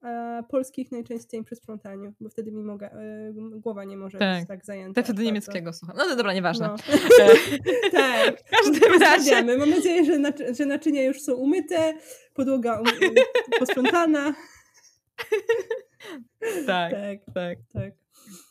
a 0.01 0.43
polskich 0.51 0.93
najczęściej 0.93 1.45
przy 1.45 1.57
sprzątaniu, 1.57 2.13
bo 2.21 2.29
wtedy 2.29 2.53
mi 2.53 2.63
moga, 2.63 2.87
e, 2.89 3.33
głowa 3.35 3.85
nie 3.85 3.97
może 3.97 4.19
Tak. 4.19 4.39
być 4.39 4.49
tak 4.49 4.65
zajęta. 4.65 4.95
Tak 4.95 5.05
wtedy 5.05 5.23
niemieckiego 5.25 5.73
słucham. 5.73 5.97
No 5.97 6.05
to 6.05 6.17
dobra, 6.17 6.33
nieważne. 6.35 6.67
No. 6.69 6.77
E, 7.25 7.91
tak. 7.91 8.41
W 8.41 8.51
każdym 8.51 9.01
razie. 9.01 9.57
Mam 9.59 9.71
nadzieję, 9.71 10.05
że, 10.05 10.19
naczy- 10.19 10.55
że 10.55 10.67
naczynia 10.67 11.03
już 11.05 11.21
są 11.21 11.35
umyte, 11.35 11.95
podłoga 12.35 12.77
um, 12.81 12.87
posprzątana. 13.59 14.35
Tak, 16.67 16.93
Tak, 16.93 17.19
tak. 17.35 17.59
tak. 17.73 17.93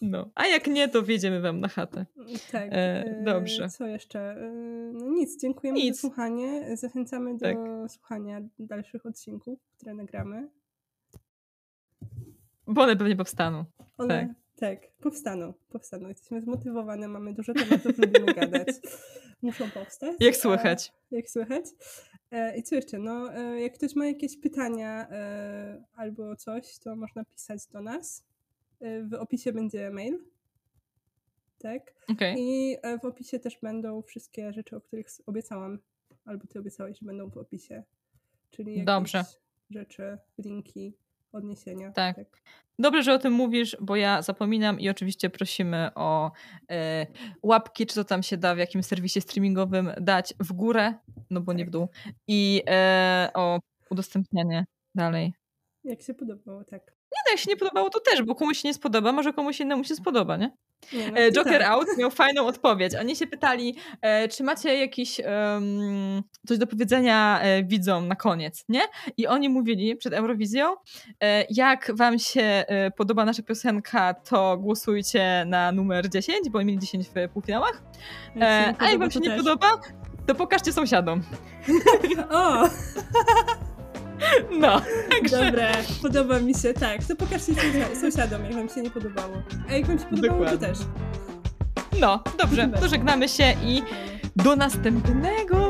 No. 0.02 0.30
A 0.36 0.48
jak 0.48 0.68
nie, 0.68 0.88
to 0.90 1.04
wjedziemy 1.04 1.42
wam 1.42 1.60
na 1.60 1.68
chatę. 1.68 2.06
Tak. 2.52 2.72
E, 2.72 3.06
e, 3.06 3.24
dobrze. 3.24 3.70
Co 3.70 3.88
jeszcze? 3.88 4.20
E, 4.20 4.52
No 4.94 5.10
nic, 5.10 5.42
dziękujemy 5.42 5.80
Nic. 5.80 5.96
za 5.96 6.02
słuchanie. 6.02 6.78
Zachęcamy 6.78 7.34
do 7.34 7.40
Tak. 7.40 7.58
słuchania 7.90 8.42
dalszych 8.60 9.06
odcinków, 9.06 9.60
które 9.78 9.94
nagramy. 9.94 10.50
Bo 12.68 12.82
one 12.82 12.96
pewnie 12.96 13.16
powstaną. 13.16 13.66
One, 13.98 14.34
tak. 14.56 14.80
powstaną, 15.02 15.54
powstaną. 15.70 16.08
Jesteśmy 16.10 16.42
zmotywowane, 16.42 17.08
mamy 17.08 17.34
dużo 17.34 17.54
tematów, 17.54 17.98
lubimy 17.98 18.34
gadać. 18.34 18.68
Muszą 19.42 19.72
powstać. 19.72 20.16
Jak 20.20 20.36
słychać. 20.36 20.94
jak 21.12 21.30
słychać. 21.30 21.66
E, 22.32 22.58
I 22.58 22.64
co 22.64 22.76
jeszcze? 22.76 23.00
No, 23.00 23.32
jak 23.54 23.74
ktoś 23.74 23.96
ma 23.96 24.06
jakieś 24.06 24.38
pytania 24.40 25.08
albo 25.96 26.36
coś, 26.36 26.80
to 26.80 26.96
można 26.96 27.26
pisać 27.26 27.68
do 27.68 27.82
nas. 27.82 28.24
E, 28.80 29.04
w 29.04 29.14
opisie 29.14 29.54
będzie 29.54 29.90
mail. 29.92 30.20
tak? 31.60 31.94
Okay. 32.12 32.36
I 32.38 32.78
w 33.02 33.06
opisie 33.06 33.40
też 33.40 33.60
będą 33.62 34.02
wszystkie 34.02 34.54
rzeczy, 34.54 34.76
o 34.76 34.82
których 34.82 35.08
obiecałam, 35.26 35.80
albo 36.26 36.48
ty 36.48 36.60
obiecałeś, 36.60 37.00
że 37.00 37.06
będą 37.06 37.30
w 37.30 37.38
opisie. 37.38 37.84
Czyli 38.52 38.72
jakieś 38.72 38.86
Dobrze. 38.86 39.24
rzeczy, 39.70 40.18
linki, 40.38 40.94
odniesienia. 41.32 41.92
Tak. 41.92 42.16
tak. 42.16 42.42
Dobrze, 42.80 43.04
że 43.04 43.14
o 43.14 43.20
tym 43.20 43.34
mówisz, 43.34 43.78
bo 43.82 43.96
ja 43.96 44.22
zapominam 44.22 44.80
i 44.80 44.90
oczywiście 44.90 45.30
prosimy 45.30 45.90
o 45.96 46.32
e, 46.72 47.08
łapki, 47.44 47.86
czy 47.86 47.96
to 47.96 48.04
tam 48.04 48.24
się 48.24 48.38
da 48.38 48.56
w 48.56 48.58
jakimś 48.58 48.86
serwisie 48.86 49.22
streamingowym 49.22 49.92
dać 50.02 50.34
w 50.40 50.54
górę, 50.54 50.94
no 51.30 51.42
bo 51.42 51.52
tak. 51.52 51.58
nie 51.58 51.66
w 51.66 51.70
dół, 51.70 51.88
i 52.28 52.64
e, 52.70 53.30
o 53.34 53.60
udostępnianie 53.90 54.66
dalej. 54.96 55.34
Jak 55.84 56.02
się 56.02 56.14
podobało, 56.14 56.64
tak. 56.64 56.97
Nie 57.12 57.22
no, 57.26 57.32
jak 57.32 57.40
się 57.40 57.50
nie 57.52 57.58
podobało, 57.58 57.90
to 57.90 58.00
też, 58.00 58.24
bo 58.24 58.36
komuś 58.36 58.58
się 58.58 58.68
nie 58.68 58.74
spodoba, 58.74 59.12
może 59.12 59.34
komuś 59.34 59.60
innemu 59.60 59.84
się 59.84 59.96
spodoba, 59.96 60.38
nie? 60.38 60.52
nie 60.94 61.12
no, 61.12 61.18
e, 61.18 61.32
Joker 61.32 61.62
tak. 61.62 61.72
Out 61.72 61.88
miał 61.98 62.12
fajną 62.12 62.48
odpowiedź. 62.48 62.96
Oni 62.96 63.16
się 63.16 63.28
pytali, 63.28 63.76
e, 64.02 64.28
czy 64.28 64.44
macie 64.44 64.78
jakiś 64.78 65.20
um, 65.20 66.24
coś 66.48 66.58
do 66.58 66.68
powiedzenia 66.68 67.40
e, 67.42 67.64
widzom 67.64 68.08
na 68.08 68.16
koniec, 68.16 68.66
nie? 68.70 68.82
I 69.18 69.28
oni 69.28 69.50
mówili 69.50 69.96
przed 69.96 70.14
Eurowizją, 70.14 70.76
e, 71.24 71.46
jak 71.50 71.92
wam 71.96 72.20
się 72.20 72.66
podoba 72.98 73.26
nasza 73.26 73.44
piosenka, 73.44 74.14
to 74.14 74.58
głosujcie 74.58 75.44
na 75.48 75.72
numer 75.72 76.10
10, 76.10 76.50
bo 76.50 76.64
mieli 76.64 76.80
10 76.80 77.08
w 77.08 77.30
półfinałach. 77.34 77.84
A 78.80 78.90
jak 78.90 79.00
wam 79.00 79.12
się 79.12 79.20
nie 79.20 79.32
podoba, 79.32 79.82
to 80.28 80.36
pokażcie 80.36 80.74
sąsiadom. 80.74 81.24
o! 82.32 82.64
No. 84.62 84.82
Także... 85.10 85.46
Dobre, 85.46 85.72
podoba 86.02 86.40
mi 86.40 86.54
się, 86.56 86.74
tak. 86.74 87.04
To 87.04 87.16
pokażcie 87.16 87.54
sąsiadom, 88.02 88.44
jak 88.44 88.54
wam 88.54 88.70
się 88.70 88.82
nie 88.82 88.90
podobało. 88.90 89.34
A 89.70 89.74
jak 89.74 89.86
wam 89.86 90.00
się 90.00 90.06
podobało, 90.06 90.40
Dokładnie. 90.46 90.68
to 90.68 90.74
też. 90.74 90.78
No, 92.00 92.24
dobrze, 92.38 92.70
to 92.80 92.88
żegnamy 92.88 93.30
się 93.30 93.54
i 93.64 93.82
do 94.36 94.56
następnego! 94.56 95.68